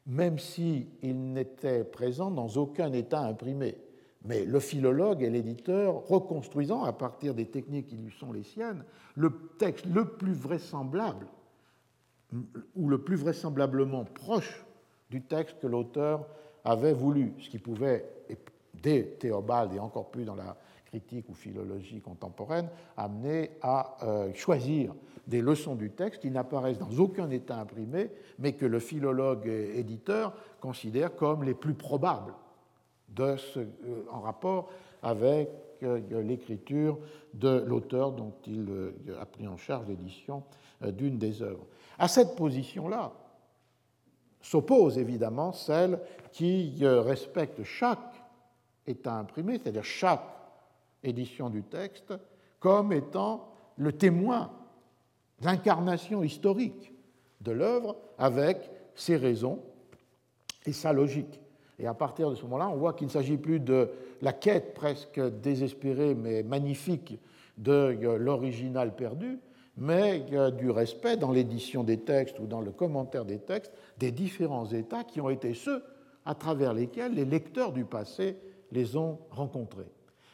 même 0.07 0.39
s'il 0.39 0.87
n'était 1.03 1.85
présent 1.85 2.31
dans 2.31 2.49
aucun 2.57 2.93
état 2.93 3.21
imprimé. 3.21 3.77
Mais 4.25 4.45
le 4.45 4.59
philologue 4.59 5.23
et 5.23 5.31
l'éditeur 5.31 6.07
reconstruisant 6.09 6.83
à 6.83 6.93
partir 6.93 7.35
des 7.35 7.47
techniques 7.47 7.89
qui 7.89 7.97
lui 7.97 8.13
sont 8.13 8.33
les 8.33 8.43
siennes 8.43 8.85
le 9.15 9.33
texte 9.59 9.87
le 9.87 10.05
plus 10.05 10.33
vraisemblable 10.33 11.27
ou 12.75 12.89
le 12.89 12.99
plus 12.99 13.17
vraisemblablement 13.17 14.05
proche 14.05 14.65
du 15.11 15.23
texte 15.23 15.61
que 15.61 15.67
l'auteur 15.67 16.27
avait 16.67 16.93
voulu, 16.93 17.33
ce 17.41 17.49
qui 17.49 17.59
pouvait, 17.59 18.05
dès 18.75 19.05
Théobald 19.19 19.73
et 19.73 19.79
encore 19.79 20.11
plus 20.11 20.25
dans 20.25 20.35
la 20.35 20.57
critique 20.87 21.29
ou 21.29 21.35
philologie 21.35 22.01
contemporaine, 22.01 22.69
amener 22.97 23.53
à 23.63 23.97
euh, 24.03 24.33
choisir 24.35 24.95
des 25.27 25.41
leçons 25.41 25.75
du 25.75 25.91
texte 25.91 26.23
qui 26.23 26.31
n'apparaissent 26.31 26.79
dans 26.79 26.99
aucun 26.99 27.31
état 27.31 27.59
imprimé, 27.59 28.11
mais 28.39 28.53
que 28.53 28.67
le 28.67 28.79
philologue 28.79 29.47
et 29.47 29.79
éditeur 29.79 30.35
considère 30.61 31.17
comme 31.17 31.43
les 31.43 31.55
plus 31.55 31.75
probables 31.75 32.35
de 33.09 33.37
ce, 33.37 33.61
euh, 33.61 34.05
en 34.11 34.21
rapport 34.21 34.69
avec 35.03 35.51
euh, 35.83 36.01
l'écriture 36.23 36.99
de 37.35 37.65
l'auteur 37.67 38.13
dont 38.13 38.33
il 38.47 38.69
a 39.21 39.27
pris 39.27 39.47
en 39.47 39.57
charge 39.57 39.87
l'édition 39.89 40.43
d'une 40.83 41.19
des 41.19 41.43
œuvres. 41.43 41.67
À 41.99 42.09
cette 42.09 42.37
position-là 42.37 43.13
s'oppose 44.51 44.97
évidemment 44.97 45.53
celle 45.53 45.99
qui 46.31 46.79
respecte 46.83 47.65
chaque 47.65 48.15
état 48.87 49.15
imprimé, 49.15 49.59
c'est-à-dire 49.59 49.85
chaque 49.85 50.23
édition 51.03 51.51
du 51.51 51.65
texte, 51.65 52.15
comme 52.61 52.93
étant 52.93 53.49
le 53.77 53.93
témoin, 53.93 54.53
l'incarnation 55.43 56.23
historique 56.23 56.93
de 57.41 57.51
l'œuvre 57.51 57.97
avec 58.19 58.71
ses 58.95 59.17
raisons 59.17 59.61
et 60.65 60.73
sa 60.73 60.93
logique. 60.93 61.41
Et 61.79 61.87
à 61.87 61.95
partir 61.95 62.31
de 62.31 62.37
ce 62.37 62.43
moment-là, 62.45 62.69
on 62.69 62.77
voit 62.77 62.93
qu'il 62.93 63.09
ne 63.09 63.13
s'agit 63.13 63.37
plus 63.37 63.61
de 63.61 63.91
la 64.23 64.33
quête 64.33 64.75
presque 64.75 65.21
désespérée 65.41 66.15
mais 66.15 66.43
magnifique 66.43 67.19
de 67.59 68.17
l'original 68.17 68.95
perdu, 68.95 69.41
mais 69.77 70.27
du 70.59 70.71
respect 70.71 71.17
dans 71.17 71.33
l'édition 71.33 71.85
des 71.85 71.99
textes 71.99 72.39
ou 72.39 72.47
dans 72.47 72.61
le 72.61 72.71
commentaire 72.71 73.25
des 73.25 73.39
textes 73.39 73.73
des 73.99 74.11
différents 74.11 74.67
états 74.67 75.05
qui 75.05 75.21
ont 75.21 75.31
été 75.31 75.55
ceux 75.55 75.83
à 76.25 76.35
travers 76.35 76.73
lesquels 76.73 77.15
les 77.15 77.25
lecteurs 77.25 77.73
du 77.73 77.85
passé 77.85 78.37
les 78.73 78.97
ont 78.97 79.19
rencontrés. 79.31 79.91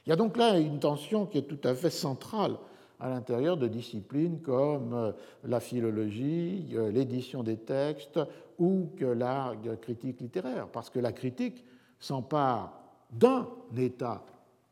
Il 0.06 0.10
y 0.10 0.12
a 0.12 0.16
donc 0.16 0.36
là 0.36 0.58
une 0.58 0.80
tension 0.80 1.26
qui 1.26 1.38
est 1.38 1.42
tout 1.42 1.60
à 1.68 1.74
fait 1.74 1.90
centrale 1.90 2.56
à 2.98 3.08
l'intérieur 3.08 3.56
de 3.56 3.66
disciplines 3.66 4.40
comme 4.40 4.94
euh, 4.94 5.12
la 5.44 5.58
philologie, 5.58 6.68
euh, 6.74 6.90
l'édition 6.90 7.42
des 7.42 7.56
textes 7.56 8.20
ou 8.58 8.90
que 8.96 9.04
la 9.04 9.54
critique 9.80 10.20
littéraire, 10.20 10.68
parce 10.68 10.88
que 10.88 11.00
la 11.00 11.12
critique 11.12 11.64
s'empare 11.98 12.80
d'un 13.10 13.48
état 13.76 14.24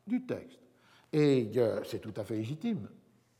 du 0.07 0.25
texte. 0.27 0.61
Et 1.13 1.51
euh, 1.57 1.81
c'est 1.85 1.99
tout 1.99 2.15
à 2.17 2.25
fait 2.25 2.37
légitime, 2.37 2.89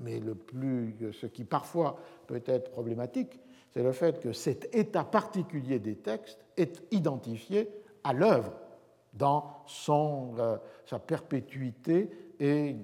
mais 0.01 0.19
le 0.19 0.35
plus, 0.35 0.95
ce 1.13 1.27
qui 1.27 1.45
parfois 1.45 1.99
peut 2.27 2.43
être 2.47 2.71
problématique, 2.71 3.39
c'est 3.71 3.83
le 3.83 3.93
fait 3.93 4.21
que 4.21 4.33
cet 4.33 4.75
état 4.75 5.05
particulier 5.05 5.79
des 5.79 5.97
textes 5.97 6.45
est 6.57 6.83
identifié 6.91 7.69
à 8.03 8.13
l'œuvre 8.13 8.53
dans 9.13 9.63
son, 9.67 10.35
sa 10.87 10.99
perpétuité 10.99 12.11
et 12.39 12.77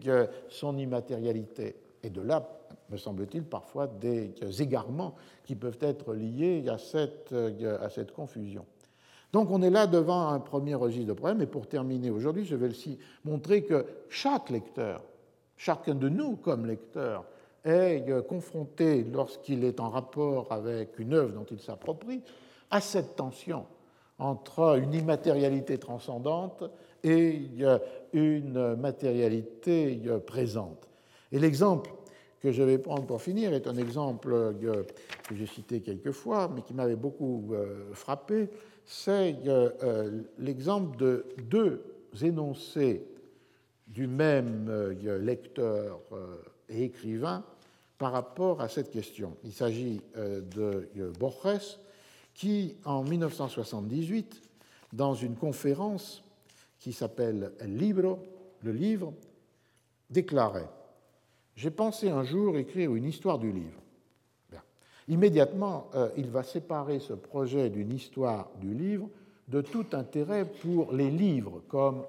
son 0.48 0.76
immatérialité. 0.76 1.76
Et 2.02 2.10
de 2.10 2.20
là, 2.20 2.48
me 2.90 2.96
semble-t-il, 2.96 3.44
parfois 3.44 3.86
des 3.86 4.32
égarements 4.60 5.14
qui 5.44 5.56
peuvent 5.56 5.78
être 5.80 6.14
liés 6.14 6.68
à 6.68 6.78
cette, 6.78 7.32
euh, 7.32 7.78
à 7.80 7.90
cette 7.90 8.12
confusion. 8.12 8.64
Donc 9.32 9.50
on 9.50 9.60
est 9.62 9.70
là 9.70 9.86
devant 9.86 10.28
un 10.28 10.38
premier 10.38 10.74
registre 10.74 11.08
de 11.08 11.12
problèmes, 11.12 11.42
et 11.42 11.46
pour 11.46 11.66
terminer 11.66 12.10
aujourd'hui, 12.10 12.44
je 12.44 12.54
vais 12.54 12.68
aussi 12.68 12.98
montrer 13.24 13.64
que 13.64 13.84
chaque 14.08 14.50
lecteur, 14.50 15.02
chacun 15.56 15.94
de 15.94 16.08
nous 16.08 16.36
comme 16.36 16.66
lecteur, 16.66 17.24
est 17.64 18.08
euh, 18.08 18.22
confronté, 18.22 19.04
lorsqu'il 19.04 19.64
est 19.64 19.80
en 19.80 19.90
rapport 19.90 20.52
avec 20.52 20.98
une 20.98 21.14
œuvre 21.14 21.32
dont 21.32 21.46
il 21.50 21.60
s'approprie, 21.60 22.22
à 22.70 22.80
cette 22.80 23.16
tension 23.16 23.66
entre 24.18 24.78
une 24.78 24.94
immatérialité 24.94 25.78
transcendante 25.78 26.64
et 27.04 27.48
euh, 27.60 27.78
une 28.12 28.76
matérialité 28.76 30.00
présente. 30.26 30.88
Et 31.32 31.38
l'exemple 31.38 31.90
que 32.40 32.52
je 32.52 32.62
vais 32.62 32.78
prendre 32.78 33.04
pour 33.04 33.20
finir 33.20 33.52
est 33.52 33.66
un 33.66 33.76
exemple 33.76 34.54
que 34.60 35.34
j'ai 35.34 35.46
cité 35.46 35.80
quelques 35.80 36.12
fois, 36.12 36.50
mais 36.54 36.62
qui 36.62 36.74
m'avait 36.74 36.96
beaucoup 36.96 37.50
euh, 37.52 37.92
frappé. 37.92 38.48
C'est 38.84 39.36
euh, 39.46 40.22
l'exemple 40.38 40.96
de 40.96 41.26
deux 41.42 41.82
énoncés 42.22 43.02
du 43.96 44.06
même 44.06 44.68
euh, 44.68 45.18
lecteur 45.18 45.98
et 46.68 46.84
écrivain 46.84 47.42
par 47.98 48.12
rapport 48.12 48.60
à 48.60 48.68
cette 48.68 48.90
question. 48.90 49.36
Il 49.42 49.52
s'agit 49.52 50.02
de 50.14 51.12
Borges 51.18 51.78
qui, 52.34 52.76
en 52.84 53.02
1978, 53.02 54.42
dans 54.92 55.14
une 55.14 55.34
conférence 55.34 56.22
qui 56.78 56.92
s'appelle 56.92 57.52
Libro, 57.64 58.18
le 58.62 58.72
livre, 58.72 59.14
déclarait 60.10 60.68
j'ai 61.56 61.70
pensé 61.70 62.10
un 62.10 62.22
jour 62.22 62.58
écrire 62.58 62.94
une 62.94 63.06
histoire 63.06 63.38
du 63.38 63.50
livre. 63.50 63.80
Immédiatement, 65.08 65.88
euh, 65.94 66.10
il 66.16 66.28
va 66.28 66.42
séparer 66.42 66.98
ce 66.98 67.12
projet 67.12 67.70
d'une 67.70 67.92
histoire 67.92 68.50
du 68.60 68.74
livre 68.74 69.08
de 69.48 69.60
tout 69.60 69.86
intérêt 69.92 70.44
pour 70.44 70.92
les 70.92 71.10
livres 71.10 71.62
comme 71.68 72.02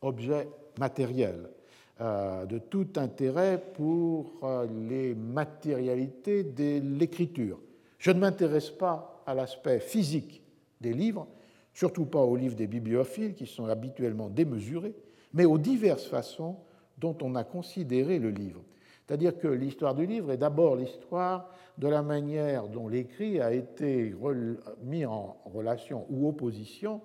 objet 0.00 0.48
matériel, 0.78 1.50
euh, 2.00 2.44
de 2.44 2.58
tout 2.58 2.88
intérêt 2.96 3.62
pour 3.74 4.32
euh, 4.42 4.66
les 4.88 5.14
matérialités 5.14 6.44
de 6.44 6.80
l'écriture. 6.98 7.58
Je 7.98 8.10
ne 8.10 8.18
m'intéresse 8.18 8.70
pas 8.70 9.22
à 9.26 9.34
l'aspect 9.34 9.80
physique 9.80 10.42
des 10.80 10.92
livres, 10.92 11.26
surtout 11.72 12.04
pas 12.04 12.20
aux 12.20 12.36
livres 12.36 12.54
des 12.54 12.66
bibliophiles 12.66 13.34
qui 13.34 13.46
sont 13.46 13.66
habituellement 13.66 14.28
démesurés, 14.28 14.94
mais 15.32 15.44
aux 15.44 15.58
diverses 15.58 16.06
façons 16.06 16.56
dont 16.98 17.16
on 17.22 17.34
a 17.34 17.44
considéré 17.44 18.18
le 18.18 18.30
livre. 18.30 18.62
C'est-à-dire 19.06 19.38
que 19.38 19.48
l'histoire 19.48 19.94
du 19.94 20.04
livre 20.04 20.32
est 20.32 20.36
d'abord 20.36 20.76
l'histoire 20.76 21.50
de 21.78 21.88
la 21.88 22.02
manière 22.02 22.68
dont 22.68 22.88
l'écrit 22.88 23.40
a 23.40 23.52
été 23.52 24.14
mis 24.82 25.06
en 25.06 25.36
relation 25.44 26.06
ou 26.10 26.28
opposition 26.28 27.00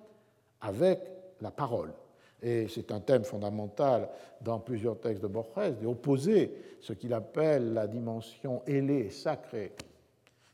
avec 0.60 1.00
la 1.40 1.50
parole. 1.50 1.92
Et 2.42 2.66
c'est 2.68 2.90
un 2.90 3.00
thème 3.00 3.24
fondamental 3.24 4.08
dans 4.40 4.58
plusieurs 4.58 4.98
textes 4.98 5.22
de 5.22 5.28
Borges, 5.28 5.78
d'opposer 5.80 6.52
ce 6.80 6.92
qu'il 6.92 7.14
appelle 7.14 7.72
la 7.72 7.86
dimension 7.86 8.62
ailée 8.66 9.06
et 9.06 9.10
sacrée 9.10 9.72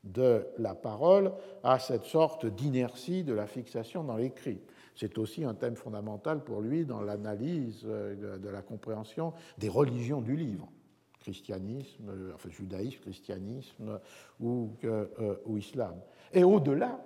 de 0.04 0.46
la 0.58 0.74
parole 0.74 1.32
à 1.62 1.78
cette 1.78 2.04
sorte 2.04 2.46
d'inertie 2.46 3.24
de 3.24 3.32
la 3.32 3.46
fixation 3.46 4.04
dans 4.04 4.16
l'écrit. 4.16 4.60
C'est 4.94 5.16
aussi 5.18 5.44
un 5.44 5.54
thème 5.54 5.76
fondamental 5.76 6.42
pour 6.42 6.60
lui 6.60 6.84
dans 6.84 7.00
l'analyse 7.00 7.84
de 7.84 8.48
la 8.48 8.62
compréhension 8.62 9.32
des 9.56 9.68
religions 9.68 10.20
du 10.20 10.36
livre 10.36 10.68
christianisme, 11.20 12.32
enfin 12.34 12.48
judaïsme, 12.48 13.00
christianisme 13.00 14.00
ou, 14.40 14.70
euh, 14.84 15.36
ou 15.44 15.58
islam. 15.58 15.94
Et 16.32 16.42
au-delà, 16.42 16.98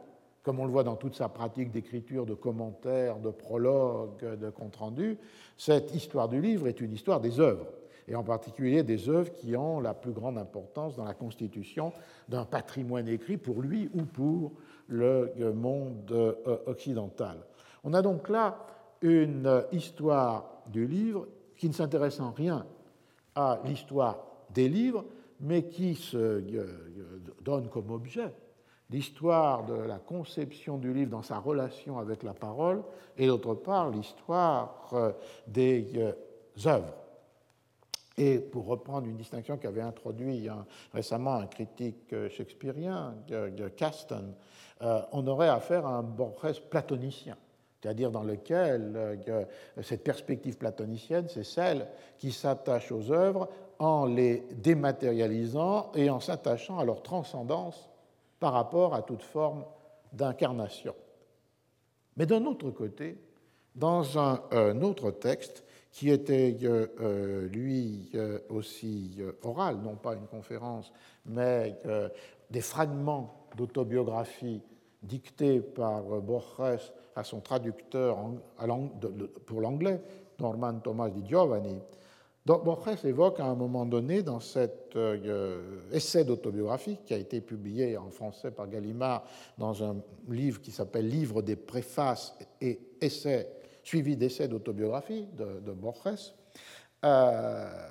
comme 0.43 0.59
on 0.59 0.65
le 0.65 0.71
voit 0.71 0.85
dans 0.85 0.97
toute 0.97 1.15
sa 1.15 1.29
pratique 1.29 1.71
d'écriture, 1.71 2.27
de 2.27 2.35
commentaires, 2.35 3.19
de 3.19 3.31
prologues, 3.31 4.39
de 4.39 4.51
comptes 4.51 4.77
rendus, 4.77 5.17
cette 5.57 5.95
histoire 5.95 6.29
du 6.29 6.41
livre 6.41 6.67
est 6.67 6.81
une 6.81 6.93
histoire 6.93 7.21
des 7.21 7.39
œuvres, 7.39 7.67
et 8.09 8.17
en 8.17 8.25
particulier 8.25 8.83
des 8.83 9.09
œuvres 9.09 9.33
qui 9.33 9.57
ont 9.57 9.81
la 9.81 9.95
plus 9.95 10.13
grande 10.13 10.39
importance 10.39 10.97
dans 10.97 11.05
la 11.05 11.15
constitution 11.15 11.93
d'un 12.29 12.45
patrimoine 12.45 13.07
écrit 13.09 13.37
pour 13.37 13.63
lui 13.63 13.89
ou 13.95 14.03
pour 14.03 14.53
le 14.89 15.53
monde 15.53 16.11
euh, 16.11 16.35
occidental. 16.67 17.37
On 17.85 17.95
a 17.95 18.03
donc 18.03 18.29
là 18.29 18.67
une 19.01 19.65
histoire 19.73 20.63
du 20.67 20.87
livre 20.87 21.27
qui 21.57 21.69
ne 21.69 21.75
s'intéresse 21.75 22.21
en 22.21 22.33
rien 22.33 22.67
à 23.35 23.61
l'histoire 23.65 24.25
des 24.53 24.69
livres, 24.69 25.05
mais 25.41 25.65
qui 25.65 25.95
se 25.95 26.17
euh, 26.17 26.67
donne 27.43 27.69
comme 27.69 27.91
objet 27.91 28.33
l'histoire 28.93 29.65
de 29.65 29.75
la 29.75 29.99
conception 29.99 30.79
du 30.79 30.93
livre 30.93 31.11
dans 31.11 31.23
sa 31.23 31.39
relation 31.39 31.99
avec 31.99 32.23
la 32.23 32.35
parole, 32.35 32.83
et 33.17 33.27
d'autre 33.27 33.55
part 33.55 33.91
l'histoire 33.91 34.91
euh, 34.93 35.13
des 35.47 35.93
euh, 35.97 36.13
œuvres. 36.67 36.95
Et 38.19 38.39
pour 38.39 38.67
reprendre 38.67 39.07
une 39.07 39.17
distinction 39.17 39.57
qu'avait 39.57 39.81
introduit 39.81 40.47
récemment 40.93 41.37
un 41.37 41.47
critique 41.47 42.15
shakespearien, 42.29 43.15
Caston, 43.75 44.35
on 44.83 45.27
aurait 45.27 45.49
affaire 45.49 45.87
à 45.87 45.97
un 45.97 46.03
Borges 46.03 46.61
platonicien 46.69 47.39
c'est-à-dire 47.83 48.13
dans 48.13 48.23
lequel 48.23 48.93
euh, 49.29 49.45
cette 49.83 50.05
perspective 50.05 50.57
platonicienne, 50.57 51.27
c'est 51.29 51.45
celle 51.45 51.89
qui 52.19 52.31
s'attache 52.31 52.93
aux 52.93 53.11
œuvres 53.11 53.49
en 53.79 54.07
les 54.07 54.47
dématérialisant 54.53 55.91
et 55.95 56.09
en 56.09 56.21
s'attachant 56.21 56.79
à 56.79 56.85
leur 56.85 57.03
transcendance 57.03 57.89
par 58.43 58.55
rapport 58.55 58.93
à 58.93 59.03
toute 59.03 59.23
forme 59.23 59.65
d'incarnation. 60.13 60.97
Mais 62.17 62.27
d'un 62.27 62.45
autre 62.45 62.73
côté, 62.73 63.17
dans 63.77 64.19
un, 64.19 64.83
autre 64.83 65.13
texte 65.13 65.65
qui 65.93 66.11
était 66.11 66.59
euh, 66.65 67.47
lui 67.47 68.11
euh, 68.17 68.41
aussi 68.51 69.21
oral, 69.45 69.77
non 69.77 69.95
pas 69.95 70.15
une 70.15 70.27
conférence, 70.27 70.93
mais 71.25 71.79
des 72.51 72.61
fragments 72.61 73.47
d'autobiographie 73.57 74.61
dictés 75.05 75.61
par 75.61 76.03
Borges 76.03 76.93
à 77.15 77.23
son 77.23 77.39
traducteur 77.39 78.19
pour 79.47 79.61
l'anglais, 79.61 80.03
Norman 80.41 80.81
Thomas 80.81 81.11
di 81.11 81.23
Giovanni. 81.25 81.79
Borges 82.45 83.05
évoque 83.05 83.39
à 83.39 83.45
un 83.45 83.55
moment 83.55 83.87
donné 83.87 84.23
dans 84.23 84.41
cet 84.41 84.97
euh, 84.97 85.81
essai 85.93 86.25
d'autobiographie 86.25 86.99
qui 87.05 87.15
a 87.15 87.17
été 87.17 87.41
publié 87.41 87.97
en 87.97 88.11
français 88.11 88.51
par 88.51 88.69
Gallimard 88.69 89.25
dans 89.59 89.85
un 89.85 89.97
livre 90.29 90.61
qui 90.61 90.73
s'appelle 90.73 91.09
Livre 91.09 91.43
des 91.43 91.55
préfaces 91.55 92.37
et 92.61 92.81
essais, 93.01 93.49
suivi 93.85 94.17
d'essais 94.17 94.49
d'autobiographie 94.49 95.29
de, 95.37 95.73
Borges. 95.73 96.35
Euh, 97.05 97.89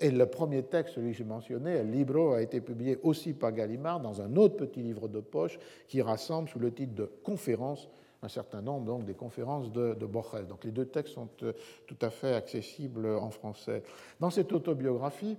et 0.00 0.10
le 0.10 0.26
premier 0.26 0.64
texte, 0.64 0.96
celui 0.96 1.12
que 1.12 1.18
j'ai 1.18 1.24
mentionné, 1.24 1.84
le 1.84 1.90
Libro, 1.90 2.32
a 2.32 2.42
été 2.42 2.60
publié 2.60 2.98
aussi 3.04 3.32
par 3.32 3.52
Gallimard 3.52 4.00
dans 4.00 4.20
un 4.20 4.34
autre 4.34 4.56
petit 4.56 4.82
livre 4.82 5.06
de 5.06 5.20
poche 5.20 5.60
qui 5.86 6.02
rassemble 6.02 6.48
sous 6.48 6.58
le 6.58 6.72
titre 6.72 6.94
de 6.94 7.04
Conférences 7.22 7.88
un 8.22 8.28
certain 8.28 8.62
nombre 8.62 8.86
donc, 8.86 9.04
des 9.04 9.14
conférences 9.14 9.70
de, 9.72 9.94
de, 9.94 10.06
Borges. 10.06 10.46
Donc 10.46 10.64
les 10.64 10.70
deux 10.70 10.86
textes 10.86 11.14
sont 11.14 11.28
euh, 11.42 11.52
tout 11.86 11.96
à 12.00 12.10
fait 12.10 12.34
accessibles 12.34 13.06
en 13.06 13.30
français. 13.30 13.82
Dans 14.20 14.30
cette 14.30 14.52
autobiographie, 14.52 15.36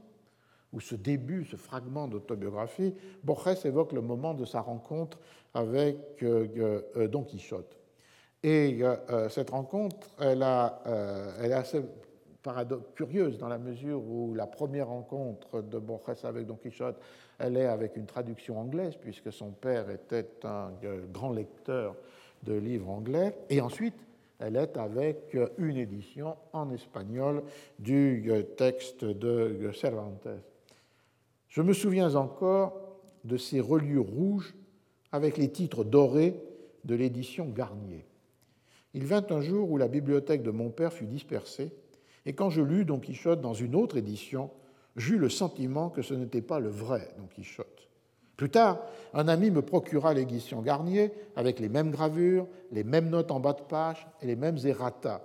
ou 0.74 0.80
ce 0.80 0.96
début, 0.96 1.46
ce 1.46 1.56
fragment 1.56 2.08
d'autobiographie, 2.08 2.94
Borges 3.24 3.66
évoque 3.66 3.94
le 3.94 4.02
moment 4.02 4.34
de 4.34 4.44
sa 4.44 4.60
rencontre 4.60 5.20
avec 5.54 5.98
euh, 6.24 6.82
euh, 6.98 7.08
Don 7.08 7.24
Quichotte. 7.24 7.78
Et 8.46 8.82
cette 9.30 9.52
rencontre, 9.52 10.10
elle, 10.20 10.46
elle 11.40 11.52
est 11.52 11.54
assez 11.54 11.82
curieuse 12.94 13.38
dans 13.38 13.48
la 13.48 13.58
mesure 13.58 14.04
où 14.06 14.34
la 14.34 14.48
première 14.48 14.90
rencontre 14.90 15.62
de 15.62 15.80
Borges 15.80 16.26
avec 16.26 16.46
Don 16.46 16.58
Quichotte, 16.58 17.00
elle 17.40 17.56
est 17.56 17.68
avec 17.68 17.96
une 17.96 18.06
traduction 18.06 18.60
anglaise, 18.60 18.98
puisque 18.98 19.32
son 19.32 19.52
père 19.52 19.90
était 19.90 20.28
un 20.44 20.74
grand 21.14 21.32
lecteur 21.32 21.96
de 22.46 22.54
livres 22.54 22.90
anglais, 22.90 23.36
et 23.50 23.62
ensuite 23.62 23.96
elle 24.40 24.58
est 24.58 24.78
avec 24.78 25.38
une 25.58 25.78
édition 25.78 26.36
en 26.52 26.70
espagnol 26.72 27.44
du 27.80 28.30
texte 28.58 29.06
de 29.06 29.72
Cervantes. 29.74 30.28
Je 31.48 31.62
me 31.62 31.72
souviens 31.72 32.16
encore 32.16 32.74
de 33.24 33.38
ces 33.38 33.62
reliures 33.62 34.08
rouges 34.08 34.54
avec 35.12 35.38
les 35.38 35.50
titres 35.50 35.84
dorés 35.84 36.36
de 36.84 36.96
l'édition 36.96 37.48
Garnier. 37.48 38.06
Il 38.94 39.06
vint 39.06 39.26
un 39.30 39.42
jour 39.42 39.72
où 39.72 39.78
la 39.78 39.88
bibliothèque 39.88 40.44
de 40.44 40.52
mon 40.52 40.70
père 40.70 40.92
fut 40.92 41.06
dispersée, 41.06 41.72
et 42.26 42.34
quand 42.34 42.50
je 42.50 42.62
lus 42.62 42.86
Don 42.86 43.00
Quichotte 43.00 43.42
dans 43.42 43.54
une 43.54 43.76
autre 43.76 43.98
édition, 43.98 44.50
j'eus 44.96 45.18
le 45.18 45.30
sentiment 45.30 45.90
que 45.90 46.02
ce 46.02 46.14
n'était 46.14 46.42
pas 46.42 46.60
le 46.60 46.70
vrai 46.70 47.08
Don 47.18 47.28
Quichotte. 47.28 47.73
Plus 48.38 48.50
tard, 48.50 48.80
un 49.14 49.28
ami 49.28 49.52
me 49.52 49.62
procura 49.62 50.14
l'édition 50.14 50.62
Garnier 50.62 51.12
avec 51.36 51.60
les 51.60 51.70
mêmes 51.70 51.92
gravures, 51.92 52.48
les 52.72 52.84
mêmes 52.84 53.10
notes 53.10 53.32
en 53.32 53.40
bas 53.40 53.54
de 53.54 53.62
page 53.62 54.08
et 54.22 54.28
les 54.28 54.36
mêmes 54.36 54.58
errata. 54.64 55.22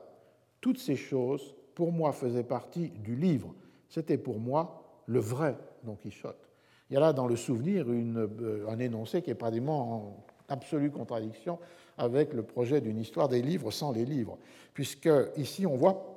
Toutes 0.60 0.78
ces 0.78 0.96
choses, 0.96 1.54
pour 1.74 1.92
moi, 1.92 2.12
faisaient 2.12 2.42
partie 2.42 2.90
du 2.90 3.16
livre. 3.16 3.54
C'était 3.88 4.18
pour 4.18 4.38
moi 4.38 4.82
le 5.06 5.20
vrai 5.20 5.56
Don 5.84 5.94
Quichotte. 5.94 6.48
Il 6.90 6.94
y 6.94 6.96
a 6.96 7.00
là 7.00 7.12
dans 7.12 7.26
le 7.26 7.36
souvenir 7.36 7.86
euh, 7.88 8.66
un 8.68 8.78
énoncé 8.78 9.22
qui 9.22 9.30
est 9.30 9.34
pratiquement 9.34 9.92
en 9.92 10.24
absolue 10.48 10.90
contradiction 10.90 11.58
avec 11.96 12.32
le 12.32 12.42
projet 12.42 12.80
d'une 12.80 12.98
histoire 12.98 13.28
des 13.28 13.42
livres 13.42 13.70
sans 13.70 13.92
les 13.92 14.04
livres, 14.04 14.38
puisque 14.74 15.10
ici 15.36 15.66
on 15.66 15.76
voit 15.76 16.14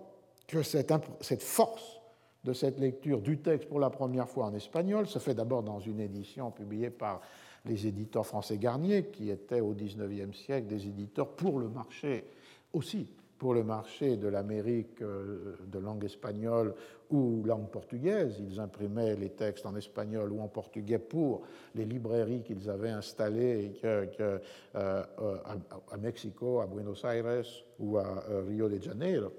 que 0.47 0.61
cette 0.63 1.43
force 1.43 2.01
de 2.43 2.53
cette 2.53 2.80
lecture 2.80 3.22
du 3.22 3.38
texte 3.39 3.69
pour 3.69 3.80
la 3.80 3.89
première 3.89 4.27
fois 4.27 4.45
en 4.45 4.53
espagnol 4.53 5.07
se 5.07 5.19
fait 5.19 5.35
d'abord 5.35 5.63
dans 5.63 5.80
une 5.80 5.99
édition 5.99 6.51
publiée 6.51 6.89
par 6.89 7.22
les 7.65 7.85
éditeurs 7.85 8.26
français 8.26 8.57
Garnier, 8.57 9.05
qui 9.05 9.30
étaient 9.30 9.61
au 9.61 9.73
XIXe 9.73 10.35
siècle 10.35 10.68
des 10.68 10.88
éditeurs 10.88 11.30
pour 11.30 11.59
le 11.59 11.69
marché 11.69 12.26
aussi 12.73 13.07
pour 13.41 13.55
le 13.55 13.63
marché 13.63 14.18
de 14.18 14.27
l'Amérique 14.27 15.01
euh, 15.01 15.55
de 15.65 15.80
langue 15.80 16.05
espagnole 16.05 16.76
ou 17.09 17.41
langue 17.43 17.69
portugaise. 17.69 18.35
Ils 18.39 18.59
imprimaient 18.59 19.15
les 19.15 19.30
textes 19.30 19.65
en 19.65 19.76
espagnol 19.76 20.31
ou 20.31 20.41
en 20.41 20.47
portugais 20.47 20.99
pour 20.99 21.41
les 21.73 21.85
librairies 21.85 22.43
qu'ils 22.43 22.69
avaient 22.69 22.91
installées 22.91 23.72
euh, 23.84 24.38
à 24.76 25.97
Mexico, 25.99 26.61
à 26.61 26.68
Buenos 26.68 27.03
Aires 27.03 27.43
ou 27.80 27.97
à 27.97 28.23
euh, 28.30 28.43
Rio 28.47 28.69
de 28.69 28.80
Janeiro. 28.80 29.31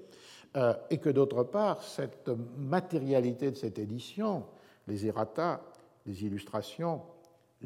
Euh, 0.55 0.73
et 0.91 0.99
que 0.99 1.09
d'autre 1.09 1.43
part, 1.43 1.81
cette 1.81 2.29
matérialité 2.57 3.49
de 3.49 3.55
cette 3.55 3.79
édition, 3.79 4.43
les 4.87 5.07
errata, 5.07 5.61
les 6.05 6.25
illustrations, 6.25 7.01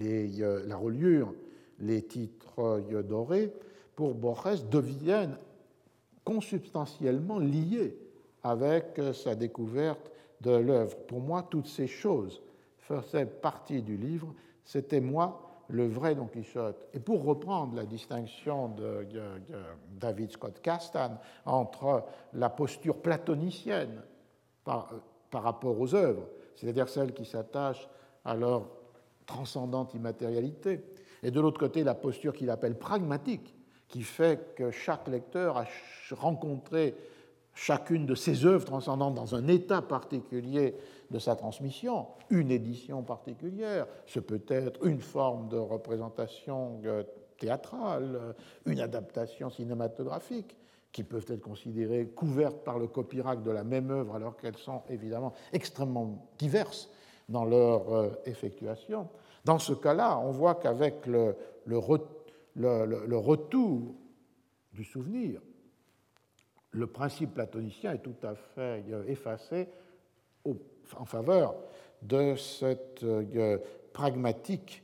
euh, 0.02 0.66
la 0.66 0.78
reliure, 0.78 1.34
les 1.80 2.04
titres 2.04 2.60
euh, 2.60 3.04
dorés, 3.04 3.52
pour 3.94 4.14
Borges 4.14 4.64
deviennent 4.66 5.38
consubstantiellement 6.24 7.40
liés 7.40 7.98
avec 8.44 9.02
sa 9.14 9.36
découverte 9.36 10.12
de 10.40 10.52
l'œuvre. 10.52 10.96
Pour 11.08 11.20
moi, 11.20 11.46
toutes 11.50 11.68
ces 11.68 11.88
choses 11.88 12.42
faisaient 12.78 13.26
partie 13.26 13.82
du 13.82 13.98
livre. 13.98 14.34
C'était 14.64 15.02
moi 15.02 15.47
le 15.70 15.88
vrai 15.88 16.16
Don 16.16 16.28
Quichotte. 16.28 16.88
Et 16.94 17.00
pour 17.00 17.24
reprendre 17.24 17.76
la 17.76 17.86
distinction 17.86 18.70
de, 18.70 19.08
David 20.00 20.32
Scott 20.32 20.62
Castan 20.62 21.18
entre 21.46 22.04
la 22.34 22.50
posture 22.50 22.98
platonicienne 22.98 24.02
par, 24.64 24.94
par 25.30 25.44
rapport 25.44 25.80
aux 25.80 25.96
œuvres, 25.96 26.28
c'est-à-dire 26.56 26.90
celle 26.90 27.14
qui 27.14 27.26
s'attache 27.26 27.88
à 28.26 28.36
leur 28.36 28.68
transcendante 29.26 29.94
immatérialité, 29.94 30.84
et 31.24 31.32
de 31.32 31.40
l'autre 31.42 31.60
côté 31.60 31.84
la 31.84 31.96
posture 31.96 32.34
qu'il 32.34 32.50
appelle 32.50 32.78
pragmatique, 32.78 33.56
qui 33.88 34.02
fait 34.02 34.56
que 34.56 34.72
chaque 34.72 35.08
lecteur 35.08 35.58
a 35.58 35.66
rencontré 36.12 36.96
chacune 37.54 38.06
de 38.06 38.16
ces 38.16 38.46
œuvres 38.46 38.66
transcendantes 38.66 39.16
dans 39.16 39.34
un 39.34 39.48
état 39.48 39.82
particulier 39.82 40.76
de 41.12 41.20
sa 41.20 41.36
transmission, 41.36 42.08
une 42.30 42.52
édition 42.52 43.04
particulière, 43.04 43.88
ce 44.06 44.20
peut 44.20 44.44
être 44.50 44.86
une 44.86 45.00
forme 45.00 45.48
de 45.50 45.58
représentation 45.58 46.82
euh, 46.86 47.04
théâtrale, 47.38 48.16
euh, 48.16 48.34
une 48.66 48.80
adaptation 48.80 49.50
cinématographique, 49.50 50.58
qui 50.92 51.04
peuvent 51.04 51.26
être 51.28 51.42
considérées 51.42 52.08
couvertes 52.08 52.64
par 52.64 52.80
le 52.80 52.88
copyright 52.88 53.44
de 53.44 53.52
la 53.52 53.64
même 53.64 53.92
œuvre 53.92 54.16
alors 54.16 54.36
qu'elles 54.36 54.58
sont 54.58 54.82
évidemment 54.90 55.34
extrêmement 55.54 56.28
diverses 56.38 56.90
dans 57.30 57.46
leur 57.46 57.94
euh, 57.94 58.10
effectuation. 58.26 59.08
Dans 59.46 59.60
ce 59.60 59.74
cas-là, 59.74 60.20
on 60.20 60.32
voit 60.32 60.56
qu'avec 60.56 61.06
le, 61.06 61.36
retour 61.78 63.96
du 64.74 64.84
souvenir, 64.84 65.42
le 66.72 66.88
principe 66.88 67.34
platonicien 67.34 67.94
est 67.94 68.04
tout 68.04 68.16
à 68.24 68.36
fait 68.36 68.84
effacé 69.08 69.70
en 70.96 71.06
faveur 71.06 71.56
de 72.02 72.36
cette 72.36 73.04
euh, 73.04 73.58
pragmatique 73.94 74.84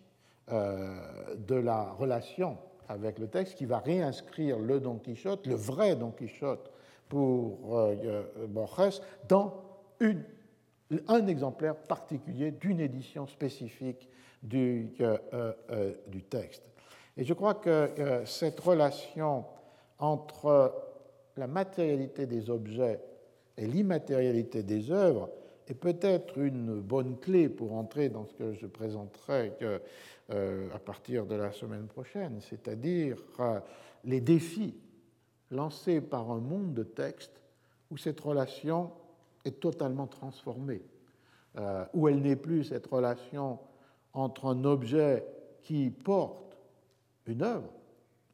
euh, 0.52 0.96
de 1.38 1.56
la 1.56 1.92
relation 1.92 2.58
avec 2.90 3.20
le 3.20 3.28
texte, 3.28 3.56
qui 3.56 3.66
va 3.66 3.80
réinscrire 3.80 4.60
le 4.60 4.80
Don 4.80 4.96
Quichotte, 4.96 5.48
le 5.48 5.56
vrai 5.56 5.96
Don 5.96 6.12
Quichotte 6.12 6.72
pour 7.08 7.78
euh, 7.78 8.24
Borges, 8.48 9.02
dans 9.28 9.64
un 11.08 11.28
exemplaire 11.28 11.76
particulier 11.76 12.52
d'une 12.52 12.80
édition 12.80 13.26
spécifique 13.26 14.10
du, 14.42 14.92
du, 16.08 16.24
texte. 16.24 16.64
Et 17.16 17.24
je 17.24 17.34
crois 17.34 17.54
que 17.56 18.24
cette 18.26 18.60
relation 18.60 19.46
entre 19.98 20.74
la 21.38 21.48
matérialité 21.48 22.26
des 22.26 22.50
objets 22.50 23.00
et 23.58 23.66
l'immatérialité 23.66 24.62
des 24.62 24.92
œuvres 24.92 25.30
est 25.68 25.74
peut-être 25.74 26.38
une 26.38 26.80
bonne 26.80 27.18
clé 27.20 27.50
pour 27.50 27.74
entrer 27.74 28.10
dans 28.10 28.26
ce 28.26 28.34
que 28.34 28.54
je 28.54 28.66
présenterai 28.68 29.54
euh, 30.32 30.70
à 30.74 30.80
partir 30.80 31.26
de 31.26 31.36
la 31.36 31.52
semaine 31.52 31.88
prochaine, 31.88 32.40
c'est-à-dire 32.42 33.18
euh, 33.40 33.60
les 34.04 34.22
défis 34.22 34.76
lancés 35.52 36.02
par 36.02 36.32
un 36.32 36.40
monde 36.40 36.74
de 36.74 36.84
textes 36.84 37.42
où 37.92 37.98
cette 37.98 38.20
relation 38.20 38.92
est 39.46 39.60
totalement 39.60 40.08
transformée, 40.08 40.82
euh, 41.58 41.86
où 41.94 42.08
elle 42.08 42.22
n'est 42.22 42.36
plus 42.36 42.66
cette 42.66 42.88
relation 42.88 43.60
entre 44.14 44.46
un 44.46 44.64
objet 44.64 45.26
qui 45.62 45.90
porte 45.90 46.58
une 47.26 47.42
œuvre 47.42 47.72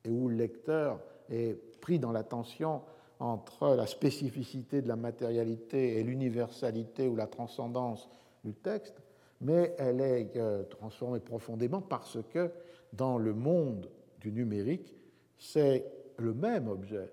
et 0.03 0.09
où 0.09 0.29
le 0.29 0.35
lecteur 0.35 0.99
est 1.29 1.55
pris 1.79 1.99
dans 1.99 2.11
l'attention 2.11 2.81
entre 3.19 3.75
la 3.75 3.85
spécificité 3.85 4.81
de 4.81 4.87
la 4.87 4.95
matérialité 4.95 5.99
et 5.99 6.03
l'universalité 6.03 7.07
ou 7.07 7.15
la 7.15 7.27
transcendance 7.27 8.09
du 8.43 8.53
texte, 8.53 9.01
mais 9.41 9.75
elle 9.77 10.01
est 10.01 10.35
euh, 10.37 10.63
transformée 10.63 11.19
profondément 11.19 11.81
parce 11.81 12.17
que 12.33 12.51
dans 12.93 13.17
le 13.17 13.33
monde 13.33 13.89
du 14.19 14.31
numérique, 14.31 14.95
c'est 15.37 15.85
le 16.17 16.33
même 16.33 16.67
objet, 16.67 17.11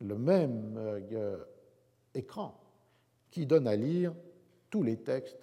le 0.00 0.16
même 0.16 0.74
euh, 0.76 1.36
écran 2.14 2.60
qui 3.30 3.46
donne 3.46 3.66
à 3.66 3.76
lire 3.76 4.12
tous 4.70 4.82
les 4.82 4.96
textes, 4.96 5.38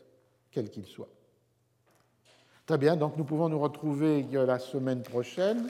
quels 0.51 0.69
qu'ils 0.69 0.85
soient. 0.85 1.09
Très 2.65 2.77
bien, 2.77 2.95
donc 2.95 3.17
nous 3.17 3.25
pouvons 3.25 3.49
nous 3.49 3.59
retrouver 3.59 4.25
euh, 4.33 4.45
la 4.45 4.59
semaine 4.59 5.03
prochaine. 5.03 5.69